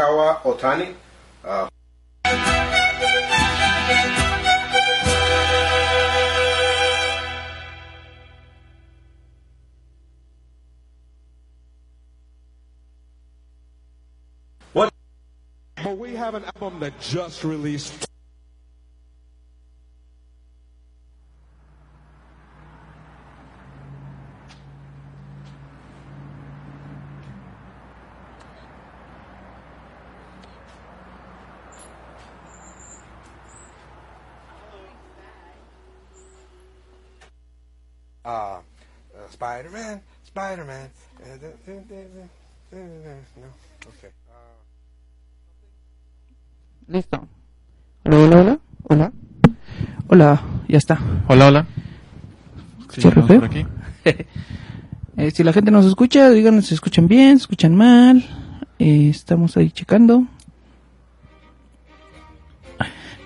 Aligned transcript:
Kawa 0.00 0.40
Otani. 0.44 0.94
Uh, 1.44 1.68
what? 14.72 14.90
But 15.84 15.98
we 15.98 16.14
have 16.14 16.34
an 16.34 16.44
album 16.44 16.80
that 16.80 16.98
just 17.00 17.44
released. 17.44 18.09
Spider-Man. 40.30 40.90
Uh, 41.20 41.36
no, 42.72 43.48
okay. 43.88 44.10
Uh, 44.28 44.62
Listo. 46.86 47.26
Hola, 48.04 48.16
hola, 48.16 48.36
hola. 48.36 48.58
Hola. 48.88 49.12
Hola, 50.08 50.42
ya 50.68 50.78
está. 50.78 50.98
Hola, 51.26 51.48
hola. 51.48 51.66
Por 53.02 53.44
aquí. 53.44 53.66
Eh, 55.16 55.32
si 55.32 55.44
la 55.44 55.52
gente 55.52 55.70
nos 55.70 55.84
escucha, 55.84 56.30
díganos 56.30 56.66
si 56.66 56.74
escuchan 56.74 57.06
bien, 57.06 57.36
si 57.36 57.42
escuchan 57.42 57.74
mal. 57.74 58.24
Eh, 58.78 59.08
estamos 59.10 59.56
ahí 59.56 59.70
checando. 59.70 60.24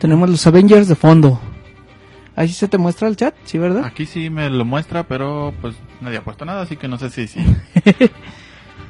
Tenemos 0.01 0.29
los 0.29 0.45
Avengers 0.47 0.89
de 0.89 0.97
fondo. 0.97 1.39
Ahí 2.37 2.49
se 2.49 2.67
te 2.69 2.79
muestra 2.79 3.07
el 3.09 3.17
chat, 3.17 3.35
¿sí, 3.45 3.59
verdad? 3.59 3.85
Aquí 3.85 4.07
sí 4.07 4.29
me 4.29 4.51
lo 4.51 4.65
muestra, 4.65 5.05
pero 5.05 5.55
pues 5.61 5.77
nadie 6.01 6.19
ha 6.19 6.25
puesto 6.25 6.45
nada, 6.45 6.63
así 6.63 6.77
que 6.77 6.89
no 6.89 6.99
sé 6.99 7.11
si 7.11 7.29
sí. 7.29 7.41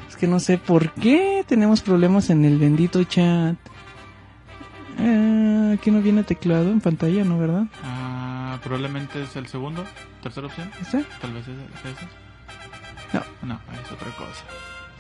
Es 0.09 0.17
que 0.17 0.27
no 0.29 0.39
sé 0.41 0.59
por 0.59 0.93
qué 0.93 1.45
tenemos 1.47 1.81
problemas 1.83 2.31
en 2.31 2.45
el 2.45 2.59
bendito 2.59 3.03
chat. 3.05 3.57
Eh, 4.99 5.77
aquí 5.79 5.91
no 5.91 6.01
viene 6.01 6.23
teclado 6.23 6.71
en 6.71 6.81
pantalla, 6.81 7.25
¿no, 7.25 7.39
verdad? 7.39 7.65
Ah, 7.83 8.59
probablemente 8.63 9.23
es 9.25 9.35
el 9.37 9.47
segundo, 9.49 9.85
tercera 10.23 10.47
opción. 10.47 10.71
¿Este? 10.81 11.05
Tal 11.21 11.33
vez 11.33 11.43
es, 11.49 11.57
es 11.59 11.97
ese. 11.97 12.07
No. 13.13 13.49
No, 13.49 13.61
es 13.85 13.93
otra 13.93 14.09
cosa. 14.13 14.45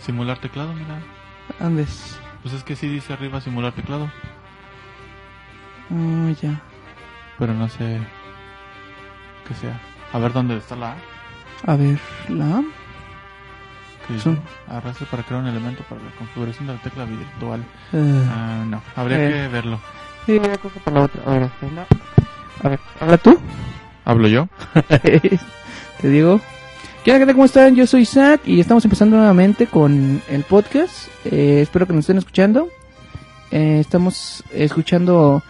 Simular 0.00 0.38
teclado, 0.38 0.74
mira. 0.74 1.00
Andes. 1.60 2.18
Pues 2.42 2.52
es 2.54 2.64
que 2.64 2.74
sí 2.76 2.88
dice 2.88 3.12
arriba 3.12 3.40
simular 3.40 3.72
teclado, 3.72 4.10
Ah, 5.90 6.32
ya. 6.42 6.60
pero 7.38 7.54
no 7.54 7.68
sé 7.68 8.00
qué 9.48 9.54
sea. 9.54 9.80
A 10.12 10.18
ver 10.18 10.32
dónde 10.32 10.56
está 10.56 10.76
la 10.76 10.92
A. 11.66 11.72
A 11.72 11.76
ver, 11.76 11.98
la... 12.28 12.62
que 14.06 14.12
dice, 14.14 14.24
Son- 14.24 14.40
Arrastre 14.68 15.06
para 15.10 15.22
crear 15.22 15.42
un 15.42 15.48
elemento 15.48 15.82
para 15.88 16.02
la 16.02 16.10
configuración 16.18 16.66
de 16.66 16.74
la 16.74 16.82
tecla 16.82 17.04
virtual. 17.04 17.64
eh, 17.92 18.24
Ah, 18.30 18.64
no, 18.66 18.82
habría 18.96 19.16
Eh. 19.28 19.30
que 19.32 19.48
verlo. 19.48 19.80
Sí, 20.26 20.32
una 20.32 20.56
cosa 20.58 20.80
para 20.84 20.98
la 20.98 21.04
otra. 21.06 21.22
A 21.26 21.30
ver, 21.30 21.42
espera. 21.42 21.86
A 22.62 22.68
ver, 22.68 22.80
habla 23.00 23.18
tú. 23.18 23.38
¿Hablo 24.04 24.28
yo? 24.28 24.48
Te 26.00 26.08
digo. 26.08 26.40
¿Qué 27.04 27.12
onda? 27.12 27.32
¿Cómo 27.32 27.44
están? 27.44 27.74
Yo 27.76 27.86
soy 27.86 28.02
Isaac 28.02 28.42
y 28.46 28.60
estamos 28.60 28.84
empezando 28.84 29.16
nuevamente 29.16 29.66
con 29.66 30.22
el 30.28 30.42
podcast. 30.44 31.08
Eh, 31.26 31.60
espero 31.62 31.86
que 31.86 31.92
nos 31.92 32.00
estén 32.04 32.16
escuchando. 32.18 32.68
Eh, 33.50 33.78
estamos 33.80 34.42
escuchando 34.52 35.42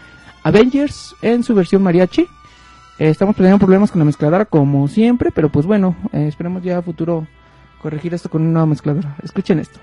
Avengers 0.42 1.14
en 1.22 1.42
su 1.44 1.54
versión 1.54 1.82
mariachi. 1.82 2.26
Eh, 2.98 3.08
estamos 3.08 3.34
teniendo 3.34 3.58
problemas 3.58 3.90
con 3.90 3.98
la 3.98 4.04
mezcladora 4.04 4.44
como 4.44 4.86
siempre, 4.86 5.30
pero 5.32 5.48
pues 5.48 5.66
bueno, 5.66 5.96
eh, 6.12 6.26
esperemos 6.28 6.62
ya 6.62 6.78
a 6.78 6.82
futuro 6.82 7.26
corregir 7.82 8.14
esto 8.14 8.30
con 8.30 8.42
una 8.42 8.52
nueva 8.52 8.66
mezcladora. 8.66 9.16
Escuchen 9.22 9.58
esto. 9.58 9.80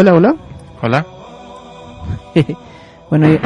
Hola, 0.00 0.14
hola. 0.14 0.36
Hola. 0.80 1.04
bueno, 3.10 3.28
ya- 3.32 3.40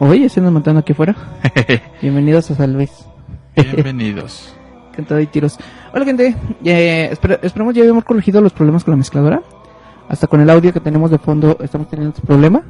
oye, 0.00 0.28
se 0.28 0.42
nos 0.42 0.52
matando 0.52 0.80
aquí 0.80 0.92
afuera. 0.92 1.16
Bienvenidos 2.02 2.50
a 2.50 2.54
Salves. 2.56 3.06
Bienvenidos. 3.56 4.54
Cantado 4.94 5.18
y 5.18 5.26
tiros. 5.26 5.56
Hola 5.94 6.04
gente, 6.04 6.36
eh, 6.62 7.08
espera- 7.10 7.38
esperamos 7.42 7.74
ya 7.74 7.80
habíamos 7.80 8.04
corregido 8.04 8.42
los 8.42 8.52
problemas 8.52 8.84
con 8.84 8.92
la 8.92 8.98
mezcladora. 8.98 9.40
Hasta 10.06 10.26
con 10.26 10.42
el 10.42 10.50
audio 10.50 10.74
que 10.74 10.80
tenemos 10.80 11.10
de 11.10 11.16
fondo 11.16 11.56
estamos 11.62 11.88
teniendo 11.88 12.14
este 12.14 12.26
problema. 12.26 12.62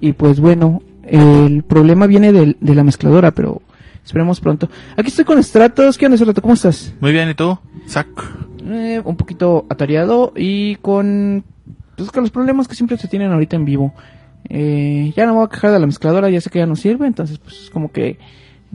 Y 0.00 0.12
pues 0.12 0.38
bueno, 0.38 0.80
el 1.02 1.64
problema 1.64 2.06
viene 2.06 2.30
del- 2.32 2.58
de, 2.60 2.74
la 2.76 2.84
mezcladora, 2.84 3.32
pero 3.32 3.60
esperemos 4.04 4.38
pronto. 4.38 4.68
Aquí 4.96 5.08
estoy 5.08 5.24
con 5.24 5.42
Stratos. 5.42 5.98
¿Qué 5.98 6.06
onda, 6.06 6.16
Stratos? 6.16 6.42
¿Cómo 6.42 6.54
estás? 6.54 6.94
Muy 7.00 7.10
bien, 7.10 7.28
¿y 7.28 7.34
tú? 7.34 7.58
Zac. 7.88 8.06
Eh, 8.64 9.02
un 9.04 9.16
poquito 9.16 9.66
atareado 9.68 10.32
y 10.36 10.76
con, 10.76 11.42
pues, 11.98 12.12
con 12.12 12.22
los 12.22 12.30
problemas 12.30 12.68
que 12.68 12.74
siempre 12.74 12.96
se 12.96 13.08
tienen 13.08 13.32
ahorita 13.32 13.56
en 13.56 13.64
vivo. 13.64 13.94
Eh, 14.48 15.12
ya 15.16 15.26
no 15.26 15.32
me 15.32 15.38
voy 15.38 15.46
a 15.46 15.50
quejar 15.50 15.72
de 15.72 15.80
la 15.80 15.86
mezcladora, 15.86 16.30
ya 16.30 16.40
sé 16.40 16.48
que 16.48 16.60
ya 16.60 16.66
no 16.66 16.76
sirve, 16.76 17.06
entonces 17.06 17.38
pues 17.38 17.70
como 17.72 17.90
que 17.90 18.18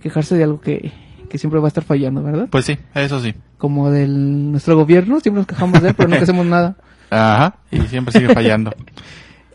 quejarse 0.02 0.36
de 0.36 0.44
algo 0.44 0.60
que, 0.60 0.92
que 1.30 1.38
siempre 1.38 1.60
va 1.60 1.68
a 1.68 1.70
estar 1.70 1.84
fallando, 1.84 2.22
¿verdad? 2.22 2.48
Pues 2.52 2.66
sí, 2.66 2.78
eso 2.94 3.22
sí. 3.22 3.34
como 3.58 3.90
del 3.90 4.52
nuestro 4.52 4.76
gobierno, 4.76 5.20
siempre 5.20 5.40
nos 5.40 5.48
quejamos 5.48 5.82
de 5.82 5.90
él, 5.90 5.96
pero 5.96 6.10
nunca 6.10 6.24
hacemos 6.24 6.46
nada. 6.46 6.76
Ajá. 7.10 7.56
Y 7.72 7.80
siempre 7.82 8.12
sigue 8.12 8.34
fallando. 8.34 8.74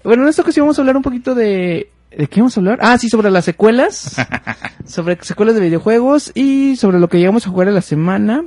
Bueno, 0.04 0.22
en 0.22 0.28
esta 0.30 0.40
ocasión 0.40 0.64
vamos 0.64 0.78
a 0.78 0.82
hablar 0.82 0.96
un 0.96 1.02
poquito 1.02 1.34
de... 1.34 1.90
¿De 2.16 2.28
qué 2.28 2.40
vamos 2.40 2.56
a 2.56 2.60
hablar? 2.60 2.78
Ah, 2.80 2.96
sí, 2.96 3.10
sobre 3.10 3.30
las 3.30 3.44
secuelas, 3.44 4.16
sobre 4.86 5.18
secuelas 5.22 5.56
de 5.56 5.60
videojuegos 5.60 6.32
y 6.34 6.76
sobre 6.76 6.98
lo 6.98 7.08
que 7.08 7.18
llegamos 7.18 7.46
a 7.46 7.50
jugar 7.50 7.68
en 7.68 7.74
la 7.74 7.82
semana. 7.82 8.44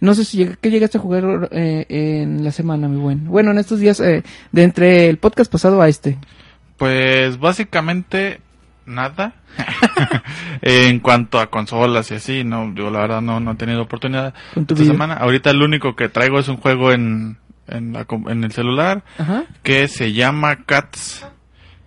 No 0.00 0.14
sé 0.14 0.24
si 0.24 0.48
¿qué 0.60 0.70
llegaste 0.70 0.98
a 0.98 1.00
jugar 1.00 1.48
eh, 1.50 1.86
en 1.88 2.44
la 2.44 2.52
semana, 2.52 2.88
mi 2.88 2.98
buen. 2.98 3.26
Bueno, 3.26 3.50
en 3.50 3.58
estos 3.58 3.80
días, 3.80 3.98
eh, 4.00 4.22
de 4.52 4.62
entre 4.62 5.08
el 5.08 5.18
podcast 5.18 5.50
pasado 5.50 5.80
a 5.82 5.88
este. 5.88 6.18
Pues 6.76 7.38
básicamente 7.38 8.40
nada. 8.86 9.34
en 10.62 11.00
cuanto 11.00 11.40
a 11.40 11.50
consolas 11.50 12.10
y 12.10 12.14
así, 12.14 12.44
no, 12.44 12.72
yo 12.74 12.90
la 12.90 13.00
verdad 13.00 13.20
no, 13.20 13.40
no 13.40 13.52
he 13.52 13.56
tenido 13.56 13.82
oportunidad 13.82 14.34
esta 14.54 14.74
video. 14.74 14.92
semana. 14.92 15.14
Ahorita 15.14 15.50
el 15.50 15.62
único 15.62 15.96
que 15.96 16.08
traigo 16.08 16.38
es 16.38 16.48
un 16.48 16.58
juego 16.58 16.92
en, 16.92 17.38
en, 17.66 17.92
la 17.92 18.06
en 18.28 18.44
el 18.44 18.52
celular 18.52 19.02
Ajá. 19.18 19.44
que 19.62 19.88
se 19.88 20.12
llama 20.12 20.64
Cats. 20.64 21.26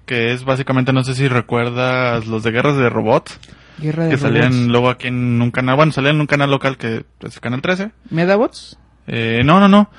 Que 0.06 0.34
es 0.34 0.44
básicamente, 0.44 0.92
no 0.92 1.04
sé 1.06 1.16
si 1.16 1.30
recuerdas 1.30 2.28
los 2.28 2.44
de 2.44 2.52
guerras 2.52 2.76
de 2.76 2.90
robots 2.90 3.40
Guerra 3.82 4.06
de 4.06 4.10
que 4.12 4.18
salían 4.18 4.68
luego 4.68 4.90
aquí 4.90 5.08
en 5.08 5.42
un 5.42 5.52
canal, 5.52 5.76
bueno, 5.76 5.92
salían 5.92 6.16
en 6.16 6.22
un 6.22 6.28
canal 6.28 6.50
local 6.52 6.78
que 6.78 7.04
es 7.22 7.36
el 7.36 7.42
canal 7.42 7.62
13. 7.62 7.92
¿Medabots? 8.10 8.78
Eh, 9.08 9.42
no, 9.44 9.60
no, 9.60 9.68
no. 9.68 9.90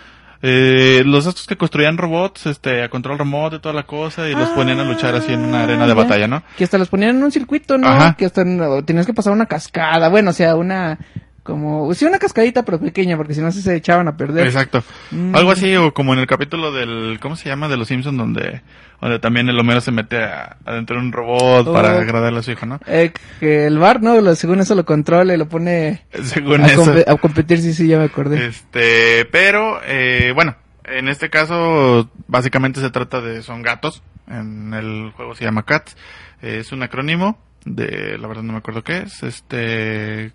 Eh, 0.45 1.03
los 1.07 1.27
estos 1.27 1.47
que 1.47 1.57
construían 1.57 1.99
robots, 1.99 2.47
este, 2.47 2.83
a 2.83 2.89
control 2.89 3.17
remoto 3.19 3.57
y 3.57 3.61
toda 3.61 3.75
la 3.75 3.85
cosa, 3.85 4.29
y 4.29 4.35
los 4.35 4.49
ponían 4.51 4.81
a 4.81 4.85
luchar 4.85 5.15
así 5.15 5.33
en 5.33 5.41
una 5.41 5.63
arena 5.63 5.87
de 5.87 5.93
Ah, 5.93 5.95
ya. 5.95 6.03
batalla, 6.03 6.27
¿no? 6.27 6.43
Que 6.57 6.65
hasta 6.65 6.79
los 6.79 6.89
ponían 6.89 7.17
en 7.17 7.23
un 7.23 7.31
circuito, 7.31 7.79
¿no? 7.79 7.87
Ajá. 7.89 8.15
Que 8.15 8.25
hasta 8.27 8.43
tenías 8.85 9.07
que 9.07 9.15
pasar 9.15 9.33
una 9.33 9.47
cascada, 9.47 10.09
bueno, 10.09 10.31
o 10.31 10.33
sea, 10.33 10.57
una 10.57 10.99
Como, 11.43 11.93
sí, 11.95 12.05
una 12.05 12.21
cascadita, 12.21 12.65
pero 12.65 12.79
pequeña, 12.79 13.17
porque 13.17 13.35
si 13.35 13.41
no 13.41 13.51
se 13.51 13.75
echaban 13.75 14.07
a 14.07 14.17
perder. 14.17 14.47
Exacto. 14.47 14.85
Mm. 15.11 15.35
Algo 15.35 15.51
así, 15.51 15.75
o 15.75 15.93
como 15.93 16.13
en 16.15 16.21
el 16.21 16.29
capítulo 16.29 16.71
del, 16.71 17.19
¿cómo 17.21 17.35
se 17.35 17.49
llama? 17.49 17.67
De 17.67 17.77
los 17.77 17.89
Simpsons, 17.89 18.17
donde, 18.17 18.63
donde 19.01 19.19
también 19.19 19.49
el 19.49 19.59
Homero 19.59 19.81
se 19.81 19.91
mete 19.91 20.23
a- 20.23 20.57
adentro 20.65 20.97
de 20.97 21.03
un 21.03 21.11
robot 21.13 21.67
Oh. 21.67 21.73
para 21.73 21.99
agradarle 21.99 22.39
a 22.39 22.43
su 22.45 22.53
hijo, 22.53 22.65
¿no? 22.67 22.79
Eh, 22.87 23.13
que 23.41 23.67
el 23.67 23.79
bar, 23.79 24.01
¿no? 24.03 24.21
Lo- 24.21 24.37
según 24.37 24.61
eso 24.61 24.77
lo 24.77 24.85
controla 24.85 25.35
y 25.35 25.37
lo 25.37 25.49
pone 25.49 26.05
Según 26.23 26.61
a, 26.63 26.67
eso. 26.69 26.85
a 27.09 27.17
competir, 27.17 27.59
sí, 27.59 27.75
sí, 27.75 27.89
ya 27.89 27.99
me 27.99 28.05
acordé. 28.05 28.47
Este, 28.47 29.25
pero, 29.33 29.81
eh, 29.85 30.31
bueno, 30.37 30.55
en 30.85 31.09
este 31.09 31.29
caso, 31.29 32.09
básicamente 32.29 32.81
se 32.81 32.91
trata 32.91 33.21
de, 33.21 33.43
son 33.43 33.63
gatos. 33.63 34.05
En 34.29 34.73
el 34.75 35.11
juego 35.17 35.35
se 35.35 35.45
llama 35.45 35.65
Cats. 35.65 35.97
Es 36.41 36.71
un 36.71 36.85
acrónimo 36.85 37.37
de, 37.65 38.17
la 38.17 38.29
verdad 38.29 38.45
no 38.45 38.53
me 38.53 38.59
acuerdo 38.61 38.85
qué 38.85 38.99
es. 38.99 39.23
Este, 39.25 40.31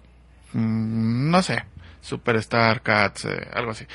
mm, 0.54 1.32
no 1.32 1.42
sé. 1.42 1.64
Superstar, 2.08 2.82
Cats, 2.84 3.26
eh, 3.26 3.48
algo 3.54 3.72
así. 3.72 3.86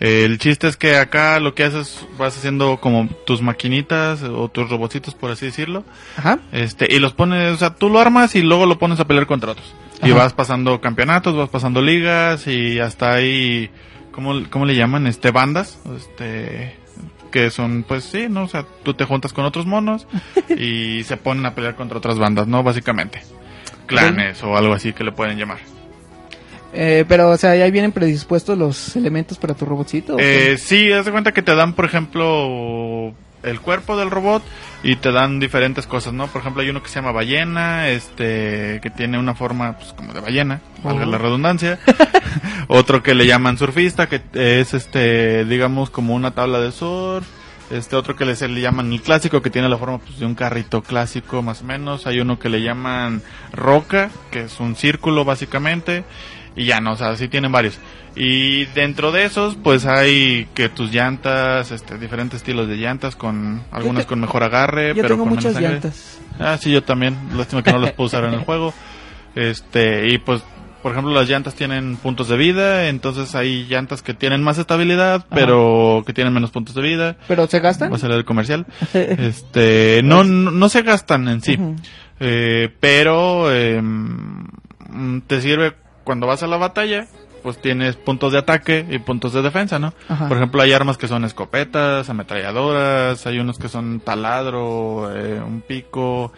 Eh, 0.00 0.24
el 0.24 0.38
chiste 0.38 0.66
es 0.66 0.76
que 0.76 0.96
acá 0.96 1.38
lo 1.38 1.54
que 1.54 1.62
haces, 1.62 2.04
vas 2.18 2.36
haciendo 2.36 2.78
como 2.80 3.06
tus 3.24 3.42
maquinitas 3.42 4.24
o 4.24 4.48
tus 4.48 4.68
robotitos, 4.68 5.14
por 5.14 5.30
así 5.30 5.46
decirlo. 5.46 5.84
Ajá. 6.16 6.40
Este, 6.50 6.92
y 6.92 6.98
los 6.98 7.12
pones, 7.12 7.52
o 7.52 7.56
sea, 7.56 7.76
tú 7.76 7.88
lo 7.88 8.00
armas 8.00 8.34
y 8.34 8.42
luego 8.42 8.66
lo 8.66 8.78
pones 8.78 8.98
a 8.98 9.06
pelear 9.06 9.26
contra 9.26 9.52
otros. 9.52 9.72
Y 10.02 10.10
vas 10.10 10.32
pasando 10.32 10.80
campeonatos, 10.80 11.36
vas 11.36 11.48
pasando 11.48 11.80
ligas 11.80 12.46
y 12.48 12.80
hasta 12.80 13.12
ahí, 13.12 13.70
¿cómo, 14.10 14.42
cómo 14.50 14.64
le 14.64 14.74
llaman? 14.74 15.06
Este, 15.06 15.30
bandas, 15.30 15.78
este, 15.96 16.76
que 17.30 17.50
son, 17.50 17.84
pues 17.86 18.02
sí, 18.04 18.26
¿no? 18.28 18.44
O 18.44 18.48
sea, 18.48 18.64
tú 18.82 18.94
te 18.94 19.04
juntas 19.04 19.32
con 19.32 19.44
otros 19.44 19.66
monos 19.66 20.08
y 20.48 21.04
se 21.04 21.16
ponen 21.16 21.46
a 21.46 21.54
pelear 21.54 21.76
contra 21.76 21.98
otras 21.98 22.18
bandas, 22.18 22.48
¿no? 22.48 22.64
Básicamente. 22.64 23.22
Clanes 23.86 24.42
o 24.42 24.56
algo 24.56 24.72
así 24.72 24.92
que 24.92 25.04
le 25.04 25.12
pueden 25.12 25.38
llamar. 25.38 25.58
Eh, 26.72 27.04
pero, 27.08 27.30
o 27.30 27.36
sea, 27.36 27.56
ya 27.56 27.68
vienen 27.70 27.92
predispuestos 27.92 28.56
los 28.56 28.94
elementos 28.96 29.38
para 29.38 29.54
tu 29.54 29.64
robotcito. 29.64 30.16
Eh, 30.18 30.56
sí, 30.58 30.92
haz 30.92 31.04
de 31.04 31.12
cuenta 31.12 31.32
que 31.32 31.42
te 31.42 31.54
dan, 31.54 31.72
por 31.74 31.84
ejemplo, 31.84 33.12
el 33.42 33.60
cuerpo 33.60 33.96
del 33.96 34.10
robot 34.10 34.42
y 34.82 34.96
te 34.96 35.12
dan 35.12 35.40
diferentes 35.40 35.86
cosas, 35.86 36.12
¿no? 36.12 36.26
Por 36.28 36.42
ejemplo, 36.42 36.62
hay 36.62 36.70
uno 36.70 36.82
que 36.82 36.88
se 36.88 36.96
llama 36.96 37.12
ballena, 37.12 37.88
este, 37.88 38.80
que 38.82 38.90
tiene 38.90 39.18
una 39.18 39.34
forma, 39.34 39.76
pues, 39.78 39.92
como 39.94 40.12
de 40.12 40.20
ballena, 40.20 40.60
valga 40.84 41.06
Oh. 41.06 41.10
la 41.10 41.18
redundancia. 41.18 41.78
Otro 42.68 43.02
que 43.02 43.14
le 43.14 43.26
llaman 43.26 43.58
surfista, 43.58 44.08
que 44.08 44.20
es, 44.34 44.74
este, 44.74 45.44
digamos, 45.44 45.90
como 45.90 46.14
una 46.14 46.30
tabla 46.32 46.60
de 46.60 46.72
surf. 46.72 47.26
Este 47.70 47.94
otro 47.94 48.16
que 48.16 48.24
le, 48.24 48.34
se 48.34 48.48
le 48.48 48.60
llaman 48.60 48.92
el 48.92 49.00
clásico, 49.00 49.42
que 49.42 49.50
tiene 49.50 49.68
la 49.68 49.78
forma 49.78 49.98
pues, 49.98 50.18
de 50.18 50.26
un 50.26 50.34
carrito 50.34 50.82
clásico 50.82 51.40
más 51.40 51.62
o 51.62 51.64
menos. 51.64 52.04
Hay 52.08 52.18
uno 52.18 52.36
que 52.36 52.48
le 52.48 52.62
llaman 52.62 53.22
roca, 53.52 54.10
que 54.32 54.42
es 54.42 54.58
un 54.58 54.74
círculo 54.74 55.24
básicamente. 55.24 56.02
Y 56.60 56.66
ya 56.66 56.80
no, 56.80 56.92
o 56.92 56.96
sea, 56.96 57.16
sí 57.16 57.28
tienen 57.28 57.50
varios. 57.52 57.78
Y 58.16 58.64
dentro 58.66 59.12
de 59.12 59.24
esos, 59.24 59.56
pues 59.56 59.86
hay 59.86 60.46
que 60.52 60.68
tus 60.68 60.92
llantas, 60.92 61.70
este, 61.70 61.96
diferentes 61.96 62.38
estilos 62.38 62.68
de 62.68 62.76
llantas, 62.76 63.16
con 63.16 63.62
algunas 63.70 64.04
te- 64.04 64.08
con 64.08 64.20
mejor 64.20 64.42
agarre, 64.42 64.88
Yo 64.88 64.96
pero 64.96 65.08
tengo 65.08 65.24
con 65.24 65.34
muchas 65.34 65.54
menos 65.54 65.70
llantas. 65.70 66.18
Ah, 66.38 66.58
sí, 66.60 66.70
yo 66.70 66.82
también. 66.82 67.16
Lástima 67.36 67.62
que 67.62 67.72
no 67.72 67.78
los 67.78 67.92
puedo 67.92 68.08
usar 68.08 68.24
en 68.24 68.34
el 68.34 68.40
juego. 68.44 68.74
Este, 69.34 70.08
y 70.10 70.18
pues, 70.18 70.42
por 70.82 70.92
ejemplo, 70.92 71.12
las 71.14 71.28
llantas 71.28 71.54
tienen 71.54 71.96
puntos 71.96 72.28
de 72.28 72.36
vida, 72.36 72.88
entonces 72.88 73.34
hay 73.34 73.64
llantas 73.68 74.02
que 74.02 74.12
tienen 74.12 74.42
más 74.42 74.58
estabilidad, 74.58 75.24
pero 75.30 76.02
que 76.06 76.12
tienen 76.12 76.32
menos 76.34 76.50
puntos 76.50 76.74
de 76.74 76.82
vida. 76.82 77.16
¿Pero 77.28 77.46
se 77.46 77.60
gastan? 77.60 77.92
Va 77.92 77.96
a 77.96 77.98
salir 77.98 78.16
el 78.16 78.24
comercial. 78.24 78.66
Este, 78.92 80.00
no, 80.02 80.24
no, 80.24 80.50
no 80.50 80.68
se 80.68 80.82
gastan 80.82 81.28
en 81.28 81.42
sí, 81.42 81.58
eh, 82.18 82.68
pero 82.80 83.52
eh, 83.54 83.80
mm, 83.80 85.20
te 85.26 85.40
sirve 85.40 85.74
cuando 86.10 86.26
vas 86.26 86.42
a 86.42 86.48
la 86.48 86.56
batalla, 86.56 87.06
pues 87.44 87.62
tienes 87.62 87.94
puntos 87.94 88.32
de 88.32 88.38
ataque 88.38 88.84
y 88.90 88.98
puntos 88.98 89.32
de 89.32 89.42
defensa, 89.42 89.78
¿no? 89.78 89.94
Ajá. 90.08 90.26
Por 90.26 90.38
ejemplo, 90.38 90.60
hay 90.60 90.72
armas 90.72 90.98
que 90.98 91.06
son 91.06 91.24
escopetas, 91.24 92.10
ametralladoras, 92.10 93.24
hay 93.28 93.38
unos 93.38 93.60
que 93.60 93.68
son 93.68 94.00
taladro, 94.00 95.16
eh, 95.16 95.40
un 95.40 95.60
pico, 95.60 96.32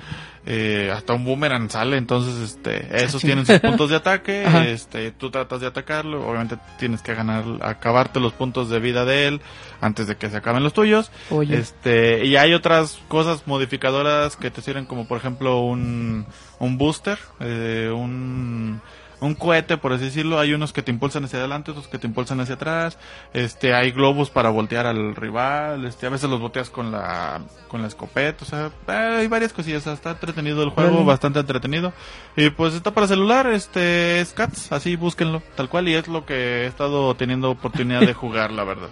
eh, 0.45 0.93
hasta 0.95 1.15
un 1.15 1.25
boomerang 1.25 1.71
sale, 1.71 1.97
entonces 1.97 2.37
este, 2.39 3.03
esos 3.03 3.23
tienen 3.23 3.47
sus 3.47 3.61
puntos 3.61 3.89
de 3.89 3.97
ataque, 3.97 4.45
Ajá. 4.47 4.67
este, 4.67 5.11
tú 5.11 5.31
tratas 5.31 5.63
de 5.63 5.69
atacarlo, 5.69 6.29
obviamente 6.29 6.59
tienes 6.79 7.01
que 7.01 7.15
ganar, 7.15 7.45
acabarte 7.63 8.21
los 8.21 8.35
puntos 8.35 8.69
de 8.69 8.79
vida 8.79 9.07
de 9.07 9.29
él 9.29 9.41
antes 9.81 10.07
de 10.07 10.17
que 10.17 10.29
se 10.29 10.37
acaben 10.37 10.63
los 10.63 10.75
tuyos. 10.75 11.11
Oye. 11.31 11.57
Este, 11.57 12.27
y 12.27 12.37
hay 12.37 12.53
otras 12.53 13.01
cosas 13.09 13.47
modificadoras 13.47 14.37
que 14.37 14.51
te 14.51 14.61
sirven 14.61 14.85
como 14.85 15.09
por 15.09 15.17
ejemplo 15.17 15.61
un, 15.61 16.27
un 16.59 16.77
booster, 16.77 17.19
eh, 17.41 17.91
un, 17.91 18.83
un 19.23 19.35
cohete, 19.35 19.77
por 19.79 19.93
así 19.93 20.05
decirlo. 20.05 20.39
Hay 20.39 20.53
unos 20.53 20.73
que 20.73 20.83
te 20.83 20.91
impulsan 20.91 21.25
hacia 21.25 21.39
adelante, 21.39 21.71
otros 21.71 21.89
que 21.89 21.99
te 21.99 22.07
impulsan 22.07 22.41
hacia 22.41 22.57
atrás. 22.57 22.99
Este, 23.33 23.73
hay 23.75 23.91
globos 23.93 24.31
para 24.31 24.51
voltear 24.51 24.87
al 24.87 25.15
rival. 25.15 25.85
Este, 25.87 26.07
a 26.07 26.11
veces 26.11 26.29
los 26.29 26.41
volteas 26.41 26.69
con 26.71 26.93
la, 26.93 27.41
con 27.69 27.81
la 27.83 27.89
escopeta. 27.89 28.45
O 28.45 28.47
sea, 28.49 28.71
eh, 28.89 29.17
hay 29.21 29.29
varias 29.29 29.53
cosillas. 29.53 29.87
Está 29.87 30.11
entretenido 30.11 30.63
el 30.63 30.71
juego, 30.71 31.05
bastante 31.05 31.39
entretenido. 31.41 31.93
Y 32.37 32.51
pues 32.51 32.75
está 32.75 32.91
para 32.93 33.07
celular, 33.07 33.47
este, 33.47 34.21
es 34.21 34.33
Cats, 34.33 34.73
así 34.73 34.97
búsquenlo, 34.97 35.43
tal 35.57 35.69
cual. 35.69 35.89
Y 35.89 35.95
es 35.95 36.09
lo 36.09 36.27
que 36.27 36.65
he 36.65 36.67
estado 36.67 37.15
teniendo 37.15 37.51
oportunidad 37.51 38.01
de 38.01 38.15
jugar, 38.15 38.51
la 38.51 38.65
verdad. 38.65 38.91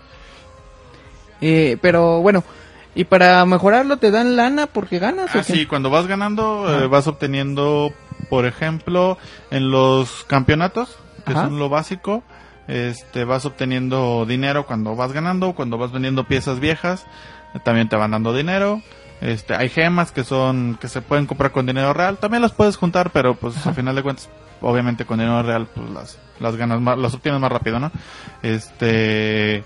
Eh, 1.40 1.78
pero 1.80 2.20
bueno, 2.20 2.44
¿y 2.94 3.04
para 3.04 3.44
mejorarlo 3.46 3.96
te 3.96 4.10
dan 4.10 4.36
lana 4.36 4.66
porque 4.66 4.98
ganas? 4.98 5.34
o 5.34 5.38
Ah, 5.38 5.42
qué? 5.46 5.52
sí, 5.54 5.66
cuando 5.66 5.90
vas 5.90 6.06
ganando, 6.06 6.66
eh, 6.82 6.86
vas 6.86 7.06
obteniendo, 7.06 7.92
por 8.30 8.46
ejemplo, 8.46 9.18
en 9.50 9.70
los 9.70 10.24
campeonatos, 10.24 10.96
que 11.26 11.32
Ajá. 11.32 11.46
son 11.46 11.58
lo 11.58 11.68
básico, 11.68 12.22
este, 12.68 13.24
vas 13.24 13.44
obteniendo 13.44 14.24
dinero 14.26 14.64
cuando 14.64 14.94
vas 14.94 15.12
ganando, 15.12 15.54
cuando 15.54 15.76
vas 15.76 15.92
vendiendo 15.92 16.24
piezas 16.24 16.60
viejas, 16.60 17.04
también 17.64 17.88
te 17.88 17.96
van 17.96 18.12
dando 18.12 18.32
dinero. 18.32 18.80
Este, 19.20 19.54
hay 19.54 19.68
gemas 19.68 20.12
que 20.12 20.24
son, 20.24 20.78
que 20.80 20.88
se 20.88 21.02
pueden 21.02 21.26
comprar 21.26 21.50
con 21.50 21.66
dinero 21.66 21.92
real, 21.92 22.16
también 22.16 22.40
las 22.40 22.52
puedes 22.52 22.76
juntar, 22.76 23.10
pero 23.10 23.34
pues 23.34 23.66
al 23.66 23.74
final 23.74 23.94
de 23.94 24.02
cuentas, 24.02 24.30
obviamente 24.62 25.04
con 25.04 25.18
dinero 25.18 25.42
real, 25.42 25.66
pues 25.74 25.90
las, 25.90 26.18
las 26.38 26.56
ganas 26.56 26.80
más, 26.80 26.96
las 26.96 27.12
obtienes 27.12 27.40
más 27.40 27.52
rápido, 27.52 27.80
¿no? 27.80 27.90
Este, 28.42 29.62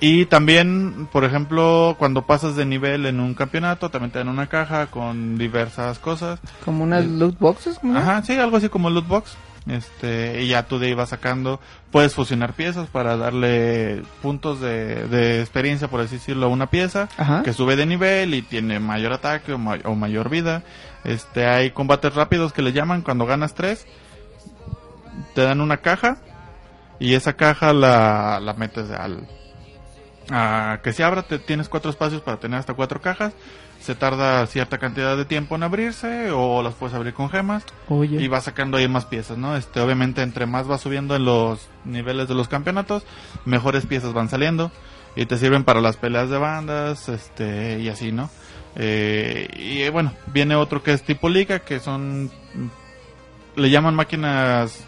y 0.00 0.26
también, 0.26 1.08
por 1.12 1.24
ejemplo, 1.24 1.96
cuando 1.98 2.22
pasas 2.26 2.56
de 2.56 2.66
nivel 2.66 3.06
en 3.06 3.20
un 3.20 3.34
campeonato, 3.34 3.90
también 3.90 4.10
te 4.10 4.18
dan 4.18 4.28
una 4.28 4.48
caja 4.48 4.86
con 4.86 5.38
diversas 5.38 5.98
cosas. 5.98 6.40
Como 6.64 6.84
unas 6.84 7.04
loot 7.06 7.38
boxes. 7.38 7.78
Ajá, 7.94 8.22
sí, 8.22 8.34
algo 8.36 8.56
así 8.58 8.68
como 8.68 8.90
loot 8.90 9.06
box. 9.06 9.36
Este, 9.66 10.42
y 10.42 10.48
ya 10.48 10.64
tú 10.64 10.78
de 10.78 10.88
ahí 10.88 10.94
vas 10.94 11.08
sacando, 11.08 11.58
puedes 11.90 12.12
fusionar 12.14 12.52
piezas 12.52 12.86
para 12.88 13.16
darle 13.16 14.02
puntos 14.20 14.60
de, 14.60 15.08
de 15.08 15.40
experiencia, 15.40 15.88
por 15.88 16.02
así 16.02 16.16
decirlo, 16.16 16.46
a 16.46 16.48
una 16.50 16.66
pieza 16.68 17.08
Ajá. 17.16 17.42
que 17.42 17.54
sube 17.54 17.74
de 17.74 17.86
nivel 17.86 18.34
y 18.34 18.42
tiene 18.42 18.78
mayor 18.78 19.14
ataque 19.14 19.54
o, 19.54 19.58
ma- 19.58 19.78
o 19.84 19.94
mayor 19.94 20.28
vida. 20.28 20.64
Este, 21.04 21.46
hay 21.46 21.70
combates 21.70 22.14
rápidos 22.14 22.52
que 22.52 22.60
le 22.60 22.74
llaman 22.74 23.00
cuando 23.00 23.24
ganas 23.24 23.54
tres, 23.54 23.86
te 25.34 25.40
dan 25.42 25.62
una 25.62 25.78
caja 25.78 26.18
y 26.98 27.14
esa 27.14 27.32
caja 27.34 27.72
la, 27.72 28.40
la 28.40 28.52
metes 28.54 28.90
al, 28.90 29.26
a 30.30 30.80
que 30.82 30.92
se 30.92 31.04
abra, 31.04 31.22
te, 31.22 31.38
tienes 31.38 31.68
cuatro 31.68 31.90
espacios 31.90 32.22
para 32.22 32.38
tener 32.38 32.58
hasta 32.58 32.74
cuatro 32.74 33.00
cajas. 33.00 33.32
Se 33.80 33.94
tarda 33.94 34.46
cierta 34.46 34.78
cantidad 34.78 35.14
de 35.16 35.26
tiempo 35.26 35.56
en 35.56 35.62
abrirse 35.62 36.30
o 36.30 36.62
las 36.62 36.74
puedes 36.74 36.94
abrir 36.94 37.12
con 37.12 37.28
gemas 37.28 37.64
Oye. 37.88 38.22
y 38.22 38.28
vas 38.28 38.44
sacando 38.44 38.78
ahí 38.78 38.88
más 38.88 39.04
piezas, 39.04 39.36
¿no? 39.36 39.56
Este, 39.56 39.80
obviamente 39.80 40.22
entre 40.22 40.46
más 40.46 40.66
vas 40.66 40.80
subiendo 40.80 41.14
en 41.16 41.26
los 41.26 41.68
niveles 41.84 42.26
de 42.28 42.34
los 42.34 42.48
campeonatos, 42.48 43.04
mejores 43.44 43.84
piezas 43.84 44.14
van 44.14 44.30
saliendo 44.30 44.70
y 45.16 45.26
te 45.26 45.36
sirven 45.36 45.64
para 45.64 45.82
las 45.82 45.96
peleas 45.98 46.30
de 46.30 46.38
bandas, 46.38 47.08
este, 47.10 47.78
y 47.80 47.88
así, 47.88 48.10
¿no? 48.10 48.30
Eh, 48.76 49.48
y 49.56 49.88
bueno, 49.90 50.12
viene 50.32 50.56
otro 50.56 50.82
que 50.82 50.92
es 50.92 51.02
tipo 51.02 51.28
liga, 51.28 51.60
que 51.60 51.78
son, 51.78 52.24
mm, 52.24 52.70
le 53.56 53.70
llaman 53.70 53.94
máquinas 53.94 54.84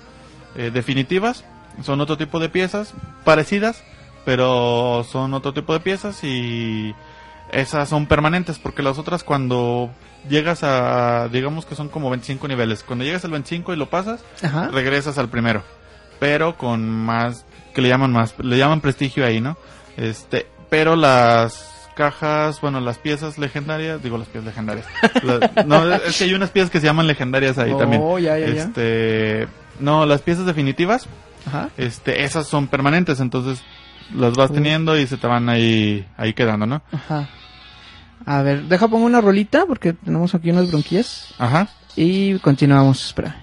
eh, 0.56 0.70
definitivas, 0.72 1.44
son 1.82 2.00
otro 2.00 2.16
tipo 2.16 2.40
de 2.40 2.48
piezas 2.48 2.94
parecidas, 3.24 3.84
pero 4.26 5.06
son 5.10 5.32
otro 5.32 5.54
tipo 5.54 5.72
de 5.72 5.80
piezas 5.80 6.22
y 6.24 6.94
esas 7.52 7.88
son 7.88 8.04
permanentes 8.06 8.58
porque 8.58 8.82
las 8.82 8.98
otras 8.98 9.24
cuando 9.24 9.88
llegas 10.28 10.62
a 10.64 11.28
digamos 11.32 11.64
que 11.64 11.76
son 11.76 11.88
como 11.88 12.10
25 12.10 12.48
niveles 12.48 12.82
cuando 12.82 13.04
llegas 13.04 13.24
al 13.24 13.30
25 13.30 13.72
y 13.72 13.76
lo 13.76 13.88
pasas 13.88 14.22
Ajá. 14.42 14.68
regresas 14.72 15.16
al 15.16 15.28
primero 15.28 15.62
pero 16.18 16.56
con 16.58 16.90
más 16.90 17.46
que 17.74 17.80
le 17.82 17.88
llaman 17.88 18.12
más 18.12 18.34
le 18.40 18.58
llaman 18.58 18.80
prestigio 18.80 19.24
ahí 19.24 19.40
no 19.40 19.56
este 19.96 20.46
pero 20.68 20.96
las 20.96 21.72
cajas 21.94 22.60
bueno 22.60 22.80
las 22.80 22.98
piezas 22.98 23.38
legendarias 23.38 24.02
digo 24.02 24.18
las 24.18 24.26
piezas 24.26 24.46
legendarias 24.48 24.86
La- 25.22 25.64
no 25.64 25.94
es 25.94 26.18
que 26.18 26.24
hay 26.24 26.34
unas 26.34 26.50
piezas 26.50 26.70
que 26.72 26.80
se 26.80 26.86
llaman 26.86 27.06
legendarias 27.06 27.56
ahí 27.58 27.70
Oh, 27.72 27.78
también 27.78 28.02
ya, 28.20 28.36
ya, 28.38 28.48
ya. 28.48 28.62
este 28.64 29.46
no 29.78 30.04
las 30.04 30.20
piezas 30.22 30.44
definitivas 30.46 31.06
Ajá. 31.46 31.68
este 31.76 32.24
esas 32.24 32.48
son 32.48 32.66
permanentes 32.66 33.20
entonces 33.20 33.62
las 34.14 34.34
vas 34.34 34.52
teniendo 34.52 34.98
y 34.98 35.06
se 35.06 35.16
te 35.16 35.26
van 35.26 35.48
ahí 35.48 36.06
ahí 36.16 36.32
quedando 36.34 36.66
no 36.66 36.82
Ajá. 36.92 37.28
A 38.24 38.42
ver, 38.42 38.64
deja 38.64 38.88
pongo 38.88 39.06
una 39.06 39.20
rolita 39.20 39.66
porque 39.66 39.92
tenemos 39.92 40.34
aquí 40.34 40.50
unas 40.50 40.68
bronquillas. 40.68 41.34
ajá 41.38 41.68
Y 41.94 42.38
continuamos, 42.40 43.04
espera. 43.06 43.36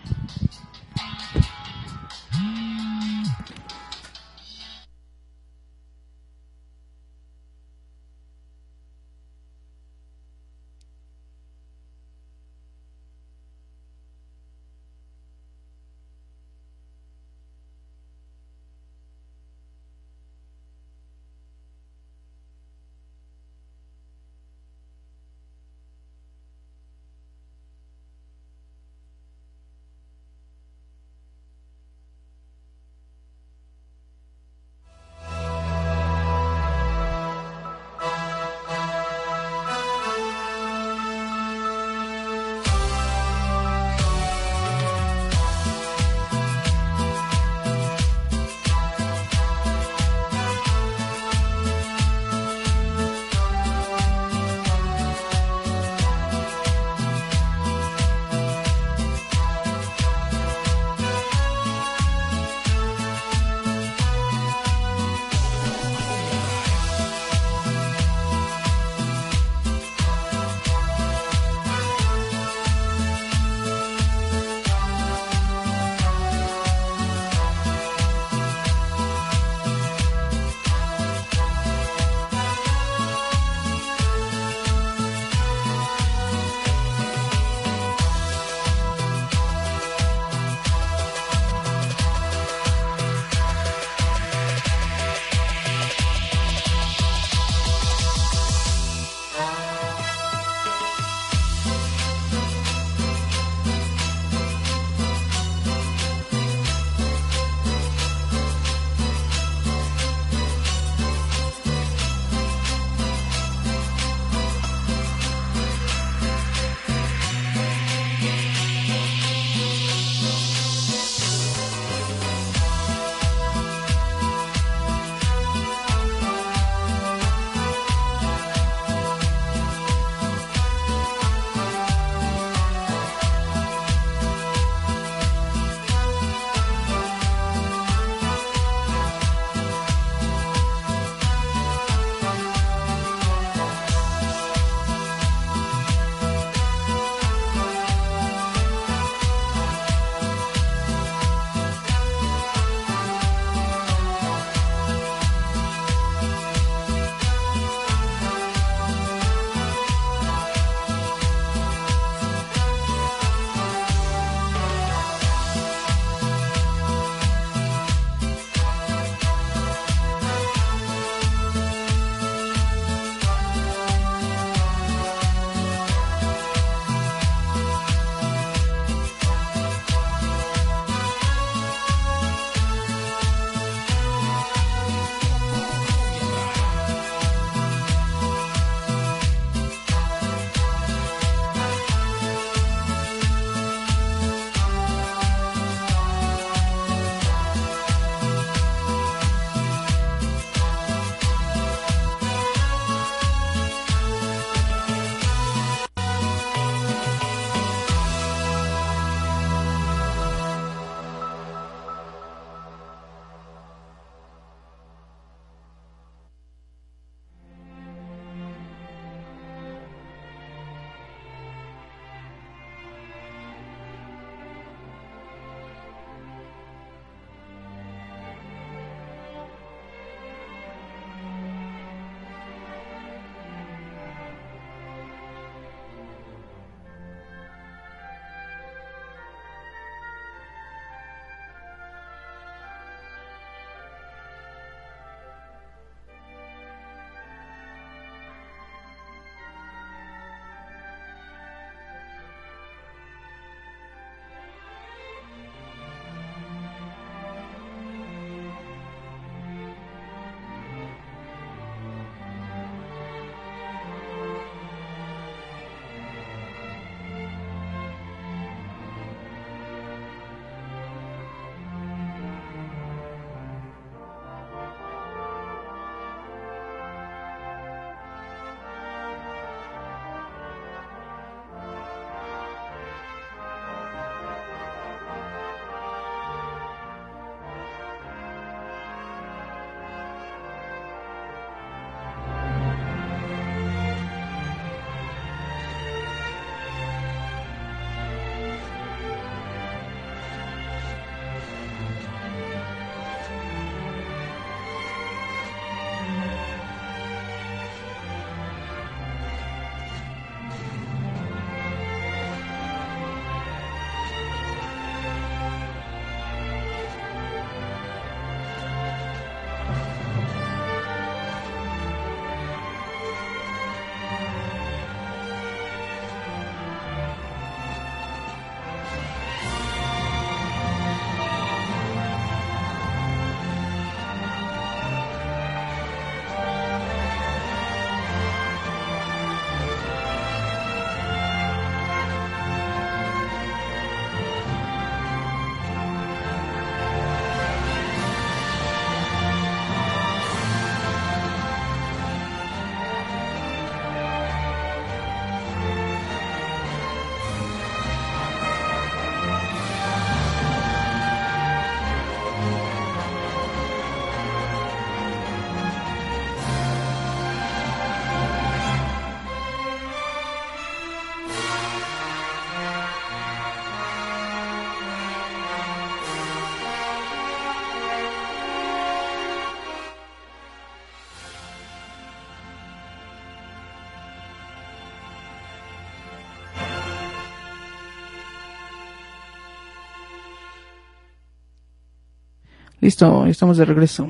Listo, 392.83 393.23
ya 393.25 393.31
estamos 393.31 393.55
de 393.57 393.63
regreso. 393.63 394.05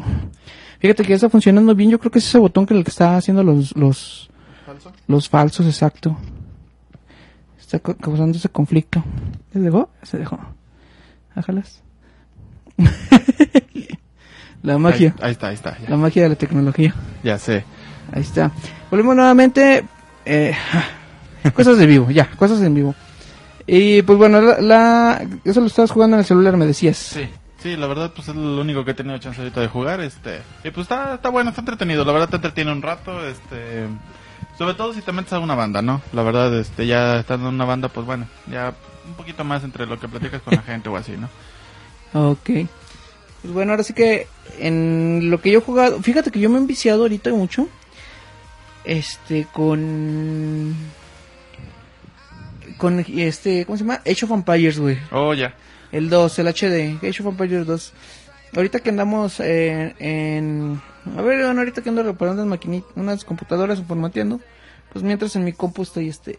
Fíjate 0.79 1.03
que 1.03 1.09
ya 1.09 1.15
está 1.15 1.29
funcionando 1.29 1.75
bien. 1.75 1.91
Yo 1.91 1.99
creo 1.99 2.09
que 2.11 2.17
es 2.17 2.25
ese 2.25 2.39
botón 2.39 2.65
que 2.65 2.73
el 2.73 2.83
que 2.83 2.89
está 2.89 3.17
haciendo 3.17 3.43
los, 3.43 3.75
los, 3.75 4.31
¿Falso? 4.65 4.91
los 5.07 5.29
falsos, 5.29 5.65
exacto. 5.67 6.17
Está 7.59 7.77
ca- 7.77 7.93
causando 7.93 8.35
ese 8.35 8.49
conflicto. 8.49 9.03
¿Se 9.53 9.59
dejó? 9.59 9.89
Se 10.01 10.17
dejó. 10.17 10.39
Ájalas. 11.35 11.83
la 14.63 14.77
magia. 14.79 15.13
Ahí, 15.19 15.25
ahí 15.27 15.31
está, 15.33 15.47
ahí 15.49 15.53
está. 15.55 15.77
Ya, 15.79 15.89
La 15.89 15.97
magia 15.97 16.23
de 16.23 16.29
la 16.29 16.35
tecnología. 16.35 16.95
ya 17.23 17.37
sé. 17.37 17.63
Ahí 18.11 18.21
está. 18.21 18.51
Volvemos 18.89 19.15
nuevamente. 19.15 19.83
Eh, 20.25 20.53
cosas 21.53 21.77
de 21.77 21.85
vivo, 21.85 22.09
ya, 22.09 22.29
cosas 22.31 22.61
en 22.61 22.73
vivo. 22.73 22.95
Y 23.67 24.01
pues 24.01 24.17
bueno, 24.17 24.41
la, 24.41 24.59
la- 24.61 25.27
eso 25.43 25.61
lo 25.61 25.67
estabas 25.67 25.91
jugando 25.91 26.15
en 26.15 26.19
el 26.21 26.25
celular, 26.25 26.57
me 26.57 26.65
decías. 26.65 26.97
Sí, 26.97 27.21
sí, 27.63 27.77
la 27.77 27.87
verdad, 27.87 28.11
pues 28.13 28.27
es 28.27 28.35
lo 28.35 28.59
único 28.59 28.83
que 28.83 28.91
he 28.91 28.93
tenido 28.93 29.17
chance 29.17 29.39
ahorita 29.39 29.61
de 29.61 29.69
jugar, 29.69 30.01
este, 30.01 30.41
y 30.65 30.69
pues 30.71 30.83
está, 30.85 31.15
está 31.15 31.29
bueno, 31.29 31.49
está 31.49 31.61
entretenido, 31.61 32.03
la 32.03 32.11
verdad 32.11 32.29
te 32.29 32.35
entretiene 32.35 32.73
un 32.73 32.81
rato, 32.81 33.25
este, 33.25 33.87
sobre 34.57 34.73
todo 34.73 34.93
si 34.93 35.01
te 35.01 35.13
metes 35.13 35.31
a 35.31 35.39
una 35.39 35.55
banda, 35.55 35.81
¿no? 35.81 36.01
La 36.11 36.23
verdad, 36.23 36.53
este, 36.59 36.85
ya 36.85 37.19
estando 37.19 37.47
en 37.47 37.55
una 37.55 37.63
banda, 37.63 37.87
pues 37.87 38.05
bueno, 38.05 38.27
ya 38.51 38.73
un 39.07 39.13
poquito 39.13 39.45
más 39.45 39.63
entre 39.63 39.85
lo 39.85 39.97
que 39.97 40.09
platicas 40.09 40.41
con 40.41 40.55
la 40.55 40.61
gente 40.63 40.89
o 40.89 40.97
así, 40.97 41.13
¿no? 41.17 41.29
Ok. 42.13 42.67
Pues 43.41 43.53
bueno, 43.53 43.71
ahora 43.71 43.83
sí 43.83 43.93
que 43.93 44.27
en 44.59 45.29
lo 45.29 45.41
que 45.41 45.51
yo 45.51 45.59
he 45.59 45.61
jugado, 45.61 46.01
fíjate 46.01 46.31
que 46.31 46.39
yo 46.39 46.49
me 46.49 46.57
he 46.57 46.61
enviciado 46.61 47.03
ahorita 47.03 47.31
mucho. 47.31 47.67
Este, 48.83 49.47
con. 49.51 50.75
Con 52.77 52.99
este, 52.99 53.65
¿cómo 53.65 53.77
se 53.77 53.83
llama? 53.83 54.01
Age 54.05 54.25
of 54.25 54.31
Empires, 54.31 54.79
güey. 54.79 54.97
Oh, 55.11 55.33
ya. 55.33 55.55
El 55.93 56.09
2, 56.09 56.39
el 56.39 56.47
HD, 56.47 56.97
Age 57.07 57.21
of 57.23 57.27
Empires 57.27 57.65
2. 57.65 57.93
Ahorita 58.55 58.79
que 58.79 58.89
andamos 58.89 59.39
en, 59.39 59.95
en- 59.99 60.81
A 61.17 61.21
ver, 61.21 61.43
bueno, 61.45 61.59
ahorita 61.59 61.81
que 61.81 61.89
ando 61.89 62.03
reparando 62.03 62.41
unas 62.43 62.49
maquinitas, 62.49 62.91
unas 62.95 63.23
computadoras 63.25 63.79
o 63.79 63.83
formateando, 63.83 64.39
pues 64.91 65.03
mientras 65.03 65.35
en 65.35 65.43
mi 65.43 65.53
compu 65.53 65.83
estoy 65.83 66.09
este, 66.09 66.37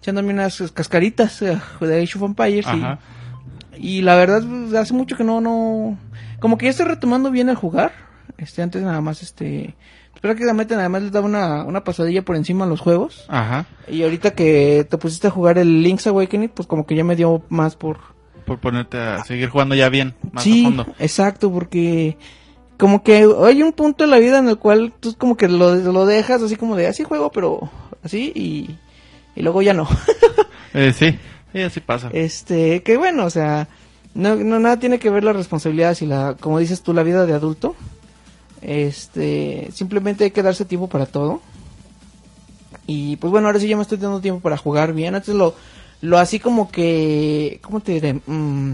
echándome 0.00 0.32
unas 0.32 0.60
cascaritas 0.72 1.40
eh, 1.42 1.58
de 1.80 2.02
Age 2.02 2.18
of 2.18 2.24
Empires 2.24 2.66
y, 2.66 2.68
Ajá. 2.68 2.98
y 3.76 4.02
la 4.02 4.16
verdad 4.16 4.42
pues, 4.42 4.74
hace 4.74 4.92
mucho 4.94 5.16
que 5.16 5.24
no, 5.24 5.40
no, 5.40 5.98
como 6.40 6.58
que 6.58 6.66
ya 6.66 6.70
estoy 6.70 6.86
retomando 6.86 7.30
bien 7.30 7.48
el 7.48 7.56
jugar, 7.56 7.92
este, 8.38 8.62
antes 8.62 8.82
nada 8.82 9.00
más 9.00 9.22
este, 9.22 9.74
pues, 10.10 10.20
prácticamente 10.20 10.76
nada 10.76 10.88
más 10.90 11.02
les 11.02 11.12
daba 11.12 11.24
una, 11.26 11.64
una 11.64 11.84
pasadilla 11.84 12.22
por 12.22 12.36
encima 12.36 12.64
a 12.66 12.68
los 12.68 12.80
juegos 12.80 13.24
Ajá. 13.28 13.64
y 13.88 14.02
ahorita 14.02 14.32
que 14.32 14.86
te 14.88 14.98
pusiste 14.98 15.28
a 15.28 15.30
jugar 15.30 15.56
el 15.58 15.82
Link's 15.82 16.06
Awakening, 16.06 16.50
pues 16.50 16.68
como 16.68 16.86
que 16.86 16.94
ya 16.96 17.04
me 17.04 17.16
dio 17.16 17.42
más 17.48 17.76
por 17.76 17.98
Por 18.46 18.58
ponerte 18.60 18.96
a 18.98 19.22
seguir 19.24 19.48
jugando 19.50 19.74
ya 19.74 19.88
bien, 19.90 20.14
más 20.32 20.44
sí, 20.44 20.60
a 20.62 20.64
fondo. 20.68 20.86
exacto, 20.98 21.52
porque 21.52 22.16
como 22.78 23.02
que 23.02 23.28
hay 23.44 23.62
un 23.62 23.72
punto 23.72 24.04
en 24.04 24.10
la 24.10 24.18
vida 24.18 24.38
en 24.38 24.48
el 24.48 24.56
cual 24.58 24.92
tú 25.00 25.14
como 25.18 25.36
que 25.36 25.48
lo, 25.48 25.74
lo 25.74 26.06
dejas 26.06 26.42
así 26.42 26.56
como 26.56 26.76
de 26.76 26.86
así 26.86 27.02
juego, 27.04 27.30
pero 27.32 27.70
así 28.04 28.32
y, 28.34 28.76
y 29.34 29.42
luego 29.42 29.62
ya 29.62 29.74
no. 29.74 29.88
Eh, 30.74 30.92
sí, 30.92 31.18
sí, 31.54 31.62
así 31.62 31.80
pasa. 31.80 32.10
este, 32.12 32.82
que 32.82 32.98
bueno, 32.98 33.24
o 33.24 33.30
sea, 33.30 33.66
no, 34.14 34.36
no 34.36 34.58
nada 34.60 34.78
tiene 34.78 34.98
que 34.98 35.08
ver 35.08 35.24
las 35.24 35.34
responsabilidades 35.34 36.02
y 36.02 36.06
la, 36.06 36.36
como 36.38 36.58
dices 36.58 36.82
tú, 36.82 36.92
la 36.92 37.02
vida 37.02 37.24
de 37.24 37.32
adulto. 37.32 37.74
Este, 38.60 39.68
simplemente 39.72 40.24
hay 40.24 40.30
que 40.32 40.42
darse 40.42 40.64
tiempo 40.66 40.88
para 40.88 41.06
todo. 41.06 41.40
Y 42.86 43.16
pues 43.16 43.30
bueno, 43.30 43.46
ahora 43.48 43.58
sí 43.58 43.68
ya 43.68 43.76
me 43.76 43.82
estoy 43.82 43.96
dando 43.98 44.20
tiempo 44.20 44.40
para 44.40 44.56
jugar 44.58 44.92
bien. 44.92 45.14
Antes 45.14 45.34
lo, 45.34 45.54
lo 46.00 46.18
así 46.18 46.38
como 46.40 46.70
que, 46.70 47.58
¿cómo 47.62 47.80
te 47.80 47.92
diré? 47.92 48.14
Mm, 48.26 48.72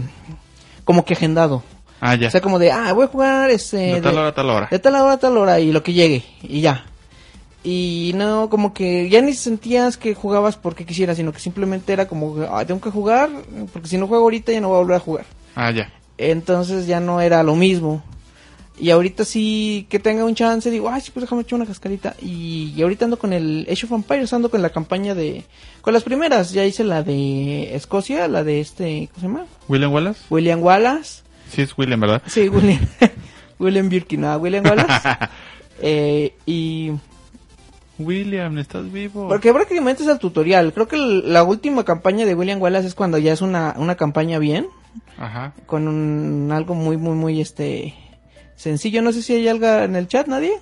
como 0.83 1.05
que 1.05 1.13
agendado. 1.13 1.63
Ah, 2.01 2.15
ya. 2.15 2.27
O 2.27 2.31
sea, 2.31 2.41
como 2.41 2.59
de, 2.59 2.71
ah, 2.71 2.91
voy 2.93 3.05
a 3.05 3.07
jugar 3.07 3.49
este, 3.49 3.77
de 3.77 4.01
tal 4.01 4.13
de- 4.13 4.19
hora 4.19 4.27
a 4.29 4.33
tal 4.33 4.49
hora. 4.49 4.67
de 4.69 4.79
tal 4.79 4.95
hora 4.95 5.13
a 5.13 5.17
tal 5.17 5.37
hora 5.37 5.59
y 5.59 5.71
lo 5.71 5.81
que 5.83 5.93
llegue 5.93 6.23
y 6.41 6.61
ya. 6.61 6.85
Y 7.63 8.11
no, 8.15 8.49
como 8.49 8.73
que 8.73 9.07
ya 9.09 9.21
ni 9.21 9.33
sentías 9.33 9.95
que 9.95 10.13
jugabas 10.13 10.57
porque 10.57 10.85
quisieras, 10.85 11.15
sino 11.15 11.31
que 11.31 11.39
simplemente 11.39 11.93
era 11.93 12.07
como, 12.09 12.35
ah, 12.51 12.65
tengo 12.65 12.81
que 12.81 12.89
jugar, 12.91 13.29
porque 13.71 13.87
si 13.87 13.97
no 13.97 14.07
juego 14.07 14.23
ahorita 14.25 14.51
ya 14.51 14.59
no 14.59 14.67
voy 14.67 14.75
a 14.75 14.79
volver 14.79 14.97
a 14.97 14.99
jugar. 14.99 15.25
Ah, 15.55 15.71
ya. 15.71 15.89
Entonces 16.17 16.87
ya 16.87 16.99
no 16.99 17.21
era 17.21 17.41
lo 17.41 17.55
mismo. 17.55 18.03
Y 18.79 18.89
ahorita 18.89 19.23
sí 19.23 19.85
que 19.89 19.99
tenga 19.99 20.25
un 20.25 20.33
chance, 20.33 20.71
digo, 20.71 20.89
ay, 20.89 20.99
sí, 21.01 21.11
pues 21.11 21.21
déjame 21.25 21.43
echar 21.43 21.57
una 21.57 21.65
cascarita. 21.67 22.15
Y, 22.21 22.73
y 22.75 22.81
ahorita 22.81 23.05
ando 23.05 23.19
con 23.19 23.31
el 23.31 23.67
Age 23.71 23.85
of 23.85 23.91
Empires, 23.91 24.33
ando 24.33 24.49
con 24.49 24.61
la 24.63 24.69
campaña 24.71 25.13
de... 25.13 25.43
Con 25.81 25.93
las 25.93 26.03
primeras, 26.03 26.51
ya 26.53 26.65
hice 26.65 26.83
la 26.83 27.03
de 27.03 27.75
Escocia, 27.75 28.27
la 28.27 28.43
de 28.43 28.59
este, 28.61 29.09
¿cómo 29.13 29.21
se 29.21 29.27
llama? 29.27 29.45
¿William 29.69 29.93
Wallace? 29.93 30.21
William 30.29 30.61
Wallace. 30.63 31.21
Sí, 31.51 31.61
es 31.61 31.77
William, 31.77 31.99
¿verdad? 31.99 32.21
Sí, 32.25 32.49
William, 32.49 32.79
William 33.59 33.89
Birkin, 33.89 34.21
no, 34.21 34.35
William 34.37 34.65
Wallace. 34.65 35.09
Eh, 35.85 36.33
y 36.45 36.91
William, 37.99 38.57
¿estás 38.57 38.89
vivo? 38.91 39.27
porque 39.27 39.51
prácticamente 39.53 40.03
es 40.03 40.09
el 40.09 40.17
tutorial. 40.19 40.71
Creo 40.73 40.87
que 40.87 40.95
el- 40.95 41.33
la 41.33 41.43
última 41.43 41.83
campaña 41.83 42.25
de 42.25 42.35
William 42.35 42.61
Wallace 42.61 42.87
es 42.87 42.95
cuando 42.95 43.17
ya 43.17 43.33
es 43.33 43.41
una, 43.41 43.73
una 43.77 43.95
campaña 43.95 44.39
bien, 44.39 44.67
Ajá. 45.17 45.53
con 45.65 45.87
un, 45.87 46.51
algo 46.51 46.73
muy, 46.75 46.97
muy, 46.97 47.15
muy 47.15 47.41
este 47.41 47.93
sencillo. 48.55 49.01
No 49.01 49.11
sé 49.11 49.21
si 49.21 49.33
hay 49.33 49.47
algo 49.47 49.67
en 49.67 49.95
el 49.95 50.07
chat, 50.07 50.27
nadie. 50.27 50.53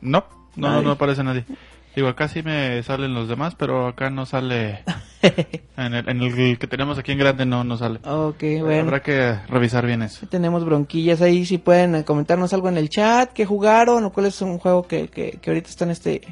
No, 0.00 0.24
no, 0.56 0.68
Nadie. 0.70 0.84
no 0.84 0.90
aparece 0.92 1.22
nadie. 1.22 1.44
Digo, 1.94 2.08
acá 2.08 2.26
sí 2.26 2.42
me 2.42 2.82
salen 2.82 3.12
los 3.12 3.28
demás, 3.28 3.54
pero 3.54 3.86
acá 3.86 4.08
no 4.08 4.24
sale. 4.24 4.82
en, 5.76 5.94
el, 5.94 6.08
en 6.08 6.22
el 6.22 6.58
que 6.58 6.66
tenemos 6.66 6.96
aquí 6.98 7.12
en 7.12 7.18
grande 7.18 7.44
no, 7.44 7.64
no 7.64 7.76
sale. 7.76 8.00
Ok, 8.04 8.42
bueno. 8.60 8.80
Habrá 8.80 9.02
que 9.02 9.34
revisar 9.48 9.84
bien 9.86 10.02
eso. 10.02 10.26
Tenemos 10.26 10.64
bronquillas 10.64 11.20
ahí, 11.20 11.44
si 11.44 11.58
pueden 11.58 11.94
eh, 11.96 12.04
comentarnos 12.04 12.52
algo 12.54 12.68
en 12.70 12.78
el 12.78 12.88
chat, 12.88 13.30
qué 13.32 13.44
jugaron 13.44 14.04
o 14.04 14.12
cuál 14.12 14.26
es 14.26 14.40
un 14.40 14.58
juego 14.58 14.84
que, 14.86 15.08
que, 15.08 15.32
que 15.32 15.50
ahorita 15.50 15.68
están 15.68 15.90
este 15.90 16.22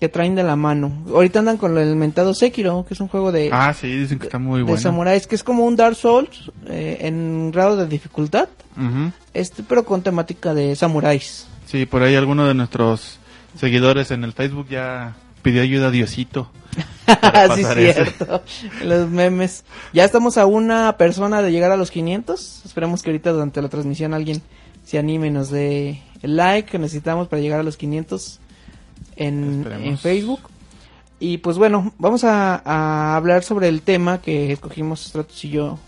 que 0.00 0.08
traen 0.08 0.34
de 0.34 0.44
la 0.44 0.56
mano. 0.56 0.92
Ahorita 1.08 1.40
andan 1.40 1.56
con 1.56 1.76
el 1.76 1.96
mentado 1.96 2.32
Sekiro, 2.34 2.84
que 2.86 2.94
es 2.94 3.00
un 3.00 3.08
juego 3.08 3.32
de, 3.32 3.50
Ah, 3.52 3.74
sí, 3.74 3.88
dicen 3.88 4.18
que 4.18 4.26
está 4.26 4.38
muy 4.38 4.58
de 4.58 4.64
bueno. 4.64 4.80
samuráis, 4.80 5.26
que 5.26 5.34
es 5.34 5.42
como 5.42 5.64
un 5.64 5.76
Dark 5.76 5.96
Souls 5.96 6.50
eh, 6.68 6.98
en 7.00 7.50
grado 7.50 7.76
de 7.76 7.86
dificultad, 7.86 8.48
este 9.34 9.62
pero 9.64 9.84
con 9.84 10.02
temática 10.02 10.54
de 10.54 10.76
samuráis. 10.76 11.46
Sí, 11.66 11.84
por 11.84 12.02
ahí 12.02 12.14
alguno 12.14 12.46
de 12.46 12.54
nuestros 12.54 13.18
seguidores 13.58 14.10
en 14.12 14.22
el 14.24 14.32
Facebook 14.32 14.68
ya 14.70 15.16
pidió 15.42 15.62
ayuda 15.62 15.88
a 15.88 15.90
Diosito. 15.90 16.50
sí, 17.56 17.64
cierto. 17.64 18.42
Los 18.84 19.08
memes. 19.08 19.64
Ya 19.92 20.04
estamos 20.04 20.38
a 20.38 20.46
una 20.46 20.96
persona 20.96 21.42
de 21.42 21.50
llegar 21.50 21.72
a 21.72 21.76
los 21.76 21.90
500. 21.90 22.62
Esperemos 22.64 23.02
que 23.02 23.10
ahorita 23.10 23.32
durante 23.32 23.60
la 23.60 23.68
transmisión 23.68 24.14
alguien 24.14 24.42
se 24.84 24.98
anime 24.98 25.26
y 25.26 25.30
nos 25.30 25.50
dé 25.50 26.02
el 26.22 26.36
like 26.36 26.70
que 26.70 26.78
necesitamos 26.78 27.28
para 27.28 27.42
llegar 27.42 27.60
a 27.60 27.62
los 27.62 27.76
500 27.76 28.40
en, 29.16 29.98
Facebook. 29.98 30.40
Y 31.20 31.38
pues 31.38 31.58
bueno, 31.58 31.92
vamos 31.98 32.22
a, 32.24 32.62
a 32.64 33.16
hablar 33.16 33.42
sobre 33.42 33.68
el 33.68 33.82
tema 33.82 34.20
que 34.20 34.52
escogimos 34.52 35.00
Stratos 35.00 35.44
y 35.44 35.50
yo. 35.50 35.78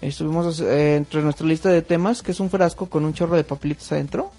Estuvimos 0.00 0.60
eh, 0.60 0.96
entre 0.96 1.22
nuestra 1.22 1.46
lista 1.46 1.68
de 1.70 1.82
temas, 1.82 2.22
que 2.22 2.32
es 2.32 2.40
un 2.40 2.50
frasco 2.50 2.86
con 2.86 3.04
un 3.04 3.14
chorro 3.14 3.36
de 3.36 3.44
papelitos 3.44 3.90
adentro. 3.92 4.30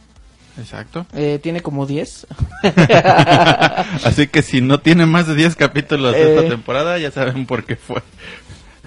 Exacto. 0.57 1.05
Eh, 1.13 1.39
tiene 1.41 1.61
como 1.61 1.85
10. 1.85 2.27
Así 4.03 4.27
que 4.27 4.41
si 4.41 4.61
no 4.61 4.79
tiene 4.79 5.05
más 5.05 5.27
de 5.27 5.35
10 5.35 5.55
capítulos 5.55 6.13
de 6.13 6.21
Eh. 6.21 6.35
esta 6.35 6.49
temporada, 6.49 6.97
ya 6.97 7.11
saben 7.11 7.45
por 7.45 7.63
qué 7.65 7.75
fue. 7.75 8.01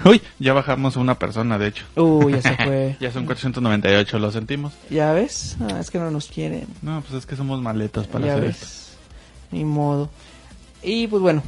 Uy, 0.05 0.20
ya 0.38 0.53
bajamos 0.53 0.96
una 0.96 1.18
persona, 1.18 1.59
de 1.59 1.68
hecho. 1.68 1.85
Uy, 1.96 2.33
ya 2.33 2.42
se 2.42 2.57
fue. 2.57 2.96
Ya 3.01 3.12
son 3.12 3.25
498, 3.27 4.18
lo 4.18 4.31
sentimos. 4.31 4.72
¿Ya 4.90 5.12
ves? 5.12 5.57
Ah, 5.61 5.79
es 5.81 5.90
que 5.90 5.98
no 5.98 6.11
nos 6.11 6.27
quieren. 6.27 6.66
No, 6.83 7.01
pues 7.03 7.14
es 7.14 7.27
que 7.27 7.37
somos 7.37 7.61
maletos 7.62 8.07
para 8.07 8.27
ya 8.27 8.33
hacer 8.33 8.44
ves. 8.44 8.62
esto. 8.62 8.81
Ni 9.52 9.64
modo. 9.64 10.10
Y 10.82 11.06
pues 11.06 11.22
bueno, 11.22 11.42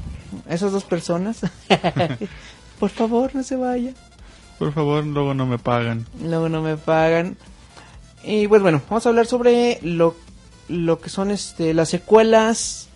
esas 0.49 0.71
dos 0.73 0.85
personas. 0.85 1.41
Por 2.79 2.91
favor, 2.91 3.35
no 3.35 3.43
se 3.43 3.57
vayan. 3.57 3.95
Por 4.59 4.73
favor, 4.73 5.05
luego 5.05 5.35
no 5.35 5.47
me 5.47 5.59
pagan. 5.59 6.07
Luego 6.23 6.49
no 6.49 6.63
me 6.63 6.77
pagan. 6.77 7.37
Y 8.23 8.47
pues 8.49 8.63
bueno, 8.63 8.81
vamos 8.89 9.05
a 9.05 9.09
hablar 9.09 9.27
sobre 9.27 9.79
lo, 9.83 10.15
lo 10.69 11.01
que 11.01 11.09
son 11.11 11.31
este 11.31 11.75
las 11.75 11.89
secuelas 11.89 12.89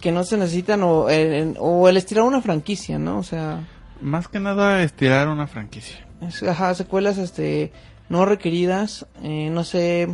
que 0.00 0.12
no 0.12 0.24
se 0.24 0.36
necesitan 0.36 0.82
o, 0.82 1.08
en- 1.10 1.56
o 1.58 1.88
el 1.88 1.96
estirar 1.96 2.24
una 2.24 2.42
franquicia, 2.42 2.98
¿no? 2.98 3.18
O 3.18 3.22
sea, 3.22 3.66
Más 4.00 4.28
que 4.28 4.40
nada 4.40 4.82
estirar 4.82 5.28
una 5.28 5.46
franquicia. 5.46 6.06
es- 6.20 6.42
ajá, 6.42 6.74
secuelas 6.74 7.18
este 7.18 7.72
no 8.08 8.24
requeridas, 8.24 9.06
eh, 9.22 9.50
no 9.52 9.64
sé 9.64 10.08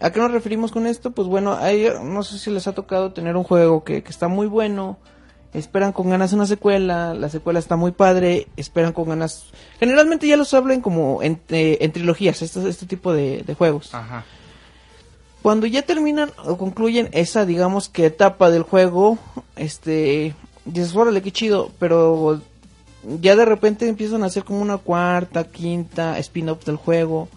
¿A 0.00 0.10
qué 0.10 0.20
nos 0.20 0.30
referimos 0.30 0.72
con 0.72 0.86
esto? 0.86 1.10
Pues 1.10 1.28
bueno, 1.28 1.56
hay, 1.56 1.88
no 2.02 2.22
sé 2.22 2.38
si 2.38 2.50
les 2.50 2.66
ha 2.66 2.74
tocado 2.74 3.12
tener 3.12 3.36
un 3.36 3.44
juego 3.44 3.82
que, 3.84 4.02
que 4.02 4.10
está 4.10 4.28
muy 4.28 4.46
bueno, 4.46 4.98
esperan 5.54 5.92
con 5.92 6.10
ganas 6.10 6.32
una 6.32 6.46
secuela, 6.46 7.14
la 7.14 7.28
secuela 7.28 7.58
está 7.58 7.76
muy 7.76 7.92
padre, 7.92 8.48
esperan 8.56 8.92
con 8.92 9.08
ganas... 9.08 9.46
Generalmente 9.80 10.28
ya 10.28 10.36
los 10.36 10.52
hablan 10.52 10.82
como 10.82 11.22
en, 11.22 11.40
eh, 11.48 11.78
en 11.80 11.92
trilogías, 11.92 12.42
este, 12.42 12.68
este 12.68 12.86
tipo 12.86 13.12
de, 13.12 13.42
de 13.42 13.54
juegos. 13.54 13.94
Ajá. 13.94 14.24
Cuando 15.40 15.66
ya 15.66 15.82
terminan 15.82 16.30
o 16.44 16.58
concluyen 16.58 17.08
esa, 17.12 17.46
digamos 17.46 17.88
que 17.88 18.06
etapa 18.06 18.50
del 18.50 18.64
juego, 18.64 19.18
este, 19.54 20.34
dices, 20.64 20.94
órale, 20.94 21.22
qué 21.22 21.30
chido, 21.30 21.70
pero 21.78 22.42
ya 23.20 23.36
de 23.36 23.44
repente 23.44 23.88
empiezan 23.88 24.24
a 24.24 24.26
hacer 24.26 24.44
como 24.44 24.60
una 24.60 24.78
cuarta, 24.78 25.44
quinta 25.44 26.18
spin-off 26.18 26.64
del 26.64 26.76
juego 26.76 27.28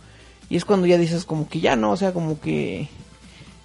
Y 0.49 0.55
es 0.57 0.65
cuando 0.65 0.87
ya 0.87 0.97
dices 0.97 1.25
como 1.25 1.47
que 1.47 1.59
ya 1.59 1.75
no, 1.75 1.91
o 1.91 1.97
sea, 1.97 2.11
como 2.13 2.39
que 2.39 2.87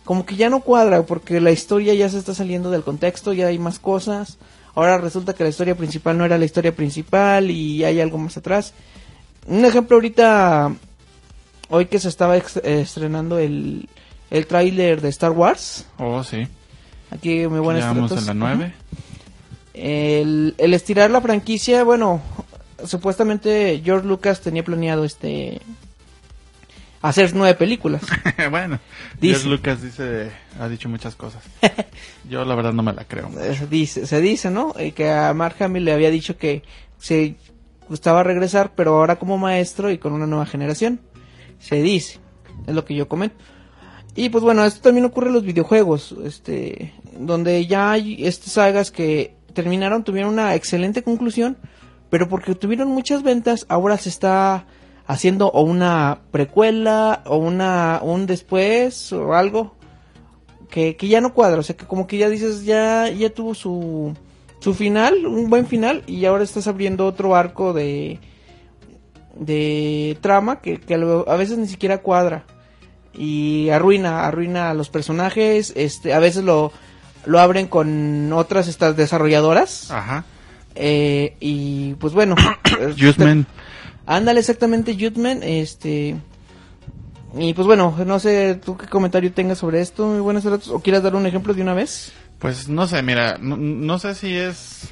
como 0.05 0.27
que 0.27 0.37
ya 0.37 0.51
no 0.51 0.61
cuadra 0.61 1.05
porque 1.07 1.40
la 1.40 1.51
historia 1.51 1.94
ya 1.94 2.09
se 2.11 2.18
está 2.18 2.35
saliendo 2.35 2.70
del 2.70 2.83
contexto, 2.83 3.33
ya 3.33 3.47
hay 3.47 3.59
más 3.59 3.79
cosas. 3.79 4.37
Ahora 4.75 4.99
resulta 4.99 5.33
que 5.35 5.44
la 5.44 5.51
historia 5.51 5.77
principal 5.77 6.18
no 6.18 6.25
era 6.25 6.37
la 6.37 6.44
historia 6.44 6.75
principal 6.75 7.51
y 7.51 7.85
hay 7.85 8.01
algo 8.01 8.18
más 8.18 8.37
atrás. 8.37 8.75
Un 9.47 9.64
ejemplo 9.64 9.97
ahorita 9.97 10.75
hoy 11.70 11.87
que 11.87 11.99
se 11.99 12.09
estaba 12.09 12.37
estrenando 12.37 13.38
el 13.38 13.88
el 14.31 14.47
tráiler 14.47 15.01
de 15.01 15.09
Star 15.11 15.31
Wars. 15.31 15.87
Oh, 15.99 16.23
sí. 16.25 16.47
Aquí 17.11 17.47
me 17.47 17.61
buenas 17.61 17.85
Ya 17.85 17.92
vamos 17.92 18.11
tratos. 18.11 18.29
en 18.29 18.38
la 18.40 18.47
9. 18.57 18.75
El, 19.75 20.55
el 20.59 20.75
estirar 20.75 21.11
la 21.11 21.20
franquicia, 21.20 21.85
bueno, 21.85 22.20
supuestamente 22.85 23.81
George 23.85 24.07
Lucas 24.07 24.40
tenía 24.40 24.64
planeado 24.64 25.05
este 25.05 25.61
hacer 27.05 27.35
nueve 27.35 27.55
películas. 27.55 28.03
bueno, 28.51 28.79
Dice. 29.21 29.35
George 29.35 29.49
Lucas 29.49 29.83
dice, 29.83 30.31
ha 30.59 30.69
dicho 30.69 30.88
muchas 30.88 31.14
cosas. 31.14 31.43
Yo 32.29 32.45
la 32.47 32.55
verdad 32.55 32.73
no 32.73 32.83
me 32.83 32.95
la 32.95 33.05
creo. 33.05 33.31
Eh, 33.38 33.67
dice, 33.69 34.07
se 34.07 34.21
dice, 34.23 34.51
¿no? 34.51 34.75
Eh, 34.79 34.93
que 34.93 35.11
a 35.11 35.35
Mark 35.35 35.57
Hamill 35.61 35.85
le 35.85 35.93
había 35.93 36.11
dicho 36.11 36.38
que 36.38 36.62
se 36.99 37.37
gustaba 37.90 38.23
regresar, 38.23 38.73
pero 38.75 38.95
ahora 38.97 39.17
como 39.17 39.37
maestro 39.37 39.90
y 39.90 39.99
con 39.99 40.14
una 40.14 40.27
nueva 40.27 40.47
generación. 40.47 41.01
Se 41.59 41.83
dice, 41.83 42.21
es 42.67 42.75
lo 42.75 42.87
que 42.87 42.95
yo 42.95 43.07
comento. 43.07 43.37
Y 44.17 44.31
pues 44.31 44.43
bueno, 44.43 44.64
esto 44.64 44.81
también 44.81 45.05
ocurre 45.05 45.27
en 45.29 45.35
los 45.35 45.45
videojuegos, 45.45 46.14
este, 46.25 46.95
donde 47.19 47.67
ya 47.67 47.93
hay 47.93 48.25
estas 48.25 48.53
sagas 48.53 48.90
que 48.90 49.37
terminaron, 49.53 50.05
tuvieron 50.05 50.33
una 50.33 50.55
excelente 50.55 51.03
conclusión, 51.03 51.59
pero 52.09 52.29
porque 52.29 52.55
tuvieron 52.55 52.88
muchas 52.88 53.23
ventas, 53.23 53.67
ahora 53.69 53.99
se 53.99 54.09
está 54.09 54.67
haciendo 55.07 55.49
o 55.49 55.62
una 55.62 56.21
precuela 56.31 57.23
o 57.27 57.37
una 57.37 58.01
un 58.03 58.27
después 58.27 59.12
o 59.12 59.35
algo 59.35 59.75
que, 60.71 60.97
que 60.97 61.09
ya 61.09 61.21
no 61.21 61.35
cuadra, 61.35 61.61
o 61.61 61.62
sea 61.62 61.77
que 61.77 61.87
como 61.87 62.07
que 62.07 62.19
ya 62.19 62.29
dices 62.29 62.64
ya 62.64 63.09
ya 63.11 63.31
tuvo 63.31 63.55
su 63.55 64.14
su 64.61 64.73
final, 64.75 65.27
un 65.27 65.51
buen 65.51 65.67
final 65.67 66.03
y 66.07 66.25
ahora 66.25 66.43
estás 66.43 66.67
abriendo 66.67 67.07
otro 67.07 67.37
arco 67.37 67.73
de 67.73 68.19
de 69.37 70.17
trama 70.21 70.61
que, 70.61 70.81
que 70.81 70.95
a 70.95 71.37
veces 71.37 71.59
ni 71.59 71.67
siquiera 71.67 71.99
cuadra 71.99 72.45
y 73.12 73.69
arruina 73.71 74.27
arruina 74.27 74.71
a 74.71 74.75
los 74.75 74.88
personajes, 74.88 75.73
este 75.77 76.14
a 76.14 76.19
veces 76.19 76.45
lo 76.45 76.73
lo 77.27 77.40
abren 77.40 77.67
con 77.67 78.33
otras 78.33 78.69
estas 78.69 78.97
desarrolladoras 78.97 79.90
Ajá. 79.90 80.25
eh, 80.75 81.37
y 81.40 81.95
pues 81.95 82.14
bueno, 82.14 82.37
Justman. 82.99 83.47
Ándale, 84.07 84.40
exactamente, 84.40 84.97
Jutman, 84.99 85.43
este... 85.43 86.17
Y 87.37 87.53
pues 87.53 87.67
bueno, 87.67 87.97
no 88.07 88.21
sé, 88.21 88.61
tú 88.64 88.77
qué 88.77 88.87
comentario 88.87 89.33
tengas 89.33 89.59
sobre 89.59 89.81
esto, 89.81 90.07
muy 90.07 90.21
buenas 90.21 90.45
tardes, 90.45 90.69
o 90.69 90.79
quieras 90.81 91.03
dar 91.03 91.17
un 91.17 91.27
ejemplo 91.27 91.53
de 91.53 91.62
una 91.62 91.75
vez. 91.75 92.12
Pues 92.38 92.69
no 92.69 92.87
sé, 92.87 93.03
mira, 93.03 93.38
no, 93.40 93.57
no 93.57 93.99
sé 93.99 94.14
si 94.14 94.35
es... 94.37 94.88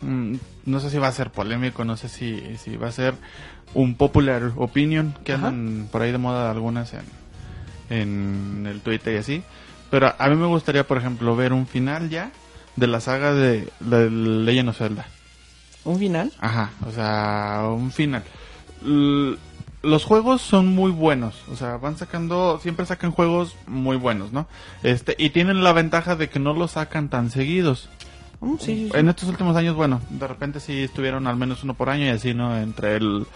mm, 0.00 0.34
No 0.64 0.80
sé 0.80 0.90
si 0.90 0.98
va 0.98 1.08
a 1.08 1.12
ser 1.12 1.30
polémico, 1.30 1.84
no 1.84 1.96
sé 1.96 2.08
si, 2.08 2.42
si 2.56 2.76
va 2.76 2.88
a 2.88 2.92
ser 2.92 3.14
un 3.74 3.94
popular 3.94 4.50
opinion, 4.56 5.14
que 5.24 5.34
Ajá. 5.34 5.48
andan 5.48 5.88
por 5.92 6.02
ahí 6.02 6.10
de 6.10 6.18
moda 6.18 6.50
algunas 6.50 6.92
en, 6.92 7.02
en 7.90 8.66
el 8.66 8.80
Twitter 8.80 9.14
y 9.14 9.18
así. 9.18 9.42
Pero 9.90 10.12
a 10.18 10.28
mí 10.28 10.34
me 10.36 10.46
gustaría, 10.46 10.84
por 10.86 10.98
ejemplo, 10.98 11.36
ver 11.36 11.52
un 11.52 11.66
final 11.68 12.08
ya 12.10 12.32
de 12.74 12.86
la 12.88 12.98
saga 13.00 13.32
de, 13.32 13.68
de 13.78 14.10
Legend 14.10 14.70
of 14.70 14.78
Zelda. 14.78 15.06
Un 15.84 15.98
final. 16.00 16.32
Ajá, 16.40 16.72
o 16.84 16.90
sea, 16.90 17.68
un 17.70 17.92
final. 17.92 18.24
Los 19.82 20.04
juegos 20.04 20.42
son 20.42 20.74
muy 20.74 20.90
buenos, 20.90 21.36
o 21.50 21.56
sea, 21.56 21.76
van 21.76 21.96
sacando, 21.96 22.58
siempre 22.62 22.86
sacan 22.86 23.12
juegos 23.12 23.54
muy 23.66 23.96
buenos, 23.96 24.32
¿no? 24.32 24.48
Este, 24.82 25.14
y 25.18 25.30
tienen 25.30 25.62
la 25.62 25.72
ventaja 25.72 26.16
de 26.16 26.28
que 26.28 26.38
no 26.38 26.54
los 26.54 26.72
sacan 26.72 27.08
tan 27.08 27.30
seguidos. 27.30 27.88
Mm, 28.40 28.54
sí, 28.58 28.64
sí, 28.64 28.90
sí. 28.90 28.98
En 28.98 29.08
estos 29.08 29.28
últimos 29.28 29.56
años, 29.56 29.76
bueno, 29.76 30.00
de 30.10 30.26
repente 30.26 30.60
sí 30.60 30.82
estuvieron 30.82 31.26
al 31.26 31.36
menos 31.36 31.62
uno 31.62 31.74
por 31.74 31.88
año 31.88 32.06
y 32.06 32.08
así, 32.08 32.34
¿no? 32.34 32.58
Entre 32.58 32.96
el, 32.96 33.26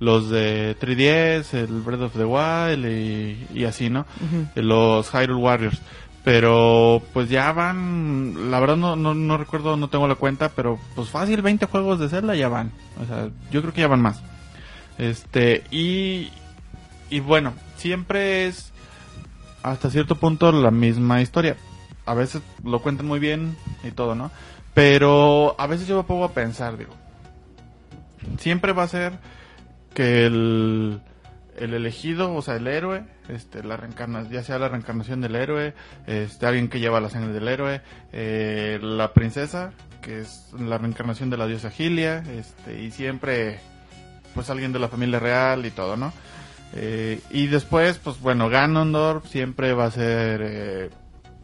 los 0.00 0.30
de 0.30 0.76
3DS, 0.80 1.54
el 1.54 1.80
Breath 1.82 2.00
of 2.00 2.12
the 2.14 2.24
Wild 2.24 2.86
y, 2.86 3.46
y 3.60 3.64
así, 3.64 3.90
¿no? 3.90 4.06
Los 4.54 5.10
Hyrule 5.10 5.40
Warriors. 5.40 5.80
Pero 6.24 7.02
pues 7.14 7.30
ya 7.30 7.52
van, 7.52 8.50
la 8.50 8.60
verdad 8.60 8.76
no, 8.76 8.94
no, 8.94 9.14
no 9.14 9.38
recuerdo, 9.38 9.76
no 9.76 9.88
tengo 9.88 10.06
la 10.06 10.16
cuenta, 10.16 10.50
pero 10.50 10.78
pues 10.94 11.08
fácil 11.08 11.40
20 11.40 11.64
juegos 11.66 11.98
de 11.98 12.08
Zelda 12.08 12.34
ya 12.34 12.48
van. 12.48 12.72
O 13.02 13.06
sea, 13.06 13.30
yo 13.50 13.62
creo 13.62 13.72
que 13.72 13.80
ya 13.80 13.88
van 13.88 14.02
más. 14.02 14.22
Este, 15.00 15.64
y, 15.70 16.30
y 17.08 17.20
bueno, 17.20 17.54
siempre 17.76 18.46
es 18.46 18.70
hasta 19.62 19.88
cierto 19.88 20.16
punto 20.16 20.52
la 20.52 20.70
misma 20.70 21.22
historia. 21.22 21.56
A 22.04 22.12
veces 22.12 22.42
lo 22.64 22.82
cuentan 22.82 23.06
muy 23.06 23.18
bien 23.18 23.56
y 23.82 23.92
todo, 23.92 24.14
¿no? 24.14 24.30
Pero 24.74 25.56
a 25.58 25.66
veces 25.66 25.88
yo 25.88 25.96
me 25.96 26.04
pongo 26.04 26.24
a 26.24 26.34
pensar, 26.34 26.76
digo, 26.76 26.92
siempre 28.38 28.72
va 28.72 28.82
a 28.82 28.88
ser 28.88 29.14
que 29.94 30.26
el, 30.26 31.00
el 31.56 31.74
elegido, 31.74 32.34
o 32.34 32.42
sea, 32.42 32.56
el 32.56 32.66
héroe, 32.66 33.04
este, 33.28 33.62
la 33.62 33.78
reencarnación, 33.78 34.32
ya 34.32 34.42
sea 34.42 34.58
la 34.58 34.68
reencarnación 34.68 35.22
del 35.22 35.34
héroe, 35.34 35.74
este, 36.06 36.46
alguien 36.46 36.68
que 36.68 36.78
lleva 36.78 37.00
la 37.00 37.08
sangre 37.08 37.32
del 37.32 37.48
héroe, 37.48 37.80
eh, 38.12 38.78
la 38.82 39.14
princesa, 39.14 39.72
que 40.02 40.20
es 40.20 40.52
la 40.58 40.76
reencarnación 40.76 41.30
de 41.30 41.38
la 41.38 41.46
diosa 41.46 41.70
Gilia, 41.70 42.22
este, 42.30 42.82
y 42.82 42.90
siempre, 42.90 43.60
pues 44.34 44.50
alguien 44.50 44.72
de 44.72 44.78
la 44.78 44.88
familia 44.88 45.18
real 45.18 45.64
y 45.66 45.70
todo, 45.70 45.96
¿no? 45.96 46.12
Eh, 46.74 47.20
y 47.30 47.46
después, 47.48 47.98
pues 47.98 48.20
bueno, 48.20 48.48
Ganondorf 48.48 49.26
siempre 49.28 49.72
va 49.72 49.86
a 49.86 49.90
ser 49.90 50.40
eh, 50.44 50.90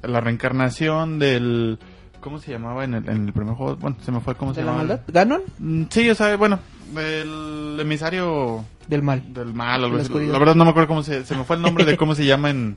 la 0.02 0.20
reencarnación 0.20 1.18
del... 1.18 1.78
¿Cómo 2.20 2.38
se 2.40 2.50
llamaba 2.50 2.82
en 2.84 2.94
el, 2.94 3.08
en 3.08 3.26
el 3.28 3.32
primer 3.32 3.54
juego? 3.54 3.76
Bueno, 3.76 3.96
se 4.04 4.10
me 4.10 4.20
fue 4.20 4.34
cómo 4.34 4.52
se 4.52 4.60
¿De 4.60 4.66
la 4.66 4.72
llamaba. 4.72 5.00
¿Ganon? 5.06 5.42
Mm, 5.58 5.82
Sí, 5.90 6.10
o 6.10 6.14
sea, 6.14 6.36
bueno, 6.36 6.58
el 6.96 7.76
emisario 7.80 8.64
Del 8.88 9.02
mal. 9.02 9.32
del 9.32 9.52
mal, 9.54 9.84
algo 9.84 9.96
La 9.96 10.02
así. 10.02 10.10
oscuridad. 10.10 10.32
la 10.32 10.38
verdad 10.40 10.54
no 10.56 10.64
me 10.64 10.70
acuerdo 10.70 10.88
cómo 10.88 11.02
se, 11.04 11.24
se 11.24 11.36
me 11.36 11.44
fue 11.44 11.54
el 11.56 11.62
nombre 11.62 11.84
de 11.84 11.96
cómo 11.96 12.14
se 12.16 12.24
llama 12.26 12.50
en, 12.50 12.76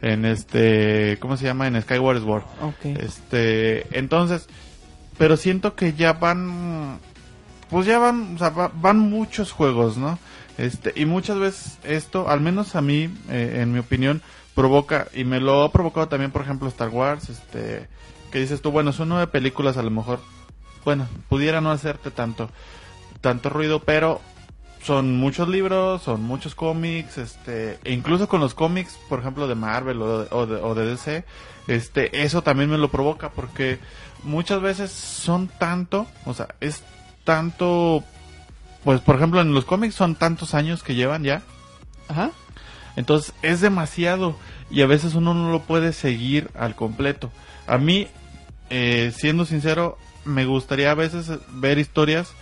en 0.00 0.24
este, 0.24 1.16
cómo 1.20 1.36
se 1.36 1.44
llama 1.44 1.66
en 1.66 1.80
Skyward 1.82 2.20
Sword. 2.22 2.44
Ok. 2.62 2.84
Este, 3.00 3.98
entonces, 3.98 4.48
pero 5.18 5.36
siento 5.36 5.74
que 5.74 5.94
ya 5.94 6.12
van, 6.12 6.98
pues 7.74 7.86
ya 7.88 7.98
van, 7.98 8.36
o 8.36 8.38
sea, 8.38 8.50
va- 8.50 8.70
van 8.72 9.00
muchos 9.00 9.50
juegos, 9.50 9.96
¿no? 9.96 10.16
Este, 10.58 10.92
y 10.94 11.06
muchas 11.06 11.40
veces 11.40 11.78
esto, 11.82 12.28
al 12.28 12.40
menos 12.40 12.76
a 12.76 12.80
mí, 12.80 13.12
eh, 13.28 13.58
en 13.62 13.72
mi 13.72 13.80
opinión, 13.80 14.22
provoca, 14.54 15.08
y 15.12 15.24
me 15.24 15.40
lo 15.40 15.64
ha 15.64 15.72
provocado 15.72 16.06
también, 16.06 16.30
por 16.30 16.42
ejemplo, 16.42 16.68
Star 16.68 16.90
Wars, 16.90 17.28
este, 17.30 17.88
que 18.30 18.38
dices 18.38 18.62
tú, 18.62 18.70
bueno, 18.70 18.92
son 18.92 19.08
nueve 19.08 19.26
películas, 19.26 19.76
a 19.76 19.82
lo 19.82 19.90
mejor, 19.90 20.20
bueno, 20.84 21.08
pudiera 21.28 21.60
no 21.60 21.72
hacerte 21.72 22.12
tanto, 22.12 22.48
tanto 23.20 23.48
ruido, 23.50 23.80
pero 23.80 24.20
son 24.80 25.16
muchos 25.16 25.48
libros, 25.48 26.02
son 26.02 26.22
muchos 26.22 26.54
cómics, 26.54 27.18
este, 27.18 27.80
e 27.82 27.92
incluso 27.92 28.28
con 28.28 28.38
los 28.40 28.54
cómics, 28.54 28.96
por 29.08 29.18
ejemplo, 29.18 29.48
de 29.48 29.56
Marvel 29.56 30.00
o 30.00 30.20
de, 30.20 30.28
o 30.30 30.46
de, 30.46 30.54
o 30.62 30.74
de 30.76 30.86
DC, 30.86 31.24
este, 31.66 32.22
eso 32.22 32.42
también 32.42 32.70
me 32.70 32.78
lo 32.78 32.88
provoca 32.92 33.30
porque 33.30 33.80
muchas 34.22 34.60
veces 34.62 34.92
son 34.92 35.48
tanto, 35.48 36.06
o 36.26 36.34
sea, 36.34 36.46
es 36.60 36.84
tanto, 37.24 38.04
pues 38.84 39.00
por 39.00 39.16
ejemplo 39.16 39.40
en 39.40 39.54
los 39.54 39.64
cómics 39.64 39.94
son 39.94 40.14
tantos 40.14 40.54
años 40.54 40.82
que 40.82 40.94
llevan 40.94 41.24
ya, 41.24 41.42
Ajá. 42.08 42.30
entonces 42.96 43.34
es 43.42 43.60
demasiado 43.60 44.36
y 44.70 44.82
a 44.82 44.86
veces 44.86 45.14
uno 45.14 45.34
no 45.34 45.50
lo 45.50 45.60
puede 45.62 45.92
seguir 45.92 46.50
al 46.54 46.74
completo. 46.74 47.30
A 47.66 47.78
mí, 47.78 48.08
eh, 48.70 49.12
siendo 49.16 49.44
sincero, 49.44 49.98
me 50.24 50.44
gustaría 50.46 50.90
a 50.90 50.94
veces 50.94 51.30
ver 51.52 51.78
historias 51.78 52.32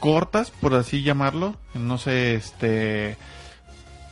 cortas, 0.00 0.50
por 0.50 0.74
así 0.74 1.02
llamarlo. 1.02 1.56
No 1.74 1.98
sé, 1.98 2.34
este... 2.34 3.16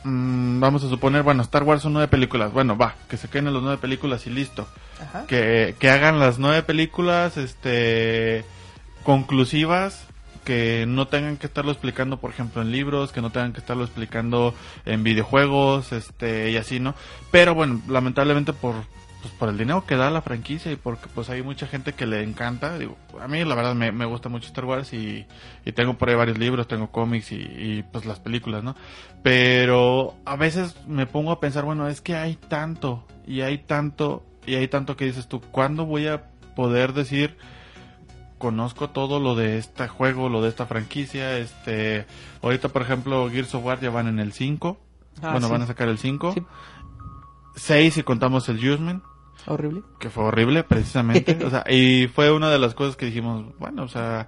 mm, 0.03 0.59
vamos 0.59 0.83
a 0.83 0.89
suponer, 0.89 1.23
bueno, 1.23 1.41
Star 1.43 1.63
Wars 1.63 1.81
son 1.81 1.93
nueve 1.93 2.07
películas. 2.07 2.53
Bueno, 2.53 2.77
va, 2.77 2.95
que 3.09 3.17
se 3.17 3.27
queden 3.27 3.47
en 3.47 3.53
las 3.53 3.63
nueve 3.63 3.77
películas 3.77 4.25
y 4.27 4.29
listo. 4.29 4.67
Ajá. 5.01 5.25
Que, 5.27 5.75
que 5.79 5.89
hagan 5.89 6.19
las 6.19 6.39
nueve 6.39 6.63
películas, 6.63 7.35
este... 7.37 8.45
conclusivas 9.03 10.07
que 10.43 10.85
no 10.87 11.07
tengan 11.07 11.37
que 11.37 11.47
estarlo 11.47 11.71
explicando, 11.71 12.17
por 12.17 12.31
ejemplo, 12.31 12.61
en 12.61 12.71
libros, 12.71 13.11
que 13.11 13.21
no 13.21 13.31
tengan 13.31 13.53
que 13.53 13.59
estarlo 13.59 13.83
explicando 13.83 14.55
en 14.85 15.03
videojuegos, 15.03 15.91
este, 15.91 16.49
y 16.51 16.57
así, 16.57 16.79
¿no? 16.79 16.95
Pero 17.29 17.53
bueno, 17.53 17.81
lamentablemente 17.87 18.51
por, 18.53 18.75
pues, 19.21 19.33
por 19.35 19.49
el 19.49 19.57
dinero 19.57 19.85
que 19.85 19.95
da 19.95 20.09
la 20.09 20.23
franquicia 20.23 20.71
y 20.71 20.75
porque 20.75 21.07
pues 21.13 21.29
hay 21.29 21.43
mucha 21.43 21.67
gente 21.67 21.93
que 21.93 22.07
le 22.07 22.23
encanta, 22.23 22.77
a 23.19 23.27
mí 23.27 23.45
la 23.45 23.55
verdad 23.55 23.75
me, 23.75 23.91
me 23.91 24.05
gusta 24.05 24.29
mucho 24.29 24.47
Star 24.47 24.65
Wars 24.65 24.93
y, 24.93 25.27
y 25.63 25.71
tengo 25.73 25.93
por 25.93 26.09
ahí 26.09 26.15
varios 26.15 26.39
libros, 26.39 26.67
tengo 26.67 26.91
cómics 26.91 27.31
y, 27.31 27.35
y, 27.35 27.83
pues 27.91 28.05
las 28.05 28.19
películas, 28.19 28.63
¿no? 28.63 28.75
Pero 29.21 30.15
a 30.25 30.35
veces 30.35 30.75
me 30.87 31.05
pongo 31.05 31.31
a 31.31 31.39
pensar, 31.39 31.65
bueno, 31.65 31.87
es 31.87 32.01
que 32.01 32.15
hay 32.15 32.35
tanto 32.35 33.05
y 33.27 33.41
hay 33.41 33.59
tanto 33.59 34.23
y 34.45 34.55
hay 34.55 34.67
tanto 34.67 34.97
que 34.97 35.05
dices 35.05 35.27
tú, 35.27 35.39
¿cuándo 35.39 35.85
voy 35.85 36.07
a 36.07 36.23
poder 36.55 36.93
decir 36.93 37.37
conozco 38.41 38.89
todo 38.89 39.19
lo 39.21 39.35
de 39.35 39.57
este 39.57 39.87
juego, 39.87 40.27
lo 40.27 40.41
de 40.41 40.49
esta 40.49 40.65
franquicia, 40.65 41.37
este, 41.37 42.05
ahorita 42.41 42.67
por 42.69 42.81
ejemplo 42.81 43.29
Gears 43.29 43.55
of 43.55 43.63
War 43.63 43.79
ya 43.79 43.89
van 43.91 44.07
en 44.07 44.19
el 44.19 44.33
5, 44.33 44.77
Ah, 45.21 45.31
bueno, 45.31 45.47
sí. 45.47 45.51
van 45.53 45.61
a 45.61 45.67
sacar 45.67 45.87
el 45.87 45.97
5. 45.97 46.33
Sí. 46.33 46.43
6 47.55 47.93
si 47.93 48.03
contamos 48.03 48.47
el 48.49 48.57
Judgment, 48.57 49.03
Horrible. 49.45 49.83
que 49.99 50.09
fue 50.09 50.23
horrible 50.23 50.63
precisamente. 50.63 51.37
o 51.45 51.49
sea, 51.49 51.63
y 51.69 52.07
fue 52.07 52.31
una 52.31 52.49
de 52.49 52.59
las 52.59 52.73
cosas 52.73 52.95
que 52.95 53.05
dijimos, 53.07 53.45
bueno, 53.59 53.83
o 53.83 53.87
sea, 53.87 54.27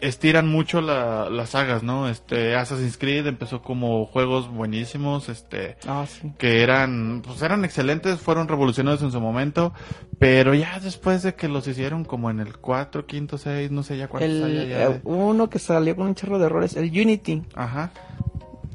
estiran 0.00 0.46
mucho 0.48 0.80
la- 0.80 1.30
las 1.30 1.50
sagas, 1.50 1.82
¿no? 1.82 2.08
Este, 2.08 2.54
Assassin's 2.54 2.98
Creed 2.98 3.26
empezó 3.26 3.62
como 3.62 4.04
juegos 4.06 4.48
buenísimos, 4.50 5.28
este, 5.30 5.76
Ah, 5.86 6.04
sí. 6.06 6.32
que 6.38 6.62
eran, 6.62 7.22
pues 7.24 7.40
eran 7.42 7.64
excelentes, 7.64 8.20
fueron 8.20 8.46
revolucionarios 8.48 9.02
en 9.02 9.10
su 9.12 9.20
momento, 9.20 9.72
pero 10.18 10.52
ya 10.54 10.78
después 10.80 11.22
de 11.22 11.34
que 11.34 11.48
los 11.48 11.66
hicieron 11.66 12.04
como 12.04 12.30
en 12.30 12.40
el 12.40 12.58
4, 12.58 13.04
5, 13.08 13.38
6, 13.38 13.70
no 13.70 13.82
sé 13.82 13.96
ya 13.96 14.08
cuántos 14.08 14.30
El, 14.30 14.68
ya 14.68 14.82
eh, 14.84 14.88
de- 14.88 15.00
uno 15.04 15.48
que 15.48 15.58
salió 15.58 15.96
con 15.96 16.08
un 16.08 16.14
chorro 16.14 16.38
de 16.38 16.46
errores, 16.46 16.76
el 16.76 16.90
Unity, 16.90 17.42
Ajá, 17.54 17.90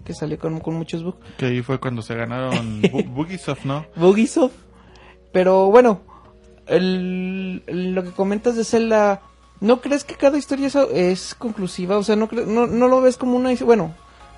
que 0.04 0.14
salió 0.16 0.40
con, 0.40 0.60
con 0.60 0.74
muchos 0.74 1.04
bugs. 1.04 1.20
que 1.38 1.46
ahí 1.46 1.62
fue 1.62 1.80
cuando 1.80 2.02
se 2.02 2.16
ganaron 2.16 2.52
Bu- 2.82 3.08
Bugisoft, 3.14 3.66
¿no? 3.66 3.86
Bugisoft. 3.96 4.56
Pero 5.32 5.68
bueno, 5.68 6.02
el, 6.68 7.64
el- 7.68 7.94
lo 7.94 8.04
que 8.04 8.12
comentas 8.12 8.56
de 8.56 8.64
Zelda, 8.64 9.22
¿no 9.62 9.80
crees 9.80 10.04
que 10.04 10.16
cada 10.16 10.38
historia 10.38 10.68
es, 10.68 10.76
es 10.76 11.34
conclusiva? 11.36 11.98
O 11.98 12.04
sea, 12.04 12.16
¿no, 12.18 12.28
no, 12.48 12.68
no 12.68 12.88
lo 12.90 13.00
ves 13.02 13.16
como 13.16 13.38
una... 13.38 13.54
Bueno, 13.64 13.94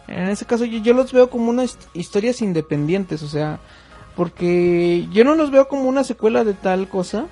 en 0.08 0.30
ese 0.30 0.46
caso 0.46 0.66
yo, 0.66 0.78
yo 0.80 0.94
los 0.94 1.12
veo 1.12 1.30
como 1.32 1.50
unas 1.50 1.78
historias 1.94 2.42
independientes, 2.42 3.24
o 3.24 3.28
sea, 3.28 3.60
porque 4.16 5.08
yo 5.12 5.24
no 5.24 5.34
los 5.36 5.50
veo 5.50 5.68
como 5.68 5.84
una 5.90 6.04
secuela 6.04 6.44
de 6.44 6.54
tal 6.54 6.88
cosa. 6.88 7.26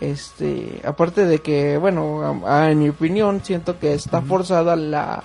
Este, 0.00 0.82
aparte 0.84 1.24
de 1.24 1.38
que, 1.40 1.78
bueno, 1.78 2.42
a- 2.46 2.64
a- 2.64 2.70
en 2.70 2.80
mi 2.80 2.88
opinión, 2.90 3.40
siento 3.42 3.78
que 3.78 3.94
está 3.94 4.20
forzada 4.20 4.76
la, 4.76 5.22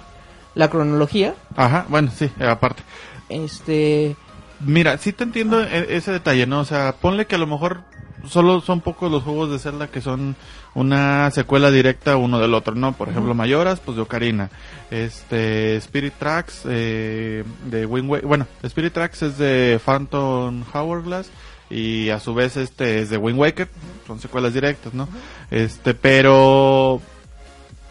la 0.56 0.70
cronología. 0.70 1.36
Ajá, 1.58 1.86
bueno, 1.90 2.10
sí, 2.16 2.32
aparte. 2.40 2.82
Este, 3.28 4.16
Mira, 4.62 4.98
sí 4.98 5.12
te 5.12 5.24
entiendo 5.26 5.62
e- 5.62 5.96
ese 5.98 6.12
detalle, 6.12 6.46
¿no? 6.48 6.62
O 6.62 6.66
sea, 6.66 6.96
ponle 7.02 7.26
que 7.28 7.36
a 7.36 7.40
lo 7.40 7.48
mejor 7.48 7.82
solo 8.28 8.62
son 8.62 8.82
pocos 8.82 9.12
los 9.12 9.24
juegos 9.24 9.52
de 9.52 9.60
Zelda 9.60 9.88
que 9.88 10.02
son 10.02 10.36
una 10.74 11.30
secuela 11.32 11.72
directa 11.72 12.18
uno 12.18 12.40
del 12.40 12.54
otro, 12.54 12.76
¿no? 12.76 12.94
Por 12.94 13.10
ejemplo, 13.10 13.34
Mayoras, 13.34 13.80
pues 13.80 13.96
de 13.98 14.04
Ocarina. 14.04 14.50
Este, 14.90 15.76
Spirit 15.78 16.14
Tracks, 16.18 16.64
eh, 16.66 17.44
de 17.66 17.86
Wind 17.86 18.10
Waker. 18.10 18.28
Bueno, 18.28 18.48
Spirit 18.64 18.94
Tracks 18.94 19.22
es 19.22 19.38
de 19.38 19.80
Phantom 19.84 20.64
Hourglass 20.74 21.30
y 21.70 22.10
a 22.10 22.20
su 22.20 22.34
vez 22.34 22.58
este 22.58 23.00
es 23.00 23.10
de 23.10 23.18
Wind 23.18 23.40
Waker. 23.40 23.70
Son 24.08 24.20
secuelas 24.20 24.54
directas, 24.54 24.94
¿no? 24.94 25.08
Este, 25.50 25.94
pero... 25.94 27.02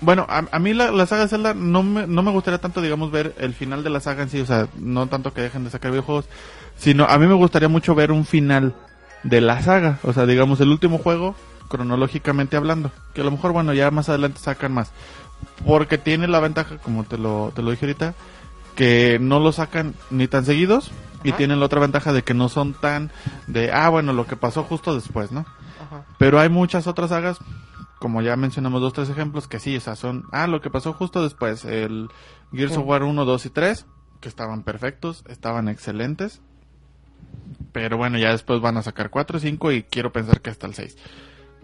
Bueno, 0.03 0.25
a, 0.31 0.47
a 0.51 0.59
mí 0.59 0.73
la, 0.73 0.91
la 0.91 1.05
saga 1.05 1.23
de 1.23 1.29
Zelda 1.29 1.53
no 1.53 1.83
me, 1.83 2.07
no 2.07 2.23
me 2.23 2.31
gustaría 2.31 2.57
tanto, 2.57 2.81
digamos, 2.81 3.11
ver 3.11 3.35
el 3.39 3.53
final 3.53 3.85
de 3.85 3.91
la 3.91 4.01
saga 4.01 4.23
en 4.23 4.31
sí, 4.31 4.41
o 4.41 4.47
sea, 4.47 4.67
no 4.79 5.07
tanto 5.09 5.35
que 5.35 5.43
dejen 5.43 5.65
de 5.65 5.69
sacar 5.69 5.91
videojuegos, 5.91 6.25
sino 6.79 7.05
a 7.05 7.19
mí 7.19 7.27
me 7.27 7.35
gustaría 7.35 7.69
mucho 7.69 7.95
ver 7.95 8.11
un 8.11 8.25
final 8.25 8.75
de 9.23 9.41
la 9.41 9.63
saga, 9.63 9.99
o 10.03 10.13
sea, 10.13 10.27
digamos, 10.27 10.61
el 10.61 10.71
último 10.71 10.99
juego, 10.99 11.35
cronológicamente 11.69 12.57
hablando, 12.57 12.91
que 13.15 13.21
a 13.21 13.25
lo 13.25 13.31
mejor, 13.31 13.53
bueno, 13.53 13.73
ya 13.73 13.91
más 13.91 14.09
adelante 14.09 14.41
sacan 14.41 14.73
más, 14.73 14.93
porque 15.67 15.99
tiene 15.99 16.29
la 16.29 16.41
ventaja, 16.41 16.79
como 16.79 17.05
te 17.05 17.19
lo, 17.19 17.53
te 17.55 17.63
lo 17.63 17.71
dije 17.71 17.87
ahorita, 17.87 18.15
que 18.75 19.19
no 19.21 19.41
lo 19.41 19.53
sacan 19.53 19.95
ni 20.11 20.27
tan 20.29 20.45
seguidos, 20.45 20.91
y 21.23 21.33
tienen 21.33 21.61
la 21.61 21.67
otra 21.67 21.81
ventaja 21.81 22.13
de 22.13 22.23
que 22.23 22.35
no 22.35 22.49
son 22.49 22.73
tan 22.75 23.11
de, 23.47 23.71
ah, 23.73 23.89
bueno, 23.89 24.13
lo 24.13 24.27
que 24.27 24.37
pasó 24.37 24.65
justo 24.65 24.95
después, 24.95 25.33
¿no? 25.33 25.45
Pero 26.19 26.41
hay 26.41 26.49
muchas 26.49 26.87
otras 26.87 27.11
sagas, 27.11 27.39
como 27.99 28.23
ya 28.23 28.37
mencionamos 28.37 28.81
dos, 28.81 28.93
tres 28.93 29.11
ejemplos, 29.11 29.49
que 29.49 29.61
sí, 29.61 29.77
o 29.77 29.81
sea, 29.81 29.97
son, 29.97 30.25
ah, 30.33 30.47
lo 30.47 30.61
que 30.61 30.71
pasó 30.71 30.93
justo 30.93 31.23
después, 31.23 31.65
el 31.65 32.09
Gears 32.53 32.77
of 32.77 32.87
War 32.87 33.03
1, 33.03 33.25
2 33.25 33.47
y 33.47 33.51
3, 33.51 33.87
que 34.21 34.29
estaban 34.29 34.63
perfectos, 34.63 35.25
estaban 35.29 35.69
excelentes. 35.69 36.41
Pero 37.73 37.97
bueno, 37.97 38.19
ya 38.19 38.31
después 38.31 38.61
van 38.61 38.77
a 38.77 38.83
sacar 38.83 39.11
4, 39.11 39.39
5 39.39 39.73
y 39.73 39.83
quiero 39.85 40.13
pensar 40.13 40.41
que 40.41 40.51
hasta 40.51 40.67
el 40.67 40.75
6. 40.75 40.97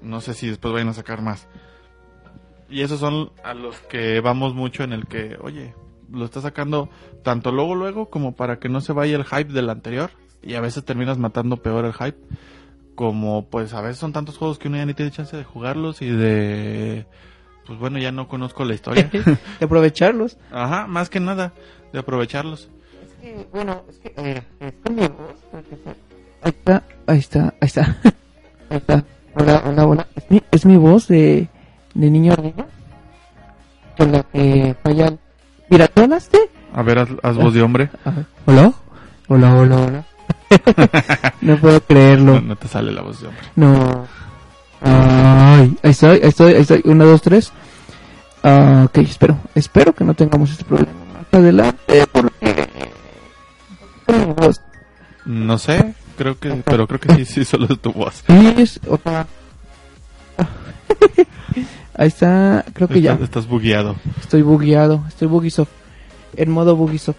No 0.03 0.21
sé 0.21 0.35
si 0.35 0.49
después 0.49 0.73
vayan 0.73 0.89
a 0.89 0.95
sacar 0.95 1.23
más. 1.23 1.49
Y 2.69 2.83
esos 2.83 3.01
son 3.01 3.31
a 3.45 3.55
los 3.55 3.79
que 3.81 4.21
vamos 4.21 4.55
mucho 4.55 4.83
en 4.83 4.93
el 4.93 5.07
que, 5.07 5.37
oye, 5.41 5.75
lo 6.11 6.25
está 6.25 6.41
sacando 6.41 6.89
tanto 7.23 7.53
luego 7.53 7.75
luego 7.75 8.11
como 8.11 8.35
para 8.35 8.59
que 8.59 8.69
no 8.69 8.81
se 8.81 8.93
vaya 8.93 9.17
el 9.17 9.25
hype 9.25 9.53
del 9.53 9.71
anterior. 9.71 10.11
Y 10.43 10.55
a 10.55 10.61
veces 10.61 10.85
terminas 10.85 11.19
matando 11.19 11.57
peor 11.57 11.85
el 11.85 11.93
hype. 11.93 12.19
Como 12.95 13.49
pues 13.51 13.75
a 13.75 13.81
veces 13.81 13.99
son 13.99 14.13
tantos 14.13 14.39
juegos 14.39 14.59
que 14.59 14.69
uno 14.69 14.79
ya 14.79 14.87
ni 14.87 14.95
tiene 14.95 15.11
chance 15.11 15.37
de 15.37 15.45
jugarlos 15.45 16.03
y 16.03 16.09
de... 16.09 17.07
Pues 17.67 17.81
bueno, 17.81 17.99
ya 17.99 18.13
no 18.13 18.29
conozco 18.29 18.65
la 18.65 18.75
historia. 18.75 19.11
de 19.59 19.65
aprovecharlos. 19.65 20.39
Ajá, 20.53 20.87
más 20.87 21.11
que 21.11 21.19
nada, 21.19 21.53
de 21.93 21.99
aprovecharlos. 21.99 22.71
Bueno, 23.53 23.83
es 23.89 23.99
que 23.99 24.13
eh, 24.17 24.43
Ahí 26.43 26.51
está, 26.51 26.83
ahí 27.07 27.19
está, 27.19 27.41
ahí 27.61 27.67
está. 27.67 27.97
Ahí 28.71 28.79
está. 28.79 29.05
Hola, 29.35 29.63
hola, 29.65 29.87
hola. 29.87 30.07
¿Es 30.17 30.25
mi, 30.31 30.43
es 30.51 30.67
mi 30.67 30.77
voz 30.77 31.07
de, 31.07 31.47
de 31.95 32.11
niño 32.11 32.33
ardilla? 32.33 32.67
Con 33.97 34.11
la 34.13 34.23
que 34.25 34.75
fallan. 34.83 35.19
Mira, 35.71 35.87
¿tú 35.89 36.03
hablaste? 36.03 36.39
A 36.75 36.83
ver, 36.83 36.99
haz, 36.99 37.09
haz 37.23 37.37
voz 37.37 37.55
de 37.55 37.63
hombre. 37.63 37.89
¿Hola? 38.47 38.73
Hola, 39.29 39.55
hola, 39.55 39.77
hola. 39.77 40.05
no 41.43 41.57
puedo 41.59 41.75
No, 41.75 41.81
creerlo. 41.81 42.41
no 42.41 42.57
te 42.57 42.67
sale 42.67 42.91
la 42.93 43.03
voz 43.03 43.21
de 43.21 43.29
hombre. 43.29 43.43
No. 43.55 44.07
Ay, 44.81 45.77
ahí 45.83 45.91
estoy, 45.91 46.17
ahí 46.23 46.29
estoy, 46.29 46.55
ahí 46.55 46.61
estoy. 46.63 46.83
Una, 46.87 47.05
dos, 47.05 47.23
tres. 47.23 47.53
Ah, 48.43 48.83
ok, 48.87 48.99
espero, 48.99 49.39
espero 49.55 49.93
que 49.95 50.03
no 50.05 50.15
tengamos 50.15 50.51
este 50.51 50.65
problema 50.65 50.93
más 51.15 51.27
adelante 51.33 52.05
porque... 52.11 52.69
Mi 54.09 54.25
voz 54.33 54.61
No 55.25 55.59
sé, 55.59 55.95
creo 56.17 56.39
que, 56.39 56.63
pero 56.65 56.87
creo 56.87 57.01
que 57.01 57.15
sí, 57.17 57.25
sí, 57.25 57.45
solo 57.45 57.67
es 57.71 57.81
tu 57.81 57.93
voz. 57.93 58.23
es. 58.29 58.81
Ahí 61.99 62.09
está, 62.09 62.65
creo 62.75 62.89
que 62.89 63.01
ya. 63.01 63.19
Estás, 63.23 63.49
bugueado. 63.49 63.97
Estoy 64.21 64.43
bugueado, 64.43 65.05
estoy 65.09 65.29
bugisoft. 65.29 65.71
En 66.37 66.51
modo 66.51 66.77
bugisoft. 66.77 67.17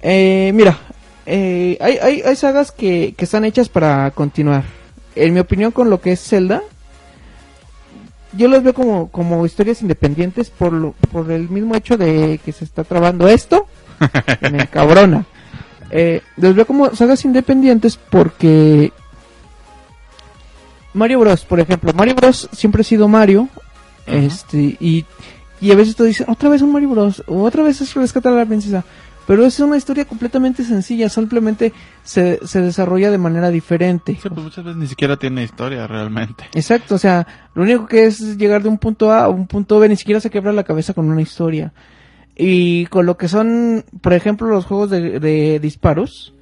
Eh, 0.00 0.52
mira, 0.54 0.78
eh, 1.26 1.76
hay, 1.80 1.98
hay, 1.98 2.22
hay 2.22 2.36
sagas 2.36 2.72
que, 2.72 3.14
que 3.16 3.24
están 3.24 3.44
hechas 3.44 3.68
para 3.68 4.10
continuar. 4.12 4.64
En 5.14 5.34
mi 5.34 5.40
opinión, 5.40 5.70
con 5.70 5.90
lo 5.90 6.00
que 6.00 6.12
es 6.12 6.20
Zelda, 6.20 6.62
yo 8.32 8.48
los 8.48 8.62
veo 8.62 8.74
como, 8.74 9.10
como 9.10 9.44
historias 9.44 9.82
independientes 9.82 10.50
por, 10.50 10.72
lo, 10.72 10.92
por 11.12 11.30
el 11.30 11.48
mismo 11.48 11.74
hecho 11.74 11.96
de 11.96 12.40
que 12.44 12.52
se 12.52 12.64
está 12.64 12.84
trabando 12.84 13.28
esto. 13.28 13.66
me 14.52 14.66
cabrona. 14.66 15.26
Eh, 15.90 16.22
los 16.36 16.54
veo 16.54 16.66
como 16.66 16.94
sagas 16.94 17.24
independientes 17.24 17.96
porque 17.96 18.92
Mario 20.94 21.20
Bros, 21.20 21.44
por 21.44 21.60
ejemplo, 21.60 21.92
Mario 21.92 22.14
Bros 22.14 22.48
siempre 22.52 22.80
ha 22.80 22.84
sido 22.84 23.06
Mario, 23.06 23.48
este 24.06 24.76
y, 24.80 25.04
y 25.60 25.70
a 25.70 25.74
veces 25.74 25.96
te 25.96 26.04
dicen 26.04 26.26
otra 26.28 26.48
vez 26.48 26.62
un 26.62 26.72
Mario 26.72 26.90
Bros 26.90 27.22
o 27.26 27.42
otra 27.42 27.62
vez 27.62 27.80
es 27.80 27.94
rescatar 27.94 28.32
a 28.32 28.36
la 28.36 28.46
princesa, 28.46 28.84
pero 29.26 29.44
es 29.44 29.58
una 29.60 29.76
historia 29.76 30.04
completamente 30.04 30.64
sencilla, 30.64 31.08
simplemente 31.08 31.72
se, 32.02 32.40
se 32.46 32.60
desarrolla 32.60 33.10
de 33.10 33.18
manera 33.18 33.50
diferente. 33.50 34.18
Sí, 34.20 34.28
pues 34.28 34.42
muchas 34.42 34.64
veces 34.64 34.78
ni 34.78 34.86
siquiera 34.86 35.16
tiene 35.16 35.42
historia 35.42 35.86
realmente. 35.86 36.48
Exacto, 36.54 36.94
o 36.94 36.98
sea, 36.98 37.26
lo 37.54 37.62
único 37.62 37.86
que 37.86 38.06
es 38.06 38.38
llegar 38.38 38.62
de 38.62 38.68
un 38.68 38.78
punto 38.78 39.12
A 39.12 39.24
a 39.24 39.28
un 39.28 39.46
punto 39.46 39.78
B, 39.78 39.88
ni 39.88 39.96
siquiera 39.96 40.20
se 40.20 40.30
quebra 40.30 40.52
la 40.52 40.64
cabeza 40.64 40.94
con 40.94 41.10
una 41.10 41.20
historia. 41.20 41.72
Y 42.36 42.86
con 42.86 43.06
lo 43.06 43.16
que 43.16 43.28
son, 43.28 43.84
por 44.02 44.12
ejemplo, 44.12 44.46
los 44.48 44.66
juegos 44.66 44.90
de, 44.90 45.18
de 45.20 45.58
disparos, 45.58 46.34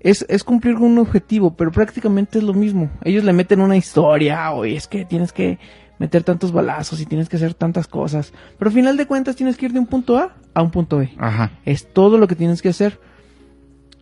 es, 0.00 0.24
es 0.28 0.44
cumplir 0.44 0.74
con 0.74 0.84
un 0.84 0.98
objetivo, 0.98 1.54
pero 1.56 1.72
prácticamente 1.72 2.38
es 2.38 2.44
lo 2.44 2.54
mismo. 2.54 2.90
Ellos 3.02 3.24
le 3.24 3.32
meten 3.32 3.60
una 3.60 3.76
historia, 3.76 4.52
oye, 4.52 4.76
es 4.76 4.86
que 4.86 5.04
tienes 5.04 5.32
que 5.32 5.58
meter 5.98 6.22
tantos 6.22 6.52
balazos 6.52 7.00
y 7.00 7.06
tienes 7.06 7.28
que 7.28 7.36
hacer 7.36 7.54
tantas 7.54 7.88
cosas. 7.88 8.32
Pero 8.58 8.68
al 8.68 8.74
final 8.74 8.96
de 8.96 9.06
cuentas 9.06 9.36
tienes 9.36 9.56
que 9.56 9.66
ir 9.66 9.72
de 9.72 9.80
un 9.80 9.86
punto 9.86 10.16
A 10.16 10.36
a 10.54 10.62
un 10.62 10.70
punto 10.70 10.98
B. 10.98 11.10
Ajá. 11.18 11.52
Es 11.64 11.92
todo 11.92 12.18
lo 12.18 12.28
que 12.28 12.36
tienes 12.36 12.62
que 12.62 12.68
hacer. 12.68 13.00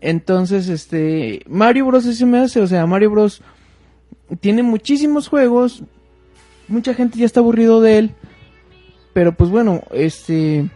Entonces, 0.01 0.69
este, 0.69 1.43
Mario 1.49 1.87
Bros. 1.87 2.05
se 2.05 2.27
me 2.27 2.39
hace, 2.39 2.61
o 2.61 2.67
sea, 2.67 2.87
Mario 2.87 3.11
Bros. 3.11 3.43
tiene 4.41 4.63
muchísimos 4.63 5.29
juegos, 5.29 5.83
mucha 6.69 6.93
gente 6.95 7.19
ya 7.19 7.25
está 7.25 7.41
aburrido 7.41 7.81
de 7.81 7.99
él, 7.99 8.15
pero 9.15 9.33
pues 9.33 9.49
bueno, 9.51 9.83
este, 9.93 10.69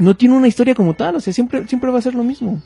no 0.00 0.16
tiene 0.16 0.34
una 0.34 0.48
historia 0.48 0.74
como 0.74 0.94
tal, 0.94 1.16
o 1.16 1.20
sea, 1.20 1.32
siempre, 1.32 1.66
siempre 1.68 1.90
va 1.90 1.98
a 1.98 2.02
ser 2.02 2.14
lo 2.14 2.24
mismo. 2.24 2.60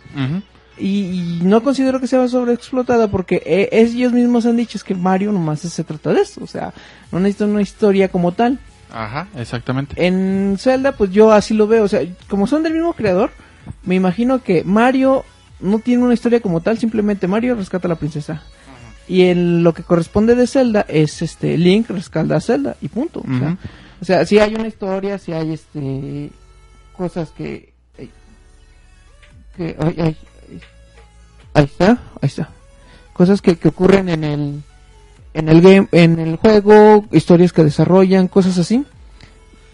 Y, 0.79 0.87
y 0.89 1.41
no 1.43 1.63
considero 1.63 2.01
que 2.01 2.07
sea 2.07 2.27
sobreexplotada 2.27 3.09
porque 3.09 3.43
eh, 3.45 3.69
ellos 3.73 4.13
mismos 4.13 4.47
han 4.47 4.57
dicho 4.57 4.77
es 4.79 4.83
que 4.85 4.95
Mario 4.95 5.31
nomás 5.33 5.61
se 5.61 5.85
trata 5.85 6.13
de 6.13 6.21
eso, 6.23 6.43
o 6.43 6.47
sea, 6.47 6.73
no 7.13 7.21
necesita 7.21 7.45
una 7.47 7.63
historia 7.63 8.09
como 8.09 8.33
tal. 8.33 8.59
Ajá, 8.93 9.29
exactamente. 9.37 10.07
En 10.07 10.57
Zelda, 10.59 10.93
pues 10.93 11.11
yo 11.11 11.33
así 11.33 11.53
lo 11.55 11.67
veo. 11.67 11.83
O 11.85 11.89
sea, 11.89 12.01
como 12.29 12.47
son 12.47 12.63
del 12.63 12.75
mismo 12.75 12.93
creador, 12.93 13.31
me 13.85 13.97
imagino 13.97 14.43
que 14.43 14.63
Mario 14.65 15.25
no 15.61 15.81
tiene 15.81 16.05
una 16.05 16.15
historia 16.15 16.41
como 16.41 16.61
tal, 16.61 16.79
simplemente 16.79 17.27
Mario 17.27 17.57
rescata 17.57 17.89
a 17.89 17.91
la 17.91 17.97
princesa. 17.97 18.43
Y 19.09 19.23
en 19.23 19.63
lo 19.65 19.75
que 19.75 19.83
corresponde 19.83 20.35
de 20.35 20.47
Zelda 20.47 20.87
es 20.89 21.23
este 21.23 21.59
Link 21.59 21.91
rescata 21.91 22.37
a 22.37 22.41
Zelda 22.41 22.77
y 22.81 22.89
punto. 22.89 23.21
O 23.21 23.39
sea, 23.39 23.49
Ujú. 23.49 23.57
o 24.01 24.05
sea, 24.05 24.27
si 24.27 24.39
hay 24.39 24.55
una 24.55 24.69
historia, 24.69 25.19
si 25.19 25.33
hay 25.33 25.53
este 25.53 26.31
cosas 26.97 27.31
que 27.31 27.73
que 29.57 29.77
ay, 29.81 29.95
ay, 29.99 30.17
Ahí 31.57 31.65
está, 31.65 31.91
ahí 32.21 32.27
está. 32.27 32.49
Cosas 33.13 33.41
que, 33.41 33.57
que 33.57 33.69
ocurren 33.69 34.09
en 34.09 34.25
el 34.25 34.63
en 35.35 35.49
el 35.49 35.61
game, 35.61 35.89
en 35.93 36.19
el 36.19 36.37
juego, 36.37 37.05
historias 37.13 37.53
que 37.53 37.63
desarrollan, 37.65 38.27
cosas 38.29 38.59
así. 38.59 38.85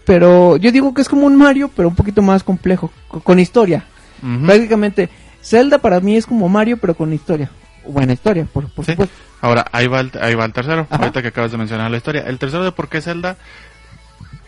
Pero 0.05 0.57
yo 0.57 0.71
digo 0.71 0.93
que 0.93 1.01
es 1.01 1.09
como 1.09 1.25
un 1.25 1.35
Mario, 1.35 1.69
pero 1.75 1.87
un 1.87 1.95
poquito 1.95 2.21
más 2.21 2.43
complejo, 2.43 2.91
co- 3.07 3.19
con 3.21 3.39
historia. 3.39 3.85
Ujú. 4.21 4.45
Prácticamente 4.45 5.09
Zelda 5.41 5.79
para 5.79 5.99
mí 5.99 6.15
es 6.17 6.25
como 6.27 6.47
Mario, 6.49 6.77
pero 6.77 6.93
con 6.95 7.11
historia. 7.13 7.49
Buena 7.87 8.13
historia, 8.13 8.45
por, 8.51 8.71
por 8.71 8.85
Sí. 8.85 8.91
supuesto. 8.91 9.15
Ahora, 9.41 9.65
ahí 9.71 9.87
va 9.87 10.01
el, 10.01 10.11
ahí 10.21 10.35
va 10.35 10.45
el 10.45 10.53
tercero, 10.53 10.85
Ajá. 10.87 10.97
ahorita 11.03 11.21
que 11.23 11.29
acabas 11.29 11.51
de 11.51 11.57
mencionar 11.57 11.89
la 11.89 11.97
historia. 11.97 12.21
El 12.27 12.37
tercero 12.37 12.63
de 12.63 12.71
por 12.71 12.89
qué 12.89 13.01
Zelda 13.01 13.37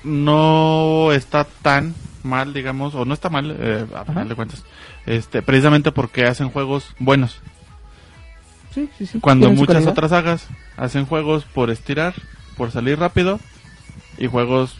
no 0.03 1.11
está 1.13 1.45
tan 1.63 1.95
mal, 2.23 2.53
digamos, 2.53 2.95
o 2.95 3.05
no 3.05 3.13
está 3.13 3.29
mal, 3.29 3.55
eh, 3.59 3.85
a 3.95 4.05
final 4.05 4.27
de 4.29 4.35
cuentas, 4.35 4.63
este, 5.05 5.41
precisamente 5.41 5.91
porque 5.91 6.25
hacen 6.25 6.49
juegos 6.49 6.93
buenos. 6.99 7.39
Sí, 8.73 8.89
sí, 8.97 9.05
sí. 9.05 9.19
Cuando 9.19 9.51
muchas 9.51 9.85
otras 9.85 10.09
sagas 10.11 10.47
hacen 10.77 11.05
juegos 11.05 11.45
por 11.45 11.69
estirar, 11.69 12.13
por 12.57 12.71
salir 12.71 12.97
rápido, 12.99 13.39
y 14.17 14.27
juegos 14.27 14.75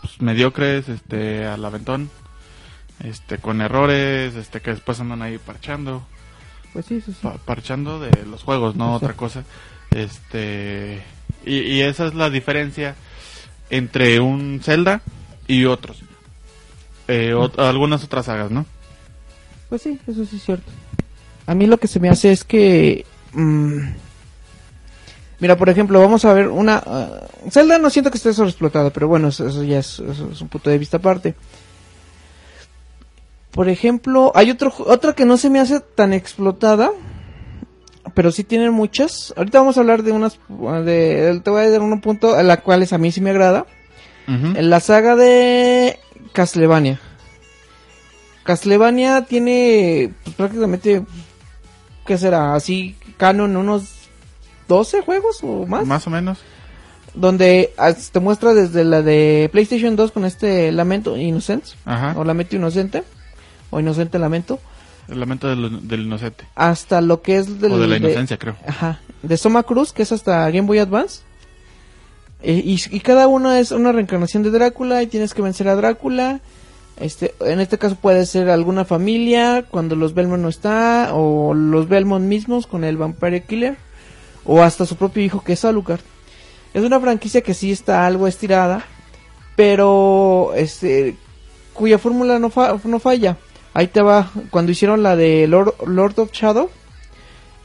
pues, 0.00 0.20
mediocres, 0.20 0.88
este, 0.88 1.46
al 1.46 1.64
aventón, 1.64 2.10
este, 3.02 3.38
con 3.38 3.60
errores, 3.62 4.34
este, 4.34 4.60
que 4.60 4.70
después 4.72 5.00
andan 5.00 5.22
ahí 5.22 5.38
parchando. 5.38 6.06
Pues 6.72 6.86
sí, 6.86 7.00
sí, 7.00 7.12
sí. 7.12 7.18
pa- 7.22 7.38
parchando 7.38 7.98
de 7.98 8.26
los 8.26 8.42
juegos, 8.42 8.76
no 8.76 8.92
otra 8.94 9.14
cosa. 9.14 9.44
Este 9.90 11.02
y, 11.44 11.56
y 11.60 11.80
esa 11.82 12.06
es 12.06 12.14
la 12.14 12.30
diferencia 12.30 12.94
entre 13.70 14.20
un 14.20 14.60
Zelda 14.62 15.00
y 15.48 15.64
otros. 15.64 16.02
Eh, 17.10 17.32
ot- 17.34 17.58
algunas 17.58 18.04
otras 18.04 18.26
sagas, 18.26 18.50
¿no? 18.50 18.64
Pues 19.68 19.82
sí, 19.82 19.98
eso 20.06 20.24
sí 20.24 20.36
es 20.36 20.44
cierto. 20.44 20.70
A 21.46 21.54
mí 21.54 21.66
lo 21.66 21.78
que 21.78 21.88
se 21.88 22.00
me 22.00 22.08
hace 22.08 22.30
es 22.32 22.44
que... 22.44 23.04
mm, 23.32 23.78
mira, 25.40 25.56
por 25.56 25.68
ejemplo, 25.68 26.00
vamos 26.00 26.24
a 26.24 26.32
ver 26.32 26.48
una... 26.48 26.82
ah, 26.86 27.20
Zelda 27.50 27.78
no 27.78 27.90
siento 27.90 28.10
que 28.10 28.18
esté 28.18 28.32
sobreexplotada, 28.32 28.90
pero 28.90 29.08
bueno, 29.08 29.28
eso, 29.28 29.46
eso 29.48 29.62
ya 29.64 29.78
es, 29.78 29.98
eso 30.00 30.28
es 30.32 30.40
un 30.40 30.48
punto 30.48 30.70
de 30.70 30.78
vista 30.78 30.98
aparte. 30.98 31.34
Por 33.50 33.68
ejemplo, 33.68 34.30
hay 34.34 34.50
otro, 34.50 34.72
otra 34.86 35.12
que 35.14 35.24
no 35.24 35.36
se 35.36 35.50
me 35.50 35.58
hace 35.58 35.80
tan 35.80 36.12
explotada, 36.12 36.92
pero 38.14 38.30
sí 38.30 38.44
tienen 38.44 38.72
muchas. 38.72 39.34
Ahorita 39.36 39.58
vamos 39.58 39.76
a 39.76 39.80
hablar 39.80 40.02
de 40.04 40.12
unas... 40.12 40.38
De, 40.84 41.40
te 41.42 41.50
voy 41.50 41.62
a 41.64 41.70
dar 41.70 41.80
un 41.82 42.00
punto 42.00 42.36
a 42.36 42.42
la 42.44 42.58
cual 42.58 42.86
a 42.88 42.98
mí 42.98 43.10
sí 43.10 43.20
me 43.20 43.30
agrada. 43.30 43.66
En 44.28 44.70
la 44.70 44.78
saga 44.78 45.16
de 45.16 45.98
Castlevania. 46.32 46.98
Castlevania 48.44 49.22
tiene 49.26 50.12
pues, 50.24 50.36
prácticamente, 50.36 51.02
¿qué 52.06 52.18
será? 52.18 52.54
Así, 52.54 52.96
canon, 53.16 53.56
unos 53.56 53.84
12 54.68 55.02
juegos 55.02 55.40
o 55.42 55.66
más. 55.66 55.86
Más 55.86 56.06
o 56.06 56.10
menos. 56.10 56.38
Donde 57.14 57.72
te 58.12 58.20
muestra 58.20 58.54
desde 58.54 58.84
la 58.84 59.02
de 59.02 59.48
PlayStation 59.52 59.96
2 59.96 60.12
con 60.12 60.24
este 60.24 60.70
Lamento 60.72 61.16
Innocence, 61.16 61.76
Ajá. 61.84 62.14
o 62.16 62.24
Lamento 62.24 62.54
Inocente, 62.56 63.02
o 63.70 63.80
Inocente 63.80 64.18
Lamento, 64.18 64.60
El 65.08 65.18
lamento 65.18 65.48
del, 65.48 65.88
del 65.88 66.02
inocente. 66.02 66.44
hasta 66.54 67.00
lo 67.00 67.20
que 67.20 67.38
es 67.38 67.60
del, 67.60 67.72
o 67.72 67.78
de 67.78 67.88
la 67.88 67.94
de- 67.98 68.00
inocencia, 68.06 68.38
creo. 68.38 68.56
Ajá, 68.66 69.00
de 69.22 69.36
Soma 69.36 69.64
Cruz, 69.64 69.92
que 69.92 70.02
es 70.04 70.12
hasta 70.12 70.48
Game 70.50 70.68
Boy 70.68 70.78
Advance. 70.78 71.22
Eh, 72.42 72.62
y, 72.64 73.00
cada 73.00 73.28
uno 73.28 73.52
es 73.52 73.70
una 73.70 73.92
reencarnación 73.92 74.42
de 74.42 74.50
Drácula 74.50 75.02
y 75.02 75.06
tienes 75.06 75.34
que 75.34 75.42
vencer 75.42 75.68
a 75.68 75.76
Drácula. 75.76 76.40
Este, 76.98 77.34
en 77.40 77.60
este 77.60 77.78
caso 77.78 77.96
puede 77.96 78.26
ser 78.26 78.50
alguna 78.50 78.84
familia 78.84 79.64
cuando 79.70 79.96
los 79.96 80.14
Belmont 80.14 80.42
no 80.42 80.48
está, 80.48 81.10
o 81.14 81.54
los 81.54 81.88
Belmont 81.88 82.26
mismos 82.26 82.66
con 82.66 82.84
el 82.84 82.96
Vampire 82.96 83.42
Killer, 83.44 83.76
o 84.44 84.62
hasta 84.62 84.86
su 84.86 84.96
propio 84.96 85.22
hijo 85.22 85.42
que 85.42 85.54
es 85.54 85.64
Alucard. 85.64 86.00
Es 86.74 86.82
una 86.84 87.00
franquicia 87.00 87.40
que 87.40 87.54
sí 87.54 87.72
está 87.72 88.06
algo 88.06 88.26
estirada, 88.26 88.84
pero 89.56 90.52
este, 90.56 91.16
cuya 91.72 91.98
fórmula 91.98 92.38
no, 92.38 92.50
fa- 92.50 92.78
no 92.84 92.98
falla. 93.00 93.36
Ahí 93.74 93.86
te 93.86 94.02
va, 94.02 94.30
cuando 94.50 94.72
hicieron 94.72 95.02
la 95.02 95.16
de 95.16 95.46
Lord, 95.46 95.74
Lord 95.86 96.18
of 96.18 96.32
Shadow, 96.32 96.70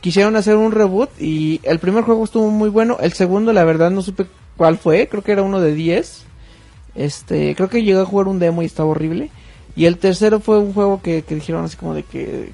quisieron 0.02 0.36
hacer 0.36 0.56
un 0.56 0.72
reboot 0.72 1.10
y 1.20 1.60
el 1.64 1.80
primer 1.80 2.04
juego 2.04 2.24
estuvo 2.24 2.50
muy 2.52 2.70
bueno, 2.70 2.98
el 3.02 3.14
segundo 3.14 3.54
la 3.54 3.64
verdad 3.64 3.90
no 3.92 4.02
supe 4.02 4.28
cuál 4.58 4.78
fue, 4.78 5.08
creo 5.08 5.24
que 5.24 5.32
era 5.32 5.43
uno 5.43 5.60
de 5.62 5.74
10. 5.74 6.24
Este, 6.95 7.56
creo 7.56 7.70
que 7.70 7.84
llegué 7.84 7.99
a 7.99 8.06
jugar 8.06 8.28
un 8.28 8.39
demo 8.39 8.62
y 8.62 8.66
estaba 8.66 8.89
horrible. 8.89 9.30
Y 9.76 9.86
el 9.86 9.97
tercero 9.97 10.39
fue 10.39 10.60
un 10.60 10.74
juego 10.74 11.01
que, 11.01 11.24
que 11.24 11.36
dijeron 11.36 11.66
así 11.66 11.76
como 11.76 11.93
de 11.93 12.03
que 12.03 12.51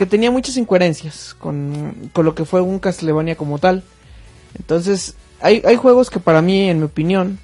que 0.00 0.06
tenía 0.06 0.30
muchas 0.30 0.56
incoherencias 0.56 1.36
con, 1.38 2.08
con 2.14 2.24
lo 2.24 2.34
que 2.34 2.46
fue 2.46 2.62
un 2.62 2.78
Castlevania 2.78 3.36
como 3.36 3.58
tal. 3.58 3.82
Entonces, 4.58 5.14
hay, 5.42 5.60
hay 5.66 5.76
juegos 5.76 6.08
que 6.08 6.18
para 6.18 6.40
mí, 6.40 6.70
en 6.70 6.78
mi 6.78 6.84
opinión, 6.84 7.38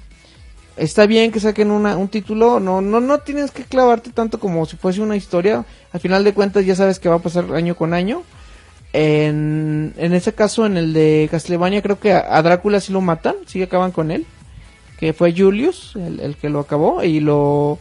está 0.75 1.05
bien 1.05 1.31
que 1.31 1.39
saquen 1.39 1.69
una, 1.69 1.95
un 1.97 2.07
título, 2.07 2.59
no, 2.59 2.81
no, 2.81 2.99
no 2.99 3.19
tienes 3.19 3.51
que 3.51 3.63
clavarte 3.63 4.09
tanto 4.09 4.39
como 4.39 4.65
si 4.65 4.75
fuese 4.75 5.01
una 5.01 5.15
historia. 5.15 5.65
Al 5.91 5.99
final 5.99 6.23
de 6.23 6.33
cuentas 6.33 6.65
ya 6.65 6.73
sabes 6.73 6.97
que 6.97 7.09
va 7.09 7.17
a 7.17 7.21
pasar 7.21 7.45
año 7.53 7.75
con 7.75 7.93
año. 7.93 8.23
En, 8.99 9.93
en 9.97 10.13
ese 10.15 10.33
caso, 10.33 10.65
en 10.65 10.75
el 10.75 10.91
de 10.91 11.27
Castlevania, 11.29 11.83
creo 11.83 11.99
que 11.99 12.13
a, 12.13 12.41
Drácula 12.41 12.79
sí 12.79 12.91
lo 12.91 12.99
matan, 12.99 13.35
sí 13.45 13.61
acaban 13.61 13.91
con 13.91 14.09
él. 14.09 14.25
Que 14.99 15.13
fue 15.13 15.35
Julius 15.37 15.95
el, 15.95 16.35
que 16.35 16.49
lo 16.49 16.59
acabó 16.59 17.03
y 17.03 17.19
lo 17.19 17.77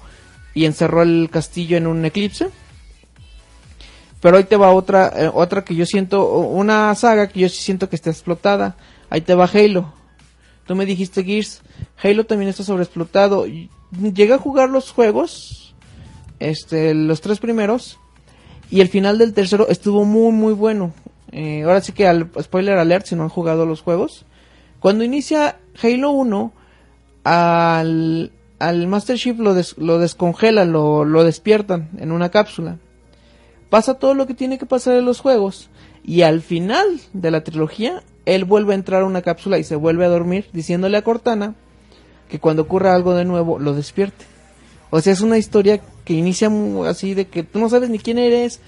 y 0.52 0.66
encerró 0.66 1.00
el 1.00 1.30
castillo 1.32 1.78
en 1.78 1.86
un 1.86 2.04
eclipse. 2.04 2.50
Pero 4.20 4.36
ahí 4.36 4.44
te 4.44 4.56
va 4.56 4.74
otra, 4.74 5.10
eh, 5.16 5.30
otra 5.32 5.64
que 5.64 5.74
yo 5.74 5.86
siento, 5.86 6.28
una 6.34 6.94
saga 6.94 7.30
que 7.30 7.40
yo 7.40 7.48
siento 7.48 7.88
que 7.88 7.96
está 7.96 8.10
explotada. 8.10 8.76
Ahí 9.08 9.22
te 9.22 9.34
va 9.34 9.46
Halo. 9.50 9.94
Tú 10.66 10.76
me 10.76 10.84
dijiste 10.84 11.24
Gears. 11.24 11.62
Halo 12.02 12.26
también 12.26 12.50
está 12.50 12.62
sobreexplotado. 12.62 13.46
Llegué 13.46 14.34
a 14.34 14.38
jugar 14.38 14.68
los 14.68 14.90
juegos, 14.90 15.74
este, 16.40 16.92
los 16.92 17.22
tres 17.22 17.38
primeros, 17.38 17.98
y 18.70 18.80
el 18.80 18.88
final 18.88 19.18
del 19.18 19.32
tercero 19.32 19.68
estuvo 19.68 20.04
muy, 20.04 20.32
muy 20.32 20.52
bueno. 20.52 20.92
Eh, 21.32 21.62
ahora 21.64 21.80
sí 21.80 21.92
que 21.92 22.06
al 22.06 22.30
spoiler 22.40 22.78
alert 22.78 23.06
si 23.06 23.16
no 23.16 23.22
han 23.24 23.28
jugado 23.28 23.66
los 23.66 23.82
juegos. 23.82 24.24
Cuando 24.80 25.04
inicia 25.04 25.58
Halo 25.82 26.10
1, 26.10 26.52
al, 27.24 28.32
al 28.58 28.86
Master 28.86 29.16
Chief 29.18 29.38
lo, 29.38 29.54
des- 29.54 29.76
lo 29.78 29.98
descongelan, 29.98 30.72
lo, 30.72 31.04
lo 31.04 31.24
despiertan 31.24 31.90
en 31.98 32.12
una 32.12 32.30
cápsula. 32.30 32.78
Pasa 33.70 33.94
todo 33.94 34.14
lo 34.14 34.26
que 34.26 34.34
tiene 34.34 34.58
que 34.58 34.66
pasar 34.66 34.96
en 34.96 35.04
los 35.04 35.20
juegos. 35.20 35.68
Y 36.04 36.22
al 36.22 36.40
final 36.40 37.00
de 37.12 37.30
la 37.32 37.42
trilogía, 37.42 38.02
él 38.26 38.44
vuelve 38.44 38.72
a 38.72 38.76
entrar 38.76 39.02
a 39.02 39.06
una 39.06 39.22
cápsula 39.22 39.58
y 39.58 39.64
se 39.64 39.74
vuelve 39.74 40.04
a 40.04 40.08
dormir, 40.08 40.46
diciéndole 40.52 40.96
a 40.96 41.02
Cortana 41.02 41.54
que 42.28 42.38
cuando 42.38 42.62
ocurra 42.62 42.94
algo 42.94 43.14
de 43.14 43.24
nuevo, 43.24 43.58
lo 43.58 43.72
despierte. 43.74 44.24
O 44.90 45.00
sea, 45.00 45.12
es 45.12 45.20
una 45.20 45.36
historia 45.38 45.80
que 46.06 46.14
inicia 46.14 46.48
así 46.88 47.14
de 47.14 47.26
que 47.26 47.42
tú 47.42 47.58
no 47.58 47.68
sabes 47.68 47.90
ni 47.90 47.98
quién 47.98 48.16
eres, 48.16 48.60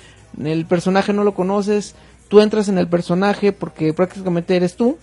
el 0.45 0.67
personaje 0.67 1.13
no 1.13 1.23
lo 1.23 1.35
conoces, 1.35 1.95
tú 2.29 2.41
entras 2.41 2.69
en 2.69 2.79
el 2.79 2.89
personaje 2.89 3.53
porque 3.53 3.95
prácticamente 3.95 4.57
eres 4.57 4.75
tú. 4.77 4.99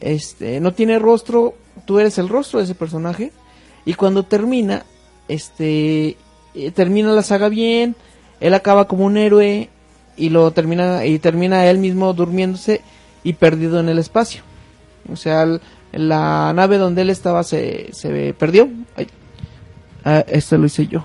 Este, 0.00 0.60
no 0.60 0.72
tiene 0.72 1.00
rostro, 1.00 1.54
tú 1.84 1.98
eres 1.98 2.16
el 2.18 2.28
rostro 2.28 2.60
de 2.60 2.64
ese 2.64 2.76
personaje 2.76 3.32
y 3.84 3.94
cuando 3.94 4.22
termina, 4.22 4.86
este 5.26 6.16
eh, 6.54 6.70
termina 6.72 7.10
la 7.12 7.22
saga 7.22 7.48
bien, 7.48 7.96
él 8.38 8.54
acaba 8.54 8.86
como 8.86 9.04
un 9.04 9.16
héroe 9.16 9.68
y 10.16 10.28
lo 10.28 10.52
termina 10.52 11.04
y 11.04 11.18
termina 11.18 11.66
él 11.66 11.78
mismo 11.78 12.12
durmiéndose 12.12 12.82
y 13.24 13.32
perdido 13.32 13.80
en 13.80 13.88
el 13.88 13.98
espacio. 13.98 14.42
O 15.12 15.16
sea, 15.16 15.44
la 15.90 16.52
nave 16.52 16.78
donde 16.78 17.02
él 17.02 17.10
estaba 17.10 17.42
se, 17.42 17.88
se 17.92 18.32
perdió. 18.34 18.68
Ay. 18.94 19.08
Ah, 20.04 20.24
lo 20.52 20.66
hice 20.66 20.86
yo. 20.86 21.04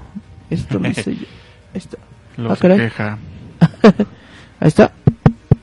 Esto 0.53 0.79
lo 0.79 0.89
hice 0.89 1.15
yo. 1.15 1.25
Ahí 1.73 1.77
está. 1.79 1.97
Lo 2.37 2.51
Ah, 2.51 2.55
se 2.55 2.67
queja. 2.67 3.17
Ahí 4.59 4.67
está. 4.67 4.91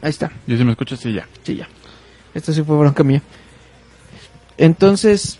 Ahí 0.02 0.10
está. 0.10 0.30
Yo 0.46 0.56
si 0.56 0.64
me 0.64 0.70
escucho, 0.72 0.96
sí, 0.96 1.12
ya. 1.12 1.26
Sí, 1.42 1.56
ya. 1.56 1.68
Esto 2.32 2.52
sí 2.52 2.62
fue 2.62 2.76
bronca 2.76 3.02
mía. 3.02 3.22
Entonces, 4.56 5.38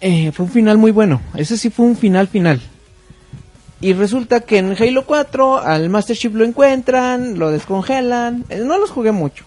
eh, 0.00 0.30
fue 0.32 0.46
un 0.46 0.52
final 0.52 0.78
muy 0.78 0.92
bueno. 0.92 1.20
Ese 1.34 1.56
sí 1.56 1.70
fue 1.70 1.86
un 1.86 1.96
final 1.96 2.28
final. 2.28 2.60
Y 3.80 3.94
resulta 3.94 4.40
que 4.40 4.58
en 4.58 4.76
Halo 4.78 5.06
4 5.06 5.58
al 5.60 5.88
Master 5.88 6.16
Chief 6.16 6.34
lo 6.34 6.44
encuentran, 6.44 7.38
lo 7.38 7.50
descongelan. 7.50 8.44
Eh, 8.50 8.62
no 8.64 8.78
los 8.78 8.90
jugué 8.90 9.10
mucho. 9.10 9.44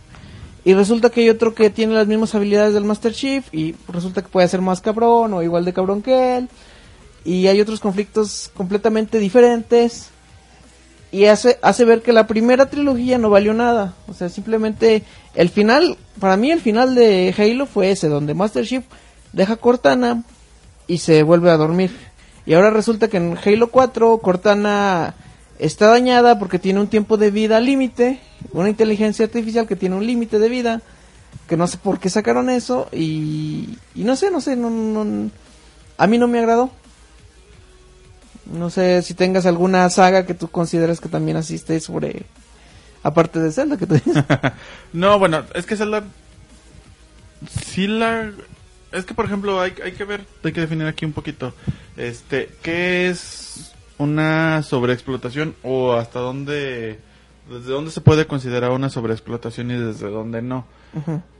Y 0.66 0.74
resulta 0.74 1.10
que 1.10 1.22
hay 1.22 1.30
otro 1.30 1.54
que 1.54 1.70
tiene 1.70 1.94
las 1.94 2.08
mismas 2.08 2.34
habilidades 2.36 2.74
del 2.74 2.86
Master 2.86 3.14
Chief 3.14 3.46
y 3.54 3.76
resulta 3.88 4.22
que 4.22 4.30
puede 4.30 4.48
ser 4.48 4.62
más 4.62 4.82
cabrón 4.82 5.34
o 5.34 5.44
igual 5.44 5.66
de 5.66 5.74
cabrón 5.74 6.02
que 6.02 6.38
él. 6.38 6.50
Y 7.26 7.48
hay 7.48 7.62
otros 7.62 7.80
conflictos 7.80 8.52
completamente 8.54 9.20
diferentes 9.20 10.10
y 11.14 11.26
hace, 11.26 11.60
hace 11.62 11.86
ver 11.86 12.02
que 12.02 12.12
la 12.12 12.26
primera 12.26 12.72
trilogía 12.72 13.20
no 13.20 13.30
valió 13.30 13.54
nada. 13.54 13.94
O 14.08 14.16
sea, 14.16 14.30
simplemente 14.30 15.04
el 15.36 15.50
final, 15.50 15.96
para 16.20 16.38
mí 16.38 16.52
el 16.52 16.60
final 16.60 16.96
de 16.96 17.34
Halo 17.38 17.68
fue 17.68 17.92
ese, 17.92 18.10
donde 18.10 18.34
Master 18.34 18.66
Chief 18.66 18.84
deja 19.32 19.58
Cortana 19.58 20.24
y 20.88 20.98
se 20.98 21.22
vuelve 21.22 21.52
a 21.52 21.58
dormir. 21.58 21.92
Y 22.48 22.56
ahora 22.56 22.72
resulta 22.72 23.10
que 23.10 23.18
en 23.18 23.38
Halo 23.38 23.70
4 23.70 24.18
Cortana 24.18 25.14
está 25.60 25.88
dañada 25.88 26.40
porque 26.40 26.58
tiene 26.58 26.80
un 26.80 26.88
tiempo 26.88 27.18
de 27.18 27.30
vida 27.30 27.60
límite, 27.60 28.20
una 28.52 28.70
inteligencia 28.70 29.26
artificial 29.26 29.68
que 29.68 29.76
tiene 29.76 29.96
un 29.96 30.08
límite 30.08 30.40
de 30.40 30.50
vida, 30.50 30.82
que 31.48 31.58
no 31.58 31.68
sé 31.68 31.78
por 31.78 32.00
qué 32.00 32.10
sacaron 32.10 32.50
eso 32.50 32.90
y, 32.92 33.78
y 33.94 34.04
no 34.04 34.16
sé, 34.16 34.32
no 34.32 34.42
sé, 34.42 34.56
no, 34.56 34.72
no, 34.72 35.30
a 35.98 36.08
mí 36.08 36.18
no 36.18 36.28
me 36.28 36.40
agradó. 36.40 36.72
No 38.54 38.70
sé 38.70 39.02
si 39.02 39.16
tengas 39.16 39.46
alguna 39.46 39.90
saga 39.90 40.26
que 40.26 40.36
tú 40.36 40.48
consideras 40.48 41.02
que 41.02 41.10
también 41.10 41.38
asiste 41.38 41.80
sobre, 41.80 42.24
aparte 43.02 43.40
de 43.40 43.52
Zelda 43.52 43.78
que 43.78 43.88
tú 43.88 43.96
dices. 43.96 44.24
No, 44.94 45.18
bueno, 45.18 45.44
es 45.56 45.66
que 45.66 45.76
Zelda. 45.76 46.04
Sí 47.66 47.88
la. 47.88 48.32
Es 48.92 49.06
que, 49.06 49.16
por 49.16 49.26
ejemplo, 49.26 49.60
hay, 49.60 49.74
hay 49.84 49.94
que 49.94 50.06
ver, 50.06 50.26
hay 50.44 50.52
que 50.52 50.62
definir 50.62 50.86
aquí 50.86 51.04
un 51.04 51.14
poquito. 51.14 51.54
Este, 51.98 52.50
¿qué 52.62 53.10
es 53.10 53.74
una 53.98 54.62
sobreexplotación 54.62 55.56
o 55.64 55.94
hasta 55.94 56.20
dónde. 56.20 57.00
Desde 57.50 57.72
dónde 57.72 57.92
se 57.92 58.02
puede 58.02 58.28
considerar 58.28 58.72
una 58.72 58.90
sobreexplotación 58.90 59.72
y 59.72 59.76
desde 59.76 60.10
dónde 60.10 60.42
no? 60.42 60.66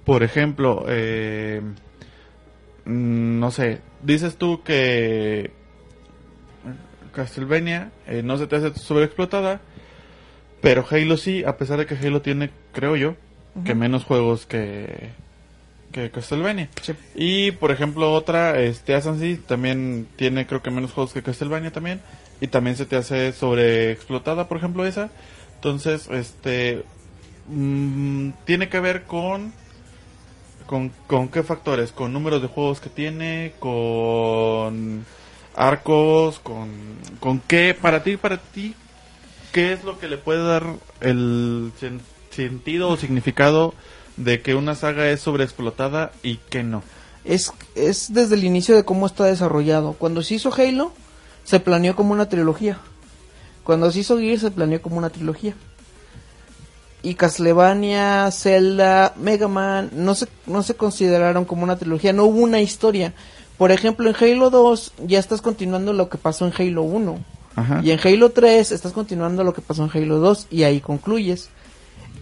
Por 0.04 0.24
ejemplo, 0.24 0.84
eh, 0.88 1.62
mm, 2.86 3.40
no 3.40 3.52
sé, 3.52 3.82
dices 4.02 4.36
tú 4.36 4.64
que 4.64 5.52
Castlevania 7.14 7.92
eh, 8.08 8.22
no 8.24 8.38
se 8.38 8.48
te 8.48 8.58
hace 8.58 8.74
sobreexplotada, 8.78 9.62
pero 10.62 10.86
Halo 10.90 11.18
sí, 11.18 11.44
a 11.44 11.58
pesar 11.58 11.78
de 11.78 11.86
que 11.86 11.96
Halo 11.96 12.22
tiene, 12.22 12.50
creo 12.74 12.96
yo, 12.96 13.16
que 13.64 13.76
menos 13.76 14.04
juegos 14.04 14.46
que, 14.46 15.12
que 15.92 16.10
Castlevania. 16.10 16.70
Sí. 16.82 16.94
Y 17.16 17.52
por 17.52 17.72
ejemplo 17.72 18.12
otra, 18.12 18.60
este 18.60 18.96
Assassin's 18.96 19.46
también 19.46 20.08
tiene 20.16 20.48
creo 20.48 20.62
que 20.62 20.72
menos 20.72 20.92
juegos 20.92 21.14
que 21.14 21.22
Castlevania 21.22 21.72
también. 21.72 22.02
Y 22.42 22.48
también 22.48 22.76
se 22.76 22.86
te 22.86 22.98
hace 22.98 23.32
sobreexplotada, 23.32 24.50
por 24.50 24.58
ejemplo, 24.58 24.86
esa. 24.86 25.12
Entonces, 25.56 26.10
este 26.12 26.84
mm, 27.48 28.32
tiene 28.44 28.68
que 28.68 28.82
ver 28.82 29.04
con, 29.04 29.54
con 30.66 30.90
con 31.08 31.30
qué 31.30 31.44
factores, 31.44 31.94
con 31.94 32.12
números 32.12 32.42
de 32.42 32.50
juegos 32.50 32.82
que 32.82 32.90
tiene, 32.90 33.54
con 33.60 35.06
arcos, 35.56 36.40
con 36.40 36.70
con 37.20 37.40
qué 37.40 37.78
para 37.80 38.04
ti 38.04 38.18
para 38.18 38.38
ti 38.38 38.76
qué 39.52 39.74
es 39.74 39.84
lo 39.84 40.00
que 40.00 40.08
le 40.08 40.18
puede 40.18 40.44
dar 40.44 40.64
el 41.02 41.72
sen- 41.80 42.02
sentido 42.32 42.90
o 42.90 42.98
significado 42.98 43.74
de 44.18 44.42
que 44.42 44.56
una 44.56 44.76
saga 44.76 45.10
es 45.10 45.22
sobreexplotada 45.22 46.12
y 46.24 46.38
que 46.38 46.64
no. 46.64 46.84
Es, 47.24 47.52
es 47.76 48.14
desde 48.14 48.36
el 48.36 48.44
inicio 48.44 48.76
de 48.76 48.84
cómo 48.84 49.06
está 49.06 49.26
desarrollado. 49.26 49.94
Cuando 49.94 50.24
se 50.24 50.36
hizo 50.36 50.54
Halo, 50.54 50.92
se 51.44 51.60
planeó 51.60 51.96
como 51.96 52.14
una 52.14 52.28
trilogía. 52.30 52.80
Cuando 53.64 53.92
se 53.92 54.00
hizo 54.00 54.18
Gears, 54.18 54.42
se 54.42 54.52
planeó 54.52 54.82
como 54.82 54.98
una 54.98 55.10
trilogía. 55.10 55.54
Y 57.02 57.16
Castlevania, 57.16 58.30
Zelda, 58.32 59.14
Mega 59.18 59.48
Man, 59.48 59.90
no 59.94 60.16
se, 60.16 60.28
no 60.48 60.64
se 60.64 60.76
consideraron 60.76 61.46
como 61.46 61.64
una 61.64 61.78
trilogía, 61.78 62.12
no 62.14 62.26
hubo 62.26 62.40
una 62.40 62.62
historia. 62.62 63.14
Por 63.64 63.72
ejemplo, 63.72 64.10
en 64.10 64.16
Halo 64.20 64.50
2 64.50 64.92
ya 65.08 65.20
estás 65.20 65.42
continuando 65.42 65.94
lo 65.94 66.10
que 66.10 66.18
pasó 66.18 66.46
en 66.46 66.52
Halo 66.58 66.84
1. 66.84 67.18
Ajá. 67.56 67.80
Y 67.82 67.92
en 67.92 68.00
Halo 68.04 68.32
3 68.32 68.74
estás 68.74 68.92
continuando 68.92 69.46
lo 69.46 69.54
que 69.54 69.62
pasó 69.62 69.86
en 69.86 69.90
Halo 69.94 70.20
2 70.20 70.48
y 70.52 70.64
ahí 70.64 70.82
concluyes. 70.82 71.48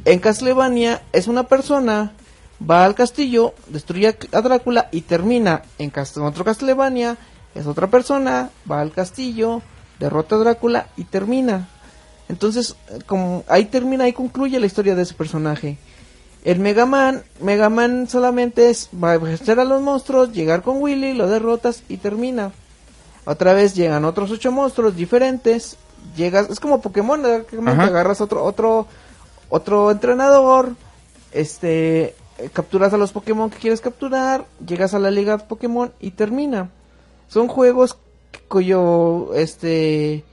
En 0.05 0.19
Castlevania 0.19 1.01
es 1.13 1.25
una 1.25 1.47
persona, 1.47 2.11
va 2.61 2.85
al 2.85 2.93
castillo, 2.93 3.55
destruye 3.69 4.15
a 4.31 4.41
Drácula 4.41 4.87
y 4.91 5.01
termina 5.01 5.63
en, 5.79 5.91
Cast- 5.91 6.17
en 6.17 6.27
otro 6.27 6.45
Castlevania, 6.45 7.17
es 7.55 7.65
otra 7.65 7.87
persona, 7.89 8.51
va 8.71 8.81
al 8.81 8.91
castillo, 8.91 9.63
derrota 9.99 10.35
a 10.35 10.37
Drácula 10.37 10.89
y 10.95 11.05
termina. 11.05 11.69
Entonces, 12.29 12.75
eh, 12.89 12.99
como 13.07 13.43
ahí 13.47 13.65
termina, 13.65 14.03
ahí 14.03 14.13
concluye 14.13 14.59
la 14.59 14.67
historia 14.67 14.93
de 14.93 15.01
ese 15.01 15.15
personaje. 15.15 15.79
El 16.43 16.59
Mega 16.59 16.85
Man, 16.85 17.23
Mega 17.39 17.69
Man 17.69 18.07
solamente 18.07 18.69
es 18.69 18.89
va 18.91 19.13
a 19.13 19.17
vencer 19.17 19.59
a 19.59 19.65
los 19.65 19.81
monstruos, 19.81 20.31
llegar 20.33 20.63
con 20.63 20.81
Willy, 20.81 21.13
lo 21.13 21.27
derrotas 21.27 21.83
y 21.87 21.97
termina. 21.97 22.51
Otra 23.25 23.53
vez 23.53 23.75
llegan 23.75 24.05
otros 24.05 24.31
ocho 24.31 24.51
monstruos 24.51 24.95
diferentes. 24.95 25.77
Llegas, 26.15 26.49
es 26.49 26.59
como 26.59 26.81
Pokémon, 26.81 27.23
agarras 27.25 28.21
otro, 28.21 28.43
otro, 28.43 28.87
otro 29.49 29.91
entrenador, 29.91 30.75
este, 31.31 32.15
eh, 32.39 32.49
capturas 32.51 32.91
a 32.93 32.97
los 32.97 33.11
Pokémon 33.11 33.51
que 33.51 33.59
quieres 33.59 33.81
capturar, 33.81 34.45
llegas 34.65 34.95
a 34.95 34.99
la 34.99 35.11
liga 35.11 35.37
Pokémon 35.37 35.93
y 35.99 36.11
termina. 36.11 36.71
Son 37.27 37.47
juegos 37.47 37.97
cuyo, 38.47 39.35
este, 39.35 40.25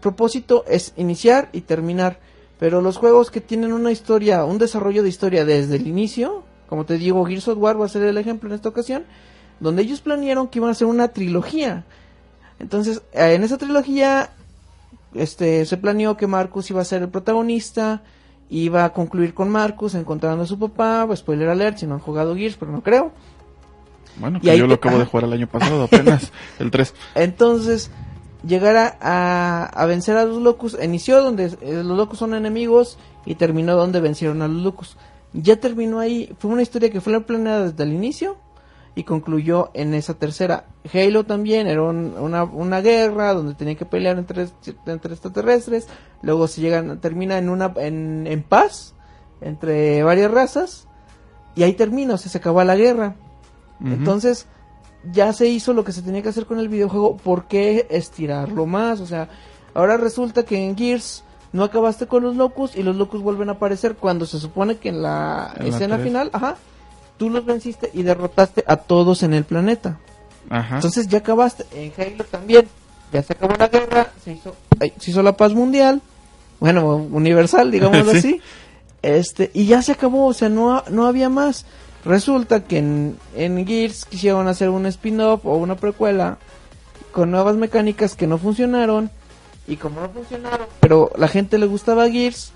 propósito 0.00 0.64
es 0.68 0.92
iniciar 0.96 1.48
y 1.52 1.62
terminar. 1.62 2.20
Pero 2.58 2.80
los 2.80 2.96
juegos 2.96 3.30
que 3.30 3.40
tienen 3.40 3.72
una 3.72 3.92
historia, 3.92 4.44
un 4.44 4.58
desarrollo 4.58 5.02
de 5.02 5.08
historia 5.08 5.44
desde 5.44 5.76
el 5.76 5.86
inicio, 5.86 6.42
como 6.68 6.84
te 6.84 6.98
digo, 6.98 7.24
Gears 7.24 7.48
of 7.48 7.58
War 7.58 7.80
va 7.80 7.86
a 7.86 7.88
ser 7.88 8.02
el 8.02 8.18
ejemplo 8.18 8.48
en 8.48 8.54
esta 8.56 8.68
ocasión, 8.68 9.04
donde 9.60 9.82
ellos 9.82 10.00
planearon 10.00 10.48
que 10.48 10.58
iban 10.58 10.68
a 10.68 10.72
hacer 10.72 10.86
una 10.88 11.08
trilogía. 11.08 11.84
Entonces, 12.58 13.02
eh, 13.12 13.34
en 13.34 13.44
esa 13.44 13.56
trilogía, 13.58 14.30
este, 15.14 15.64
se 15.66 15.76
planeó 15.76 16.16
que 16.16 16.26
Marcus 16.26 16.68
iba 16.70 16.80
a 16.82 16.84
ser 16.84 17.02
el 17.02 17.08
protagonista, 17.08 18.02
iba 18.50 18.84
a 18.84 18.92
concluir 18.92 19.34
con 19.34 19.50
Marcus 19.50 19.94
encontrando 19.94 20.42
a 20.42 20.46
su 20.46 20.58
papá, 20.58 21.04
pues, 21.06 21.20
spoiler 21.20 21.48
alert, 21.48 21.78
si 21.78 21.86
no 21.86 21.94
han 21.94 22.00
jugado 22.00 22.34
Gears, 22.34 22.56
pero 22.56 22.72
no 22.72 22.82
creo. 22.82 23.12
Bueno, 24.16 24.40
que 24.40 24.48
yo 24.58 24.64
te- 24.64 24.68
lo 24.68 24.74
acabo 24.74 24.98
de 24.98 25.04
jugar 25.06 25.24
el 25.24 25.32
año 25.32 25.46
pasado, 25.46 25.84
apenas, 25.84 26.32
el 26.58 26.70
3. 26.72 26.92
Entonces, 27.14 27.90
llegar 28.46 28.96
a, 29.00 29.84
vencer 29.86 30.16
a 30.16 30.24
los 30.24 30.40
locos, 30.40 30.76
inició 30.82 31.22
donde 31.22 31.46
eh, 31.60 31.82
los 31.84 31.96
locos 31.96 32.18
son 32.18 32.34
enemigos 32.34 32.98
y 33.26 33.34
terminó 33.34 33.76
donde 33.76 34.00
vencieron 34.00 34.42
a 34.42 34.48
los 34.48 34.62
locos. 34.62 34.96
Ya 35.32 35.56
terminó 35.56 35.98
ahí, 36.00 36.34
fue 36.38 36.50
una 36.50 36.62
historia 36.62 36.90
que 36.90 37.00
fue 37.00 37.20
planeada 37.20 37.70
desde 37.70 37.82
el 37.84 37.92
inicio 37.92 38.36
y 38.94 39.04
concluyó 39.04 39.70
en 39.74 39.94
esa 39.94 40.14
tercera. 40.14 40.66
Halo 40.92 41.24
también 41.24 41.66
era 41.66 41.82
un- 41.82 42.14
una, 42.18 42.44
una 42.44 42.80
guerra 42.80 43.34
donde 43.34 43.54
tenían 43.54 43.76
que 43.76 43.84
pelear 43.84 44.18
entre, 44.18 44.48
entre 44.86 45.12
extraterrestres, 45.12 45.86
luego 46.22 46.48
se 46.48 46.60
llegan, 46.60 47.00
termina 47.00 47.38
en 47.38 47.48
una 47.50 47.72
en, 47.76 48.26
en 48.26 48.42
paz 48.42 48.94
entre 49.40 50.02
varias 50.02 50.30
razas 50.30 50.88
y 51.54 51.62
ahí 51.62 51.74
termina, 51.74 52.14
o 52.14 52.18
sea, 52.18 52.30
se 52.32 52.38
acabó 52.38 52.62
la 52.64 52.76
guerra. 52.76 53.14
Entonces, 53.80 54.46
ya 55.12 55.32
se 55.32 55.46
hizo 55.48 55.72
lo 55.72 55.84
que 55.84 55.92
se 55.92 56.02
tenía 56.02 56.22
que 56.22 56.28
hacer 56.28 56.46
con 56.46 56.58
el 56.58 56.68
videojuego, 56.68 57.16
¿por 57.16 57.46
qué 57.46 57.86
estirarlo 57.90 58.66
más? 58.66 59.00
O 59.00 59.06
sea, 59.06 59.28
ahora 59.74 59.96
resulta 59.96 60.44
que 60.44 60.64
en 60.64 60.76
Gears 60.76 61.24
no 61.52 61.64
acabaste 61.64 62.06
con 62.06 62.22
los 62.22 62.36
locos 62.36 62.76
y 62.76 62.82
los 62.82 62.96
locos 62.96 63.22
vuelven 63.22 63.48
a 63.48 63.52
aparecer 63.52 63.94
cuando 63.94 64.26
se 64.26 64.38
supone 64.38 64.76
que 64.76 64.90
en 64.90 65.02
la 65.02 65.52
En 65.56 65.70
la 65.70 65.74
escena 65.76 65.98
final, 65.98 66.30
ajá, 66.32 66.56
tú 67.16 67.30
los 67.30 67.44
venciste 67.44 67.90
y 67.94 68.02
derrotaste 68.02 68.64
a 68.66 68.76
todos 68.76 69.22
en 69.22 69.34
el 69.34 69.44
planeta. 69.44 69.98
Ajá. 70.50 70.76
Entonces 70.76 71.08
ya 71.08 71.18
acabaste. 71.18 71.64
En 71.72 71.92
Halo 71.96 72.24
también, 72.24 72.68
ya 73.12 73.22
se 73.22 73.32
acabó 73.32 73.54
la 73.58 73.68
guerra, 73.68 74.12
se 74.24 74.32
hizo, 74.32 74.54
ay, 74.80 74.92
se 74.98 75.10
hizo 75.10 75.22
la 75.22 75.36
paz 75.36 75.54
mundial, 75.54 76.02
bueno, 76.60 76.96
universal, 76.96 77.70
digámoslo 77.70 78.12
Sí. 78.12 78.18
así. 78.18 78.40
Este, 79.00 79.50
y 79.54 79.66
ya 79.66 79.80
se 79.80 79.92
acabó, 79.92 80.26
o 80.26 80.32
sea, 80.34 80.48
no, 80.48 80.82
no 80.90 81.06
había 81.06 81.28
más. 81.28 81.64
Resulta 82.08 82.64
que 82.64 82.78
en, 82.78 83.18
en 83.36 83.66
Gears 83.66 84.06
quisieron 84.06 84.48
hacer 84.48 84.70
un 84.70 84.86
spin-off 84.86 85.44
o 85.44 85.56
una 85.56 85.76
precuela 85.76 86.38
con 87.12 87.30
nuevas 87.30 87.56
mecánicas 87.56 88.14
que 88.14 88.26
no 88.26 88.38
funcionaron. 88.38 89.10
Y 89.66 89.76
como 89.76 90.00
no 90.00 90.08
funcionaron, 90.08 90.66
pero 90.80 91.10
la 91.18 91.28
gente 91.28 91.58
le 91.58 91.66
gustaba 91.66 92.08
Gears, 92.08 92.52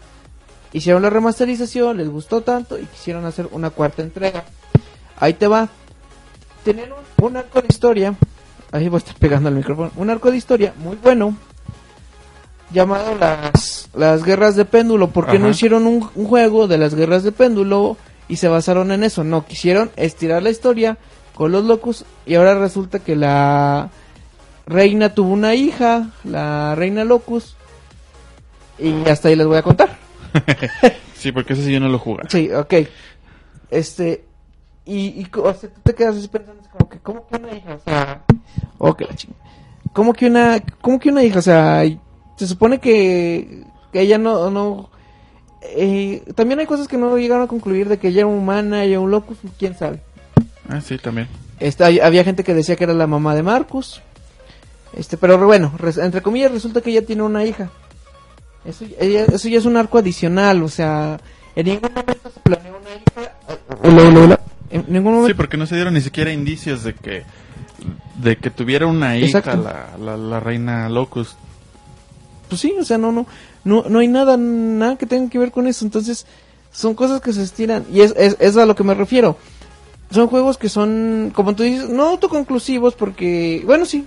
hicieron 0.73 1.03
la 1.03 1.11
remasterización, 1.11 1.99
les 1.99 2.09
gustó 2.09 2.41
tanto 2.41 2.79
y 2.79 2.87
quisieron 2.87 3.27
hacer 3.27 3.47
una 3.53 3.69
cuarta 3.69 4.01
entrega. 4.01 4.45
Ahí 5.19 5.35
te 5.35 5.49
va. 5.49 5.69
Tenían 6.65 6.89
un, 6.91 7.27
un 7.27 7.37
arco 7.37 7.61
de 7.61 7.67
historia. 7.69 8.15
Ahí 8.71 8.89
voy 8.89 8.97
a 8.97 8.99
estar 9.01 9.17
pegando 9.17 9.51
al 9.51 9.55
micrófono. 9.55 9.91
Un 9.97 10.09
arco 10.09 10.31
de 10.31 10.39
historia 10.39 10.73
muy 10.79 10.97
bueno. 10.97 11.37
Llamado 12.71 13.17
las, 13.19 13.91
las 13.93 14.25
guerras 14.25 14.57
de 14.57 14.65
péndulo. 14.65 15.11
¿Por 15.11 15.27
qué 15.27 15.39
no 15.39 15.51
hicieron 15.51 15.87
un, 15.87 16.09
un 16.15 16.27
juego 16.27 16.69
de 16.69 16.79
las 16.79 16.95
guerras 16.95 17.23
de 17.23 17.33
péndulo? 17.33 17.99
Y 18.33 18.37
se 18.37 18.49
basaron 18.49 18.93
en 18.93 19.05
eso. 19.05 19.25
No, 19.25 19.45
quisieron 19.45 19.91
estirar 19.95 20.43
la 20.43 20.49
historia 20.49 20.97
con 21.35 21.53
los 21.53 21.67
locos. 21.67 22.07
Y 22.25 22.37
ahora 22.37 22.59
resulta 22.59 22.99
que 22.99 23.15
la 23.15 23.91
reina 24.65 25.13
tuvo 25.13 25.35
una 25.35 25.55
hija. 25.55 26.09
La 26.25 26.75
reina 26.75 27.05
Locus. 27.05 27.57
Y 28.79 29.07
hasta 29.07 29.29
ahí 29.29 29.37
les 29.37 29.47
voy 29.47 29.59
a 29.59 29.63
contar. 29.63 29.99
Sí, 31.15 31.31
porque 31.31 31.53
ese 31.53 31.63
sí 31.63 31.73
yo 31.73 31.79
no 31.79 31.89
lo 31.89 31.99
jugué. 31.99 32.23
Sí, 32.31 32.51
ok. 32.51 32.75
Este, 33.71 34.25
y, 34.87 35.21
y 35.21 35.29
o 35.37 35.55
sea, 35.55 35.69
tú 35.69 35.81
te 35.83 35.95
quedas 35.95 36.17
así 36.17 36.27
pensando, 36.27 36.63
como 36.73 36.89
que, 36.89 36.99
¿cómo 37.01 37.27
que 37.29 37.37
una 37.37 37.55
hija? 37.55 37.75
O 37.75 37.79
sea, 37.85 38.25
que 38.97 39.05
la 39.05 39.15
chingada. 39.15 39.45
¿Cómo 39.93 40.15
que 40.15 40.27
una, 40.27 40.61
cómo 40.81 40.99
que 40.99 41.11
una 41.11 41.23
hija? 41.23 41.39
O 41.39 41.43
sea, 41.43 41.85
se 42.37 42.47
supone 42.49 42.81
que, 42.81 43.63
que 43.93 44.01
ella 44.01 44.17
no, 44.19 44.51
no, 44.51 44.91
eh, 45.65 46.23
también 46.35 46.61
hay 46.61 46.67
cosas 46.67 46.89
que 46.89 46.97
no 46.97 47.17
llegaron 47.17 47.45
a 47.45 47.49
concluir 47.49 47.89
de 47.89 47.99
que 47.99 48.09
ella 48.09 48.21
era 48.21 48.27
humana, 48.27 48.83
ella 48.85 48.93
era 48.93 49.01
un 49.01 49.11
locus, 49.11 49.39
quién 49.59 49.77
sabe. 49.77 50.01
Ah, 50.69 50.81
sí, 50.81 50.99
también. 50.99 51.29
Hay- 51.81 52.01
había 52.01 52.25
gente 52.25 52.43
que 52.45 52.55
decía 52.55 52.77
que 52.77 52.85
era 52.85 52.95
la 52.95 53.07
mamá 53.07 53.35
de 53.35 53.43
Marcus. 53.43 54.01
Este, 54.97 55.17
pero 55.17 55.39
bueno, 55.47 55.73
res- 55.79 55.99
entre 55.99 56.21
comillas 56.23 56.51
resulta 56.53 56.81
que 56.81 56.91
ella 56.91 57.07
tiene 57.07 57.23
una 57.23 57.45
hija. 57.45 57.71
Eso, 58.65 58.85
ya- 58.85 59.25
eso 59.25 59.49
ya 59.49 59.59
es 59.59 59.65
un 59.65 59.77
arco 59.77 59.99
adicional, 59.99 60.63
o 60.63 60.69
sea, 60.69 61.19
en 61.57 61.67
ningún 61.67 61.91
momento 61.95 62.31
se 62.33 62.41
planeó 62.41 62.75
una 62.79 62.91
hija. 62.91 63.33
Hola, 63.83 64.03
hola, 64.09 64.21
hola. 64.21 64.41
En 64.71 64.85
ningún 64.89 65.13
Sí, 65.13 65.17
momento. 65.19 65.37
porque 65.37 65.57
no 65.57 65.67
se 65.67 65.75
dieron 65.77 65.95
ni 65.95 66.01
siquiera 66.01 66.33
indicios 66.33 66.83
de 66.85 66.95
que 66.95 67.23
de 68.17 68.37
que 68.37 68.51
tuviera 68.51 68.87
una 68.87 69.17
hija 69.17 69.43
la, 69.57 69.89
la, 69.99 70.17
la 70.17 70.39
reina 70.41 70.89
Locust. 70.89 71.37
Pues 72.49 72.61
sí, 72.61 72.73
o 72.79 72.85
sea, 72.85 72.97
no, 72.99 73.11
no, 73.11 73.27
no, 73.65 73.85
no 73.89 74.01
hay 74.01 74.09
nada, 74.09 74.37
nada 74.37 74.97
que 74.97 75.07
tenga 75.07 75.31
que 75.31 75.39
ver 75.39 75.53
con 75.53 75.67
eso. 75.67 75.85
Entonces, 75.85 76.27
son 76.73 76.95
cosas 76.95 77.21
que 77.21 77.33
se 77.33 77.43
estiran. 77.43 77.85
Y 77.93 78.01
es, 78.01 78.15
es, 78.17 78.37
es 78.41 78.57
a 78.57 78.67
lo 78.67 78.75
que 78.75 78.85
me 78.85 78.95
refiero. 78.95 79.37
Son 80.11 80.29
juegos 80.29 80.59
que 80.59 80.69
son, 80.69 81.33
como 81.35 81.55
tú 81.55 81.63
dices, 81.63 81.89
no 81.89 82.09
autoconclusivos 82.09 82.95
porque, 82.95 83.63
bueno, 83.65 83.87
sí, 83.87 84.05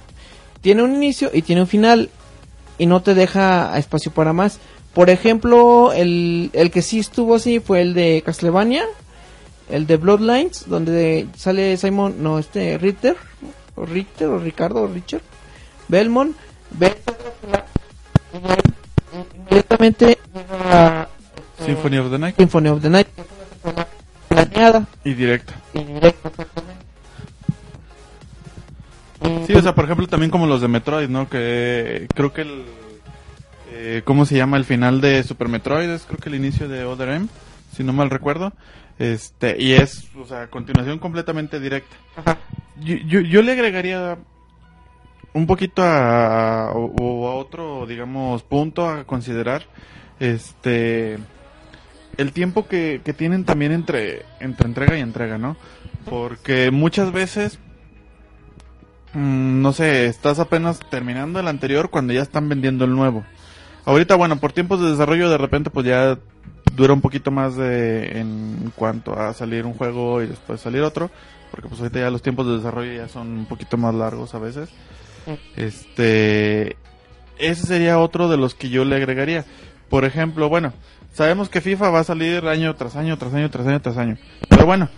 tiene 0.61 0.83
un 0.83 0.93
inicio 0.93 1.31
y 1.33 1.41
tiene 1.41 1.61
un 1.61 1.67
final. 1.67 2.09
Y 2.77 2.85
no 2.85 3.01
te 3.01 3.13
deja 3.13 3.77
espacio 3.77 4.11
para 4.11 4.33
más. 4.33 4.59
Por 4.93 5.09
ejemplo, 5.09 5.93
el, 5.93 6.49
el 6.53 6.71
que 6.71 6.81
sí 6.81 6.99
estuvo 6.99 7.35
así 7.35 7.59
fue 7.59 7.81
el 7.81 7.93
de 7.93 8.21
Castlevania. 8.25 8.85
El 9.69 9.87
de 9.87 9.97
Bloodlines, 9.97 10.65
donde 10.67 11.27
sale 11.35 11.75
Simon, 11.77 12.15
no, 12.19 12.37
este, 12.37 12.77
Ritter. 12.77 13.15
O 13.75 13.85
Richter, 13.85 14.27
o 14.27 14.39
Ricardo, 14.39 14.83
o 14.83 14.87
Richard. 14.87 15.21
Belmont. 15.87 16.35
Inmediatamente 19.35 20.17
llega 20.33 21.09
Symphony 21.59 21.97
of 21.97 22.11
the 22.11 22.17
Night 22.19 22.35
Symphony 22.37 22.69
of 22.69 22.81
the 22.81 22.89
Night, 22.89 23.07
que 23.07 23.69
una 23.69 23.87
planeada 24.27 24.85
y 25.03 25.13
directa. 25.13 25.53
y 25.73 25.83
directa 25.83 26.29
exactamente. 26.29 26.85
Y, 29.23 29.45
Sí, 29.47 29.53
o 29.53 29.61
sea, 29.61 29.73
por 29.73 29.85
ejemplo, 29.85 30.07
también 30.07 30.29
como 30.31 30.45
los 30.47 30.61
de 30.61 30.67
Metroid, 30.67 31.09
¿no? 31.09 31.27
Que 31.29 32.07
creo 32.13 32.31
que 32.33 32.41
el... 32.41 32.65
eh, 33.71 34.01
¿Cómo 34.05 34.25
se 34.25 34.35
llama? 34.35 34.57
El 34.57 34.65
final 34.65 35.01
de 35.01 35.23
Super 35.23 35.47
Metroid 35.47 35.89
es 35.89 36.03
creo 36.03 36.19
que 36.19 36.29
el 36.29 36.35
inicio 36.35 36.67
de 36.67 36.83
Other 36.85 37.09
M, 37.09 37.27
si 37.75 37.83
no 37.83 37.93
mal 37.93 38.09
recuerdo. 38.09 38.53
Este, 38.99 39.61
y 39.61 39.73
es, 39.73 40.05
o 40.17 40.25
sea, 40.25 40.47
continuación 40.47 40.99
completamente 40.99 41.59
directa. 41.59 41.95
Ajá. 42.15 42.37
Yo, 42.79 42.95
yo, 43.07 43.19
yo 43.21 43.41
le 43.41 43.51
agregaría 43.53 44.17
un 45.35 45.45
poquito 45.45 45.83
a, 45.83 46.69
a 46.69 46.73
otro, 46.73 47.85
digamos, 47.85 48.41
punto 48.41 48.89
a 48.89 49.03
considerar. 49.03 49.67
Este, 50.19 51.19
el 52.17 52.31
tiempo 52.31 52.67
que, 52.67 53.01
que 53.05 53.13
tienen 53.13 53.45
también 53.45 53.71
entre, 53.71 54.23
entre 54.39 54.67
entrega 54.67 54.97
y 54.97 55.01
entrega, 55.01 55.37
¿no? 55.37 55.55
Porque 56.09 56.71
muchas 56.71 57.11
veces 57.11 57.59
Mm, 59.15 59.61
no 59.61 59.71
sé, 59.71 60.07
estás 60.07 60.39
apenas 60.39 60.79
terminando 60.89 61.39
el 61.39 61.47
anterior 61.47 61.89
cuando 61.89 62.11
ya 62.11 62.21
están 62.21 62.49
vendiendo 62.49 62.83
el 62.83 62.93
nuevo. 62.93 63.23
Ahorita, 63.85 64.15
bueno, 64.15 64.37
por 64.37 64.51
tiempos 64.51 64.81
de 64.81 64.91
desarrollo 64.91 65.29
de 65.29 65.37
repente 65.37 65.69
pues 65.69 65.85
ya 65.85 66.19
dura 66.75 66.93
un 66.93 66.99
poquito 67.01 67.31
más 67.31 67.55
de 67.55 68.19
en 68.19 68.73
cuanto 68.75 69.17
a 69.17 69.33
salir 69.33 69.65
un 69.65 69.73
juego 69.73 70.21
y 70.21 70.27
después 70.27 70.59
salir 70.59 70.81
otro, 70.81 71.09
porque 71.51 71.69
pues 71.69 71.79
ahorita 71.79 71.99
ya 71.99 72.09
los 72.09 72.21
tiempos 72.21 72.45
de 72.47 72.57
desarrollo 72.57 72.91
ya 72.91 73.07
son 73.07 73.27
un 73.29 73.45
poquito 73.45 73.77
más 73.77 73.95
largos 73.95 74.35
a 74.35 74.39
veces. 74.39 74.69
Este, 75.55 76.75
ese 77.37 77.65
sería 77.65 77.99
otro 77.99 78.29
de 78.29 78.37
los 78.37 78.55
que 78.55 78.69
yo 78.69 78.85
le 78.85 78.95
agregaría. 78.95 79.45
Por 79.89 80.05
ejemplo, 80.05 80.49
bueno, 80.49 80.73
sabemos 81.13 81.49
que 81.49 81.61
FIFA 81.61 81.89
va 81.89 81.99
a 81.99 82.03
salir 82.03 82.45
año 82.47 82.75
tras 82.75 82.95
año, 82.95 83.17
tras 83.17 83.33
año, 83.33 83.49
tras 83.49 83.67
año, 83.67 83.81
tras 83.81 83.97
año. 83.97 84.17
Pero 84.49 84.65
bueno, 84.65 84.89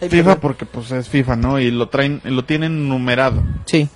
FIFA 0.00 0.40
porque 0.40 0.64
pues 0.66 0.90
es 0.92 1.08
FIFA, 1.08 1.36
¿no? 1.36 1.58
Y 1.58 1.70
lo 1.70 1.88
traen, 1.88 2.20
lo 2.24 2.44
tienen 2.44 2.88
numerado. 2.88 3.42
Sí, 3.64 3.88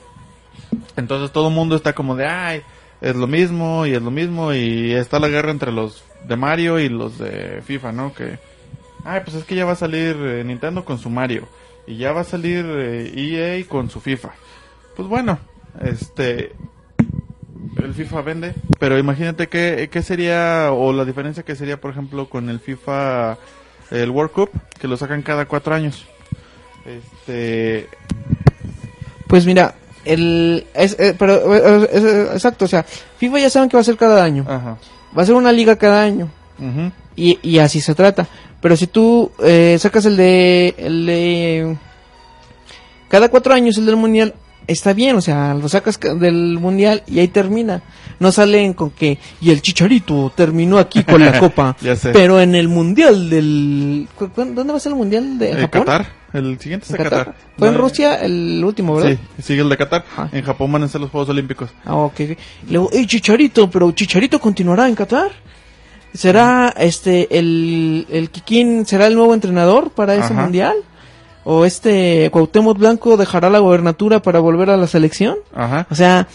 Entonces 0.96 1.30
todo 1.32 1.48
el 1.48 1.54
mundo 1.54 1.76
está 1.76 1.92
como 1.92 2.16
de, 2.16 2.26
ay, 2.26 2.62
es 3.00 3.16
lo 3.16 3.26
mismo 3.26 3.86
y 3.86 3.94
es 3.94 4.02
lo 4.02 4.10
mismo 4.10 4.52
y 4.52 4.92
está 4.92 5.18
la 5.18 5.28
guerra 5.28 5.50
entre 5.50 5.72
los 5.72 6.04
de 6.24 6.36
Mario 6.36 6.78
y 6.78 6.88
los 6.88 7.18
de 7.18 7.62
FIFA, 7.64 7.92
¿no? 7.92 8.14
Que, 8.14 8.38
ay, 9.04 9.20
pues 9.24 9.36
es 9.36 9.44
que 9.44 9.54
ya 9.54 9.64
va 9.64 9.72
a 9.72 9.76
salir 9.76 10.16
eh, 10.16 10.44
Nintendo 10.44 10.84
con 10.84 10.98
su 10.98 11.10
Mario 11.10 11.48
y 11.86 11.96
ya 11.96 12.12
va 12.12 12.20
a 12.20 12.24
salir 12.24 12.64
eh, 12.68 13.12
EA 13.14 13.66
con 13.66 13.90
su 13.90 14.00
FIFA. 14.00 14.30
Pues 14.96 15.08
bueno, 15.08 15.38
este, 15.82 16.52
el 17.82 17.94
FIFA 17.94 18.20
vende, 18.22 18.54
pero 18.78 18.98
imagínate 18.98 19.48
qué, 19.48 19.88
qué 19.90 20.02
sería, 20.02 20.70
o 20.72 20.92
la 20.92 21.04
diferencia 21.04 21.42
que 21.42 21.56
sería, 21.56 21.80
por 21.80 21.90
ejemplo, 21.92 22.28
con 22.28 22.48
el 22.50 22.60
FIFA, 22.60 23.38
el 23.90 24.10
World 24.10 24.32
Cup, 24.32 24.50
que 24.78 24.88
lo 24.88 24.96
sacan 24.96 25.22
cada 25.22 25.46
cuatro 25.46 25.74
años. 25.74 26.04
Este, 26.84 27.88
pues 29.28 29.46
mira, 29.46 29.74
el, 30.04 30.66
es, 30.74 30.96
eh, 30.98 31.14
pero, 31.18 31.54
eh, 31.54 31.88
es- 31.92 32.02
es- 32.04 32.30
exacto, 32.34 32.64
o 32.66 32.68
sea, 32.68 32.82
FIFA 32.82 33.38
ya 33.38 33.50
saben 33.50 33.68
que 33.68 33.76
va 33.76 33.80
a 33.80 33.84
ser 33.84 33.96
cada 33.96 34.22
año. 34.22 34.44
ajá. 34.48 34.76
Va 35.16 35.22
a 35.22 35.26
ser 35.26 35.34
una 35.34 35.52
liga 35.52 35.76
cada 35.76 36.02
año. 36.02 36.30
Y, 37.16 37.38
y 37.42 37.58
así 37.58 37.80
se 37.82 37.94
trata. 37.94 38.26
Pero 38.62 38.76
si 38.76 38.86
tú 38.86 39.30
eh, 39.42 39.76
sacas 39.78 40.06
el 40.06 40.16
de, 40.16 40.74
el 40.78 41.04
de... 41.06 41.76
Cada 43.08 43.28
cuatro 43.28 43.52
años 43.52 43.76
el 43.76 43.84
del 43.84 43.96
mundial, 43.96 44.32
está 44.66 44.92
bien, 44.92 45.16
o 45.16 45.20
sea, 45.20 45.54
lo 45.54 45.68
sacas 45.68 45.98
ca- 45.98 46.14
del 46.14 46.58
mundial 46.58 47.02
y 47.06 47.18
ahí 47.20 47.28
termina. 47.28 47.82
No 48.20 48.30
salen 48.30 48.72
con 48.74 48.90
que, 48.90 49.18
y 49.40 49.50
el 49.50 49.62
chicharito 49.62 50.32
terminó 50.36 50.78
aquí 50.78 51.02
con 51.02 51.20
la 51.24 51.38
copa. 51.40 51.76
Ya 51.80 51.96
sé. 51.96 52.10
Pero 52.12 52.40
en 52.40 52.54
el 52.54 52.68
mundial 52.68 53.28
del... 53.30 54.06
¿cu- 54.16 54.28
cu- 54.30 54.44
¿Dónde 54.54 54.72
va 54.72 54.76
a 54.76 54.80
ser 54.80 54.92
el 54.92 54.98
mundial 54.98 55.38
de 55.38 55.50
Eh, 55.50 55.56
Japón? 55.62 55.84
Qatar, 55.84 56.06
el 56.32 56.58
siguiente 56.60 56.84
es 56.86 56.90
¿En 56.92 56.96
de 56.98 57.02
Qatar? 57.04 57.18
Qatar. 57.26 57.40
Fue 57.58 57.68
en 57.68 57.74
Rusia 57.78 58.14
el 58.16 58.62
último, 58.64 58.94
¿verdad? 58.94 59.18
Sí, 59.38 59.42
sigue 59.42 59.62
el 59.62 59.68
de 59.68 59.76
Qatar. 59.76 60.04
En 60.30 60.42
Japón 60.44 60.70
van 60.70 60.84
a 60.84 60.88
ser 60.88 61.00
los 61.00 61.10
Juegos 61.10 61.28
Olímpicos. 61.30 61.70
Ah, 61.84 61.96
ok. 61.96 62.20
ok. 62.30 62.38
Luego, 62.70 62.90
hey, 62.92 63.06
Chicharito, 63.06 63.68
pero 63.70 63.90
Chicharito 63.92 64.38
continuará 64.40 64.88
en 64.88 64.94
Qatar. 64.94 65.30
¿Será 66.14 66.74
este 66.78 67.38
el, 67.38 68.06
el 68.10 68.28
Kikín 68.30 68.84
será 68.84 69.06
el 69.06 69.14
nuevo 69.14 69.32
entrenador 69.32 69.90
para 69.90 70.14
ese 70.14 70.32
Ajá. 70.34 70.42
mundial? 70.42 70.76
¿O 71.44 71.64
este 71.64 72.30
Cuauhtémoc 72.30 72.78
Blanco 72.78 73.16
dejará 73.16 73.50
la 73.50 73.58
gobernatura 73.58 74.22
para 74.22 74.38
volver 74.38 74.70
a 74.70 74.76
la 74.76 74.86
selección? 74.86 75.36
Ajá. 75.54 75.86
O 75.90 75.94
sea, 75.94 76.28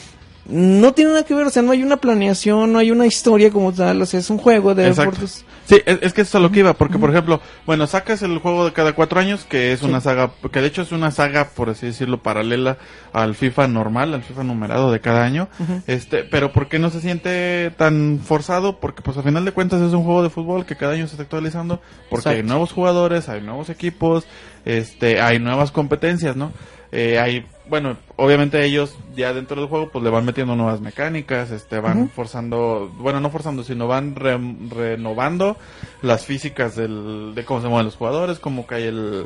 no 0.49 0.93
tiene 0.93 1.12
nada 1.12 1.24
que 1.24 1.34
ver, 1.34 1.47
o 1.47 1.49
sea, 1.49 1.62
no 1.62 1.72
hay 1.72 1.84
una 1.84 1.97
planeación, 1.97 2.72
no 2.72 2.80
hay 2.80 2.91
una 2.91 3.05
historia 3.05 3.51
como 3.51 3.74
tal, 3.74 4.01
o 4.01 4.05
sea, 4.05 4.20
es 4.20 4.30
un 4.30 4.38
juego 4.38 4.76
de 4.76 4.88
Exacto. 4.88 5.12
deportes. 5.12 5.45
Sí, 5.68 5.82
es, 5.86 5.99
es 6.01 6.13
que 6.13 6.22
eso 6.22 6.30
es 6.30 6.36
a 6.36 6.39
lo 6.39 6.49
que 6.49 6.59
iba, 6.59 6.74
porque 6.74 6.97
por 6.97 7.09
ejemplo, 7.09 7.41
bueno, 7.65 7.88
sacas 7.88 8.22
el 8.22 8.39
juego 8.39 8.63
de 8.63 8.72
cada 8.72 8.93
cuatro 8.93 9.20
años, 9.20 9.43
que 9.43 9.74
es 9.74 9.82
una 9.82 9.99
saga, 9.99 10.32
que 10.49 10.61
de 10.61 10.68
hecho 10.68 10.82
es 10.82 10.93
una 10.93 11.11
saga, 11.11 11.49
por 11.49 11.70
así 11.70 11.88
decirlo, 11.88 12.24
paralela 12.24 12.78
al 13.11 13.36
FIFA 13.36 13.68
normal, 13.68 14.13
al 14.13 14.24
FIFA 14.24 14.45
numerado 14.45 14.93
de 14.93 15.01
cada 15.01 15.26
año, 15.26 15.49
este, 15.86 16.24
pero 16.24 16.53
¿por 16.53 16.70
qué 16.70 16.80
no 16.80 16.89
se 16.89 17.01
siente 17.01 17.70
tan 17.76 18.22
forzado? 18.24 18.80
Porque 18.80 19.01
pues 19.01 19.18
a 19.18 19.24
final 19.24 19.43
de 19.43 19.51
cuentas 19.51 19.82
es 19.82 19.91
un 19.91 20.05
juego 20.05 20.24
de 20.24 20.30
fútbol 20.30 20.65
que 20.65 20.78
cada 20.78 20.93
año 20.93 21.05
se 21.05 21.15
está 21.15 21.24
actualizando, 21.24 21.82
porque 22.09 22.30
hay 22.30 22.43
nuevos 22.43 22.72
jugadores, 22.72 23.28
hay 23.28 23.41
nuevos 23.41 23.70
equipos, 23.70 24.26
este, 24.63 25.20
hay 25.20 25.39
nuevas 25.39 25.72
competencias, 25.72 26.38
¿no? 26.38 26.53
Eh, 26.93 27.20
hay, 27.20 27.45
bueno, 27.70 27.97
obviamente 28.15 28.63
ellos 28.65 28.95
ya 29.15 29.34
dentro 29.34 29.59
del 29.59 29.70
juego 29.70 29.89
pues 29.89 30.03
le 30.03 30.09
van 30.09 30.26
metiendo 30.26 30.55
nuevas 30.55 30.82
mecánicas, 30.82 31.51
este, 31.51 31.80
van 31.80 32.09
forzando, 32.09 32.91
bueno, 32.97 33.20
no 33.20 33.30
forzando, 33.30 33.63
sino 33.63 33.88
van 33.88 34.15
re- 34.15 34.39
renovando 34.70 35.57
las 36.01 36.26
físicas 36.26 36.76
del, 36.76 37.34
de 37.36 37.45
cómo 37.45 37.61
se 37.61 37.68
mueven 37.68 37.86
los 37.86 37.95
jugadores, 37.95 38.39
cómo 38.39 38.65
cae 38.65 38.88
el, 38.88 39.26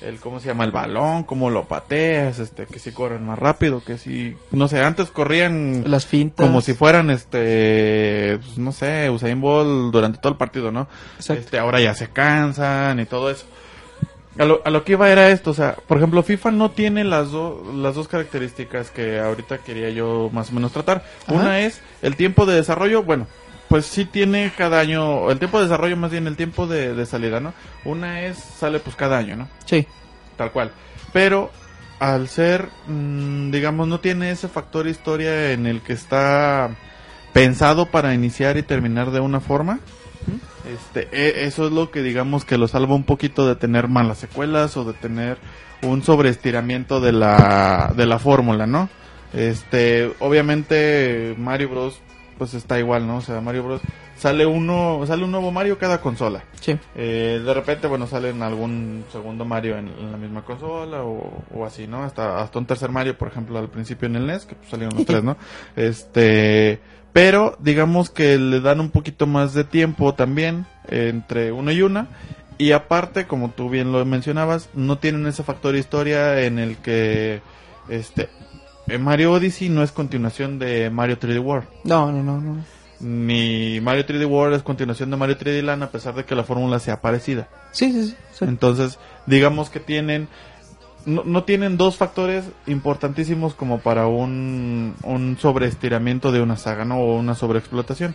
el, 0.00 0.20
cómo 0.20 0.38
se 0.40 0.48
llama 0.48 0.64
el 0.64 0.70
balón, 0.70 1.24
cómo 1.24 1.50
lo 1.50 1.64
pateas, 1.64 2.38
este, 2.38 2.66
que 2.66 2.78
si 2.78 2.92
corren 2.92 3.24
más 3.26 3.38
rápido, 3.38 3.82
que 3.84 3.98
si, 3.98 4.36
no 4.52 4.68
sé, 4.68 4.80
antes 4.80 5.10
corrían 5.10 5.84
Las 5.90 6.06
fintas. 6.06 6.46
como 6.46 6.60
si 6.60 6.74
fueran, 6.74 7.10
este, 7.10 8.38
pues, 8.44 8.58
no 8.58 8.72
sé, 8.72 9.10
Usain 9.10 9.40
Bolt 9.40 9.92
durante 9.92 10.18
todo 10.18 10.32
el 10.32 10.38
partido, 10.38 10.70
¿no? 10.70 10.88
Exacto. 11.16 11.42
Este, 11.42 11.58
ahora 11.58 11.80
ya 11.80 11.94
se 11.94 12.08
cansan 12.10 13.00
y 13.00 13.06
todo 13.06 13.30
eso. 13.30 13.46
A 14.38 14.44
lo, 14.44 14.62
a 14.64 14.70
lo 14.70 14.84
que 14.84 14.92
iba 14.92 15.10
era 15.10 15.30
esto, 15.30 15.50
o 15.50 15.54
sea, 15.54 15.74
por 15.86 15.96
ejemplo, 15.96 16.22
FIFA 16.22 16.52
no 16.52 16.70
tiene 16.70 17.02
las, 17.04 17.32
do- 17.32 17.72
las 17.74 17.94
dos 17.96 18.06
características 18.08 18.90
que 18.90 19.18
ahorita 19.18 19.58
quería 19.58 19.90
yo 19.90 20.30
más 20.32 20.50
o 20.50 20.52
menos 20.54 20.72
tratar. 20.72 21.04
Ajá. 21.26 21.32
Una 21.34 21.60
es 21.60 21.80
el 22.02 22.14
tiempo 22.16 22.46
de 22.46 22.54
desarrollo, 22.54 23.02
bueno, 23.02 23.26
pues 23.68 23.84
sí 23.86 24.04
tiene 24.04 24.52
cada 24.56 24.78
año, 24.80 25.30
el 25.30 25.38
tiempo 25.38 25.58
de 25.58 25.64
desarrollo 25.64 25.96
más 25.96 26.10
bien 26.12 26.26
el 26.26 26.36
tiempo 26.36 26.66
de, 26.66 26.94
de 26.94 27.04
salida, 27.06 27.40
¿no? 27.40 27.52
Una 27.84 28.22
es, 28.22 28.38
sale 28.38 28.78
pues 28.78 28.94
cada 28.96 29.18
año, 29.18 29.34
¿no? 29.36 29.48
Sí. 29.64 29.86
Tal 30.36 30.52
cual. 30.52 30.70
Pero 31.12 31.50
al 31.98 32.28
ser, 32.28 32.68
mm, 32.86 33.50
digamos, 33.50 33.88
no 33.88 33.98
tiene 33.98 34.30
ese 34.30 34.46
factor 34.48 34.86
historia 34.86 35.50
en 35.52 35.66
el 35.66 35.80
que 35.82 35.94
está 35.94 36.70
pensado 37.32 37.86
para 37.86 38.14
iniciar 38.14 38.56
y 38.56 38.62
terminar 38.62 39.10
de 39.10 39.20
una 39.20 39.40
forma. 39.40 39.80
Este, 40.72 41.08
e- 41.12 41.46
eso 41.46 41.66
es 41.66 41.72
lo 41.72 41.90
que 41.90 42.02
digamos 42.02 42.44
que 42.44 42.58
lo 42.58 42.68
salva 42.68 42.94
un 42.94 43.04
poquito 43.04 43.46
de 43.46 43.56
tener 43.56 43.88
malas 43.88 44.18
secuelas 44.18 44.76
o 44.76 44.84
de 44.84 44.92
tener 44.92 45.38
un 45.82 46.02
sobreestiramiento 46.02 47.00
de 47.00 47.12
la, 47.12 47.92
de 47.96 48.06
la 48.06 48.18
fórmula, 48.18 48.66
¿no? 48.66 48.88
Este, 49.32 50.12
obviamente 50.20 51.34
Mario 51.38 51.68
Bros 51.70 52.00
pues 52.38 52.54
está 52.54 52.78
igual, 52.78 53.06
¿no? 53.06 53.16
O 53.16 53.20
sea, 53.20 53.40
Mario 53.40 53.64
Bros. 53.64 53.80
Sale 54.16 54.46
uno, 54.46 55.00
sale 55.06 55.24
un 55.24 55.30
nuevo 55.30 55.50
Mario 55.52 55.78
cada 55.78 56.00
consola. 56.00 56.44
Sí. 56.60 56.76
Eh, 56.96 57.40
de 57.44 57.54
repente, 57.54 57.86
bueno, 57.86 58.06
salen 58.06 58.42
algún 58.42 59.04
segundo 59.12 59.44
Mario 59.44 59.76
en, 59.76 59.88
en 59.88 60.10
la 60.10 60.16
misma 60.16 60.44
consola 60.44 61.02
o, 61.02 61.44
o 61.54 61.64
así, 61.64 61.86
¿no? 61.86 62.02
Hasta, 62.02 62.40
hasta 62.40 62.58
un 62.58 62.66
tercer 62.66 62.90
Mario, 62.90 63.16
por 63.18 63.28
ejemplo, 63.28 63.58
al 63.58 63.68
principio 63.68 64.06
en 64.06 64.16
el 64.16 64.26
NES, 64.26 64.46
que 64.46 64.54
pues, 64.54 64.70
salieron 64.70 64.96
los 64.96 65.06
tres, 65.06 65.22
¿no? 65.22 65.36
Este, 65.76 66.80
pero 67.12 67.56
digamos 67.60 68.10
que 68.10 68.38
le 68.38 68.60
dan 68.60 68.80
un 68.80 68.90
poquito 68.90 69.26
más 69.26 69.54
de 69.54 69.64
tiempo 69.64 70.14
también 70.14 70.66
entre 70.88 71.52
uno 71.52 71.72
y 71.72 71.82
una. 71.82 72.08
Y 72.58 72.72
aparte, 72.72 73.26
como 73.26 73.50
tú 73.50 73.70
bien 73.70 73.92
lo 73.92 74.04
mencionabas, 74.04 74.68
no 74.74 74.98
tienen 74.98 75.26
ese 75.26 75.44
factor 75.44 75.76
historia 75.76 76.42
en 76.42 76.58
el 76.58 76.76
que, 76.76 77.40
este, 77.88 78.28
Mario 78.98 79.32
Odyssey 79.32 79.68
no 79.68 79.82
es 79.82 79.92
continuación 79.92 80.58
de 80.58 80.90
Mario 80.90 81.18
3D 81.20 81.40
World. 81.40 81.68
No, 81.84 82.10
no, 82.10 82.22
no, 82.22 82.40
no. 82.40 82.64
Ni 83.00 83.80
Mario 83.80 84.04
3D 84.04 84.26
World 84.28 84.56
es 84.56 84.62
continuación 84.64 85.10
de 85.10 85.16
Mario 85.16 85.38
3D 85.38 85.62
Land 85.62 85.84
a 85.84 85.90
pesar 85.90 86.14
de 86.14 86.24
que 86.24 86.34
la 86.34 86.42
fórmula 86.42 86.80
sea 86.80 87.00
parecida. 87.00 87.48
Sí, 87.70 87.92
sí, 87.92 88.08
sí. 88.08 88.16
sí. 88.32 88.44
Entonces, 88.44 88.98
digamos 89.26 89.70
que 89.70 89.78
tienen 89.78 90.28
no, 91.06 91.22
no 91.24 91.44
tienen 91.44 91.76
dos 91.76 91.96
factores 91.96 92.44
importantísimos 92.66 93.54
como 93.54 93.78
para 93.80 94.06
un, 94.06 94.94
un 95.02 95.38
sobreestiramiento 95.40 96.32
de 96.32 96.40
una 96.42 96.56
saga, 96.56 96.84
¿no? 96.84 96.98
O 97.00 97.16
una 97.18 97.34
sobreexplotación. 97.34 98.14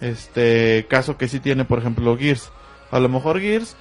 Este 0.00 0.86
caso 0.88 1.16
que 1.16 1.28
sí 1.28 1.40
tiene, 1.40 1.64
por 1.64 1.78
ejemplo, 1.78 2.16
Gears. 2.16 2.50
A 2.90 2.98
lo 3.00 3.08
mejor 3.08 3.40
Gears, 3.40 3.76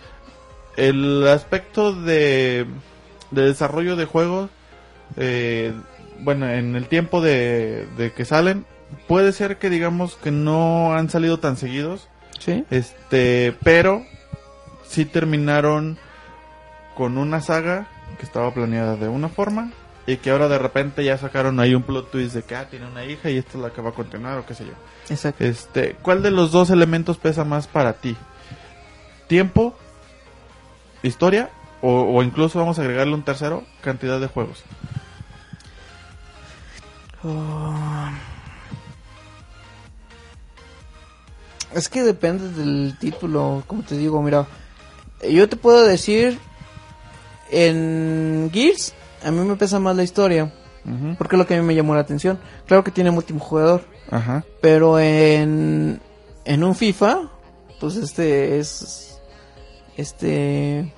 el 0.78 1.28
aspecto 1.28 1.93
de, 1.93 2.66
de 3.32 3.41
desarrollo 3.41 3.95
de 3.95 4.06
juegos, 4.06 4.50
eh, 5.18 5.74
bueno, 6.20 6.50
en 6.50 6.76
el 6.76 6.88
tiempo 6.88 7.22
de, 7.22 7.88
de 7.97 8.12
que 8.12 8.26
salen, 8.26 8.66
puede 9.08 9.32
ser 9.34 9.58
que 9.58 9.70
digamos 9.70 10.16
que 10.16 10.32
no 10.32 10.93
han 10.93 11.10
salido 11.10 11.39
tan 11.39 11.56
seguidos, 11.58 12.08
Sí. 12.39 12.64
este, 12.70 13.54
pero 13.64 14.04
sí 14.88 15.04
terminaron 15.06 15.97
con 16.95 17.18
una 17.18 17.41
saga 17.41 17.88
que 18.18 18.26
estaba 18.26 18.53
planeada 18.53 18.95
de 18.95 19.07
una 19.07 19.30
forma 19.30 19.72
y 20.05 20.18
que 20.18 20.32
ahora 20.32 20.47
de 20.47 20.57
repente 20.57 21.03
ya 21.03 21.18
sacaron 21.18 21.60
ahí 21.60 21.76
un 21.76 21.84
plot 21.84 22.12
twist 22.12 22.34
de 22.34 22.43
que 22.43 22.55
ah, 22.55 22.68
tiene 22.70 22.88
una 22.88 23.05
hija 23.05 23.30
y 23.30 23.38
esta 23.38 23.57
es 23.57 23.64
la 23.64 23.70
que 23.72 23.82
va 23.82 23.89
a 23.89 23.93
continuar 23.93 24.39
o 24.39 24.45
qué 24.45 24.55
sé 24.55 24.66
yo. 24.66 24.74
Exacto. 25.10 25.43
Este, 25.43 25.95
¿cuál 26.01 26.24
de 26.24 26.32
los 26.32 26.51
dos 26.51 26.70
elementos 26.70 27.18
pesa 27.18 27.43
más 27.43 27.68
para 27.68 27.93
ti? 27.93 28.16
¿Tiempo? 29.28 29.76
¿Historia? 31.03 31.51
O, 31.82 32.01
o 32.16 32.24
incluso 32.24 32.60
vamos 32.60 32.80
a 32.80 32.82
agregarle 32.82 33.14
un 33.14 33.24
tercero, 33.24 33.64
cantidad 33.82 34.20
de 34.20 34.28
juegos. 34.28 34.64
Oh. 37.24 38.10
Es 41.74 41.88
que 41.88 42.01
depende 42.01 42.49
del 42.49 42.97
título, 42.99 43.64
como 43.68 43.84
te 43.84 43.95
digo, 43.95 44.22
mira, 44.24 44.47
yo 45.30 45.47
te 45.47 45.55
puedo 45.55 45.84
decir, 45.84 46.39
en 47.52 48.50
Gears, 48.54 48.93
a 49.24 49.32
mí 49.32 49.39
me 49.45 49.56
pesa 49.56 49.80
más 49.80 49.95
la 49.95 50.04
historia, 50.04 50.52
porque 51.18 51.36
es 51.36 51.39
lo 51.39 51.45
que 51.47 51.56
a 51.56 51.62
mí 51.62 51.66
me 51.66 51.76
llamó 51.76 51.93
la 51.95 52.02
atención. 52.02 52.39
Claro 52.66 52.84
que 52.84 52.91
tiene 52.91 53.12
multijugador, 53.12 53.84
Ajá. 54.10 54.43
pero 54.62 55.00
en, 55.00 56.00
en 56.45 56.64
un 56.64 56.76
FIFA, 56.76 57.30
pues 57.80 57.95
este 57.95 58.60
es, 58.60 59.20
este, 59.97 60.93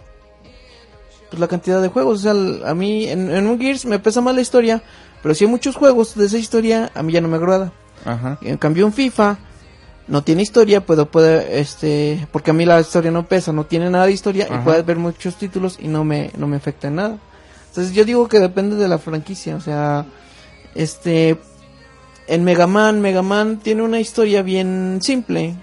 pues 1.29 1.39
la 1.39 1.47
cantidad 1.47 1.81
de 1.81 1.87
juegos, 1.89 2.19
o 2.19 2.21
sea, 2.21 2.69
a 2.69 2.73
mí 2.73 3.07
en, 3.07 3.31
en 3.31 3.47
un 3.47 3.59
Gears 3.59 3.85
me 3.85 3.99
pesa 3.99 4.21
más 4.21 4.35
la 4.35 4.41
historia, 4.41 4.81
pero 5.21 5.35
si 5.35 5.45
hay 5.45 5.49
muchos 5.51 5.75
juegos 5.75 6.15
de 6.15 6.25
esa 6.25 6.37
historia, 6.37 6.91
a 6.93 7.03
mí 7.03 7.13
ya 7.13 7.21
no 7.21 7.27
me 7.27 7.37
agrada. 7.37 7.71
Ajá. 8.05 8.39
En 8.41 8.57
cambio 8.57 8.85
un 8.85 8.93
FIFA 8.93 9.37
no 10.07 10.23
tiene 10.23 10.41
historia, 10.41 10.85
puedo 10.85 11.09
puede 11.09 11.59
este 11.59 12.27
porque 12.31 12.51
a 12.51 12.53
mí 12.53 12.65
la 12.65 12.79
historia 12.79 13.11
no 13.11 13.27
pesa, 13.27 13.53
no 13.53 13.65
tiene 13.65 13.89
nada 13.89 14.05
de 14.05 14.11
historia 14.11 14.47
y 14.49 14.63
puedes 14.63 14.85
ver 14.85 14.97
muchos 14.97 15.35
títulos 15.35 15.77
y 15.79 15.87
no 15.87 16.03
me 16.03 16.31
no 16.37 16.47
me 16.47 16.57
afecta 16.57 16.87
en 16.87 16.95
nada. 16.95 17.17
Entonces 17.69 17.93
yo 17.93 18.03
digo 18.03 18.27
que 18.27 18.39
depende 18.39 18.75
de 18.75 18.87
la 18.87 18.97
franquicia, 18.97 19.55
o 19.55 19.61
sea, 19.61 20.05
este 20.75 21.37
en 22.27 22.43
Mega 22.43 22.67
Man, 22.67 23.01
Mega 23.01 23.21
Man 23.21 23.59
tiene 23.61 23.83
una 23.83 23.99
historia 23.99 24.41
bien 24.41 24.99
simple 25.01 25.55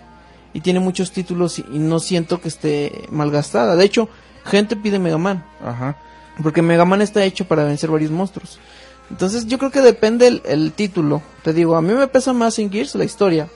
y 0.52 0.60
tiene 0.60 0.80
muchos 0.80 1.12
títulos 1.12 1.58
y, 1.58 1.64
y 1.72 1.78
no 1.78 1.98
siento 1.98 2.40
que 2.40 2.48
esté 2.48 3.06
malgastada. 3.10 3.76
De 3.76 3.84
hecho, 3.84 4.08
gente 4.44 4.76
pide 4.76 4.98
Mega 4.98 5.18
Man. 5.18 5.44
Ajá. 5.64 5.96
Porque 6.42 6.62
Mega 6.62 6.84
Man 6.84 7.02
está 7.02 7.24
hecho 7.24 7.46
para 7.46 7.64
vencer 7.64 7.90
varios 7.90 8.10
monstruos. 8.10 8.58
Entonces 9.10 9.46
yo 9.46 9.58
creo 9.58 9.70
que 9.70 9.80
depende 9.80 10.26
el, 10.26 10.42
el 10.44 10.72
título. 10.72 11.22
Te 11.42 11.52
digo, 11.52 11.76
a 11.76 11.82
mí 11.82 11.92
me 11.92 12.08
pesa 12.08 12.32
más 12.32 12.58
en 12.58 12.70
Gears 12.70 12.94
la 12.94 13.04
historia. 13.04 13.48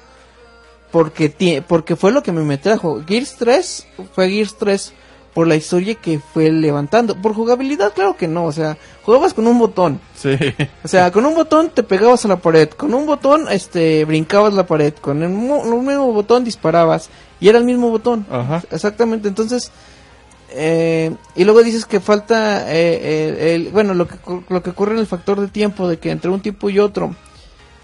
Porque, 0.92 1.64
porque 1.66 1.96
fue 1.96 2.12
lo 2.12 2.22
que 2.22 2.32
me, 2.32 2.42
me 2.42 2.58
trajo. 2.58 3.02
Gears 3.04 3.36
3 3.36 3.86
fue 4.14 4.30
Gears 4.30 4.56
3 4.56 4.92
por 5.34 5.46
la 5.46 5.56
historia 5.56 5.94
que 5.94 6.20
fue 6.20 6.52
levantando. 6.52 7.16
Por 7.20 7.34
jugabilidad, 7.34 7.94
claro 7.94 8.16
que 8.16 8.28
no. 8.28 8.44
O 8.44 8.52
sea, 8.52 8.76
jugabas 9.02 9.32
con 9.34 9.46
un 9.46 9.58
botón. 9.58 10.00
Sí. 10.14 10.36
O 10.84 10.88
sea, 10.88 11.10
con 11.10 11.24
un 11.24 11.34
botón 11.34 11.70
te 11.70 11.82
pegabas 11.82 12.24
a 12.26 12.28
la 12.28 12.36
pared. 12.36 12.68
Con 12.68 12.92
un 12.92 13.06
botón 13.06 13.46
este, 13.50 14.04
brincabas 14.04 14.52
la 14.52 14.66
pared. 14.66 14.92
Con 15.00 15.22
el, 15.22 15.30
el 15.30 15.80
mismo 15.80 16.12
botón 16.12 16.44
disparabas. 16.44 17.08
Y 17.40 17.48
era 17.48 17.58
el 17.58 17.64
mismo 17.64 17.90
botón. 17.90 18.26
Ajá. 18.30 18.62
Exactamente, 18.70 19.26
entonces, 19.26 19.72
eh, 20.54 21.14
y 21.34 21.44
luego 21.44 21.62
dices 21.62 21.86
que 21.86 22.00
falta, 22.00 22.72
eh, 22.72 23.00
eh, 23.02 23.54
el, 23.54 23.70
bueno, 23.70 23.94
lo 23.94 24.06
que, 24.06 24.16
lo 24.48 24.62
que 24.62 24.70
ocurre 24.70 24.92
en 24.92 24.98
el 24.98 25.06
factor 25.06 25.40
de 25.40 25.48
tiempo, 25.48 25.88
de 25.88 25.98
que 25.98 26.10
entre 26.10 26.30
un 26.30 26.40
tipo 26.40 26.68
y 26.68 26.78
otro, 26.78 27.14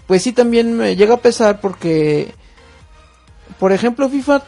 pues 0.07 0.23
sí 0.23 0.33
también 0.33 0.77
me 0.77 0.95
llega 0.95 1.15
a 1.15 1.21
pesar 1.21 1.59
porque, 1.61 2.33
por 3.59 3.71
ejemplo, 3.71 4.09
FIFA 4.09 4.41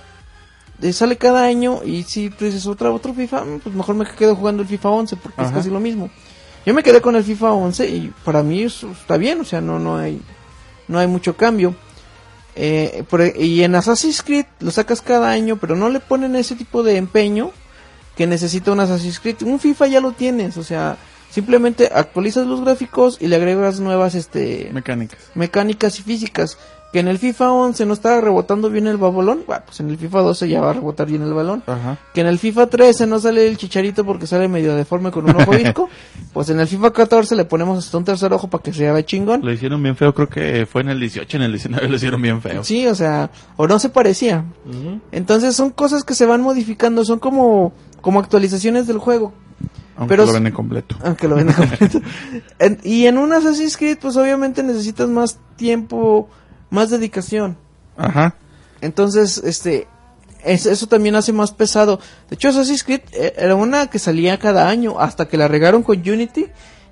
eh, 0.82 0.94
sale 0.94 1.18
cada 1.18 1.44
año 1.44 1.82
y 1.86 2.04
si 2.04 2.30
tú 2.30 2.46
dices 2.46 2.66
otra, 2.68 2.92
otro 2.92 3.14
FIFA, 3.14 3.44
mm, 3.46 3.60
pues 3.60 3.76
mejor 3.76 3.96
me 3.96 4.06
quedo 4.06 4.36
jugando 4.36 4.64
el 4.64 4.68
FIFA 4.70 4.90
11 4.90 5.16
porque 5.18 5.42
es 5.44 5.52
casi 5.52 5.70
lo 5.70 5.80
mismo. 5.80 6.10
Yo 6.66 6.74
me 6.74 6.84
quedé 6.84 7.02
con 7.02 7.16
el 7.16 7.24
FIFA 7.24 7.54
11 7.54 7.90
y 7.90 8.14
para 8.24 8.44
mí 8.44 8.64
eso 8.64 8.92
está 8.92 9.18
bien, 9.18 9.42
o 9.42 9.46
sea, 9.46 9.62
no, 9.62 9.80
no 9.80 9.98
hay, 9.98 10.22
no 10.88 11.00
hay 11.00 11.08
mucho 11.08 11.36
cambio. 11.36 11.76
Eh, 12.56 13.04
por 13.10 13.22
e- 13.22 13.34
y 13.44 13.64
en 13.64 13.76
Assassin's 13.76 14.22
Creed 14.22 14.46
lo 14.60 14.72
sacas 14.72 15.02
cada 15.02 15.30
año, 15.30 15.58
pero 15.58 15.76
no 15.76 15.90
le 15.90 16.00
ponen 16.00 16.36
ese 16.36 16.56
tipo 16.56 16.84
de 16.84 16.98
empeño 16.98 17.52
que 18.18 18.28
necesita 18.28 18.72
un 18.72 18.80
Assassin's 18.80 19.20
Creed. 19.20 19.38
Un 19.44 19.60
FIFA 19.60 19.88
ya 19.88 20.02
lo 20.02 20.12
tienes, 20.12 20.58
o 20.58 20.64
sea, 20.64 20.98
simplemente 21.32 21.90
actualizas 21.94 22.46
los 22.46 22.62
gráficos 22.62 23.18
y 23.22 23.28
le 23.28 23.38
agregas 23.38 23.80
nuevas 23.80 24.16
este 24.16 24.70
Mecánicas. 24.74 25.18
mecánicas 25.34 26.00
y 26.00 26.04
físicas. 26.04 26.58
Que 26.92 27.00
en 27.00 27.08
el 27.08 27.20
FIFA 27.20 27.54
11 27.54 27.86
no 27.86 27.94
estaba 27.94 28.20
rebotando 28.20 28.70
bien 28.70 28.86
el 28.86 28.98
balón, 28.98 29.44
bueno, 29.48 29.64
pues 29.66 29.80
en 29.80 29.90
el 29.90 29.98
FIFA 29.98 30.20
12 30.20 30.50
ya 30.50 30.60
va 30.60 30.72
a 30.72 30.74
rebotar 30.74 31.08
bien 31.08 31.22
el 31.22 31.34
balón. 31.34 31.64
Ajá. 31.66 31.98
Que 32.14 32.20
en 32.20 32.28
el 32.28 32.38
FIFA 32.38 32.68
13 32.68 33.08
no 33.08 33.18
sale 33.20 33.48
el 33.48 33.56
chicharito 33.56 34.04
porque 34.06 34.28
sale 34.28 34.50
medio 34.50 34.76
deforme 34.76 35.10
con 35.10 35.24
un 35.30 35.36
ojo 35.42 35.52
visco. 35.52 35.88
pues 36.34 36.50
en 36.50 36.60
el 36.60 36.68
FIFA 36.68 36.92
14 36.92 37.36
le 37.38 37.46
ponemos 37.46 37.78
hasta 37.86 37.98
un 37.98 38.04
tercer 38.04 38.34
ojo 38.34 38.50
para 38.50 38.62
que 38.62 38.74
se 38.74 38.92
vea 38.92 39.06
chingón. 39.06 39.40
Lo 39.42 39.54
hicieron 39.54 39.82
bien 39.82 39.96
feo, 39.96 40.14
creo 40.14 40.28
que 40.28 40.66
fue 40.66 40.82
en 40.82 40.90
el 40.90 41.00
18, 41.00 41.38
en 41.38 41.44
el 41.44 41.52
19 41.54 41.88
lo 41.88 41.96
hicieron 41.96 42.22
bien 42.22 42.42
feo. 42.42 42.62
Sí, 42.66 42.86
o 42.88 42.96
sea, 42.96 43.30
o 43.56 43.68
no 43.68 43.80
se 43.80 43.88
parecía. 43.88 44.44
Ujú. 44.66 45.00
Entonces 45.14 45.56
son 45.56 45.70
cosas 45.70 46.04
que 46.04 46.14
se 46.14 46.26
van 46.26 46.42
modificando, 46.42 47.06
son 47.06 47.20
como, 47.20 47.72
como 48.02 48.20
actualizaciones 48.20 48.86
del 48.88 48.98
juego, 48.98 49.32
Aunque 49.96 50.14
Pero 50.16 50.26
lo 50.26 50.34
venden 50.34 50.52
completo. 50.54 50.98
aunque 51.06 51.28
lo 51.30 51.36
venden 51.36 51.56
completo. 51.58 52.02
En- 52.60 52.80
y 52.84 53.06
en 53.06 53.18
un 53.18 53.32
Assassin's 53.32 53.78
Creed, 53.78 53.98
pues 54.02 54.18
obviamente 54.18 54.62
necesitas 54.62 55.08
más 55.08 55.40
tiempo, 55.56 56.28
más 56.72 56.90
dedicación. 56.90 57.56
Ajá. 57.98 58.34
Entonces, 58.82 59.38
este, 59.46 59.88
es- 60.44 60.66
eso 60.66 60.88
también 60.88 61.14
hace 61.16 61.32
más 61.34 61.52
pesado. 61.52 62.00
De 62.30 62.36
hecho, 62.36 62.50
Assassin's 62.50 62.84
Creed 62.84 63.02
eh, 63.12 63.34
era 63.38 63.54
una 63.54 63.88
que 63.88 64.00
salía 64.00 64.40
cada 64.40 64.68
año, 64.68 65.00
hasta 65.00 65.28
que 65.28 65.38
la 65.38 65.48
regaron 65.48 65.84
con 65.84 66.00
Unity. 66.00 66.48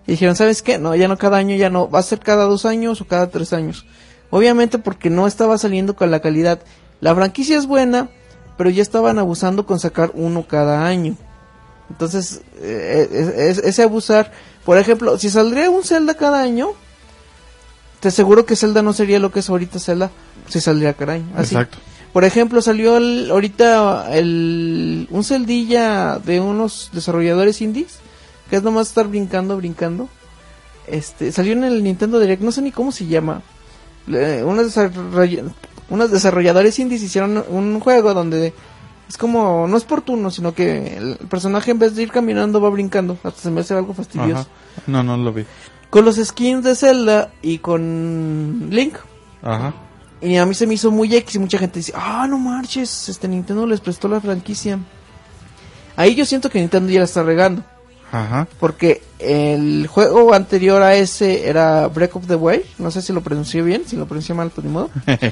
Y 0.05 0.11
dijeron, 0.11 0.35
¿sabes 0.35 0.61
qué? 0.61 0.77
No, 0.77 0.95
ya 0.95 1.07
no 1.07 1.17
cada 1.17 1.37
año, 1.37 1.55
ya 1.55 1.69
no, 1.69 1.89
va 1.89 1.99
a 1.99 2.03
ser 2.03 2.19
cada 2.19 2.43
dos 2.45 2.65
años 2.65 3.01
o 3.01 3.05
cada 3.07 3.29
tres 3.29 3.53
años. 3.53 3.85
Obviamente 4.31 4.77
porque 4.77 5.09
no 5.09 5.25
estaba 5.25 5.57
saliendo 5.57 5.95
con 5.95 6.11
la 6.11 6.19
calidad. 6.19 6.59
La 7.01 7.15
franquicia 7.15 7.57
es 7.57 7.65
buena, 7.65 8.09
pero 8.57 8.69
ya 8.69 8.81
estaban 8.81 9.17
abusando 9.17 9.65
con 9.65 9.79
sacar 9.79 10.11
uno 10.13 10.45
cada 10.47 10.85
año. 10.85 11.15
Entonces, 11.89 12.41
eh, 12.61 13.07
es- 13.11 13.57
es- 13.57 13.65
ese 13.65 13.83
abusar, 13.83 14.31
por 14.65 14.77
ejemplo, 14.77 15.17
si 15.17 15.29
saldría 15.29 15.69
un 15.69 15.83
Zelda 15.83 16.13
cada 16.13 16.41
año, 16.41 16.69
te 17.99 18.07
aseguro 18.09 18.45
que 18.45 18.55
Zelda 18.55 18.81
no 18.81 18.93
sería 18.93 19.19
lo 19.19 19.31
que 19.31 19.39
es 19.39 19.49
ahorita 19.49 19.79
Zelda, 19.79 20.09
si 20.47 20.59
saldría 20.61 20.95
año. 20.99 21.25
Así. 21.35 21.55
Exacto. 21.55 21.77
Por 22.13 22.23
ejemplo, 22.23 22.61
salió 22.61 22.97
el- 22.97 23.29
ahorita 23.29 24.15
el, 24.17 25.07
un 25.11 25.23
celdilla 25.23 26.17
de 26.19 26.39
unos 26.39 26.89
desarrolladores 26.93 27.61
indies, 27.61 27.99
que 28.49 28.55
es 28.55 28.63
nomás 28.63 28.87
estar 28.87 29.07
brincando, 29.07 29.55
brincando. 29.57 30.09
Este, 30.87 31.31
salió 31.31 31.53
en 31.53 31.63
el 31.63 31.83
Nintendo 31.83 32.19
Direct, 32.19 32.41
no 32.41 32.51
sé 32.51 32.61
ni 32.63 32.71
cómo 32.71 32.91
se 32.91 33.05
llama. 33.05 33.41
Le- 34.07 34.43
unos, 34.43 34.75
desarroll- 34.75 35.51
unos 35.89 36.09
desarrolladores 36.11 36.79
indies 36.79 37.03
hicieron 37.03 37.43
un 37.47 37.79
juego 37.79 38.13
donde 38.15 38.53
es 39.07 39.17
como, 39.17 39.67
no 39.67 39.77
es 39.77 39.83
por 39.83 40.01
turno, 40.01 40.31
sino 40.31 40.53
que 40.55 40.97
el 40.97 41.15
personaje 41.29 41.71
en 41.71 41.79
vez 41.79 41.95
de 41.95 42.03
ir 42.03 42.11
caminando 42.11 42.59
va 42.59 42.69
brincando. 42.71 43.17
Hasta 43.23 43.39
se 43.41 43.51
me 43.51 43.61
hace 43.61 43.75
algo 43.75 43.93
fastidioso. 43.93 44.41
Ajá. 44.41 44.83
No, 44.87 45.03
no 45.03 45.15
lo 45.17 45.31
vi. 45.31 45.45
Con 45.89 46.05
los 46.05 46.17
skins 46.17 46.63
de 46.63 46.75
Zelda 46.75 47.31
y 47.41 47.59
con 47.59 48.67
Link. 48.69 48.95
Ajá. 49.41 49.73
Y 50.21 50.35
a 50.35 50.45
mí 50.45 50.53
se 50.53 50.67
me 50.67 50.73
hizo 50.73 50.91
muy 50.91 51.13
X 51.15 51.35
y 51.35 51.39
mucha 51.39 51.57
gente 51.57 51.79
dice, 51.79 51.93
ah, 51.95 52.27
no 52.29 52.37
marches, 52.37 53.09
este 53.09 53.27
Nintendo 53.27 53.65
les 53.65 53.79
prestó 53.79 54.07
la 54.07 54.19
franquicia. 54.19 54.79
Ahí 55.95 56.15
yo 56.15 56.25
siento 56.25 56.49
que 56.49 56.59
Nintendo 56.59 56.91
ya 56.91 56.99
la 56.99 57.05
está 57.05 57.23
regando. 57.23 57.63
Ajá. 58.11 58.47
Porque 58.59 59.01
el 59.19 59.87
juego 59.87 60.33
anterior 60.33 60.81
a 60.81 60.95
ese 60.95 61.47
era 61.47 61.87
Break 61.87 62.15
of 62.15 62.27
the 62.27 62.35
Way. 62.35 62.65
No 62.79 62.91
sé 62.91 63.01
si 63.01 63.13
lo 63.13 63.21
pronuncié 63.21 63.61
bien, 63.61 63.83
si 63.85 63.95
lo 63.95 64.05
pronuncié 64.05 64.35
mal, 64.35 64.49
pues 64.49 64.65
ni 64.65 64.71
modo. 64.71 64.89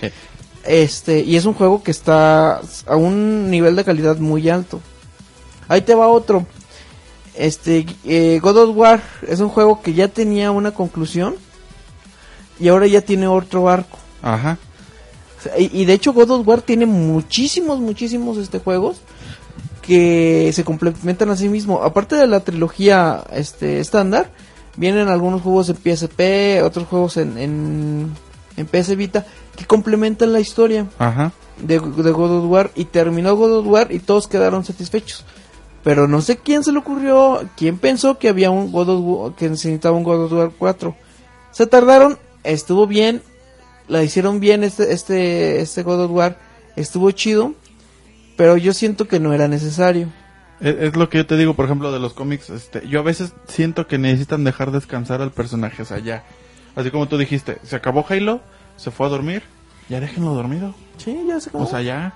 Este, 0.67 1.21
y 1.21 1.37
es 1.37 1.45
un 1.45 1.53
juego 1.53 1.81
que 1.81 1.91
está 1.91 2.59
a 2.85 2.95
un 2.97 3.49
nivel 3.49 3.77
de 3.77 3.85
calidad 3.85 4.17
muy 4.17 4.49
alto. 4.49 4.81
Ahí 5.69 5.81
te 5.81 5.95
va 5.95 6.09
otro. 6.09 6.45
Este, 7.37 7.85
eh, 8.05 8.39
God 8.41 8.57
of 8.57 8.75
War 8.75 9.01
es 9.27 9.39
un 9.39 9.49
juego 9.49 9.81
que 9.81 9.93
ya 9.93 10.07
tenía 10.07 10.51
una 10.51 10.71
conclusión 10.71 11.35
y 12.59 12.67
ahora 12.69 12.87
ya 12.87 13.01
tiene 13.01 13.27
otro 13.27 13.69
arco. 13.69 13.97
Ajá. 14.21 14.57
O 15.37 15.41
sea, 15.43 15.59
y, 15.59 15.69
y 15.71 15.85
de 15.85 15.93
hecho 15.93 16.13
God 16.13 16.31
of 16.31 16.47
War 16.47 16.61
tiene 16.61 16.85
muchísimos, 16.85 17.79
muchísimos 17.79 18.37
este 18.37 18.59
juegos 18.59 19.01
que 19.81 20.51
se 20.53 20.63
complementan 20.63 21.29
a 21.29 21.37
sí 21.37 21.47
mismo. 21.47 21.81
Aparte 21.81 22.15
de 22.15 22.27
la 22.27 22.41
trilogía 22.41 23.23
este 23.31 23.79
estándar, 23.79 24.31
vienen 24.75 25.07
algunos 25.07 25.41
juegos 25.41 25.69
en 25.69 25.77
PSP, 25.77 26.63
otros 26.63 26.87
juegos 26.87 27.17
en, 27.17 27.37
en, 27.37 28.11
en 28.57 28.65
PS 28.65 28.95
Vita 28.95 29.25
que 29.55 29.65
complementan 29.65 30.33
la 30.33 30.39
historia 30.39 30.87
Ajá. 30.99 31.31
de, 31.61 31.79
de 31.79 32.11
God 32.11 32.43
of 32.43 32.51
War 32.51 32.71
y 32.75 32.85
terminó 32.85 33.35
God 33.35 33.59
of 33.59 33.67
War 33.67 33.91
y 33.91 33.99
todos 33.99 34.27
quedaron 34.27 34.65
satisfechos. 34.65 35.25
Pero 35.83 36.07
no 36.07 36.21
sé 36.21 36.37
quién 36.37 36.63
se 36.63 36.71
le 36.71 36.79
ocurrió, 36.79 37.47
quién 37.55 37.77
pensó 37.77 38.17
que 38.17 38.29
había 38.29 38.51
un 38.51 38.71
God 38.71 38.89
of 38.89 39.01
War, 39.03 39.35
que 39.35 39.49
necesitaba 39.49 39.95
un 39.95 40.03
God 40.03 40.25
of 40.25 40.33
War 40.33 40.51
4. 40.57 40.95
Se 41.51 41.67
tardaron, 41.67 42.17
estuvo 42.43 42.87
bien, 42.87 43.21
la 43.87 44.03
hicieron 44.03 44.39
bien 44.39 44.63
este 44.63 44.91
este 44.91 45.61
este 45.61 45.83
God 45.83 46.05
of 46.05 46.11
War, 46.11 46.37
estuvo 46.75 47.09
chido, 47.11 47.53
pero 48.35 48.57
yo 48.57 48.73
siento 48.73 49.07
que 49.07 49.19
no 49.19 49.33
era 49.33 49.47
necesario. 49.47 50.09
Es, 50.59 50.75
es 50.79 50.95
lo 50.95 51.09
que 51.09 51.19
yo 51.19 51.27
te 51.27 51.37
digo, 51.37 51.53
por 51.53 51.65
ejemplo, 51.65 51.91
de 51.91 51.99
los 51.99 52.13
cómics. 52.13 52.49
Este, 52.49 52.87
yo 52.87 52.99
a 52.99 53.03
veces 53.03 53.33
siento 53.47 53.87
que 53.87 53.97
necesitan 53.97 54.43
dejar 54.43 54.71
descansar 54.71 55.21
al 55.21 55.31
personaje, 55.31 55.83
o 55.83 55.85
sea, 55.85 55.99
ya. 55.99 56.23
Así 56.75 56.91
como 56.91 57.07
tú 57.07 57.17
dijiste, 57.17 57.57
se 57.63 57.75
acabó 57.75 58.05
Halo, 58.07 58.41
se 58.75 58.91
fue 58.91 59.07
a 59.07 59.09
dormir, 59.09 59.43
ya 59.89 59.99
déjenlo 59.99 60.33
dormido. 60.33 60.75
Sí, 60.97 61.17
ya 61.27 61.39
se 61.39 61.49
acabó. 61.49 61.63
O 61.63 61.67
sea, 61.67 61.81
ya. 61.81 62.13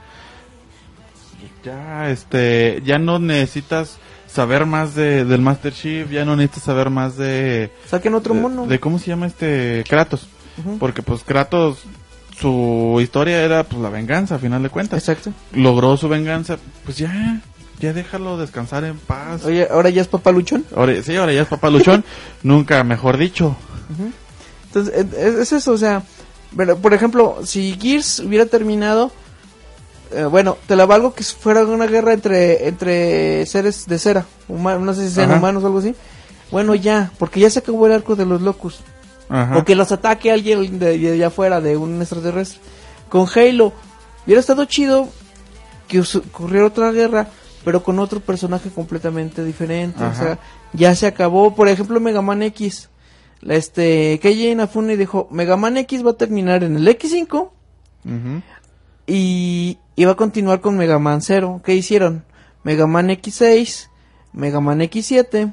Ya, 1.64 2.10
este. 2.10 2.82
Ya 2.86 2.98
no 3.00 3.20
necesitas 3.20 3.98
saber 4.28 4.66
más 4.66 4.96
de, 4.96 5.26
del 5.26 5.42
Master 5.42 5.74
Chief, 5.74 6.10
ya 6.10 6.26
no 6.26 6.36
necesitas 6.36 6.64
saber 6.64 6.90
más 6.90 7.18
de. 7.18 7.72
Saquen 7.88 8.14
otro 8.16 8.34
de- 8.34 8.40
mono. 8.42 8.68
De, 8.68 8.80
cómo 8.80 9.00
se 9.00 9.08
llama 9.08 9.28
este. 9.28 9.84
Kratos. 9.88 10.28
Porque, 10.80 11.02
pues, 11.02 11.24
Kratos. 11.24 11.80
Su 12.40 12.98
historia 13.02 13.44
era, 13.44 13.64
pues, 13.64 13.80
la 13.82 13.90
venganza, 13.90 14.36
a 14.36 14.40
final 14.40 14.64
de 14.64 14.70
cuentas. 14.70 14.98
Exacto. 14.98 15.32
Logró 15.54 15.96
su 15.98 16.10
venganza, 16.10 16.58
pues 16.86 16.98
ya. 16.98 17.40
Ya 17.80 17.94
déjalo 17.94 18.38
descansar 18.38 18.84
en 18.84 18.98
paz. 18.98 19.44
Oye, 19.46 19.68
ahora 19.70 19.90
ya 19.90 20.02
es 20.02 20.08
papá 20.08 20.32
luchón. 20.32 20.66
Ahora, 20.76 20.94
sí, 21.04 21.16
ahora 21.16 21.34
ya 21.34 21.42
es 21.44 21.48
papá 21.48 21.70
luchón. 21.70 22.04
Nunca 22.44 22.84
mejor 22.84 23.18
dicho. 23.18 23.56
Entonces, 24.68 25.06
es, 25.18 25.36
es 25.36 25.52
eso, 25.52 25.74
o 25.74 25.78
sea, 25.78 26.04
pero, 26.56 26.78
por 26.78 26.94
ejemplo, 26.94 27.40
si 27.44 27.78
Gears 27.80 28.20
hubiera 28.20 28.46
terminado, 28.46 29.12
eh, 30.14 30.26
bueno, 30.26 30.58
te 30.68 30.76
la 30.76 30.86
valgo 30.86 31.14
que 31.14 31.24
fuera 31.24 31.64
una 31.66 31.88
guerra 31.88 32.14
entre 32.14 32.68
entre 32.68 33.46
seres 33.46 33.86
de 33.88 33.98
cera, 34.00 34.26
huma- 34.50 34.80
no 34.80 34.94
sé 34.94 35.08
si 35.08 35.16
sean 35.16 35.30
Ajá. 35.32 35.40
humanos 35.40 35.64
o 35.64 35.68
algo 35.68 35.80
así. 35.80 35.96
Bueno, 36.52 36.76
ya, 36.76 37.12
porque 37.18 37.40
ya 37.40 37.50
se 37.50 37.60
acabó 37.60 37.88
el 37.88 37.94
arco 37.94 38.16
de 38.16 38.26
los 38.26 38.42
locos. 38.42 38.82
Ajá. 39.30 39.58
O 39.58 39.64
que 39.66 39.76
los 39.76 39.92
ataque 39.92 40.32
alguien 40.32 40.80
de, 40.80 40.98
de 40.98 41.14
allá 41.14 41.28
afuera, 41.28 41.62
de 41.62 41.78
un 41.78 42.02
extraterrestre. 42.02 42.60
Con 43.10 43.26
Halo, 43.34 43.72
hubiera 44.26 44.42
estado 44.42 44.66
chido 44.66 45.08
que 45.88 46.02
ocurriera 46.02 46.66
otra 46.68 46.92
guerra, 46.92 47.28
pero 47.64 47.84
con 47.84 48.00
otro 48.00 48.20
personaje 48.20 48.70
completamente 48.70 49.44
diferente. 49.44 50.04
O 50.04 50.14
sea, 50.14 50.40
ya 50.74 50.94
se 50.96 51.08
acabó. 51.08 51.56
Por 51.56 51.70
ejemplo, 51.70 52.00
Mega 52.02 52.22
Man 52.22 52.42
X. 52.44 52.90
Este, 53.48 54.20
Keiji 54.22 54.50
Inafune 54.50 54.98
dijo, 54.98 55.28
Mega 55.32 55.56
Man 55.58 55.78
X 55.78 56.06
va 56.06 56.12
a 56.12 56.16
terminar 56.18 56.64
en 56.64 56.76
el 56.76 56.88
X5 56.88 57.50
Ujú. 58.06 58.42
y, 59.08 59.78
y 59.91 59.91
va 60.06 60.14
a 60.14 60.16
continuar 60.16 60.62
con 60.62 60.78
Mega 60.78 61.00
Man 61.00 61.22
0. 61.22 61.62
¿Qué 61.64 61.76
hicieron? 61.76 62.24
Mega 62.64 62.88
Man 62.88 63.10
X6, 63.10 63.88
Mega 64.34 64.60
Man 64.62 64.80
X7, 64.82 65.52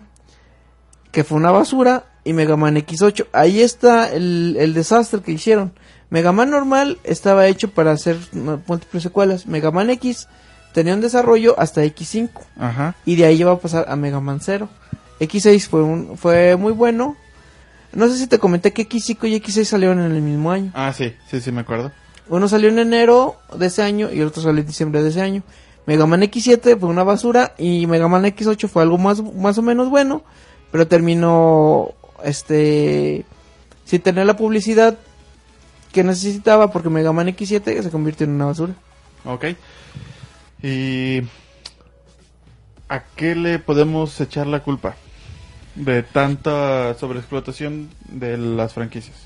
que 1.11 1.25
fue 1.25 1.39
una 1.39 1.51
basura, 1.51 2.05
y 2.25 2.33
Mega 2.33 2.57
Man 2.57 2.77
X8. 2.77 3.27
Ahí 3.33 3.63
está 3.63 4.13
el, 4.13 4.57
el 4.59 4.75
desastre 4.75 5.21
que 5.23 5.33
hicieron. 5.33 5.73
Mega 6.11 6.33
Man 6.33 6.51
normal 6.51 6.99
estaba 7.05 7.47
hecho 7.47 7.71
para 7.71 7.93
hacer 7.93 8.19
múltiples 8.67 9.03
secuelas. 9.03 9.47
Mega 9.47 9.71
Man 9.71 9.91
X 9.91 10.29
tenía 10.73 10.95
un 10.95 11.01
desarrollo 11.01 11.59
hasta 11.59 11.85
X5 11.85 12.31
Ajá. 12.59 12.95
y 13.05 13.17
de 13.17 13.25
ahí 13.27 13.41
iba 13.41 13.53
a 13.53 13.59
pasar 13.59 13.87
a 13.89 13.97
Mega 13.97 14.21
Man 14.21 14.41
0. 14.43 14.69
X6 15.21 15.67
fue 15.69 15.83
un, 15.83 16.17
fue 16.17 16.57
muy 16.57 16.73
bueno. 16.73 17.17
No 17.93 18.07
sé 18.09 18.19
si 18.19 18.27
te 18.27 18.39
comenté 18.39 18.73
que 18.73 18.87
X5 18.89 19.29
y 19.29 19.41
X6 19.41 19.65
salieron 19.65 19.99
en 20.01 20.13
el 20.13 20.23
mismo 20.23 20.51
año. 20.51 20.71
Ah, 20.75 20.93
sí, 20.93 21.15
sí, 21.31 21.41
sí, 21.41 21.51
me 21.53 21.63
acuerdo. 21.63 21.91
Uno 22.29 22.49
salió 22.49 22.69
en 22.69 22.79
enero 22.79 23.37
de 23.57 23.67
ese 23.67 23.83
año 23.83 24.11
y 24.13 24.21
el 24.21 24.29
otro 24.29 24.43
salió 24.43 24.61
en 24.61 24.67
diciembre 24.67 25.03
de 25.03 25.09
ese 25.09 25.23
año. 25.23 25.43
Mega 25.87 26.05
Man 26.07 26.21
X7 26.23 26.79
fue 26.79 26.89
una 26.89 27.03
basura 27.03 27.55
y 27.57 27.87
Mega 27.87 28.09
Man 28.09 28.25
X8 28.25 28.69
fue 28.69 28.83
algo 28.83 28.99
más, 28.99 29.23
más 29.23 29.57
o 29.57 29.63
menos 29.63 29.89
bueno, 29.89 30.23
pero 30.71 30.87
terminó 30.87 31.95
este 32.23 33.25
sin 33.85 34.03
tener 34.03 34.27
la 34.27 34.37
publicidad 34.37 34.99
que 35.93 36.05
necesitaba 36.05 36.71
porque 36.71 36.91
Mega 36.91 37.13
Man 37.13 37.29
X7 37.29 37.83
se 37.83 37.91
convirtió 37.91 38.25
en 38.25 38.33
una 38.33 38.47
basura. 38.47 38.75
Ok. 39.25 39.47
¿Y 40.63 41.23
a 42.89 43.05
qué 43.17 43.35
le 43.35 43.59
podemos 43.59 44.21
echar 44.21 44.47
la 44.47 44.61
culpa 44.61 44.97
de 45.75 46.03
tanta 46.03 46.95
sobreexplotación 46.95 47.89
de 48.09 48.37
las 48.37 48.75
franquicias? 48.75 49.17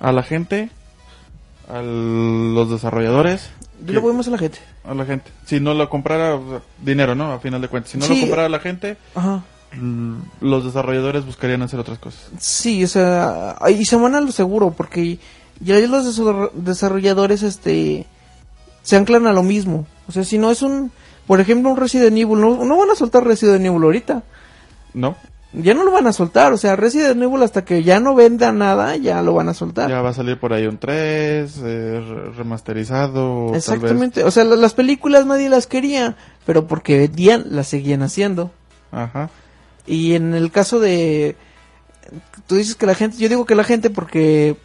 ¿A 0.00 0.12
la 0.12 0.22
gente? 0.22 0.68
¿A 1.68 1.80
los 1.82 2.70
desarrolladores? 2.70 3.50
Yo 3.84 3.94
lo 3.94 4.02
podemos 4.02 4.28
a 4.28 4.30
la 4.30 4.38
gente. 4.38 4.58
A 4.84 4.94
la 4.94 5.04
gente. 5.04 5.30
Si 5.46 5.60
no 5.60 5.74
lo 5.74 5.88
comprara, 5.90 6.34
o 6.36 6.48
sea, 6.50 6.60
dinero, 6.82 7.14
¿no? 7.14 7.32
A 7.32 7.40
final 7.40 7.60
de 7.60 7.68
cuentas. 7.68 7.92
Si 7.92 7.98
no 7.98 8.04
Sí. 8.06 8.14
lo 8.14 8.20
comprara 8.20 8.48
la 8.48 8.60
gente, 8.60 8.96
Ajá. 9.14 9.42
l- 9.72 10.18
los 10.40 10.64
desarrolladores 10.64 11.24
buscarían 11.26 11.62
hacer 11.62 11.80
otras 11.80 11.98
cosas. 11.98 12.20
Sí, 12.38 12.84
o 12.84 12.88
sea, 12.88 13.56
y 13.70 13.84
se 13.84 13.96
van 13.96 14.14
a 14.14 14.20
lo 14.20 14.30
seguro 14.32 14.70
porque 14.76 15.18
ya 15.60 15.78
los 15.80 16.04
desarro- 16.06 16.50
desarrolladores 16.54 17.42
este 17.42 18.06
se 18.82 18.96
anclan 18.96 19.26
a 19.26 19.32
lo 19.32 19.42
mismo. 19.42 19.86
O 20.06 20.12
sea, 20.12 20.24
si 20.24 20.38
no 20.38 20.50
es 20.50 20.62
un, 20.62 20.92
por 21.26 21.40
ejemplo, 21.40 21.70
un 21.70 21.76
Resident 21.78 22.16
Evil, 22.16 22.40
no, 22.40 22.64
no 22.64 22.76
van 22.78 22.90
a 22.90 22.94
soltar 22.94 23.24
Resident 23.24 23.64
Evil 23.64 23.82
ahorita. 23.82 24.22
¿No? 24.92 25.16
Ya 25.56 25.72
no 25.72 25.84
lo 25.84 25.92
van 25.92 26.06
a 26.08 26.12
soltar, 26.12 26.52
o 26.52 26.56
sea, 26.56 26.74
Resident 26.74 27.22
Evil 27.22 27.42
hasta 27.42 27.64
que 27.64 27.84
ya 27.84 28.00
no 28.00 28.14
venda 28.16 28.50
nada, 28.50 28.96
ya 28.96 29.22
lo 29.22 29.34
van 29.34 29.48
a 29.48 29.54
soltar. 29.54 29.88
Ya 29.88 30.02
va 30.02 30.08
a 30.10 30.14
salir 30.14 30.38
por 30.40 30.52
ahí 30.52 30.66
un 30.66 30.78
3, 30.78 31.56
eh, 31.64 32.00
re- 32.04 32.30
remasterizado. 32.32 33.44
tal 33.46 33.52
vez. 33.52 33.68
Exactamente, 33.68 34.24
o 34.24 34.30
sea, 34.32 34.42
la- 34.44 34.56
las 34.56 34.74
películas 34.74 35.26
nadie 35.26 35.48
las 35.48 35.68
quería, 35.68 36.16
pero 36.44 36.66
porque 36.66 36.98
vendían, 36.98 37.44
las 37.50 37.68
seguían 37.68 38.02
haciendo. 38.02 38.50
Ajá. 38.90 39.30
Y 39.86 40.14
en 40.14 40.34
el 40.34 40.50
caso 40.50 40.80
de... 40.80 41.36
Tú 42.46 42.56
dices 42.56 42.74
que 42.74 42.86
la 42.86 42.94
gente... 42.94 43.16
Yo 43.18 43.28
digo 43.28 43.44
que 43.46 43.54
la 43.54 43.64
gente 43.64 43.90
porque... 43.90 44.56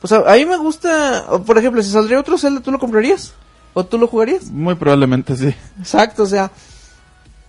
Pues 0.00 0.12
a, 0.12 0.32
a 0.32 0.36
mí 0.36 0.46
me 0.46 0.56
gusta... 0.56 1.26
Por 1.46 1.58
ejemplo, 1.58 1.82
si 1.82 1.90
saldría 1.90 2.18
otro 2.20 2.38
Zelda, 2.38 2.60
¿tú 2.60 2.70
lo 2.72 2.78
comprarías? 2.78 3.34
¿O 3.74 3.84
tú 3.84 3.98
lo 3.98 4.06
jugarías? 4.06 4.50
Muy 4.50 4.74
probablemente 4.76 5.36
sí. 5.36 5.54
Exacto, 5.78 6.22
o 6.22 6.26
sea... 6.26 6.50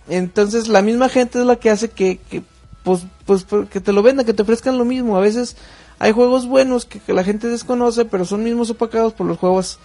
Entonces 0.08 0.68
la 0.68 0.82
misma 0.82 1.08
gente 1.08 1.40
es 1.40 1.46
la 1.46 1.56
que 1.56 1.70
hace 1.70 1.90
que... 1.90 2.18
que 2.18 2.42
pues, 2.82 3.06
pues 3.24 3.46
que 3.70 3.80
te 3.80 3.94
lo 3.94 4.02
vendan, 4.02 4.26
que 4.26 4.34
te 4.34 4.42
ofrezcan 4.42 4.76
lo 4.76 4.84
mismo. 4.84 5.16
A 5.16 5.20
veces 5.20 5.56
hay 5.98 6.12
juegos 6.12 6.46
buenos 6.46 6.84
que, 6.84 7.00
que 7.00 7.14
la 7.14 7.24
gente 7.24 7.48
desconoce, 7.48 8.04
pero 8.04 8.26
son 8.26 8.44
mismos 8.44 8.68
opacados 8.68 9.14
por 9.14 9.26
los 9.26 9.38
juegos 9.38 9.78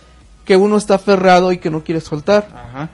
que 0.44 0.58
uno 0.58 0.76
está 0.76 0.96
aferrado 0.96 1.54
y 1.54 1.60
que 1.60 1.70
no 1.70 1.84
quiere 1.84 2.02
soltar. 2.02 2.50
Ajá. 2.54 2.90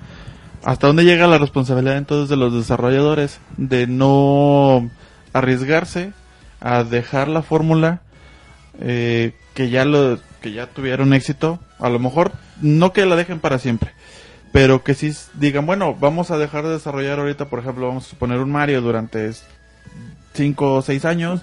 ¿Hasta 0.65 0.88
dónde 0.88 1.05
llega 1.05 1.28
la 1.28 1.38
responsabilidad 1.38 1.97
entonces 1.97 2.28
de 2.28 2.38
los 2.38 2.51
desarrolladores 2.51 3.39
de 3.55 3.86
no 3.86 4.89
arriesgarse 5.32 6.11
a 6.59 6.84
dejar 6.84 7.28
la 7.28 7.43
fórmula 7.43 8.01
eh, 8.80 9.34
que 9.53 9.69
ya 9.69 9.86
lo 9.86 10.17
que 10.41 10.53
ya 10.53 10.65
tuvieron 10.65 11.13
éxito? 11.13 11.59
A 11.78 11.89
lo 11.89 11.99
mejor 11.99 12.32
no 12.61 12.93
que 12.93 13.05
la 13.05 13.15
dejen 13.15 13.39
para 13.39 13.59
siempre, 13.59 13.93
pero 14.55 14.85
que 14.85 14.93
sí 14.93 15.11
digan, 15.33 15.65
bueno, 15.65 15.97
vamos 15.99 16.31
a 16.31 16.37
dejar 16.37 16.63
de 16.63 16.69
desarrollar 16.69 17.19
ahorita, 17.19 17.49
por 17.49 17.59
ejemplo, 17.59 17.89
vamos 17.89 18.05
a 18.05 18.09
suponer 18.11 18.39
un 18.39 18.53
Mario 18.53 18.79
durante 18.79 19.29
5 20.33 20.75
o 20.75 20.81
6 20.81 21.03
años, 21.03 21.41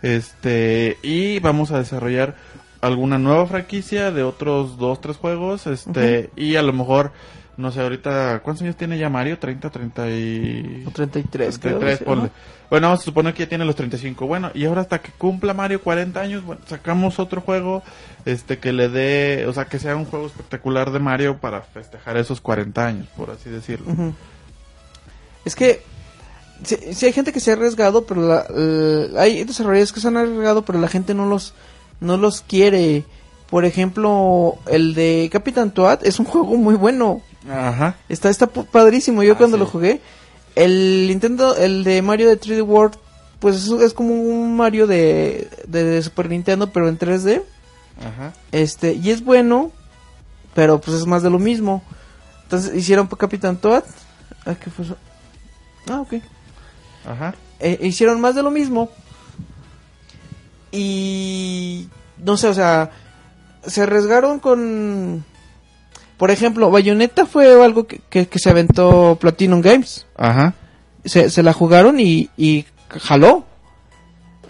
este 0.00 0.96
y 1.02 1.40
vamos 1.40 1.72
a 1.72 1.78
desarrollar 1.78 2.36
alguna 2.80 3.18
nueva 3.18 3.46
franquicia 3.46 4.12
de 4.12 4.22
otros 4.22 4.78
dos 4.78 5.00
tres 5.00 5.16
juegos 5.16 5.66
este 5.66 6.30
y 6.36 6.54
a 6.54 6.62
lo 6.62 6.72
mejor 6.72 7.10
no 7.62 7.72
sé, 7.72 7.80
ahorita, 7.80 8.40
¿cuántos 8.42 8.62
años 8.62 8.76
tiene 8.76 8.98
ya 8.98 9.08
Mario? 9.08 9.38
30, 9.38 9.70
30 9.70 10.10
y... 10.10 10.84
O 10.86 10.90
33, 10.90 11.58
creo. 11.58 11.78
33, 11.78 11.98
sí, 11.98 12.04
ponle. 12.04 12.24
¿no? 12.24 12.30
Bueno, 12.68 12.86
vamos 12.88 13.00
a 13.00 13.04
suponer 13.04 13.32
que 13.34 13.44
ya 13.44 13.48
tiene 13.48 13.64
los 13.64 13.76
35. 13.76 14.26
Bueno, 14.26 14.50
y 14.54 14.64
ahora 14.64 14.80
hasta 14.82 15.00
que 15.00 15.10
cumpla 15.12 15.54
Mario 15.54 15.82
40 15.82 16.20
años, 16.20 16.44
bueno, 16.44 16.60
sacamos 16.66 17.18
otro 17.18 17.40
juego 17.42 17.82
este 18.24 18.58
que 18.58 18.72
le 18.72 18.88
dé, 18.88 19.46
o 19.46 19.52
sea, 19.52 19.66
que 19.66 19.78
sea 19.78 19.94
un 19.96 20.04
juego 20.06 20.26
espectacular 20.26 20.90
de 20.90 20.98
Mario 20.98 21.38
para 21.38 21.60
festejar 21.62 22.16
esos 22.16 22.40
40 22.40 22.86
años, 22.86 23.08
por 23.16 23.30
así 23.30 23.50
decirlo. 23.50 23.86
Es 25.44 25.54
que 25.54 25.82
si, 26.64 27.06
hay 27.06 27.12
gente 27.12 27.32
que 27.32 27.40
se 27.40 27.50
ha 27.50 27.54
arriesgado, 27.54 28.04
pero 28.06 28.22
la- 28.26 28.46
la- 28.48 29.20
hay 29.22 29.44
desarrolladores 29.44 29.92
que 29.92 30.00
se 30.00 30.08
han 30.08 30.16
arriesgado, 30.16 30.64
pero 30.64 30.78
la 30.80 30.88
gente 30.88 31.14
no 31.14 31.26
los 31.26 31.54
no 32.00 32.16
los 32.16 32.40
quiere. 32.40 33.04
Por 33.50 33.64
ejemplo, 33.64 34.54
el 34.66 34.94
de 34.94 35.28
Capitán 35.30 35.72
Toad 35.72 36.06
es 36.06 36.18
un 36.18 36.24
juego 36.26 36.56
muy 36.56 36.74
bueno. 36.74 37.20
Ajá. 37.50 37.96
Está 38.08 38.30
está 38.30 38.46
padrísimo. 38.46 39.22
Yo 39.22 39.34
Ah, 39.34 39.38
cuando 39.38 39.56
sí. 39.56 39.60
lo 39.62 39.66
jugué, 39.66 40.00
el 40.54 41.06
Nintendo, 41.08 41.56
el 41.56 41.84
de 41.84 42.02
Mario 42.02 42.28
de 42.28 42.38
3D 42.40 42.62
World, 42.64 42.96
pues 43.40 43.66
es, 43.68 43.94
como 43.94 44.14
un 44.14 44.56
Mario 44.56 44.86
de, 44.86 45.48
de 45.66 46.00
Super 46.02 46.28
Nintendo, 46.28 46.70
pero 46.72 46.88
en 46.88 46.98
3D. 46.98 47.42
Ajá. 48.00 48.32
Este, 48.52 48.92
y 48.94 49.10
es 49.10 49.24
bueno, 49.24 49.72
pero 50.54 50.80
pues 50.80 50.96
es 50.96 51.06
más 51.06 51.22
de 51.22 51.30
lo 51.30 51.38
mismo. 51.38 51.82
Entonces 52.44 52.74
hicieron 52.74 53.06
Capitán 53.06 53.56
Toad. 53.56 53.84
Ah, 54.46 54.54
¿qué 54.54 54.70
fue 54.70 54.84
eso? 54.84 54.96
Ah, 55.88 56.00
ok. 56.00 56.14
Ajá. 57.06 57.34
Eh, 57.58 57.78
hicieron 57.82 58.20
más 58.20 58.34
de 58.34 58.42
lo 58.42 58.50
mismo. 58.50 58.90
Y 60.70 61.88
no 62.18 62.36
sé, 62.36 62.48
o 62.48 62.54
sea, 62.54 62.90
se 63.66 63.82
arriesgaron 63.82 64.38
con... 64.38 65.24
Por 66.22 66.30
ejemplo, 66.30 66.70
Bayonetta 66.70 67.26
fue 67.26 67.64
algo 67.64 67.88
que, 67.88 68.00
que, 68.08 68.28
que 68.28 68.38
se 68.38 68.48
aventó 68.48 69.18
Platinum 69.20 69.60
Games. 69.60 70.06
Ajá. 70.16 70.54
Se, 71.04 71.28
se 71.30 71.42
la 71.42 71.52
jugaron 71.52 71.98
y, 71.98 72.30
y 72.36 72.64
jaló. 73.00 73.44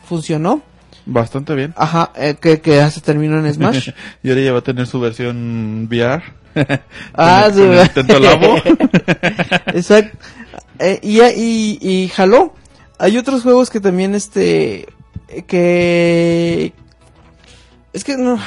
Funcionó. 0.04 0.60
Bastante 1.06 1.54
bien. 1.54 1.72
Ajá, 1.74 2.12
eh, 2.14 2.36
que, 2.38 2.60
que 2.60 2.76
ya 2.76 2.90
se 2.90 3.00
terminó 3.00 3.38
en 3.38 3.54
Smash. 3.54 3.88
y 4.22 4.28
ahora 4.28 4.42
ya 4.42 4.52
va 4.52 4.58
a 4.58 4.62
tener 4.62 4.86
su 4.86 5.00
versión 5.00 5.88
VR. 5.90 6.22
Ah, 7.14 7.48
sí. 7.50 7.62
Exacto. 9.72 10.18
Eh, 10.78 11.00
y, 11.02 11.22
y, 11.22 11.78
y 11.80 12.08
jaló. 12.08 12.52
Hay 12.98 13.16
otros 13.16 13.44
juegos 13.44 13.70
que 13.70 13.80
también, 13.80 14.14
este, 14.14 14.88
que... 15.46 16.74
Es 17.94 18.04
que 18.04 18.18
no... 18.18 18.38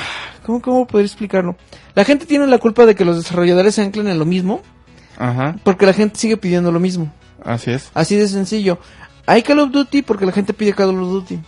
¿Cómo, 0.46 0.62
cómo 0.62 0.86
poder 0.88 1.06
explicarlo? 1.06 1.56
La 1.96 2.06
gente 2.06 2.26
tiene 2.26 2.46
la 2.48 2.58
culpa 2.60 2.86
de 2.86 2.96
que 2.96 3.04
los 3.06 3.18
desarrolladores 3.18 3.76
se 3.76 3.82
anclen 3.82 4.08
en 4.08 4.20
lo 4.20 4.26
mismo, 4.26 4.62
Ajá. 5.18 5.56
porque 5.64 5.86
la 5.86 5.93
gente 5.93 6.20
sigue 6.20 6.38
pidiendo 6.38 6.72
lo 6.72 6.80
mismo. 6.80 7.12
Así 7.43 7.72
es. 7.72 7.89
Así 7.93 8.16
de 8.16 8.28
sencillo. 8.28 8.78
Hay 9.26 9.41
Call 9.43 9.60
of 9.60 9.72
Duty 9.72 10.04
porque 10.04 10.26
la 10.26 10.32
gente 10.32 10.54
pide 10.54 10.74
Call 10.74 10.89
of 10.89 11.10
Duty. 11.10 11.39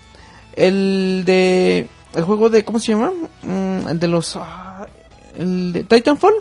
El 0.55 1.23
de... 1.25 1.87
El 2.15 2.23
juego 2.23 2.49
de... 2.49 2.65
¿Cómo 2.65 2.79
se 2.79 2.93
llama? 2.93 3.11
Mm, 3.43 3.87
el 3.89 3.99
de 3.99 4.07
los... 4.07 4.35
ah, 4.35 4.87
el 5.37 5.73
de 5.73 5.83
Titanfall. 5.83 6.33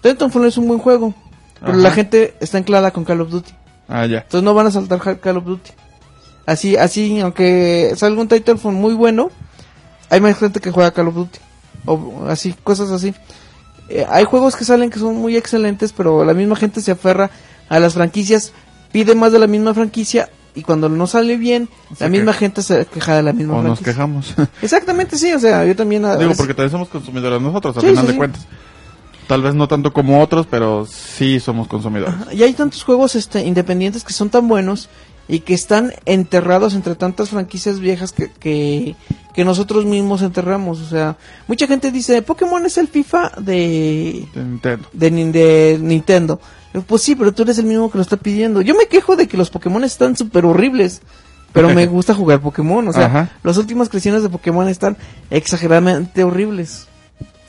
Titanfall 0.00 0.46
es 0.46 0.56
un 0.56 0.68
buen 0.68 0.78
juego. 0.78 1.14
Pero 1.60 1.78
la 1.78 1.90
gente 1.90 2.34
está 2.40 2.58
anclada 2.58 2.90
con 2.92 3.04
Call 3.04 3.22
of 3.22 3.30
Duty. 3.30 3.52
Ah, 3.88 4.06
ya. 4.06 4.18
Entonces 4.18 4.42
no 4.42 4.54
van 4.54 4.66
a 4.66 4.70
saltar 4.70 5.18
Call 5.18 5.38
of 5.38 5.44
Duty. 5.44 5.70
Así, 6.46 6.76
así, 6.76 7.20
aunque 7.20 7.92
salga 7.96 8.20
un 8.20 8.28
Titanfall 8.28 8.74
muy 8.74 8.94
bueno, 8.94 9.30
hay 10.10 10.20
más 10.20 10.38
gente 10.38 10.60
que 10.60 10.70
juega 10.70 10.92
Call 10.92 11.08
of 11.08 11.14
Duty. 11.14 11.38
O 11.86 12.26
así, 12.28 12.54
cosas 12.64 12.90
así. 12.90 13.14
Eh, 13.88 14.06
hay 14.08 14.24
juegos 14.24 14.56
que 14.56 14.64
salen 14.64 14.90
que 14.90 14.98
son 14.98 15.16
muy 15.16 15.36
excelentes, 15.36 15.92
pero 15.92 16.24
la 16.24 16.32
misma 16.34 16.56
gente 16.56 16.80
se 16.80 16.90
aferra 16.92 17.30
a 17.68 17.78
las 17.78 17.94
franquicias, 17.94 18.52
pide 18.92 19.14
más 19.14 19.32
de 19.32 19.38
la 19.38 19.46
misma 19.46 19.74
franquicia 19.74 20.30
y 20.54 20.62
cuando 20.62 20.88
no 20.88 21.06
sale 21.06 21.36
bien, 21.36 21.68
la 21.98 22.08
misma 22.08 22.32
gente 22.32 22.62
se 22.62 22.86
queja 22.86 23.16
de 23.16 23.22
la 23.24 23.32
misma 23.32 23.56
O 23.56 23.62
nos 23.62 23.80
quejamos. 23.80 24.34
Exactamente, 24.62 25.18
sí, 25.18 25.32
o 25.32 25.38
sea, 25.40 25.64
yo 25.66 25.74
también... 25.74 26.04
a 26.04 26.12
Digo, 26.16 26.28
veces- 26.30 26.36
porque 26.38 26.54
también 26.54 26.70
somos 26.70 26.88
consumidores 26.88 27.40
nosotros, 27.42 27.76
al 27.76 27.82
Sí, 27.82 27.88
final 27.88 28.02
sí, 28.02 28.06
de 28.06 28.12
sí. 28.12 28.18
cuentas. 28.18 28.46
Tal 29.26 29.42
vez 29.42 29.54
no 29.54 29.66
tanto 29.68 29.92
como 29.92 30.20
otros, 30.22 30.46
pero 30.48 30.86
sí 30.86 31.40
somos 31.40 31.66
consumidores. 31.66 32.14
Y 32.32 32.42
hay 32.42 32.52
tantos 32.52 32.84
juegos 32.84 33.14
este, 33.16 33.42
independientes 33.42 34.04
que 34.04 34.12
son 34.12 34.28
tan 34.30 34.46
buenos 34.48 34.88
y 35.28 35.40
que 35.40 35.54
están 35.54 35.92
enterrados 36.04 36.74
entre 36.74 36.94
tantas 36.96 37.30
franquicias 37.30 37.80
viejas 37.80 38.12
que, 38.12 38.30
que, 38.30 38.94
que 39.34 39.44
nosotros 39.44 39.84
mismos 39.86 40.20
enterramos. 40.22 40.80
O 40.80 40.86
sea, 40.86 41.16
mucha 41.48 41.66
gente 41.66 41.90
dice, 41.90 42.20
Pokémon 42.22 42.64
es 42.66 42.76
el 42.78 42.88
FIFA 42.88 43.32
de, 43.40 44.26
De 44.34 44.44
Nintendo. 44.44 44.88
de, 44.92 45.12
Nin- 45.12 45.32
de 45.32 45.78
Nintendo. 45.80 46.40
Pues 46.86 47.02
sí, 47.02 47.14
pero 47.14 47.32
tú 47.32 47.42
eres 47.44 47.56
el 47.58 47.66
mismo 47.66 47.90
que 47.90 47.98
lo 47.98 48.02
está 48.02 48.16
pidiendo. 48.16 48.60
Yo 48.60 48.74
me 48.74 48.86
quejo 48.86 49.16
de 49.16 49.28
que 49.28 49.36
los 49.36 49.48
Pokémon 49.50 49.82
están 49.84 50.16
súper 50.16 50.44
horribles. 50.44 51.00
Pero 51.52 51.68
me 51.72 51.86
gusta 51.86 52.14
jugar 52.14 52.40
Pokémon. 52.40 52.86
O 52.88 52.92
sea, 52.92 53.06
Ajá. 53.06 53.30
las 53.44 53.56
últimas 53.56 53.88
creaciones 53.88 54.22
de 54.24 54.28
Pokémon 54.28 54.68
están 54.68 54.96
exageradamente 55.30 56.24
horribles. 56.24 56.88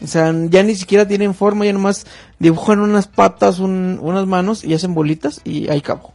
O 0.04 0.08
sea, 0.08 0.34
ya 0.50 0.62
ni 0.62 0.76
siquiera 0.76 1.08
tienen 1.08 1.34
forma, 1.34 1.66
ya 1.66 1.74
nomás 1.74 2.06
dibujan 2.38 2.80
unas 2.82 3.08
patas, 3.08 3.60
un- 3.60 3.98
unas 4.02 4.28
manos 4.28 4.64
y 4.64 4.74
hacen 4.76 4.94
bolitas 4.94 5.42
y 5.44 5.70
ahí 5.70 5.82
cabo. 5.82 6.14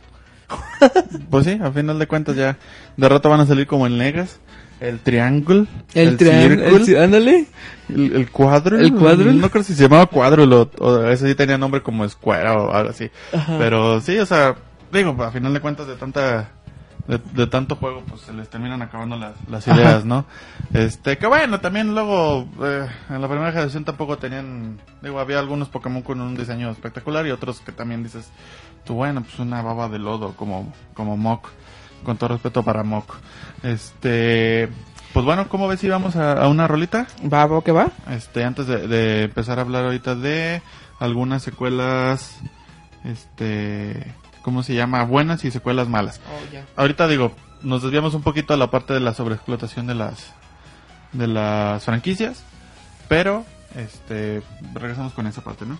Pues 1.30 1.46
sí, 1.46 1.59
al 1.62 1.72
final 1.72 1.98
de 1.98 2.07
cuentas 2.07 2.36
ya 2.36 2.57
de 2.96 3.09
rato 3.09 3.28
van 3.30 3.40
a 3.40 3.46
salir 3.46 3.66
como 3.66 3.86
el 3.86 3.96
Negas, 3.98 4.38
el 4.80 4.98
Triángulo, 5.01 5.66
triángulo, 5.92 6.18
Círculo, 6.18 6.76
el- 6.96 6.96
ándale. 7.05 7.46
el, 7.88 8.12
el 8.16 8.30
cuadro. 8.30 8.78
¿El 8.78 8.94
cuádruple? 8.94 9.34
No 9.34 9.51
creo 9.51 9.62
si 9.62 9.74
se 9.74 9.82
llamaba 9.84 10.07
cuadro 10.07 10.44
o, 10.44 10.70
o 10.84 11.05
ese 11.09 11.28
sí 11.28 11.34
tenía 11.34 11.59
nombre 11.59 11.82
como 11.82 12.05
escuela 12.05 12.55
o 12.59 12.72
algo 12.72 12.90
así. 12.90 13.11
Ajá. 13.32 13.57
Pero 13.59 14.01
sí, 14.01 14.18
o 14.18 14.26
sea, 14.26 14.57
digo, 14.92 15.22
a 15.22 15.30
final 15.30 15.53
de 15.53 15.61
cuentas 15.61 15.86
de 15.86 15.94
tanta 15.96 16.51
de, 17.07 17.18
de 17.34 17.46
tanto 17.48 17.76
juego 17.76 18.03
pues 18.09 18.20
se 18.22 18.32
les 18.32 18.48
terminan 18.48 18.80
acabando 18.82 19.16
las, 19.16 19.34
las 19.48 19.66
Ajá. 19.68 19.76
ideas, 19.80 20.05
¿no? 20.05 20.24
Este, 20.72 21.18
que 21.18 21.26
bueno, 21.26 21.61
también 21.61 21.92
luego 21.94 22.48
eh, 22.62 22.86
en 23.11 23.20
la 23.20 23.28
primera 23.28 23.51
generación 23.53 23.84
tampoco 23.84 24.16
tenían, 24.18 24.78
digo, 25.03 25.18
había 25.20 25.38
algunos 25.40 25.68
Pokémon 25.68 26.03
con 26.03 26.20
un 26.20 26.36
diseño 26.36 26.70
espectacular 26.70 27.26
y 27.26 27.30
otros 27.32 27.61
que 27.61 27.72
también 27.72 28.03
dices, 28.05 28.30
bueno, 28.89 29.22
pues 29.22 29.39
una 29.39 29.62
baba 29.62 29.89
de 29.89 29.99
lodo 29.99 30.35
como 30.37 30.72
como 30.95 31.16
Mok, 31.16 31.49
con 32.05 32.16
todo 32.16 32.31
respeto 32.31 32.62
para 32.62 32.83
Mok. 32.83 33.14
Este, 33.62 34.68
pues 35.12 35.24
bueno, 35.24 35.49
¿cómo 35.49 35.68
ves 35.68 35.81
si 35.81 35.89
vamos 35.89 36.16
a, 36.16 36.33
a 36.33 36.49
una 36.49 36.66
rolita? 36.66 37.07
Va, 37.33 37.47
va, 37.47 37.62
que 37.62 37.72
va. 37.72 37.91
Este, 38.11 38.45
antes 38.45 38.66
de, 38.66 38.87
de 38.89 39.24
empezar 39.24 39.59
a 39.59 39.62
hablar 39.62 39.85
ahorita 39.85 40.14
de 40.14 40.62
algunas 40.99 41.43
secuelas, 41.43 42.39
este, 43.05 44.14
¿cómo 44.43 44.62
se 44.62 44.74
llama? 44.74 45.05
Buenas 45.05 45.45
y 45.45 45.51
secuelas 45.51 45.89
malas. 45.89 46.20
Ahorita 46.76 47.09
digo, 47.09 47.33
nos 47.62 47.83
desviamos 47.83 48.14
un 48.14 48.22
poquito 48.22 48.55
a 48.55 48.57
la 48.57 48.70
parte 48.70 48.95
de 48.95 49.01
la 49.01 49.14
sobreexplotación 49.14 49.87
de 49.87 49.95
las, 49.95 50.33
de 51.12 51.26
las 51.26 51.85
franquicias, 51.85 52.43
pero, 53.09 53.45
este, 53.76 54.43
regresamos 54.74 55.12
con 55.12 55.26
esa 55.26 55.43
parte, 55.43 55.66
¿no? 55.66 55.78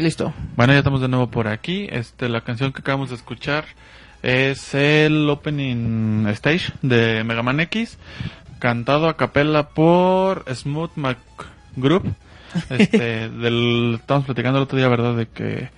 Listo. 0.00 0.32
Bueno, 0.56 0.72
ya 0.72 0.78
estamos 0.78 1.02
de 1.02 1.08
nuevo 1.08 1.30
por 1.30 1.46
aquí. 1.46 1.86
Este, 1.90 2.30
la 2.30 2.40
canción 2.40 2.72
que 2.72 2.80
acabamos 2.80 3.10
de 3.10 3.16
escuchar 3.16 3.66
es 4.22 4.74
el 4.74 5.28
opening 5.28 6.26
stage 6.28 6.72
de 6.80 7.22
Mega 7.22 7.42
Man 7.42 7.60
X, 7.60 7.98
cantado 8.58 9.10
a 9.10 9.18
capela 9.18 9.68
por 9.68 10.46
Smooth 10.50 10.92
McGroup. 10.96 12.14
Este, 12.70 13.28
del, 13.42 13.98
estamos 14.00 14.24
platicando 14.24 14.58
el 14.58 14.62
otro 14.62 14.78
día, 14.78 14.88
¿verdad? 14.88 15.14
De 15.16 15.28
que 15.28 15.68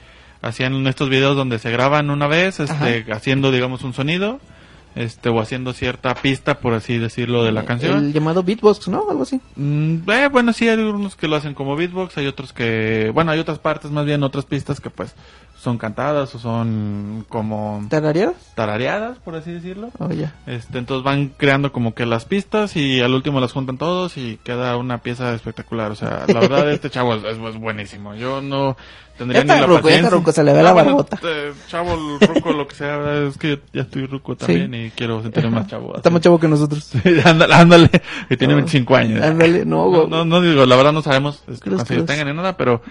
hacían 0.40 0.86
estos 0.86 1.08
videos 1.08 1.34
donde 1.36 1.58
se 1.58 1.72
graban 1.72 2.08
una 2.08 2.28
vez, 2.28 2.60
este, 2.60 3.04
haciendo, 3.12 3.50
digamos, 3.50 3.82
un 3.82 3.92
sonido, 3.92 4.38
este, 4.94 5.28
o 5.28 5.40
haciendo 5.40 5.72
cierta 5.72 6.14
pista, 6.14 6.58
por 6.60 6.74
así 6.74 6.98
decirlo, 6.98 7.44
de 7.44 7.52
la 7.52 7.62
Eh, 7.62 7.64
canción. 7.64 7.98
El 8.06 8.12
llamado 8.12 8.42
beatbox, 8.42 8.88
¿no? 8.88 9.06
Algo 9.08 9.22
así. 9.22 9.40
Mm, 9.56 10.08
eh, 10.10 10.28
bueno, 10.30 10.52
sí, 10.52 10.68
hay 10.68 10.78
unos 10.78 11.16
que 11.16 11.28
lo 11.28 11.36
hacen 11.36 11.54
como 11.54 11.76
beatbox, 11.76 12.16
hay 12.18 12.26
otros 12.26 12.52
que, 12.52 13.10
bueno, 13.14 13.30
hay 13.32 13.38
otras 13.38 13.58
partes, 13.58 13.90
más 13.90 14.04
bien 14.04 14.22
otras 14.22 14.44
pistas 14.44 14.80
que 14.80 14.90
pues 14.90 15.14
son 15.62 15.78
cantadas 15.78 16.34
o 16.34 16.38
son 16.40 17.24
como 17.28 17.86
¿Tarareadas? 17.88 18.34
tarareadas, 18.56 19.18
por 19.18 19.36
así 19.36 19.52
decirlo. 19.52 19.90
Oh, 20.00 20.10
ya. 20.10 20.34
Este, 20.46 20.78
entonces 20.78 21.04
van 21.04 21.28
creando 21.36 21.70
como 21.72 21.94
que 21.94 22.04
las 22.04 22.24
pistas 22.24 22.74
y 22.76 23.00
al 23.00 23.14
último 23.14 23.38
las 23.38 23.52
juntan 23.52 23.78
todos 23.78 24.16
y 24.16 24.38
queda 24.42 24.76
una 24.76 24.98
pieza 24.98 25.32
espectacular. 25.34 25.92
O 25.92 25.94
sea, 25.94 26.24
la 26.26 26.40
verdad 26.40 26.68
este 26.72 26.90
chavo 26.90 27.14
es, 27.14 27.22
es 27.24 27.58
buenísimo. 27.60 28.16
Yo 28.16 28.42
no 28.42 28.76
tendría 29.16 29.38
Ya 29.38 29.42
está 29.42 29.54
ni 29.54 29.60
la 29.60 29.66
ruco, 29.68 29.88
ya 29.88 29.94
está 29.94 30.08
paciencia. 30.08 30.18
ruco, 30.18 30.32
se 30.32 30.42
le 30.42 30.52
ve 30.52 30.62
la 30.64 30.72
bueno, 30.72 30.88
barbota. 30.96 31.20
eh, 31.22 31.52
chavo, 31.68 31.96
ruco, 32.20 32.52
lo 32.52 32.66
que 32.66 32.74
sea, 32.74 32.96
la 32.96 33.28
es 33.28 33.38
que 33.38 33.48
yo 33.50 33.56
ya 33.72 33.82
estoy 33.82 34.06
ruco 34.06 34.34
también 34.34 34.74
y 34.74 34.90
quiero 34.90 35.22
sentirme 35.22 35.50
más 35.50 35.68
chavo. 35.68 35.94
Está 35.94 36.10
más 36.10 36.22
chavo 36.22 36.40
que 36.40 36.48
nosotros. 36.48 36.90
ándale, 37.24 37.54
ándale, 37.54 37.90
que 38.28 38.36
tiene 38.36 38.54
25 38.54 38.96
años. 38.96 39.22
Ándale, 39.22 39.64
no, 39.64 39.88
No, 39.92 40.06
no, 40.08 40.24
no 40.24 40.40
digo, 40.40 40.66
la 40.66 40.74
verdad 40.74 40.92
no 40.92 41.02
sabemos 41.02 41.44
este, 41.46 41.60
Cruz, 41.60 41.76
cuántos 41.76 41.96
cruz. 41.98 42.06
tengan 42.06 42.26
ni 42.26 42.34
nada, 42.34 42.56
pero 42.56 42.82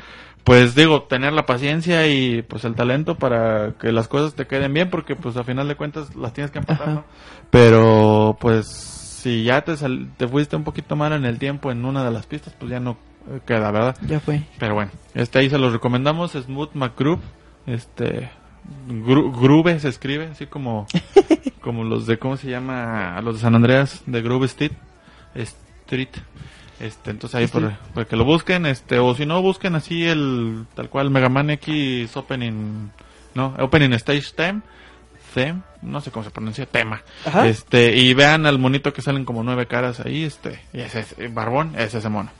pues 0.44 0.76
digo, 0.76 1.04
tener 1.04 1.34
la 1.34 1.46
paciencia 1.46 2.08
y 2.08 2.42
pues 2.42 2.66
el 2.66 2.76
talento 2.76 3.16
para 3.16 3.74
que 3.80 3.92
las 3.92 4.08
cosas 4.08 4.34
te 4.36 4.48
queden 4.48 4.74
bien, 4.74 4.90
porque 4.90 5.16
pues 5.16 5.38
a 5.38 5.44
final 5.44 5.68
de 5.68 5.76
cuentas 5.76 6.16
las 6.16 6.34
tienes 6.34 6.52
que 6.52 6.60
empatar. 6.60 7.04
Pero 7.50 8.38
pues 8.40 8.68
si 8.68 9.44
ya 9.44 9.62
te, 9.62 9.78
sal- 9.78 10.10
te 10.18 10.28
fuiste 10.28 10.56
un 10.56 10.64
poquito 10.64 10.96
mal 10.96 11.14
en 11.14 11.26
el 11.26 11.38
tiempo 11.38 11.72
en 11.72 11.86
una 11.86 12.04
de 12.04 12.12
las 12.12 12.26
pistas, 12.26 12.54
pues 12.58 12.72
ya 12.72 12.80
no 12.80 12.98
eh, 13.30 13.40
queda, 13.46 13.70
¿verdad? 13.72 13.96
Ya 14.08 14.20
fue. 14.20 14.42
Pero 14.58 14.74
bueno, 14.74 14.92
este 15.14 15.40
ahí 15.40 15.50
se 15.50 15.58
los 15.60 15.74
recomendamos, 15.74 16.32
Smooth 16.32 16.74
McGroove, 16.74 17.22
este 17.68 18.30
Gru- 18.88 19.32
Groove 19.40 19.80
se 19.80 19.90
escribe, 19.90 20.28
así 20.32 20.48
como 20.48 20.88
como 21.62 21.84
los 21.84 22.08
de 22.08 22.18
cómo 22.18 22.36
se 22.38 22.50
llama, 22.50 23.20
los 23.22 23.36
de 23.36 23.42
San 23.42 23.54
Andreas 23.54 24.02
de 24.08 24.22
Groove 24.24 24.46
Street, 24.46 24.72
Street. 25.36 26.10
Este, 26.82 27.12
entonces 27.12 27.36
ahí 27.36 27.48
por, 27.48 28.08
que 28.08 28.16
lo 28.16 28.26
busquen, 28.26 28.66
este 28.66 28.98
o 28.98 29.14
si 29.14 29.26
no 29.26 29.42
busquen 29.42 29.76
así 29.76 30.08
el 30.08 30.66
tal 30.74 30.90
cual 30.90 31.12
Mega 31.12 31.30
Man 31.30 31.52
X 31.52 32.18
Opening, 32.18 32.90
no, 33.36 33.54
Opening 33.60 33.94
Stage 33.94 34.34
Theme, 34.36 34.62
theme, 35.34 35.62
no 35.84 36.02
sé 36.02 36.10
cómo 36.12 36.24
se 36.24 36.32
pronuncia, 36.32 36.66
tema. 36.66 37.04
Ajá. 37.26 37.48
Este, 37.48 37.96
y 37.96 38.14
vean 38.14 38.46
al 38.46 38.58
monito 38.58 38.94
que 38.94 39.02
salen 39.02 39.26
como 39.26 39.44
nueve 39.44 39.68
caras 39.68 40.00
ahí, 40.00 40.24
este, 40.24 40.60
y 40.74 40.80
ese 40.82 41.02
es, 41.02 41.34
barbón, 41.34 41.74
ese 41.76 41.86
es 41.86 41.94
ese 41.96 42.10
mono. 42.10 42.32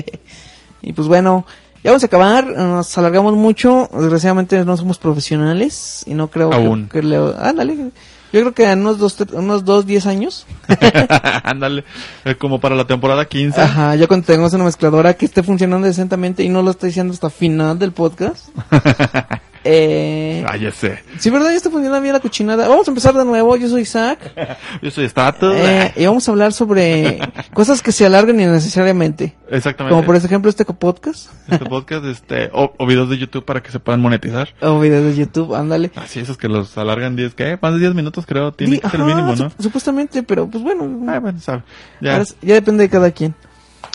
y 0.82 0.92
pues 0.92 1.06
bueno, 1.08 1.46
ya 1.82 1.90
vamos 1.92 2.02
a 2.02 2.06
acabar. 2.06 2.46
Nos 2.46 2.96
alargamos 2.98 3.34
mucho. 3.34 3.88
Desgraciadamente 3.92 4.64
no 4.64 4.76
somos 4.76 4.98
profesionales. 4.98 6.04
Y 6.06 6.14
no 6.14 6.28
creo 6.28 6.50
que- 6.50 6.56
Aún. 6.56 6.88
que, 6.88 7.02
le... 7.02 7.16
Ándale. 7.38 7.90
Yo 8.32 8.40
creo 8.40 8.52
que 8.52 8.70
en 8.70 8.80
unos 8.80 8.98
dos, 8.98 9.16
unos 9.32 9.64
dos, 9.64 9.86
diez 9.86 10.06
años. 10.06 10.46
Ándale, 11.42 11.84
eh, 12.24 12.36
como 12.36 12.60
para 12.60 12.76
la 12.76 12.86
temporada 12.86 13.24
15. 13.24 13.60
Ajá, 13.60 13.96
ya 13.96 14.06
cuando 14.06 14.26
tengamos 14.26 14.52
una 14.52 14.64
mezcladora 14.64 15.14
que 15.14 15.26
esté 15.26 15.42
funcionando 15.42 15.86
decentemente 15.86 16.44
y 16.44 16.48
no 16.48 16.62
lo 16.62 16.70
estoy 16.70 16.90
diciendo 16.90 17.12
hasta 17.12 17.30
final 17.30 17.78
del 17.78 17.92
podcast. 17.92 18.48
eh, 19.64 20.44
Ah, 20.48 20.56
ya 20.56 20.70
sé. 20.72 21.02
sí, 21.18 21.30
¿verdad? 21.30 21.50
Ya 21.50 21.56
está 21.56 21.70
funcionando 21.70 22.02
bien 22.02 22.14
la 22.14 22.20
cochinada. 22.20 22.66
Vamos 22.68 22.88
a 22.88 22.90
empezar 22.90 23.14
de 23.14 23.24
nuevo. 23.24 23.56
Yo 23.56 23.68
soy 23.68 23.82
Isaac. 23.82 24.32
Yo 24.82 24.90
soy 24.90 25.04
Status. 25.04 25.54
Eh, 25.56 25.92
y 25.96 26.06
vamos 26.06 26.26
a 26.28 26.32
hablar 26.32 26.52
sobre 26.52 27.18
cosas 27.52 27.82
que 27.82 27.92
se 27.92 28.06
alargan 28.06 28.40
innecesariamente. 28.40 29.36
Exactamente. 29.50 29.94
Como 29.94 30.06
por 30.06 30.16
ejemplo 30.16 30.48
este 30.48 30.64
podcast. 30.64 31.30
este 31.50 31.64
podcast, 31.66 32.04
este, 32.06 32.50
o, 32.52 32.72
o 32.78 32.86
videos 32.86 33.10
de 33.10 33.18
YouTube 33.18 33.44
para 33.44 33.62
que 33.62 33.70
se 33.70 33.80
puedan 33.80 34.00
monetizar. 34.00 34.48
O 34.60 34.80
videos 34.80 35.04
de 35.04 35.16
YouTube, 35.16 35.54
ándale. 35.54 35.90
Así, 35.96 36.20
esos 36.20 36.36
que 36.38 36.48
los 36.48 36.76
alargan 36.78 37.16
10, 37.16 37.34
¿qué? 37.34 37.58
Más 37.60 37.72
de 37.74 37.80
10 37.80 37.94
minutos 37.94 38.24
creo, 38.26 38.52
tiene 38.52 38.74
Di- 38.74 38.78
que 38.80 38.88
ser 38.88 39.00
ajá, 39.00 39.08
mínimo, 39.08 39.34
¿no? 39.36 39.50
sup- 39.50 39.52
supuestamente, 39.60 40.22
pero 40.22 40.48
pues 40.48 40.62
bueno. 40.62 40.88
Ah, 41.10 41.18
bueno, 41.18 41.38
sabe. 41.40 41.62
Ya. 42.00 42.12
ahora 42.12 42.22
es- 42.22 42.36
ya 42.40 42.54
depende 42.54 42.84
de 42.84 42.88
cada 42.90 43.10
quien. 43.10 43.34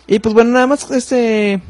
Y 0.07 0.19
pues 0.19 0.35
bueno, 0.35 0.51
nada 0.51 0.67
más 0.67 0.89
este... 0.91 1.61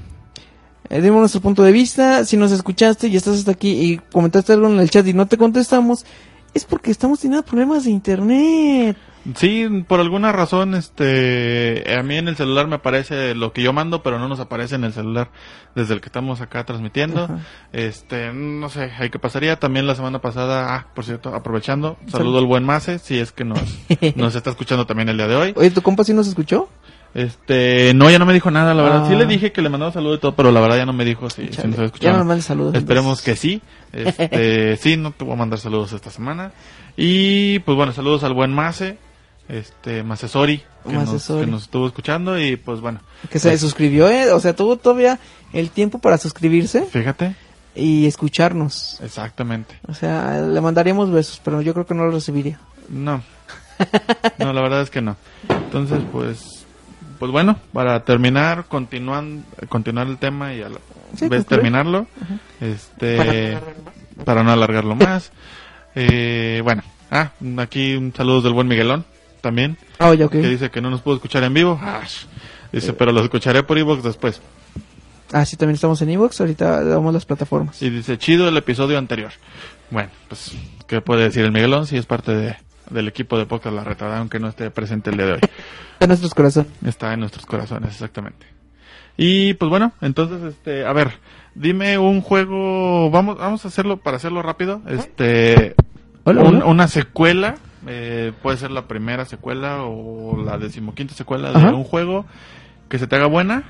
Eh, 0.89 1.01
dimos 1.01 1.19
nuestro 1.19 1.41
punto 1.41 1.63
de 1.63 1.71
vista. 1.71 2.25
Si 2.25 2.37
nos 2.37 2.51
escuchaste 2.51 3.07
y 3.07 3.15
estás 3.15 3.37
hasta 3.39 3.51
aquí 3.51 3.69
y 3.71 3.97
comentaste 3.97 4.53
algo 4.53 4.67
en 4.67 4.79
el 4.79 4.89
chat 4.89 5.05
y 5.07 5.13
no 5.13 5.27
te 5.27 5.37
contestamos, 5.37 6.05
es 6.53 6.65
porque 6.65 6.91
estamos 6.91 7.19
teniendo 7.19 7.43
problemas 7.45 7.83
de 7.85 7.91
internet. 7.91 8.97
Sí, 9.35 9.65
por 9.87 9.99
alguna 9.99 10.31
razón, 10.31 10.75
este, 10.75 11.83
a 11.97 12.03
mí 12.03 12.15
en 12.15 12.27
el 12.27 12.35
celular 12.35 12.67
me 12.67 12.75
aparece 12.75 13.33
lo 13.33 13.53
que 13.53 13.63
yo 13.63 13.73
mando, 13.73 14.03
pero 14.03 14.19
no 14.19 14.27
nos 14.27 14.39
aparece 14.39 14.75
en 14.75 14.83
el 14.83 14.93
celular 14.93 15.31
desde 15.73 15.95
el 15.95 16.01
que 16.01 16.05
estamos 16.09 16.41
acá 16.41 16.63
transmitiendo. 16.63 17.23
Ajá. 17.23 17.39
Este, 17.73 18.31
no 18.31 18.69
sé, 18.69 18.91
hay 18.99 19.09
que 19.09 19.17
pasaría. 19.17 19.55
También 19.59 19.87
la 19.87 19.95
semana 19.95 20.19
pasada, 20.21 20.75
ah, 20.75 20.87
por 20.93 21.05
cierto, 21.05 21.33
aprovechando, 21.33 21.97
Sal- 22.03 22.19
saludo 22.19 22.37
al 22.37 22.45
buen 22.45 22.63
Mase, 22.65 22.99
si 22.99 23.17
es 23.17 23.31
que 23.31 23.43
nos, 23.45 23.59
nos 24.15 24.35
está 24.35 24.51
escuchando 24.51 24.85
también 24.85 25.09
el 25.09 25.17
día 25.17 25.27
de 25.27 25.35
hoy. 25.35 25.53
Oye, 25.55 25.71
¿tu 25.71 25.81
compa 25.81 26.03
sí 26.03 26.13
nos 26.13 26.27
escuchó? 26.27 26.69
Este, 27.15 27.93
no, 27.95 28.09
ya 28.11 28.19
no 28.19 28.25
me 28.25 28.33
dijo 28.33 28.51
nada, 28.51 28.73
la 28.73 28.83
verdad. 28.83 29.03
Ah. 29.05 29.07
Sí 29.09 29.15
le 29.15 29.25
dije 29.25 29.53
que 29.53 29.61
le 29.61 29.69
mandaba 29.69 29.91
saludo 29.93 30.15
y 30.15 30.19
todo, 30.19 30.35
pero 30.35 30.51
la 30.51 30.59
verdad 30.59 30.75
ya 30.77 30.85
no 30.85 30.91
me 30.93 31.05
dijo 31.05 31.29
si, 31.29 31.43
nos 31.43 31.59
había 31.59 31.75
Ya 31.77 31.83
escuchado. 31.85 32.17
no 32.17 32.25
mandes 32.25 32.45
saludos. 32.45 32.75
Esperemos 32.75 33.21
que 33.21 33.37
sí. 33.37 33.61
Este, 33.93 34.75
sí, 34.81 34.97
no 34.97 35.11
te 35.11 35.23
voy 35.23 35.33
a 35.33 35.37
mandar 35.37 35.57
saludos 35.59 35.93
esta 35.93 36.11
semana. 36.11 36.51
Y 36.97 37.59
pues 37.59 37.77
bueno, 37.77 37.93
saludos 37.93 38.25
al 38.25 38.33
buen 38.33 38.53
Mase, 38.53 38.97
este, 39.47 40.03
Masesori, 40.03 40.61
que, 40.85 40.91
nos, 40.93 41.21
Sori. 41.23 41.45
que 41.45 41.51
nos 41.51 41.63
estuvo 41.63 41.87
escuchando 41.87 42.37
y 42.39 42.57
pues 42.57 42.81
bueno, 42.81 42.99
Que 43.29 43.39
se 43.39 43.57
suscribió, 43.57 44.09
¿eh? 44.09 44.31
O 44.33 44.39
sea, 44.41 44.53
tuvo 44.53 44.75
todavía 44.75 45.17
el 45.53 45.69
tiempo 45.69 45.99
para 45.99 46.17
suscribirse 46.17 46.83
fíjate, 46.83 47.33
y 47.75 48.07
escucharnos. 48.07 48.99
exactamente. 49.01 49.75
O 49.87 49.93
sea, 49.93 50.41
le 50.41 50.59
mandaríamos 50.59 51.09
besos, 51.11 51.39
pero 51.45 51.61
yo 51.61 51.73
creo 51.73 51.85
que 51.85 51.93
no 51.93 52.03
los 52.05 52.13
recibiría. 52.13 52.59
No. 52.89 53.23
No, 54.37 54.53
la 54.53 54.61
verdad 54.61 54.81
es 54.81 54.89
que 54.89 55.01
no. 55.01 55.17
Entonces, 55.49 55.99
pues, 56.11 56.54
pues 57.25 57.31
bueno, 57.31 57.57
para 57.73 58.03
terminar, 58.05 58.65
continúan, 58.67 59.43
continuar 59.67 60.05
el 60.05 60.17
tema 60.17 60.53
y 60.53 60.61
a 60.61 60.69
la 60.69 60.77
Sí, 61.17 61.27
vez 61.27 61.45
terminarlo, 61.47 62.05
este, 62.61 63.57
para 64.25 64.43
no 64.43 64.51
alargarlo 64.51 64.95
más. 64.95 65.31
Eh, 65.97 66.59
bueno, 66.61 66.83
ah, 67.09 67.31
aquí 67.59 67.95
un 67.95 68.13
saludo 68.13 68.41
del 68.41 68.51
buen 68.51 68.67
Miguelón, 68.67 69.05
también, 69.39 69.77
Ah, 69.97 70.13
ya, 70.13 70.25
ok. 70.25 70.33
que 70.33 70.41
dice 70.49 70.69
que 70.69 70.81
no 70.81 70.89
nos 70.89 70.99
pudo 70.99 71.15
escuchar 71.15 71.41
en 71.45 71.53
vivo. 71.53 71.79
Ah, 71.81 72.01
dice, 72.73 72.91
pero 72.91 73.13
lo 73.13 73.23
escucharé 73.23 73.63
por 73.63 73.77
iVoox 73.77 74.03
después. 74.03 74.41
Ah, 75.31 75.45
sí, 75.45 75.55
también 75.55 75.75
estamos 75.75 76.01
en 76.01 76.09
Evox. 76.09 76.41
Ahorita 76.41 76.83
damos 76.83 77.13
las 77.13 77.25
plataformas. 77.25 77.81
Y 77.81 77.89
dice, 77.89 78.17
chido 78.17 78.49
el 78.49 78.57
episodio 78.57 78.97
anterior. 78.97 79.31
Bueno, 79.89 80.09
pues, 80.27 80.51
¿qué 80.85 80.99
puede 80.99 81.23
decir 81.23 81.45
el 81.45 81.53
Miguelón? 81.53 81.87
Si 81.87 81.95
es 81.95 82.05
parte 82.05 82.33
de, 82.35 82.57
del 82.89 83.07
equipo 83.07 83.37
de 83.37 83.45
Podcast 83.45 83.75
La 83.75 83.83
Retada, 83.83 84.17
aunque 84.19 84.39
no 84.39 84.47
esté 84.47 84.69
presente 84.71 85.09
el 85.09 85.17
día 85.17 85.25
de 85.25 85.31
hoy. 85.33 85.39
En 85.99 86.09
nuestros 86.09 86.33
corazones. 86.33 86.69
Está 86.85 87.13
en 87.13 87.21
nuestros 87.21 87.45
corazones, 87.45 87.89
exactamente. 87.91 88.45
Y 89.15 89.53
pues 89.53 89.69
bueno, 89.69 89.93
entonces, 90.01 90.41
este, 90.43 90.85
a 90.85 90.91
ver, 90.91 91.13
dime 91.55 91.97
un 91.97 92.19
juego, 92.21 93.09
vamos, 93.09 93.37
vamos 93.37 93.63
a 93.63 93.69
hacerlo, 93.69 93.95
para 93.97 94.17
hacerlo 94.17 94.41
rápido, 94.41 94.81
este, 94.87 95.73
Hola, 96.25 96.41
un- 96.43 96.55
hola. 96.57 96.65
una 96.65 96.87
secuela, 96.89 97.55
eh, 97.87 98.33
puede 98.41 98.57
ser 98.57 98.71
la 98.71 98.87
primera 98.89 99.23
secuela 99.23 99.83
o 99.83 100.35
la 100.43 100.57
decimoquinta 100.57 101.13
secuela 101.13 101.51
de 101.51 101.57
Ajá. 101.59 101.73
un 101.73 101.85
juego 101.85 102.25
que 102.89 102.99
se 102.99 103.07
te 103.07 103.15
haga 103.15 103.27
buena. 103.27 103.63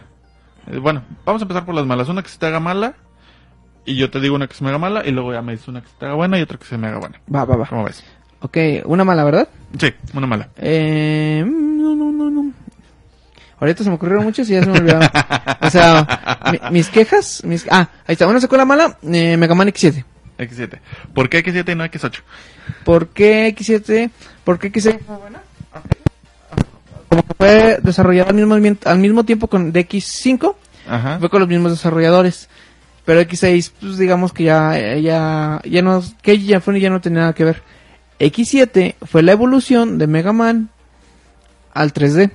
Eh, 0.66 0.80
bueno, 0.80 1.04
vamos 1.26 1.44
a 1.44 1.46
empezar 1.46 1.64
por 1.64 1.76
las 1.76 1.86
malas, 1.86 2.10
una 2.10 2.24
que 2.24 2.30
se 2.30 2.40
te 2.40 2.48
haga 2.48 2.60
mala, 2.60 2.96
y 3.86 3.98
yo 3.98 4.10
te 4.10 4.20
digo 4.20 4.34
una 4.36 4.48
que 4.48 4.56
se 4.56 4.64
me 4.64 4.72
haga 4.72 4.80
mala, 4.80 5.04
y 5.06 5.12
luego 5.12 5.32
ya 5.32 5.44
me 5.44 5.52
dices 5.52 5.68
una 5.68 5.82
que 5.82 5.90
se 5.90 5.96
te 6.00 6.06
haga 6.06 6.16
buena 6.16 6.40
y 6.40 6.42
otra 6.42 6.58
que 6.58 6.66
se 6.66 6.76
me 6.80 6.88
haga 6.88 6.98
buena. 6.98 7.22
Va, 7.34 7.46
va, 7.46 7.56
va. 7.56 7.68
¿Cómo 7.68 7.84
ves? 7.84 8.04
Ok, 8.46 8.58
una 8.86 9.04
mala, 9.04 9.24
¿verdad? 9.24 9.48
Sí, 9.80 9.92
una 10.14 10.28
mala. 10.28 10.50
Eh, 10.58 11.44
mm, 11.44 11.82
no, 11.82 11.96
no, 11.96 12.12
no, 12.12 12.30
no. 12.30 12.52
Ahorita 13.60 13.84
se 13.84 13.90
me 13.90 13.96
ocurrieron 13.96 14.24
muchas 14.24 14.48
y 14.50 14.54
ya 14.54 14.62
se 14.64 14.70
me 14.70 14.78
olvidaron. 14.78 15.10
O 15.62 15.70
sea, 15.72 16.42
mi- 16.52 16.60
mis 16.78 16.90
quejas, 16.90 17.42
mis... 17.44 17.66
Ah, 17.72 17.90
ahí 18.06 18.14
está, 18.14 18.28
una 18.28 18.40
secuela 18.40 18.64
mala, 18.66 18.98
eh, 19.02 19.36
Mega 19.36 19.56
Man 19.56 19.70
X7. 19.70 20.04
X7. 20.38 20.80
¿Por 21.14 21.28
qué 21.30 21.44
X7 21.44 21.72
y 21.72 21.76
no 21.76 21.86
X8? 21.86 22.20
¿Por 22.84 23.08
qué 23.10 23.56
X7? 23.56 24.12
¿Por 24.44 24.60
qué 24.60 24.72
X7 24.72 25.00
fue 25.00 25.18
buena? 25.18 25.42
Como 27.10 27.24
que 27.24 27.34
fue 27.36 27.80
desarrollada 27.82 28.30
al 28.30 28.36
mismo, 28.36 28.56
al 28.86 29.00
mismo 29.00 29.24
tiempo 29.24 29.48
con 29.48 29.72
de 29.72 29.88
X5, 29.88 30.56
Ajá. 30.88 31.18
fue 31.20 31.30
con 31.30 31.40
los 31.40 31.50
mismos 31.50 31.72
desarrolladores. 31.72 32.48
Pero 33.06 33.22
X6, 33.22 33.72
pues 33.80 33.98
digamos 33.98 34.34
que 34.34 34.44
ya, 34.44 34.78
eh, 34.78 35.02
ya, 35.02 35.62
ya 35.64 35.82
no, 35.82 36.04
que 36.22 36.38
ya 36.40 36.60
fue 36.60 36.80
ya 36.80 36.90
no 36.90 37.02
tenía 37.02 37.22
nada 37.22 37.34
que 37.34 37.44
ver. 37.46 37.64
X7 38.20 38.96
fue 39.02 39.24
la 39.24 39.32
evolución 39.34 39.98
de 39.98 40.08
Mega 40.08 40.34
Man 40.34 40.70
al 41.74 41.94
3D 41.94 42.32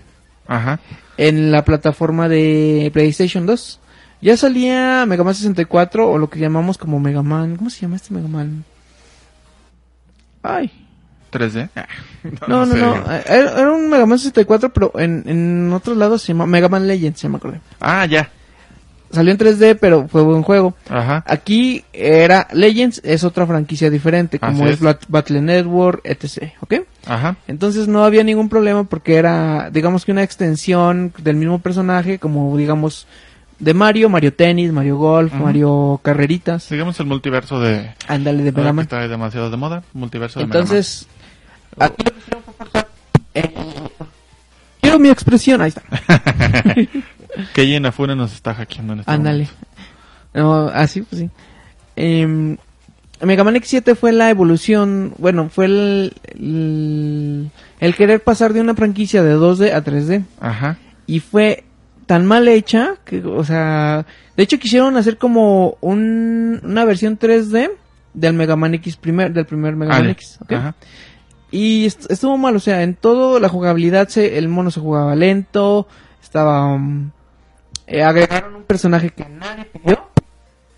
Ajá. 0.47 0.81
en 1.17 1.51
la 1.53 1.65
plataforma 1.65 2.29
de 2.29 2.91
PlayStation 2.93 3.47
2. 3.47 3.81
Ya 4.23 4.37
salía 4.37 5.07
Mega 5.07 5.25
Man 5.25 5.35
64 5.35 6.11
o 6.11 6.19
lo 6.19 6.29
que 6.29 6.39
llamamos 6.39 6.77
como 6.77 7.01
Mega 7.01 7.23
Man, 7.23 7.57
¿cómo 7.57 7.71
se 7.71 7.81
llama 7.81 7.97
este 7.97 8.13
Mega 8.13 8.29
Man? 8.29 8.65
Ay, 10.43 10.71
3D. 11.33 11.71
no, 12.49 12.67
no, 12.67 12.73
sé. 12.73 12.79
no, 12.79 13.13
eh, 13.13 13.23
era, 13.27 13.73
un 13.73 13.89
Mega 13.89 14.05
Man 14.05 14.19
64, 14.19 14.73
pero 14.73 14.93
en, 14.99 15.25
en 15.27 15.73
otros 15.73 15.97
lados 15.97 16.23
se 16.23 16.29
llama 16.29 16.47
Mega 16.47 16.69
Man 16.69 16.87
Legends, 16.87 17.21
se 17.21 17.29
me 17.29 17.37
acordé. 17.37 17.61
Ah, 17.81 18.05
ya. 18.05 18.31
Salió 19.11 19.33
en 19.33 19.39
3D, 19.39 19.77
pero 19.81 20.07
fue 20.07 20.23
buen 20.23 20.43
juego. 20.43 20.75
Ajá. 20.89 21.25
Aquí 21.27 21.85
era 21.93 22.47
Legends, 22.53 23.01
es 23.05 23.25
otra 23.25 23.45
franquicia 23.47 23.91
diferente, 23.91 24.39
como 24.39 24.67
es, 24.67 24.81
es. 24.81 24.99
Battle 25.09 25.41
Network, 25.41 26.01
etc. 26.05 26.53
¿Ok? 26.61 26.75
Ajá. 27.07 27.37
Entonces 27.49 27.89
no 27.89 28.05
había 28.05 28.23
ningún 28.23 28.49
problema 28.49 28.85
porque 28.85 29.17
era, 29.17 29.69
digamos 29.71 30.05
que 30.05 30.13
una 30.13 30.23
extensión 30.23 31.13
del 31.19 31.37
mismo 31.37 31.59
personaje, 31.59 32.21
como 32.21 32.57
digamos 32.57 33.09
de 33.59 33.75
Mario, 33.75 34.09
Mario 34.09 34.33
Tennis, 34.33 34.73
Mario 34.73 34.97
Golf, 34.97 35.35
Ujú. 35.35 35.43
Mario 35.43 36.01
Carreritas. 36.03 36.63
Sigamos 36.63 36.99
el 37.01 37.07
multiverso 37.07 37.61
de. 37.61 37.91
Ándale 38.07 38.43
de 38.45 38.53
Mega 38.53 38.73
Man. 38.73 38.85
está 38.85 39.07
demasiado 39.09 39.51
de 39.51 39.57
moda. 39.57 39.83
Multiverso 39.93 40.39
de 40.41 40.47
Mega 40.47 40.61
Entonces, 40.61 41.07
aquí 41.79 42.05
hicieron 42.17 42.43
fue 42.45 42.55
forzar, 42.55 42.89
eh, 43.35 43.53
quiero 44.81 44.99
mi 45.01 45.09
expresión, 45.11 45.61
ahí 45.61 45.69
está. 45.69 45.83
Man. 47.37 47.49
Keiji 47.55 47.77
Inafune 47.77 48.15
nos 48.17 48.33
está 48.33 48.55
hackeando 48.55 48.93
en 48.95 49.01
este 49.01 49.11
Ándale. 49.13 49.49
No, 50.35 50.67
así, 50.69 51.03
pues 51.03 51.23
sí. 51.23 51.31
Em, 51.97 52.57
Mega 53.23 53.45
Man 53.45 53.55
X7 53.57 53.95
fue 53.97 54.13
la 54.13 54.31
evolución, 54.31 55.13
bueno, 55.19 55.51
fue 55.51 55.67
el, 55.67 56.13
el, 56.35 57.51
el 57.81 57.95
querer 57.95 58.23
pasar 58.23 58.53
de 58.53 58.61
una 58.61 58.75
franquicia 58.75 59.23
de 59.23 59.37
2D 59.37 59.73
a 59.75 59.85
3D. 59.85 60.25
Ajá. 60.41 60.79
Y 61.07 61.21
fue 61.21 61.65
tan 62.07 62.25
mal 62.27 62.49
hecha 62.49 62.95
que, 63.05 63.23
o 63.25 63.45
sea, 63.45 64.07
de 64.37 64.43
hecho 64.43 64.59
quisieron 64.59 64.97
hacer 64.97 65.19
como 65.19 65.77
un, 65.81 66.61
una 66.65 66.85
versión 66.85 67.19
3D 67.19 67.71
del 68.15 68.33
Mega 68.35 68.57
Man 68.57 68.75
X 68.75 68.97
primer, 68.97 69.33
del 69.33 69.45
primer 69.47 69.77
Mega 69.77 69.99
Man. 69.99 70.11
X, 70.11 70.39
¿ok? 70.43 70.53
Ajá. 70.53 70.75
Y 71.53 71.85
est- 71.87 72.11
estuvo 72.11 72.39
mal, 72.39 72.55
o 72.57 72.61
sea, 72.61 72.83
en 72.83 72.95
todo 72.95 73.39
la 73.41 73.49
jugabilidad 73.49 74.09
se, 74.09 74.39
el 74.39 74.49
mono 74.49 74.71
se 74.71 74.81
jugaba 74.81 75.15
lento, 75.17 75.87
estaba... 76.23 76.73
um, 76.75 77.11
eh, 77.91 78.05
agregaron 78.05 78.55
un 78.55 78.63
personaje 78.63 79.11
que 79.11 79.25
nadie 79.29 79.65
pidió. 79.65 79.99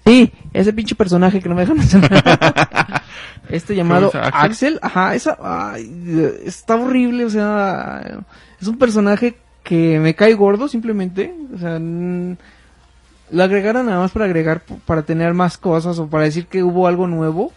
Sí, 0.07 0.33
ese 0.53 0.73
pinche 0.73 0.95
personaje 0.95 1.41
que 1.41 1.49
no 1.49 1.55
me 1.55 1.61
dejan 1.61 1.77
mencionar. 1.77 3.03
este 3.51 3.77
llamado. 3.77 4.09
Axel? 4.09 4.31
¿Axel? 4.33 4.79
Ajá, 4.83 5.15
esa, 5.15 5.39
ay, 5.41 6.41
está 6.45 6.77
horrible, 6.77 7.27
o 7.27 7.31
sea, 7.31 8.21
es 8.61 8.67
un 8.67 8.79
personaje 8.79 9.37
que 9.63 10.01
me 10.01 10.15
cae 10.15 10.35
gordo 10.35 10.69
simplemente, 10.69 11.35
o 11.55 11.59
sea, 11.59 11.79
mm, 11.79 12.37
lo 13.31 13.43
agregaron 13.43 13.87
nada 13.87 13.99
más 13.99 14.11
para 14.11 14.25
agregar, 14.25 14.63
para 14.87 15.03
tener 15.03 15.35
más 15.35 15.59
cosas 15.59 15.99
o 15.99 16.09
para 16.09 16.25
decir 16.25 16.47
que 16.47 16.63
hubo 16.63 16.87
algo 16.87 17.07
nuevo. 17.07 17.53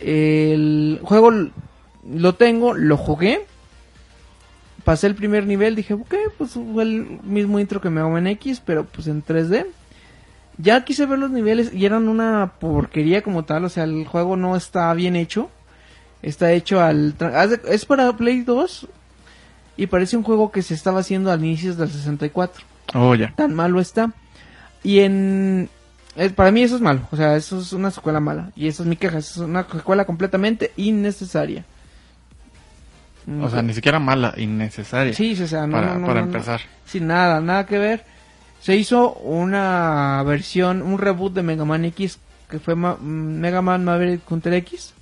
El 0.00 1.00
juego 1.02 1.30
lo 2.08 2.34
tengo, 2.34 2.74
lo 2.74 2.96
jugué. 2.96 3.46
Pasé 4.84 5.06
el 5.06 5.14
primer 5.14 5.46
nivel, 5.46 5.76
dije, 5.76 5.94
ok, 5.94 6.14
pues 6.38 6.52
fue 6.52 6.82
el 6.82 7.20
mismo 7.22 7.60
intro 7.60 7.80
que 7.80 7.90
Mega 7.90 8.08
Man 8.08 8.26
X, 8.26 8.60
pero 8.64 8.84
pues 8.84 9.06
en 9.06 9.24
3D. 9.24 9.66
Ya 10.58 10.84
quise 10.84 11.06
ver 11.06 11.18
los 11.18 11.30
niveles 11.30 11.72
y 11.72 11.86
eran 11.86 12.08
una 12.08 12.52
porquería 12.60 13.22
como 13.22 13.44
tal, 13.44 13.64
o 13.64 13.68
sea, 13.68 13.84
el 13.84 14.06
juego 14.06 14.36
no 14.36 14.56
está 14.56 14.92
bien 14.94 15.16
hecho. 15.16 15.50
Está 16.20 16.52
hecho 16.52 16.80
al... 16.80 17.14
Es 17.68 17.84
para 17.84 18.16
Play 18.16 18.42
2 18.42 18.86
y 19.76 19.86
parece 19.86 20.16
un 20.16 20.22
juego 20.22 20.52
que 20.52 20.62
se 20.62 20.74
estaba 20.74 21.00
haciendo 21.00 21.30
al 21.32 21.44
inicios 21.44 21.76
del 21.76 21.90
64 21.90 22.62
Oh, 22.94 23.14
ya. 23.14 23.32
tan 23.34 23.54
malo 23.54 23.80
está. 23.80 24.12
Y 24.84 25.00
en... 25.00 25.68
eh, 26.16 26.30
para 26.30 26.50
mí 26.52 26.62
eso 26.62 26.76
es 26.76 26.80
malo, 26.82 27.00
o 27.10 27.16
sea, 27.16 27.36
eso 27.36 27.58
es 27.60 27.72
una 27.72 27.90
secuela 27.90 28.20
mala. 28.20 28.50
Y 28.54 28.68
esa 28.68 28.82
es 28.82 28.88
mi 28.88 28.96
queja, 28.96 29.18
es 29.18 29.36
una 29.38 29.66
secuela 29.68 30.04
completamente 30.04 30.72
innecesaria. 30.76 31.64
O 33.40 33.48
sea, 33.48 33.62
ni 33.62 33.72
siquiera 33.72 33.98
mala, 34.00 34.34
innecesaria. 34.36 35.12
Sí, 35.14 35.40
o 35.40 35.46
sea, 35.46 35.66
no, 35.66 35.72
para 35.76 35.94
no, 35.94 36.00
no, 36.00 36.06
para 36.06 36.20
empezar. 36.20 36.60
Sin 36.84 37.06
nada, 37.06 37.40
nada 37.40 37.66
que 37.66 37.78
ver. 37.78 38.04
Se 38.60 38.76
hizo 38.76 39.12
una 39.14 40.22
versión, 40.24 40.82
un 40.82 40.98
reboot 40.98 41.32
de 41.34 41.42
Mega 41.42 41.64
Man 41.64 41.84
X, 41.86 42.18
que 42.48 42.58
fue 42.58 42.74
Ma- 42.74 42.96
mm, 43.00 43.38
Mega 43.40 43.62
Man 43.62 43.84
Maverick 43.84 44.28
Hunter 44.30 44.54
X, 44.54 44.92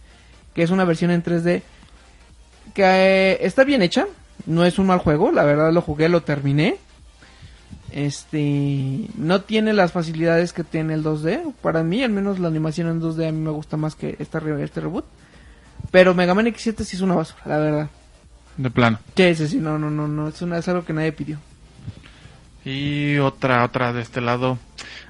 que 0.54 0.62
es 0.62 0.70
una 0.70 0.84
versión 0.84 1.10
en 1.10 1.22
3D, 1.22 1.62
que 2.74 2.82
eh, 2.84 3.38
está 3.40 3.64
bien 3.64 3.82
hecha, 3.82 4.06
no 4.46 4.64
es 4.64 4.78
un 4.78 4.86
mal 4.86 4.98
juego, 4.98 5.30
la 5.32 5.44
verdad 5.44 5.72
lo 5.72 5.80
jugué, 5.82 6.08
lo 6.08 6.22
terminé. 6.22 6.76
Este, 7.90 9.08
no 9.16 9.40
tiene 9.42 9.72
las 9.72 9.92
facilidades 9.92 10.52
que 10.52 10.62
tiene 10.62 10.94
el 10.94 11.02
2D, 11.02 11.52
para 11.60 11.82
mí, 11.82 12.02
al 12.04 12.10
menos 12.12 12.38
la 12.38 12.48
animación 12.48 12.88
en 12.88 13.00
2D 13.00 13.28
a 13.28 13.32
mí 13.32 13.40
me 13.40 13.50
gusta 13.50 13.76
más 13.76 13.94
que 13.96 14.16
esta, 14.18 14.38
este 14.60 14.80
reboot. 14.80 15.04
Pero 15.90 16.14
Mega 16.14 16.34
Man 16.34 16.46
X7 16.46 16.84
sí 16.84 16.96
es 16.96 17.02
una 17.02 17.16
basura, 17.16 17.40
la 17.46 17.58
verdad. 17.58 17.90
De 18.60 18.70
plano. 18.70 18.98
Sí, 19.16 19.34
sí, 19.34 19.48
sí, 19.48 19.56
no, 19.56 19.78
no, 19.78 19.90
no, 19.90 20.06
no, 20.06 20.28
es, 20.28 20.42
una, 20.42 20.58
es 20.58 20.68
algo 20.68 20.84
que 20.84 20.92
nadie 20.92 21.12
pidió. 21.12 21.38
Y 22.64 23.16
otra, 23.18 23.64
otra 23.64 23.92
de 23.92 24.02
este 24.02 24.20
lado. 24.20 24.58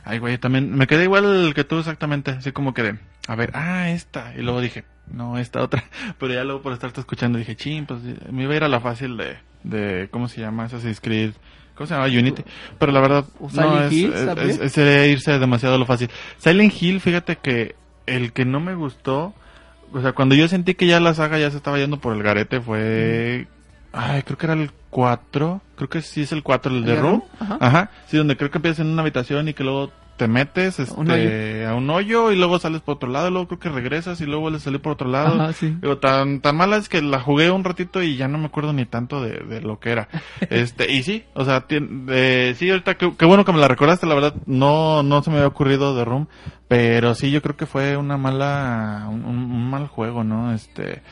Ay, 0.04 0.18
güey, 0.18 0.38
también 0.38 0.72
me 0.74 0.86
quedé 0.86 1.04
igual 1.04 1.52
que 1.54 1.64
tú 1.64 1.78
exactamente. 1.78 2.30
Así 2.32 2.52
como 2.52 2.74
quedé. 2.74 2.98
A 3.26 3.34
ver, 3.34 3.50
ah, 3.54 3.90
esta. 3.90 4.32
Y 4.36 4.42
luego 4.42 4.60
dije, 4.60 4.84
no, 5.12 5.36
esta 5.38 5.62
otra. 5.62 5.82
Pero 6.18 6.32
ya 6.32 6.44
luego 6.44 6.62
por 6.62 6.72
estarte 6.72 7.00
escuchando 7.00 7.38
dije, 7.38 7.56
ching, 7.56 7.86
pues 7.86 8.00
me 8.30 8.44
iba 8.44 8.52
a 8.52 8.56
ir 8.56 8.64
a 8.64 8.68
la 8.68 8.80
fácil 8.80 9.16
de, 9.16 9.36
de 9.64 10.08
¿cómo 10.12 10.28
se 10.28 10.40
llama? 10.40 10.64
Assassin's 10.64 11.00
Creed. 11.00 11.32
¿Cómo 11.74 11.86
se 11.88 11.94
llama? 11.94 12.06
Unity. 12.06 12.44
Pero 12.78 12.92
la 12.92 13.00
verdad, 13.00 13.24
no, 13.52 13.82
es, 13.82 13.92
Hill, 13.92 14.12
es- 14.14 14.60
es- 14.60 14.78
es- 14.78 15.08
irse 15.10 15.38
demasiado 15.38 15.74
a 15.74 15.78
lo 15.78 15.86
fácil. 15.86 16.08
Silent 16.38 16.72
Hill, 16.80 17.00
fíjate 17.00 17.36
que 17.36 17.74
el 18.06 18.32
que 18.32 18.44
no 18.44 18.60
me 18.60 18.74
gustó, 18.74 19.34
o 19.92 20.00
sea, 20.00 20.12
cuando 20.12 20.34
yo 20.34 20.48
sentí 20.48 20.74
que 20.74 20.86
ya 20.86 21.00
la 21.00 21.14
saga 21.14 21.38
ya 21.38 21.50
se 21.50 21.56
estaba 21.56 21.78
yendo 21.78 21.98
por 21.98 22.14
el 22.14 22.22
garete 22.22 22.60
fue... 22.60 23.46
Ay, 23.92 24.22
creo 24.22 24.38
que 24.38 24.46
era 24.46 24.54
el 24.54 24.70
4. 24.90 25.60
Creo 25.76 25.88
que 25.88 26.02
sí 26.02 26.22
es 26.22 26.32
el 26.32 26.42
4, 26.42 26.72
el 26.72 26.84
de 26.84 26.90
¿El 26.90 26.96
de 26.96 27.02
Room. 27.02 27.12
Room? 27.12 27.22
Ajá. 27.40 27.58
Ajá. 27.60 27.90
Sí, 28.06 28.16
donde 28.16 28.36
creo 28.36 28.50
que 28.50 28.58
empiezas 28.58 28.80
en 28.80 28.88
una 28.88 29.02
habitación 29.02 29.48
y 29.48 29.54
que 29.54 29.64
luego 29.64 29.90
te 30.20 30.28
metes 30.28 30.78
este, 30.78 31.00
Un 31.00 31.10
a 31.10 31.74
un 31.74 31.88
hoyo 31.88 32.30
y 32.30 32.36
luego 32.36 32.58
sales 32.58 32.82
por 32.82 32.96
otro 32.96 33.08
lado, 33.08 33.28
y 33.28 33.30
luego 33.30 33.48
creo 33.48 33.58
que 33.58 33.70
regresas 33.70 34.20
y 34.20 34.26
luego 34.26 34.42
vuelves 34.42 34.60
a 34.60 34.64
salir 34.66 34.82
por 34.82 34.92
otro 34.92 35.08
lado. 35.08 35.40
Ajá, 35.40 35.54
sí. 35.54 35.74
Digo, 35.80 35.96
tan, 35.96 36.42
tan 36.42 36.56
mala 36.56 36.76
es 36.76 36.90
que 36.90 37.00
la 37.00 37.20
jugué 37.20 37.50
un 37.50 37.64
ratito 37.64 38.02
y 38.02 38.18
ya 38.18 38.28
no 38.28 38.36
me 38.36 38.44
acuerdo 38.44 38.74
ni 38.74 38.84
tanto 38.84 39.22
de, 39.22 39.38
de 39.38 39.62
lo 39.62 39.80
que 39.80 39.92
era. 39.92 40.08
Este, 40.50 40.92
y 40.92 41.02
sí, 41.04 41.24
o 41.32 41.46
sea, 41.46 41.64
eh, 41.70 42.54
sí, 42.54 42.68
ahorita 42.68 42.96
qué 42.96 43.14
qué 43.16 43.24
bueno 43.24 43.46
que 43.46 43.52
me 43.52 43.60
la 43.60 43.68
recordaste, 43.68 44.06
la 44.06 44.14
verdad, 44.14 44.34
no, 44.44 45.02
no 45.02 45.22
se 45.22 45.30
me 45.30 45.36
había 45.36 45.48
ocurrido 45.48 45.94
de 45.94 46.04
Room, 46.04 46.28
pero 46.68 47.14
sí, 47.14 47.30
yo 47.30 47.40
creo 47.40 47.56
que 47.56 47.64
fue 47.64 47.96
una 47.96 48.18
mala, 48.18 49.06
un 49.08 49.70
mal 49.70 49.86
juego, 49.86 50.22
¿no? 50.22 50.52
Este, 50.52 51.02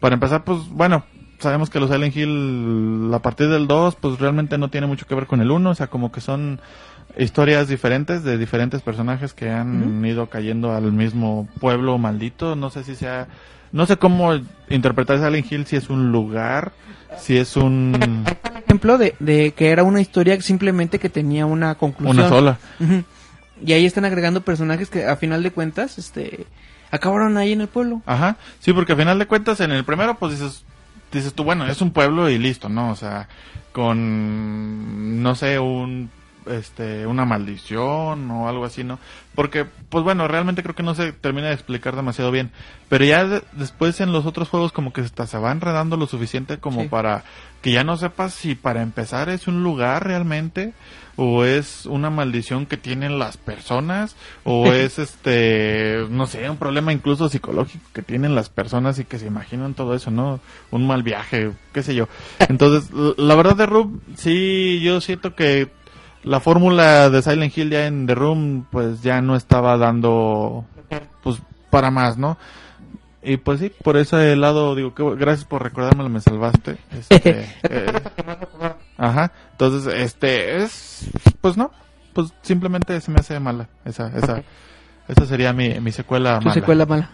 para 0.00 0.14
empezar, 0.14 0.44
pues, 0.44 0.70
bueno, 0.70 1.04
sabemos 1.38 1.70
que 1.70 1.78
los 1.80 1.90
Silent 1.90 2.16
Hill, 2.16 3.10
a 3.12 3.20
partir 3.20 3.48
del 3.48 3.66
2, 3.66 3.96
pues 3.96 4.18
realmente 4.18 4.58
no 4.58 4.70
tiene 4.70 4.86
mucho 4.86 5.06
que 5.06 5.14
ver 5.14 5.26
con 5.26 5.40
el 5.40 5.50
1, 5.50 5.70
o 5.70 5.74
sea, 5.74 5.88
como 5.88 6.10
que 6.10 6.20
son 6.20 6.60
historias 7.16 7.68
diferentes 7.68 8.24
de 8.24 8.38
diferentes 8.38 8.82
personajes 8.82 9.34
que 9.34 9.50
han 9.50 10.04
ido 10.04 10.28
cayendo 10.28 10.72
al 10.72 10.92
mismo 10.92 11.48
pueblo 11.60 11.98
maldito, 11.98 12.56
no 12.56 12.70
sé 12.70 12.84
si 12.84 12.94
sea, 12.96 13.28
no 13.72 13.86
sé 13.86 13.96
cómo 13.96 14.32
interpretar 14.68 15.18
Silent 15.18 15.50
Hill, 15.50 15.66
si 15.66 15.76
es 15.76 15.90
un 15.90 16.12
lugar, 16.12 16.72
si 17.18 17.36
es 17.36 17.56
un, 17.56 18.24
ejemplo 18.66 18.98
de, 18.98 19.14
de 19.20 19.52
que 19.52 19.70
era 19.70 19.84
una 19.84 20.00
historia 20.00 20.40
simplemente 20.40 20.98
que 20.98 21.08
tenía 21.08 21.46
una 21.46 21.76
conclusión. 21.76 22.18
una 22.18 22.28
sola. 22.28 22.58
Y 23.64 23.72
ahí 23.72 23.86
están 23.86 24.04
agregando 24.04 24.42
personajes 24.42 24.90
que 24.90 25.06
a 25.06 25.16
final 25.16 25.42
de 25.42 25.52
cuentas, 25.52 25.98
este, 25.98 26.46
acabaron 26.90 27.36
ahí 27.36 27.52
en 27.52 27.60
el 27.60 27.68
pueblo. 27.68 28.02
Ajá, 28.06 28.36
sí, 28.58 28.72
porque 28.72 28.92
a 28.92 28.96
final 28.96 29.18
de 29.18 29.26
cuentas 29.26 29.60
en 29.60 29.70
el 29.70 29.84
primero 29.84 30.16
pues 30.16 30.32
dices, 30.32 30.64
dices 31.12 31.32
tú, 31.34 31.44
bueno, 31.44 31.66
es 31.66 31.80
un 31.80 31.92
pueblo 31.92 32.28
y 32.28 32.38
listo, 32.38 32.68
¿no? 32.68 32.90
O 32.90 32.96
sea, 32.96 33.28
con, 33.72 35.22
no 35.22 35.34
sé, 35.34 35.58
un, 35.58 36.10
este, 36.46 37.06
una 37.06 37.24
maldición 37.24 38.30
o 38.30 38.48
algo 38.48 38.64
así, 38.64 38.84
¿no? 38.84 38.98
Porque, 39.34 39.64
pues 39.88 40.04
bueno, 40.04 40.28
realmente 40.28 40.62
creo 40.62 40.74
que 40.74 40.82
no 40.82 40.94
se 40.94 41.12
termina 41.12 41.48
de 41.48 41.54
explicar 41.54 41.96
demasiado 41.96 42.30
bien. 42.30 42.50
Pero 42.88 43.04
ya 43.04 43.24
de- 43.24 43.42
después 43.52 44.00
en 44.00 44.12
los 44.12 44.26
otros 44.26 44.48
juegos 44.48 44.72
como 44.72 44.92
que 44.92 45.00
hasta 45.00 45.26
se 45.26 45.38
va 45.38 45.50
enredando 45.52 45.96
lo 45.96 46.06
suficiente 46.06 46.58
como 46.58 46.82
Sí. 46.82 46.88
para 46.88 47.24
que 47.62 47.72
ya 47.72 47.82
no 47.82 47.96
sepas 47.96 48.34
si 48.34 48.54
para 48.54 48.82
empezar 48.82 49.28
es 49.30 49.48
un 49.48 49.62
lugar 49.64 50.04
realmente 50.06 50.74
o 51.16 51.44
es 51.44 51.86
una 51.86 52.10
maldición 52.10 52.66
que 52.66 52.76
tienen 52.76 53.18
las 53.18 53.36
personas 53.38 54.16
o 54.44 54.66
es 54.72 54.98
este 54.98 56.04
no 56.10 56.26
sé 56.26 56.50
un 56.50 56.58
problema 56.58 56.92
incluso 56.92 57.28
psicológico 57.28 57.84
que 57.94 58.02
tienen 58.02 58.34
las 58.34 58.50
personas 58.50 58.98
y 58.98 59.04
que 59.04 59.18
se 59.18 59.26
imaginan 59.26 59.72
todo 59.74 59.94
eso 59.94 60.10
no 60.10 60.40
un 60.72 60.86
mal 60.86 61.02
viaje 61.02 61.52
qué 61.72 61.82
sé 61.82 61.94
yo 61.94 62.06
entonces 62.48 62.90
la 63.16 63.34
verdad 63.34 63.56
de 63.56 63.66
Room 63.66 64.00
sí 64.16 64.80
yo 64.82 65.00
siento 65.00 65.34
que 65.34 65.70
la 66.24 66.40
fórmula 66.40 67.10
de 67.10 67.22
Silent 67.22 67.56
Hill 67.56 67.70
ya 67.70 67.86
en 67.86 68.06
The 68.06 68.14
Room 68.14 68.66
pues 68.70 69.02
ya 69.02 69.20
no 69.20 69.36
estaba 69.36 69.76
dando 69.76 70.64
pues 71.22 71.40
para 71.70 71.90
más 71.90 72.16
no 72.18 72.36
y 73.26 73.38
pues 73.38 73.60
sí, 73.60 73.72
por 73.82 73.96
ese 73.96 74.36
lado 74.36 74.74
digo 74.74 74.94
que 74.94 75.02
gracias 75.16 75.46
por 75.46 75.62
recordármelo, 75.62 76.10
me 76.10 76.20
salvaste. 76.20 76.76
Este, 76.92 77.46
eh, 77.62 77.92
ajá, 78.98 79.32
entonces 79.52 79.94
este 79.94 80.62
es 80.62 81.08
pues 81.40 81.56
no, 81.56 81.70
pues 82.12 82.34
simplemente 82.42 83.00
se 83.00 83.10
me 83.10 83.20
hace 83.20 83.40
mala 83.40 83.68
esa 83.86 84.08
esa 84.16 84.42
esa 85.08 85.26
sería 85.26 85.52
mi, 85.54 85.80
mi 85.80 85.90
secuela 85.92 86.36
Su 86.38 86.42
mala. 86.48 86.54
secuela 86.54 86.86
mala. 86.86 87.10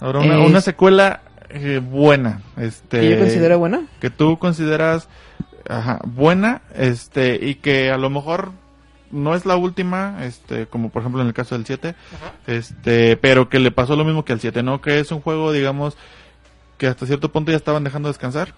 Ahora 0.00 0.18
una, 0.20 0.42
Es- 0.42 0.48
una 0.50 0.60
secuela 0.60 1.20
eh, 1.50 1.80
buena, 1.82 2.40
este 2.56 3.00
¿Que 3.00 3.10
yo 3.10 3.18
considero 3.20 3.58
buena? 3.60 3.82
que 4.00 4.10
tú 4.10 4.38
consideras 4.38 5.08
ajá, 5.68 6.00
buena, 6.04 6.62
este, 6.74 7.38
y 7.40 7.56
que 7.56 7.90
a 7.90 7.98
lo 7.98 8.10
mejor 8.10 8.52
no 9.10 9.34
es 9.34 9.44
la 9.44 9.56
última, 9.56 10.24
este, 10.24 10.66
como 10.66 10.88
por 10.88 11.02
ejemplo 11.02 11.20
en 11.20 11.28
el 11.28 11.34
caso 11.34 11.54
del 11.54 11.66
7, 11.66 11.94
este, 12.46 13.16
pero 13.16 13.48
que 13.48 13.58
le 13.58 13.70
pasó 13.70 13.96
lo 13.96 14.04
mismo 14.04 14.24
que 14.24 14.32
al 14.32 14.40
7, 14.40 14.62
¿no? 14.62 14.80
Que 14.80 15.00
es 15.00 15.10
un 15.12 15.20
juego, 15.20 15.52
digamos, 15.52 15.96
que 16.78 16.86
hasta 16.86 17.06
cierto 17.06 17.30
punto 17.30 17.50
ya 17.50 17.56
estaban 17.56 17.84
dejando 17.84 18.08
descansar, 18.08 18.54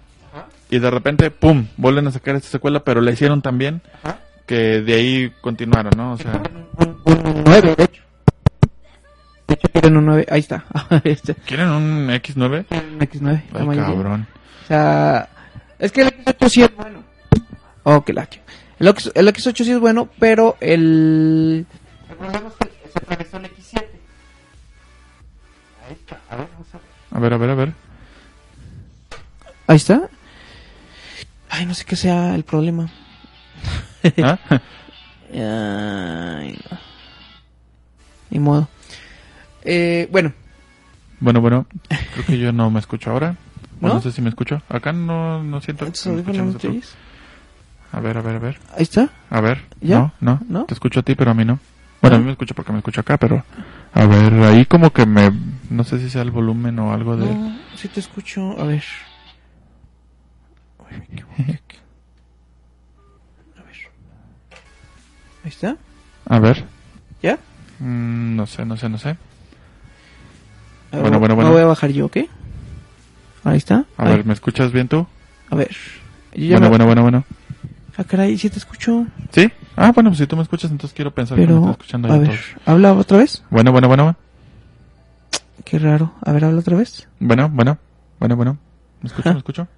y 0.70 0.78
de 0.78 0.90
repente, 0.90 1.31
pum, 1.31 1.66
vuelven 1.76 2.06
a 2.06 2.10
sacar 2.10 2.36
esta 2.36 2.48
secuela, 2.48 2.81
pero 2.81 3.01
la 3.01 3.12
hicieron 3.12 3.43
tan 3.43 3.59
bien, 3.59 3.82
que 4.47 4.81
de 4.82 4.94
ahí 4.94 5.32
continuaron, 5.40 5.93
¿no? 5.97 6.12
O 6.12 6.18
sea, 6.18 6.43
Un 7.05 7.43
9, 7.44 7.74
de 7.76 7.85
hecho. 7.85 8.02
De 9.47 9.55
hecho, 9.55 9.68
quieren 9.68 9.97
un 9.97 10.06
9. 10.06 10.26
Ahí 10.31 10.40
está. 10.40 10.64
este, 11.05 11.35
¿quieren 11.35 11.68
un 11.68 12.09
X9? 12.09 12.66
un 12.70 12.98
X9. 13.01 13.43
la 13.52 13.60
Ay, 13.60 13.78
cabrón. 13.78 14.26
O 14.64 14.66
sea, 14.66 15.28
es 15.78 15.92
que 15.92 16.02
el 16.02 16.09
X8 16.24 16.48
sí 16.48 16.62
es 16.62 16.74
bueno. 16.76 17.02
Oh, 17.84 18.02
que 18.05 18.12
la 18.12 18.28
ch- 18.28 18.40
el, 18.78 18.88
X, 18.88 19.12
el 19.14 19.28
X8 19.28 19.64
sí 19.64 19.70
es 19.72 19.78
bueno, 19.80 20.09
pero 20.18 20.56
el... 20.60 21.66
El 22.10 22.16
problema 22.16 22.48
es 22.48 22.55
que 22.55 22.90
se 22.92 22.98
atravesó 22.98 23.36
el 23.38 23.44
X7. 23.44 23.84
Ahí 25.86 25.92
está. 25.92 26.20
A 26.30 26.36
ver, 26.36 26.48
vamos 26.52 26.68
a 26.74 26.78
ver. 26.78 26.86
A 27.12 27.18
ver, 27.20 27.32
a 27.32 27.36
ver, 27.36 27.51
a 27.51 27.55
ver. 27.55 27.72
Ahí 29.66 29.76
está. 29.76 30.09
Ay, 31.51 31.66
no 31.66 31.74
sé 31.74 31.84
qué 31.84 31.96
sea 31.96 32.34
el 32.34 32.44
problema. 32.44 32.88
¿Ah? 34.22 34.38
Ay, 35.32 36.59
no. 36.70 36.78
Ni 38.30 38.38
modo. 38.38 38.68
Eh, 39.62 40.09
bueno, 40.10 40.32
Bueno, 41.20 41.40
bueno, 41.40 41.66
creo 41.88 42.26
que 42.26 42.38
yo 42.38 42.52
no 42.52 42.70
me 42.70 42.80
escucho 42.80 43.10
ahora. 43.10 43.36
¿No? 43.89 43.94
¿No? 43.94 44.01
sé 44.01 44.12
si 44.12 44.23
me 44.23 44.28
escucho. 44.28 44.62
Acá 44.69 44.93
no, 44.93 45.43
no 45.43 45.61
siento 45.61 45.86
que 45.86 46.11
me. 46.11 46.23
A 47.93 48.01
ver, 48.01 48.19
a 48.19 48.23
ver, 48.23 48.36
a 48.36 48.39
ver. 48.39 48.59
Ahí 48.77 48.82
está. 48.82 49.09
A 49.31 49.40
ver. 49.40 49.62
¿Ya? 49.81 49.98
No, 49.98 50.12
no, 50.20 50.40
¿No? 50.48 50.65
Te 50.65 50.74
escucho 50.74 51.01
a 51.01 51.02
ti, 51.02 51.15
pero 51.15 51.31
a 51.31 51.35
mí 51.35 51.44
no. 51.44 51.59
Bueno, 52.01 52.16
¿No? 52.16 52.19
a 52.19 52.20
mí 52.20 52.27
me 52.27 52.32
escucho 52.32 52.55
porque 52.55 52.73
me 52.73 52.78
escucho 52.78 53.01
acá, 53.01 53.16
pero... 53.19 53.44
A 53.93 54.06
ver, 54.06 54.32
ahí 54.43 54.66
como 54.66 54.90
que 54.90 55.06
me... 55.06 55.32
No 55.70 55.85
sé 55.85 55.98
si 56.01 56.11
sea 56.11 56.23
el 56.23 56.31
volumen 56.31 56.78
o 56.78 56.93
algo 56.93 57.16
de... 57.16 57.35
No, 57.35 57.56
sí 57.77 57.89
te 57.89 58.01
escucho. 58.01 58.61
A 58.61 58.65
ver. 58.65 58.85
A 60.90 60.98
ver. 63.62 63.90
Ahí 65.44 65.51
está. 65.51 65.77
A 66.27 66.39
ver. 66.39 66.65
¿Ya? 67.23 67.39
Mm, 67.78 68.36
no 68.36 68.47
sé, 68.47 68.65
no 68.65 68.77
sé, 68.77 68.89
no 68.89 68.98
sé. 68.98 69.11
A 69.11 69.16
ver, 70.97 71.02
Bueno, 71.02 71.19
bueno, 71.20 71.36
me 71.36 71.43
bueno. 71.43 71.52
voy 71.52 71.62
a 71.62 71.66
bajar 71.66 71.90
yo, 71.90 72.06
¿ok? 72.06 72.16
Ahí 73.45 73.57
está. 73.59 73.85
A 73.97 74.05
Ahí. 74.05 74.16
ver, 74.16 74.25
¿me 74.25 74.33
escuchas 74.33 74.73
bien 74.73 74.89
tú? 74.89 75.07
A 75.51 75.57
ver. 75.57 75.71
Bueno, 76.37 76.61
me- 76.61 76.69
bueno, 76.69 76.87
bueno, 76.87 77.03
bueno. 77.03 77.25
Ah, 77.97 78.05
caray, 78.05 78.37
sí 78.39 78.51
te 78.51 78.59
escucho. 78.59 79.07
¿Sí? 79.31 79.51
Ah, 79.77 79.93
bueno, 79.93 80.11
pues 80.11 80.19
si 80.19 80.27
tú 80.27 80.37
me 80.37 80.43
escuchas, 80.43 80.71
entonces 80.71 80.95
quiero 80.95 81.12
pensar 81.15 81.37
que 81.37 81.43
me 81.43 81.47
Pero, 81.47 81.59
estás 81.59 81.71
escuchando 81.73 82.09
a 82.12 82.19
ver. 82.19 82.27
todos. 82.29 82.41
¿Habla 82.66 82.93
otra 82.95 83.19
vez? 83.19 83.45
Bueno, 83.51 83.71
bueno, 83.71 83.87
bueno, 83.89 84.05
bueno. 84.05 84.19
Qué 85.65 85.79
raro. 85.79 86.12
A 86.23 86.33
ver, 86.33 86.45
habla 86.45 86.59
otra 86.61 86.77
vez. 86.77 87.07
Bueno, 87.21 87.49
bueno, 87.53 87.79
bueno, 88.19 88.37
bueno. 88.37 88.59
¿Me 89.01 89.07
escucho? 89.09 89.29
Ajá. 89.29 89.35
¿Me 89.35 89.39
escucho? 89.39 89.69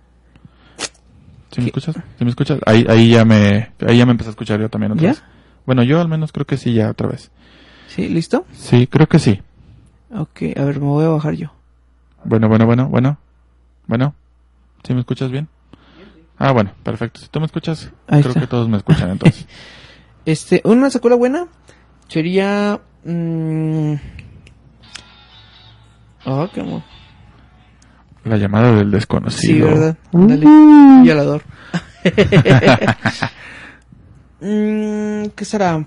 ¿Sí 1.52 1.60
me 1.60 1.66
escuchas? 1.68 1.94
¿Sí 2.18 2.24
me 2.24 2.30
escuchas? 2.30 2.58
Ahí, 2.66 2.84
ahí 2.88 3.10
ya 3.10 3.24
me, 3.24 3.72
ahí 3.86 3.98
ya 3.98 4.04
me 4.06 4.12
empecé 4.12 4.28
a 4.28 4.32
escuchar 4.32 4.60
yo 4.60 4.68
también 4.68 4.92
otra 4.92 5.02
¿Ya? 5.04 5.08
vez. 5.10 5.22
Bueno, 5.64 5.82
yo 5.82 6.00
al 6.00 6.08
menos 6.08 6.32
creo 6.32 6.46
que 6.46 6.56
sí 6.56 6.72
ya 6.74 6.90
otra 6.90 7.08
vez. 7.08 7.30
¿Sí? 7.88 8.08
¿Listo? 8.08 8.46
Sí, 8.52 8.86
creo 8.86 9.08
que 9.08 9.18
sí. 9.18 9.42
Ok, 10.14 10.42
a 10.56 10.62
ver, 10.64 10.80
me 10.80 10.86
voy 10.86 11.04
a 11.04 11.08
bajar 11.08 11.34
yo. 11.34 11.52
Bueno, 12.24 12.48
bueno, 12.48 12.66
bueno, 12.66 12.88
bueno. 12.88 13.18
Bueno. 13.86 14.14
¿Sí 14.84 14.94
me 14.94 15.00
escuchas 15.00 15.30
bien? 15.30 15.48
Ah, 16.38 16.52
bueno, 16.52 16.72
perfecto. 16.82 17.20
Si 17.20 17.28
tú 17.28 17.40
me 17.40 17.46
escuchas, 17.46 17.90
Ahí 18.08 18.20
creo 18.20 18.30
está. 18.30 18.40
que 18.40 18.46
todos 18.46 18.68
me 18.68 18.76
escuchan 18.76 19.10
entonces. 19.10 19.46
Este, 20.26 20.60
una 20.64 20.90
secuela 20.90 21.14
buena 21.14 21.46
sería... 22.08 22.80
Ah, 26.24 26.48
qué 26.52 26.60
amor. 26.60 26.82
La 28.24 28.36
llamada 28.36 28.72
del 28.72 28.86
Sí, 28.88 28.92
desconocido. 28.96 29.66
¿verdad? 29.68 29.96
Ándale. 30.12 30.46
Violador. 31.02 31.42
Mm, 34.38 35.28
¿Qué 35.34 35.44
será? 35.46 35.82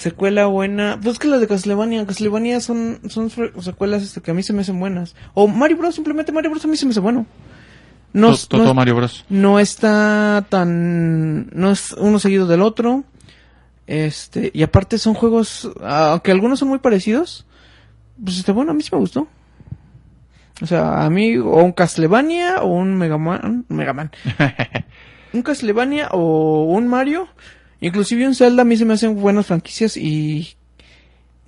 Secuela 0.00 0.46
buena. 0.46 0.98
Pues 1.02 1.18
que 1.18 1.28
las 1.28 1.40
de 1.40 1.46
Castlevania. 1.46 2.06
Castlevania 2.06 2.60
son, 2.60 3.00
son 3.10 3.28
secuelas 3.28 4.02
este, 4.02 4.22
que 4.22 4.30
a 4.30 4.34
mí 4.34 4.42
se 4.42 4.54
me 4.54 4.62
hacen 4.62 4.80
buenas. 4.80 5.14
O 5.34 5.46
Mario 5.46 5.76
Bros. 5.76 5.94
Simplemente 5.94 6.32
Mario 6.32 6.50
Bros. 6.50 6.64
a 6.64 6.68
mí 6.68 6.76
se 6.78 6.86
me 6.86 6.92
hace 6.92 7.00
bueno. 7.00 7.26
No, 8.14 8.34
Mario 8.74 8.96
Bros. 8.96 9.26
no 9.28 9.60
está 9.60 10.46
tan... 10.48 11.50
No 11.50 11.70
es 11.70 11.92
uno 11.92 12.18
seguido 12.18 12.46
del 12.46 12.62
otro. 12.62 13.04
Este, 13.86 14.50
y 14.54 14.62
aparte 14.62 14.96
son 14.96 15.12
juegos, 15.12 15.70
aunque 15.82 16.30
algunos 16.30 16.60
son 16.60 16.68
muy 16.68 16.78
parecidos, 16.78 17.44
pues 18.24 18.38
este, 18.38 18.52
bueno, 18.52 18.70
a 18.70 18.74
mí 18.74 18.82
sí 18.82 18.88
me 18.92 19.00
gustó. 19.00 19.28
O 20.62 20.66
sea, 20.66 21.04
a 21.04 21.10
mí, 21.10 21.36
o 21.36 21.56
un 21.56 21.72
Castlevania, 21.72 22.62
o 22.62 22.68
un 22.68 22.96
Mega 22.96 23.18
Man, 23.18 23.66
Mega 23.68 23.92
Man. 23.92 24.10
un 25.34 25.42
Castlevania, 25.42 26.08
o 26.12 26.64
un 26.64 26.88
Mario, 26.88 27.28
inclusive 27.80 28.26
un 28.26 28.34
Zelda, 28.34 28.62
a 28.62 28.64
mí 28.64 28.76
se 28.76 28.84
me 28.84 28.94
hacen 28.94 29.14
buenas 29.20 29.46
franquicias 29.46 29.96
y 29.96 30.56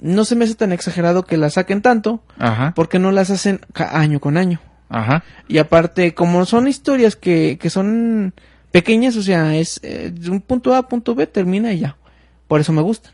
no 0.01 0.25
se 0.25 0.35
me 0.35 0.45
hace 0.45 0.55
tan 0.55 0.73
exagerado 0.73 1.25
que 1.25 1.37
las 1.37 1.55
saquen 1.55 1.81
tanto, 1.83 2.23
Ajá, 2.39 2.73
porque 2.75 2.99
no 2.99 3.13
las 3.13 3.31
hacen 3.31 3.61
año 3.75 4.19
con 4.21 4.37
año. 4.37 4.61
ajá. 4.89 5.23
Y 5.49 5.59
aparte, 5.59 6.15
como 6.15 6.45
son 6.47 6.67
historias 6.69 7.15
que, 7.17 7.59
que 7.61 7.71
son 7.71 8.35
pequeñas, 8.73 9.17
o 9.17 9.23
sea, 9.23 9.55
es 9.55 9.79
eh, 9.83 10.11
de 10.13 10.31
un 10.31 10.41
punto 10.41 10.75
A 10.75 10.79
a 10.79 10.89
punto 10.89 11.15
B, 11.15 11.27
termina 11.27 11.73
y 11.73 11.81
ya. 11.81 11.97
Por 12.49 12.61
eso 12.61 12.73
me 12.73 12.83
gustan. 12.83 13.13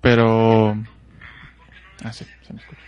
pero... 0.00 0.76
Ah, 2.04 2.12
sí, 2.12 2.24
se 2.46 2.52
me 2.52 2.58
escucha. 2.60 2.81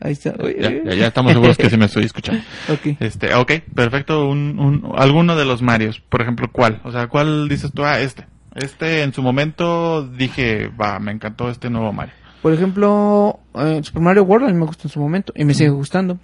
Ahí 0.00 0.12
está. 0.12 0.34
Oye, 0.38 0.56
Ya, 0.60 0.68
oye. 0.68 0.82
ya, 0.86 0.94
ya 0.94 1.06
estamos 1.08 1.32
seguros 1.32 1.56
que 1.56 1.70
sí 1.70 1.76
me 1.76 1.86
estoy 1.86 2.04
escuchando. 2.04 2.42
Ok. 2.68 2.96
Este, 3.00 3.34
ok, 3.34 3.52
perfecto. 3.74 4.28
Un, 4.28 4.58
un, 4.58 4.92
alguno 4.96 5.36
de 5.36 5.44
los 5.44 5.62
Marios, 5.62 6.00
por 6.00 6.20
ejemplo, 6.20 6.48
¿cuál? 6.52 6.80
O 6.84 6.92
sea, 6.92 7.06
¿cuál 7.08 7.48
dices 7.48 7.72
tú? 7.72 7.84
Ah, 7.84 8.00
este. 8.00 8.26
Este 8.54 9.02
en 9.02 9.12
su 9.12 9.22
momento 9.22 10.06
dije, 10.06 10.68
va, 10.68 10.98
me 10.98 11.12
encantó 11.12 11.50
este 11.50 11.68
nuevo 11.70 11.92
Mario. 11.92 12.14
Por 12.42 12.52
ejemplo, 12.52 13.40
eh, 13.54 13.80
Super 13.82 14.02
Mario 14.02 14.22
World 14.24 14.48
a 14.48 14.52
mí 14.52 14.58
me 14.58 14.66
gustó 14.66 14.88
en 14.88 14.92
su 14.92 15.00
momento 15.00 15.32
y 15.36 15.44
me 15.44 15.52
sigue 15.54 15.70
gustando. 15.70 16.18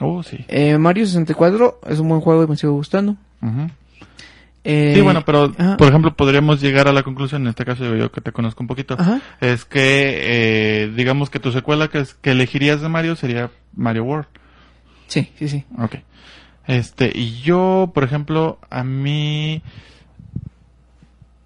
Oh, 0.00 0.22
sí. 0.22 0.44
Eh, 0.48 0.78
Mario 0.78 1.06
64 1.06 1.80
es 1.88 1.98
un 1.98 2.08
buen 2.08 2.20
juego 2.20 2.44
y 2.44 2.46
me 2.46 2.56
sigue 2.56 2.70
gustando. 2.72 3.16
Ujú. 3.40 3.68
Eh, 4.64 4.92
Sí, 4.94 5.00
bueno, 5.00 5.24
pero 5.24 5.52
ajá. 5.58 5.76
por 5.76 5.88
ejemplo 5.88 6.14
podríamos 6.14 6.60
llegar 6.60 6.86
a 6.86 6.92
la 6.92 7.02
conclusión, 7.02 7.42
en 7.42 7.48
este 7.48 7.64
caso 7.64 7.82
digo 7.82 7.96
yo 7.96 8.12
que 8.12 8.20
te 8.20 8.30
conozco 8.30 8.62
un 8.62 8.68
poquito, 8.68 8.94
Ajá. 8.98 9.20
es 9.40 9.64
que 9.64 9.80
eh, 10.84 10.92
digamos 10.94 11.30
que 11.30 11.40
tu 11.40 11.50
secuela 11.50 11.88
que, 11.88 11.98
es- 12.00 12.14
que 12.14 12.30
elegirías 12.30 12.80
de 12.80 12.88
Mario 12.88 13.16
sería 13.16 13.50
Mario 13.74 14.04
World. 14.04 14.28
Sí, 15.08 15.32
sí, 15.36 15.48
sí. 15.48 15.64
Ok. 15.78 15.96
Este, 16.68 17.10
y 17.12 17.40
yo, 17.40 17.90
por 17.92 18.04
ejemplo, 18.04 18.58
a 18.70 18.84
mí... 18.84 19.62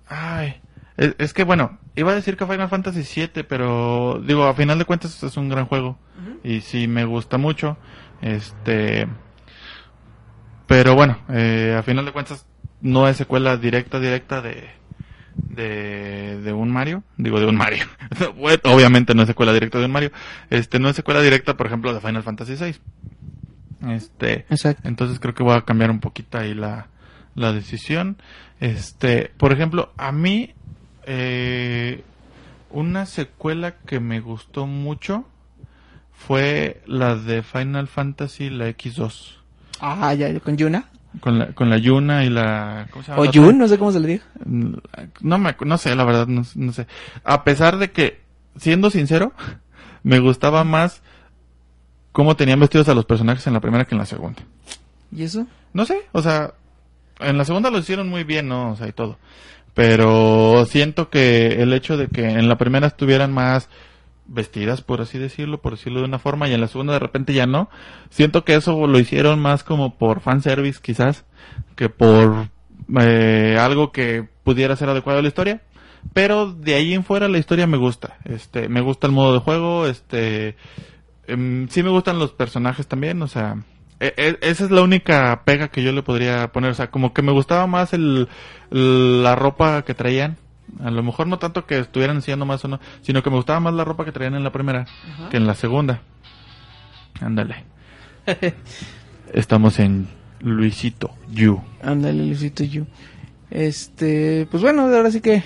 Ay, 0.08 0.60
es, 0.96 1.14
es 1.18 1.32
que 1.34 1.42
bueno, 1.44 1.78
iba 1.96 2.12
a 2.12 2.14
decir 2.14 2.36
que 2.36 2.46
Final 2.46 2.68
Fantasy 2.68 3.02
VII, 3.02 3.42
pero 3.44 4.22
digo, 4.24 4.44
a 4.44 4.54
final 4.54 4.78
de 4.78 4.84
cuentas 4.84 5.22
es 5.22 5.36
un 5.36 5.48
gran 5.48 5.66
juego. 5.66 5.98
Y 6.44 6.60
sí 6.60 6.86
me 6.86 7.04
gusta 7.06 7.38
mucho. 7.38 7.76
Este... 8.22 9.06
Pero 10.66 10.94
bueno, 10.94 11.18
eh, 11.28 11.76
a 11.78 11.82
final 11.82 12.04
de 12.04 12.12
cuentas 12.12 12.44
no 12.86 13.08
es 13.08 13.16
secuela 13.16 13.56
directa, 13.56 13.98
directa 13.98 14.40
de, 14.40 14.64
de, 15.34 16.40
de 16.40 16.52
un 16.52 16.70
Mario. 16.70 17.02
Digo, 17.16 17.40
de 17.40 17.46
un 17.46 17.56
Mario. 17.56 17.84
Obviamente 18.64 19.14
no 19.14 19.22
es 19.22 19.28
secuela 19.28 19.52
directa 19.52 19.78
de 19.78 19.86
un 19.86 19.92
Mario. 19.92 20.12
Este, 20.50 20.78
no 20.78 20.88
es 20.88 20.96
secuela 20.96 21.20
directa, 21.20 21.56
por 21.56 21.66
ejemplo, 21.66 21.92
de 21.92 22.00
Final 22.00 22.22
Fantasy 22.22 22.54
VI. 22.54 22.76
Este, 23.92 24.46
Exacto. 24.48 24.88
entonces 24.88 25.20
creo 25.20 25.34
que 25.34 25.42
voy 25.42 25.54
a 25.54 25.62
cambiar 25.62 25.90
un 25.90 26.00
poquito 26.00 26.38
ahí 26.38 26.54
la, 26.54 26.88
la 27.34 27.52
decisión. 27.52 28.16
Este, 28.60 29.32
por 29.36 29.52
ejemplo, 29.52 29.92
a 29.96 30.12
mí, 30.12 30.54
eh, 31.06 32.02
una 32.70 33.04
secuela 33.06 33.76
que 33.84 34.00
me 34.00 34.20
gustó 34.20 34.66
mucho 34.66 35.26
fue 36.12 36.82
la 36.86 37.16
de 37.16 37.42
Final 37.42 37.88
Fantasy, 37.88 38.48
la 38.48 38.68
X2. 38.68 39.34
Ah, 39.80 40.14
ya, 40.14 40.30
ya, 40.30 40.40
con 40.40 40.56
Yuna. 40.56 40.88
Con 41.20 41.38
la, 41.38 41.46
con 41.52 41.70
la 41.70 41.78
Yuna 41.78 42.24
y 42.24 42.30
la... 42.30 42.88
¿Cómo 42.90 43.02
se 43.02 43.10
llama? 43.10 43.22
O 43.22 43.24
la? 43.24 43.30
Yun, 43.30 43.58
no 43.58 43.68
sé 43.68 43.78
cómo 43.78 43.92
se 43.92 44.00
le 44.00 44.08
diga. 44.08 44.24
No 44.44 45.38
me, 45.38 45.56
no 45.64 45.78
sé, 45.78 45.94
la 45.94 46.04
verdad, 46.04 46.26
no, 46.26 46.42
no 46.54 46.72
sé. 46.72 46.86
A 47.24 47.44
pesar 47.44 47.78
de 47.78 47.90
que, 47.90 48.20
siendo 48.56 48.90
sincero, 48.90 49.32
me 50.02 50.18
gustaba 50.18 50.64
más 50.64 51.02
cómo 52.12 52.36
tenían 52.36 52.60
vestidos 52.60 52.88
a 52.88 52.94
los 52.94 53.04
personajes 53.04 53.46
en 53.46 53.52
la 53.52 53.60
primera 53.60 53.84
que 53.84 53.94
en 53.94 53.98
la 53.98 54.06
segunda. 54.06 54.42
¿Y 55.12 55.22
eso? 55.22 55.46
No 55.72 55.84
sé, 55.84 56.02
o 56.12 56.22
sea, 56.22 56.54
en 57.20 57.38
la 57.38 57.44
segunda 57.44 57.70
lo 57.70 57.78
hicieron 57.78 58.08
muy 58.08 58.24
bien, 58.24 58.48
¿no? 58.48 58.72
O 58.72 58.76
sea, 58.76 58.88
y 58.88 58.92
todo. 58.92 59.18
Pero 59.74 60.64
siento 60.66 61.10
que 61.10 61.62
el 61.62 61.72
hecho 61.74 61.96
de 61.96 62.08
que 62.08 62.26
en 62.26 62.48
la 62.48 62.56
primera 62.56 62.86
estuvieran 62.86 63.32
más 63.32 63.68
vestidas, 64.28 64.82
por 64.82 65.00
así 65.00 65.18
decirlo, 65.18 65.60
por 65.60 65.72
decirlo 65.72 66.00
de 66.00 66.06
una 66.06 66.18
forma, 66.18 66.48
y 66.48 66.54
en 66.54 66.60
la 66.60 66.68
segunda 66.68 66.92
de 66.92 66.98
repente 66.98 67.34
ya 67.34 67.46
no, 67.46 67.68
siento 68.10 68.44
que 68.44 68.54
eso 68.54 68.86
lo 68.86 68.98
hicieron 68.98 69.40
más 69.40 69.64
como 69.64 69.96
por 69.96 70.20
fanservice, 70.20 70.80
quizás, 70.82 71.24
que 71.76 71.88
por 71.88 72.48
eh, 73.00 73.56
algo 73.60 73.92
que 73.92 74.28
pudiera 74.44 74.76
ser 74.76 74.88
adecuado 74.88 75.18
a 75.18 75.22
la 75.22 75.28
historia. 75.28 75.62
Pero 76.12 76.52
de 76.52 76.74
ahí 76.74 76.94
en 76.94 77.04
fuera 77.04 77.28
la 77.28 77.38
historia 77.38 77.66
me 77.66 77.76
gusta. 77.76 78.18
Este, 78.24 78.68
me 78.68 78.80
gusta 78.80 79.08
el 79.08 79.12
modo 79.12 79.34
de 79.34 79.40
juego, 79.40 79.86
este, 79.86 80.56
em, 81.26 81.68
sí 81.68 81.82
me 81.82 81.90
gustan 81.90 82.18
los 82.18 82.32
personajes 82.32 82.86
también, 82.86 83.20
o 83.22 83.26
sea, 83.28 83.56
e- 83.98 84.14
e- 84.16 84.38
esa 84.42 84.64
es 84.64 84.70
la 84.70 84.82
única 84.82 85.42
pega 85.44 85.68
que 85.68 85.82
yo 85.82 85.92
le 85.92 86.02
podría 86.02 86.52
poner, 86.52 86.70
o 86.70 86.74
sea, 86.74 86.90
como 86.90 87.12
que 87.12 87.22
me 87.22 87.32
gustaba 87.32 87.66
más 87.66 87.92
el, 87.92 88.28
la 88.70 89.34
ropa 89.34 89.82
que 89.82 89.94
traían. 89.94 90.36
A 90.82 90.90
lo 90.90 91.02
mejor 91.02 91.26
no 91.26 91.38
tanto 91.38 91.66
que 91.66 91.78
estuvieran 91.78 92.16
enseñando 92.16 92.44
más 92.46 92.64
o 92.64 92.68
no, 92.68 92.80
sino 93.02 93.22
que 93.22 93.30
me 93.30 93.36
gustaba 93.36 93.60
más 93.60 93.74
la 93.74 93.84
ropa 93.84 94.04
que 94.04 94.12
traían 94.12 94.34
en 94.34 94.44
la 94.44 94.52
primera 94.52 94.86
que 95.30 95.36
en 95.36 95.46
la 95.46 95.54
segunda. 95.54 96.00
Ándale. 97.20 97.64
Estamos 99.32 99.78
en 99.78 100.08
Luisito 100.40 101.10
You. 101.30 101.60
Ándale, 101.82 102.26
Luisito 102.26 102.64
Yu. 102.64 102.86
Este, 103.50 104.46
pues 104.50 104.62
bueno, 104.62 104.82
ahora 104.82 105.10
sí 105.10 105.20
que... 105.20 105.42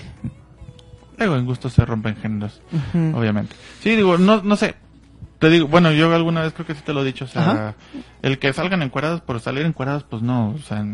Luego 1.17 1.35
en 1.35 1.45
gusto 1.45 1.69
se 1.69 1.85
rompen 1.85 2.15
géneros, 2.15 2.61
obviamente. 3.13 3.55
Sí, 3.81 3.95
digo, 3.95 4.17
no, 4.17 4.41
no 4.41 4.55
sé. 4.55 4.73
Te 5.41 5.49
digo, 5.49 5.67
bueno, 5.67 5.91
yo 5.91 6.13
alguna 6.13 6.43
vez 6.43 6.53
creo 6.53 6.67
que 6.67 6.75
sí 6.75 6.81
te 6.85 6.93
lo 6.93 7.01
he 7.01 7.05
dicho, 7.05 7.25
o 7.25 7.27
sea, 7.27 7.41
Ajá. 7.51 7.75
el 8.21 8.37
que 8.37 8.53
salgan 8.53 8.83
encuadrados 8.83 9.21
por 9.21 9.39
salir 9.39 9.65
encuadrados, 9.65 10.03
pues 10.03 10.21
no, 10.21 10.51
o 10.51 10.57
sea, 10.59 10.85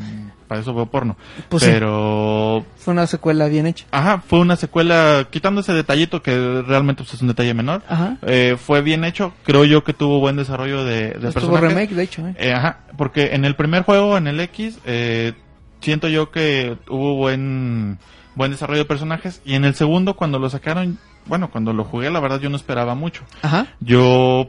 para 0.48 0.62
eso 0.62 0.74
veo 0.74 0.86
porno. 0.86 1.18
Pues 1.50 1.64
sí. 1.64 1.70
Pero, 1.70 2.66
Fue 2.78 2.94
una 2.94 3.06
secuela 3.08 3.48
bien 3.48 3.68
hecha. 3.68 3.86
ajá, 3.92 4.24
fue 4.26 4.40
una 4.40 4.56
secuela, 4.56 5.28
quitando 5.30 5.60
ese 5.60 5.74
detallito 5.74 6.22
que 6.24 6.64
realmente 6.66 7.04
pues, 7.04 7.14
es 7.16 7.22
un 7.22 7.28
detalle 7.28 7.54
menor, 7.54 7.84
Ajá. 7.90 8.16
eh, 8.22 8.56
fue 8.58 8.82
bien 8.82 9.04
hecho, 9.04 9.34
creo 9.44 9.66
yo 9.66 9.84
que 9.84 9.94
tuvo 9.94 10.22
buen 10.22 10.38
desarrollo 10.38 10.86
de, 10.86 11.10
de 11.10 11.32
personajes. 11.34 11.70
remake, 11.70 11.90
de 11.94 12.04
hecho, 12.04 12.26
¿eh? 12.26 12.34
Eh, 12.40 12.54
ajá, 12.54 12.80
porque 12.98 13.36
en 13.36 13.44
el 13.44 13.56
primer 13.58 13.84
juego, 13.84 14.16
en 14.18 14.28
el 14.28 14.40
X, 14.40 14.80
eh, 14.86 15.34
siento 15.82 16.08
yo 16.08 16.32
que 16.32 16.78
hubo 16.90 17.16
buen 17.16 18.00
buen 18.36 18.52
desarrollo 18.52 18.80
de 18.80 18.86
personajes 18.86 19.42
y 19.44 19.56
en 19.56 19.66
el 19.66 19.74
segundo 19.76 20.16
cuando 20.16 20.38
lo 20.40 20.50
sacaron, 20.50 21.00
bueno, 21.28 21.52
cuando 21.52 21.74
lo 21.74 21.84
jugué, 21.84 22.10
la 22.10 22.20
verdad 22.20 22.40
yo 22.40 22.50
no 22.50 22.56
esperaba 22.56 22.96
mucho. 22.96 23.24
Ajá. 23.42 23.68
Yo 23.80 24.48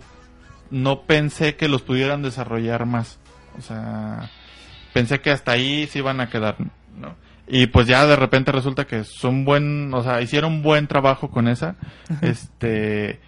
no 0.71 1.03
pensé 1.03 1.57
que 1.57 1.69
los 1.69 1.83
pudieran 1.83 2.23
desarrollar 2.23 2.87
más. 2.87 3.19
O 3.59 3.63
sea, 3.63 4.31
pensé 4.93 5.21
que 5.21 5.31
hasta 5.31 5.53
ahí 5.53 5.87
se 5.87 5.99
iban 5.99 6.21
a 6.21 6.29
quedar, 6.29 6.57
¿no? 6.59 7.15
Y 7.47 7.67
pues 7.69 7.87
ya 7.87 8.07
de 8.07 8.17
repente 8.17 8.53
resulta 8.53 8.87
que 8.87 9.05
son 9.05 9.45
buen, 9.45 9.93
o 9.95 10.03
sea, 10.03 10.21
hicieron 10.21 10.63
buen 10.63 10.87
trabajo 10.87 11.31
con 11.31 11.49
esa. 11.49 11.77
Este, 12.21 13.21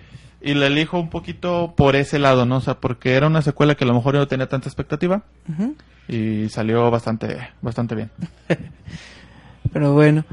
y 0.42 0.54
la 0.54 0.66
elijo 0.66 0.98
un 0.98 1.08
poquito 1.08 1.74
por 1.74 1.96
ese 1.96 2.18
lado, 2.18 2.44
¿no? 2.44 2.56
O 2.56 2.60
sea, 2.60 2.74
porque 2.80 3.14
era 3.14 3.26
una 3.26 3.40
secuela 3.40 3.74
que 3.74 3.84
a 3.84 3.86
lo 3.86 3.94
mejor 3.94 4.14
yo 4.14 4.20
no 4.20 4.28
tenía 4.28 4.48
tanta 4.48 4.68
expectativa 4.68 5.22
ujú. 5.48 5.74
y 6.06 6.50
salió 6.50 6.90
bastante, 6.90 7.48
bastante 7.62 7.94
bien. 7.94 8.10
Pero 9.72 9.94
bueno. 9.94 10.24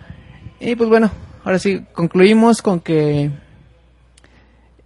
Y 0.59 0.75
pues 0.75 0.89
bueno, 0.89 1.11
ahora 1.47 1.59
sí, 1.59 1.85
concluimos 1.93 2.61
con 2.61 2.81
que... 2.81 3.31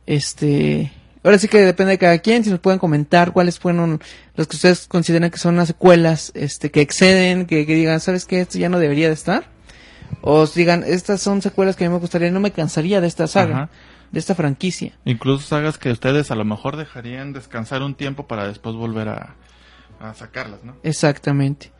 Este... 0.05 0.91
Ahora 1.23 1.39
sí 1.39 1.47
que 1.47 1.59
depende 1.59 1.91
de 1.91 1.97
cada 1.97 2.19
quien, 2.19 2.43
si 2.43 2.49
nos 2.49 2.59
pueden 2.59 2.79
comentar 2.79 3.31
cuáles 3.31 3.59
fueron 3.59 3.99
los 4.35 4.47
que 4.47 4.55
ustedes 4.55 4.88
consideran 4.88 5.29
que 5.29 5.38
son 5.38 5.55
las 5.55 5.67
secuelas, 5.67 6.31
este, 6.35 6.69
que 6.71 6.81
exceden, 6.81 7.45
que, 7.45 7.65
que 7.65 7.75
digan, 7.75 7.99
¿sabes 7.99 8.25
qué? 8.25 8.41
Esto 8.41 8.57
ya 8.59 8.69
no 8.69 8.79
debería 8.79 9.07
de 9.07 9.13
estar. 9.13 9.45
O 10.21 10.45
digan, 10.45 10.83
estas 10.85 11.21
son 11.21 11.41
secuelas 11.41 11.75
que 11.75 11.85
a 11.85 11.89
mí 11.89 11.93
me 11.93 11.99
gustaría, 11.99 12.29
no 12.31 12.39
me 12.39 12.51
cansaría 12.51 13.01
de 13.01 13.07
esta 13.07 13.27
saga, 13.27 13.55
Ajá. 13.55 13.69
de 14.11 14.19
esta 14.19 14.35
franquicia. 14.35 14.93
Incluso 15.05 15.47
sagas 15.47 15.77
que 15.77 15.91
ustedes 15.91 16.29
a 16.29 16.35
lo 16.35 16.45
mejor 16.45 16.75
dejarían 16.77 17.33
descansar 17.33 17.81
un 17.81 17.95
tiempo 17.95 18.27
para 18.27 18.47
después 18.47 18.75
volver 18.75 19.09
a, 19.09 19.35
a 19.99 20.13
sacarlas, 20.13 20.63
¿no? 20.63 20.75
Exactamente. 20.83 21.71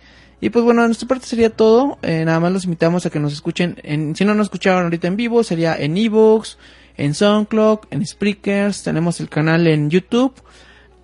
Y 0.42 0.50
pues 0.50 0.66
bueno, 0.66 0.82
de 0.82 0.88
nuestra 0.88 1.08
parte 1.08 1.28
sería 1.28 1.52
todo. 1.52 2.00
Eh, 2.02 2.26
nada 2.26 2.40
más 2.40 2.52
los 2.52 2.66
invitamos 2.66 3.06
a 3.06 3.12
que 3.12 3.20
nos 3.20 3.32
escuchen. 3.32 3.78
En, 3.84 4.16
si 4.16 4.26
no 4.26 4.34
nos 4.34 4.48
escucharon 4.48 4.84
ahorita 4.84 5.08
en 5.08 5.16
vivo, 5.16 5.44
sería 5.44 5.76
en 5.78 5.96
Evox, 5.96 6.58
en 6.98 7.14
SoundCloud, 7.14 7.80
en 7.92 8.06
Spreakers. 8.06 8.82
Tenemos 8.84 9.20
el 9.20 9.30
canal 9.30 9.68
en 9.68 9.92
YouTube 9.92 10.34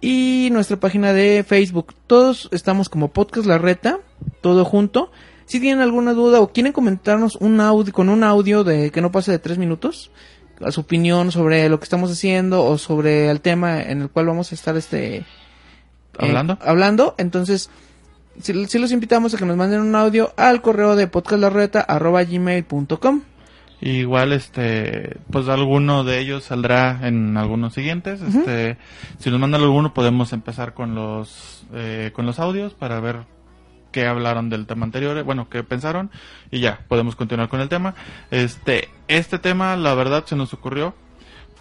y 0.01 0.49
nuestra 0.51 0.77
página 0.79 1.13
de 1.13 1.45
Facebook. 1.47 1.93
Todos 2.07 2.49
estamos 2.51 2.89
como 2.89 3.09
Podcast 3.09 3.45
La 3.45 3.59
Reta, 3.59 3.99
todo 4.41 4.65
junto. 4.65 5.11
Si 5.45 5.59
tienen 5.59 5.81
alguna 5.81 6.13
duda 6.13 6.41
o 6.41 6.51
quieren 6.51 6.73
comentarnos 6.73 7.35
un 7.35 7.61
audio 7.61 7.93
con 7.93 8.09
un 8.09 8.23
audio 8.23 8.63
de 8.63 8.91
que 8.91 9.01
no 9.01 9.11
pase 9.11 9.31
de 9.31 9.39
tres 9.39 9.57
minutos, 9.59 10.11
a 10.61 10.71
su 10.71 10.81
opinión 10.81 11.31
sobre 11.31 11.69
lo 11.69 11.79
que 11.79 11.83
estamos 11.83 12.11
haciendo 12.11 12.65
o 12.65 12.77
sobre 12.77 13.29
el 13.29 13.41
tema 13.41 13.81
en 13.81 14.01
el 14.01 14.09
cual 14.09 14.25
vamos 14.25 14.51
a 14.51 14.55
estar 14.55 14.75
este 14.75 15.25
¿Hablando? 16.17 16.53
eh, 16.53 16.57
hablando, 16.61 17.15
entonces 17.17 17.69
si, 18.41 18.65
si 18.65 18.79
los 18.79 18.91
invitamos 18.91 19.33
a 19.33 19.37
que 19.37 19.45
nos 19.45 19.55
manden 19.57 19.81
un 19.81 19.95
audio 19.95 20.33
al 20.37 20.61
correo 20.61 20.95
de 20.95 21.07
podcastlarreta@gmail.com. 21.07 23.21
Igual, 23.79 24.33
este, 24.33 25.17
pues 25.31 25.47
alguno 25.49 26.03
de 26.03 26.19
ellos 26.19 26.45
saldrá 26.45 27.07
en 27.07 27.37
algunos 27.37 27.75
siguientes. 27.75 28.21
Este, 28.21 28.77
si 29.19 29.29
nos 29.29 29.39
mandan 29.39 29.61
alguno, 29.61 29.93
podemos 29.93 30.33
empezar 30.33 30.73
con 30.73 30.95
los, 30.95 31.63
eh, 31.73 32.09
con 32.13 32.25
los 32.25 32.39
audios 32.39 32.73
para 32.73 32.99
ver 32.99 33.25
qué 33.91 34.07
hablaron 34.07 34.49
del 34.49 34.65
tema 34.65 34.85
anterior, 34.85 35.23
bueno, 35.23 35.47
qué 35.49 35.63
pensaron 35.63 36.09
y 36.49 36.59
ya 36.59 36.79
podemos 36.87 37.15
continuar 37.15 37.49
con 37.49 37.61
el 37.61 37.69
tema. 37.69 37.93
Este, 38.31 38.89
este 39.07 39.37
tema, 39.37 39.75
la 39.75 39.93
verdad, 39.93 40.25
se 40.25 40.35
nos 40.35 40.53
ocurrió 40.53 40.95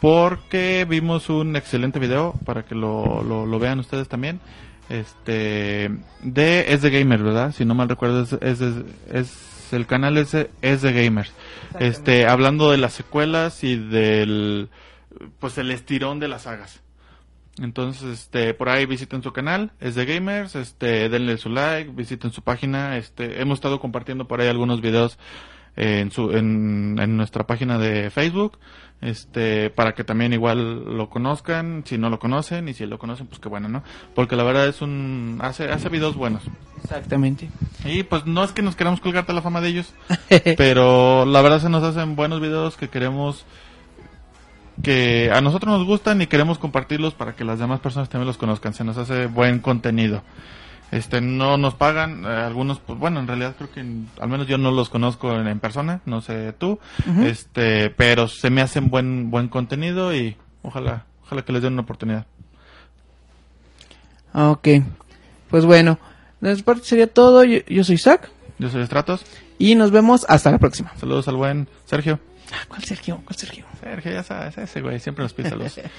porque 0.01 0.87
vimos 0.89 1.29
un 1.29 1.55
excelente 1.55 1.99
video 1.99 2.33
para 2.47 2.65
que 2.65 2.75
lo, 2.75 3.23
lo, 3.23 3.45
lo 3.45 3.59
vean 3.59 3.79
ustedes 3.79 4.09
también. 4.09 4.41
Este, 4.89 5.91
de 6.23 6.73
es 6.73 6.83
de 6.83 6.91
gamer, 6.91 7.23
¿verdad? 7.23 7.53
Si 7.53 7.65
no 7.65 7.75
mal 7.75 7.89
recuerdo 7.89 8.23
es, 8.23 8.33
es, 8.33 8.61
es, 9.11 9.73
el 9.73 9.87
canal 9.87 10.17
es 10.17 10.35
es 10.63 10.83
de 10.83 10.93
gamers. 10.93 11.33
Este, 11.81 12.27
hablando 12.27 12.71
de 12.71 12.79
las 12.79 12.93
secuelas 12.93 13.65
y 13.65 13.77
del, 13.77 14.69
pues 15.41 15.59
el 15.59 15.71
estirón 15.71 16.21
de 16.21 16.29
las 16.29 16.43
sagas. 16.43 16.83
Entonces, 17.59 18.21
este, 18.21 18.53
por 18.53 18.69
ahí 18.69 18.85
visiten 18.85 19.23
su 19.23 19.33
canal, 19.33 19.73
es 19.81 19.95
de 19.95 20.05
gamers, 20.05 20.55
este, 20.57 21.09
denle 21.09 21.39
su 21.39 21.49
like, 21.49 21.91
visiten 21.91 22.31
su 22.31 22.43
página, 22.43 22.99
este, 22.99 23.41
hemos 23.41 23.57
estado 23.57 23.81
compartiendo 23.81 24.29
por 24.29 24.41
ahí 24.41 24.49
algunos 24.49 24.83
videos 24.83 25.19
en 25.77 26.11
su, 26.11 26.33
en, 26.33 26.99
en 26.99 27.17
nuestra 27.17 27.47
página 27.47 27.79
de 27.79 28.11
Facebook, 28.11 28.59
este, 29.03 29.71
para 29.71 29.95
que 29.95 30.05
también 30.05 30.33
igual 30.33 30.97
lo 30.97 31.11
conozcan, 31.11 31.85
si 31.87 31.99
no 31.99 32.09
lo 32.09 32.19
conocen, 32.19 32.69
y 32.69 32.75
si 32.75 32.87
lo 32.87 32.99
conocen, 32.99 33.27
pues 33.27 33.41
qué 33.41 33.49
bueno, 33.49 33.69
¿no? 33.69 33.83
Porque 34.15 34.37
la 34.37 34.43
verdad 34.43 34.67
es 34.67 34.81
un, 34.81 35.39
hace, 35.43 35.71
hace 35.71 35.89
videos 35.89 36.17
buenos. 36.17 36.43
Exactamente. 36.83 37.51
Y 37.85 38.05
pues 38.05 38.27
no 38.27 38.43
es 38.43 38.53
que 38.53 38.63
nos 38.63 38.75
queramos 38.75 39.01
colgarte 39.01 39.33
la 39.33 39.43
fama 39.43 39.61
de 39.61 39.69
ellos, 39.69 39.95
pero 40.57 41.27
la 41.27 41.43
verdad 41.43 41.61
se 41.61 41.69
nos 41.69 41.83
hacen 41.83 42.17
buenos 42.17 42.41
videos 42.41 42.77
que 42.77 42.89
queremos 42.89 43.45
que 44.83 45.31
a 45.33 45.41
nosotros 45.41 45.79
nos 45.79 45.87
gustan 45.87 46.21
y 46.21 46.27
queremos 46.27 46.59
compartirlos 46.59 47.15
para 47.15 47.35
que 47.35 47.45
las 47.45 47.59
demás 47.59 47.81
personas 47.81 48.09
también 48.09 48.27
los 48.27 48.37
conozcan. 48.37 48.75
Se 48.75 48.85
nos 48.85 48.99
hace 48.99 49.27
buen 49.27 49.61
contenido. 49.61 50.23
Este, 50.93 51.21
no 51.21 51.59
nos 51.59 51.75
pagan, 51.75 52.25
eh, 52.25 52.29
algunos, 52.29 52.79
pues 52.79 52.99
bueno, 52.99 53.19
en 53.21 53.27
realidad 53.27 53.55
creo 53.57 53.71
que 53.73 53.81
en- 53.81 54.09
al 54.21 54.29
menos 54.29 54.47
yo 54.47 54.57
no 54.57 54.71
los 54.71 54.89
conozco 54.89 55.33
en, 55.35 55.49
en 55.49 55.59
persona, 55.59 56.01
no 56.07 56.21
sé 56.21 56.53
tú, 56.53 56.79
este, 57.25 57.91
pero 57.91 58.29
se 58.29 58.51
me 58.51 58.63
hacen 58.63 58.89
buen, 58.89 59.31
buen 59.31 59.49
contenido 59.49 60.15
y 60.15 60.37
ojalá, 60.63 61.05
ojalá 61.25 61.45
que 61.45 61.53
les 61.53 61.63
den 61.63 61.73
una 61.73 61.83
oportunidad. 61.83 62.27
Ok. 64.33 64.69
Pues 65.51 65.65
bueno, 65.65 65.99
de 66.41 66.49
nuestra 66.51 66.65
parte 66.67 66.85
sería 66.87 67.07
todo. 67.13 67.43
Yo, 67.45 67.59
yo 67.67 67.83
soy 67.85 67.95
Isaac 67.97 68.31
Yo 68.59 68.69
soy 68.71 68.83
Estratos, 68.83 69.25
y 69.59 69.75
nos 69.75 69.91
vemos 69.91 70.25
hasta 70.29 70.51
la 70.51 70.59
próxima. 70.59 70.93
saludos 70.99 71.27
al 71.29 71.37
buen 71.37 71.69
Sergio. 71.87 72.21
Ah, 72.53 72.65
¿Cuál 72.69 72.85
Sergio? 72.85 73.21
¿Cuál 73.25 73.37
Sergio? 73.37 73.65
Sergio, 73.81 74.13
ya 74.13 74.23
sabes, 74.23 74.57
ese 74.57 74.81
güey 74.83 75.01
siempre 75.01 75.25
nos 75.25 75.33
pide 75.33 75.49
saludos. 75.51 75.81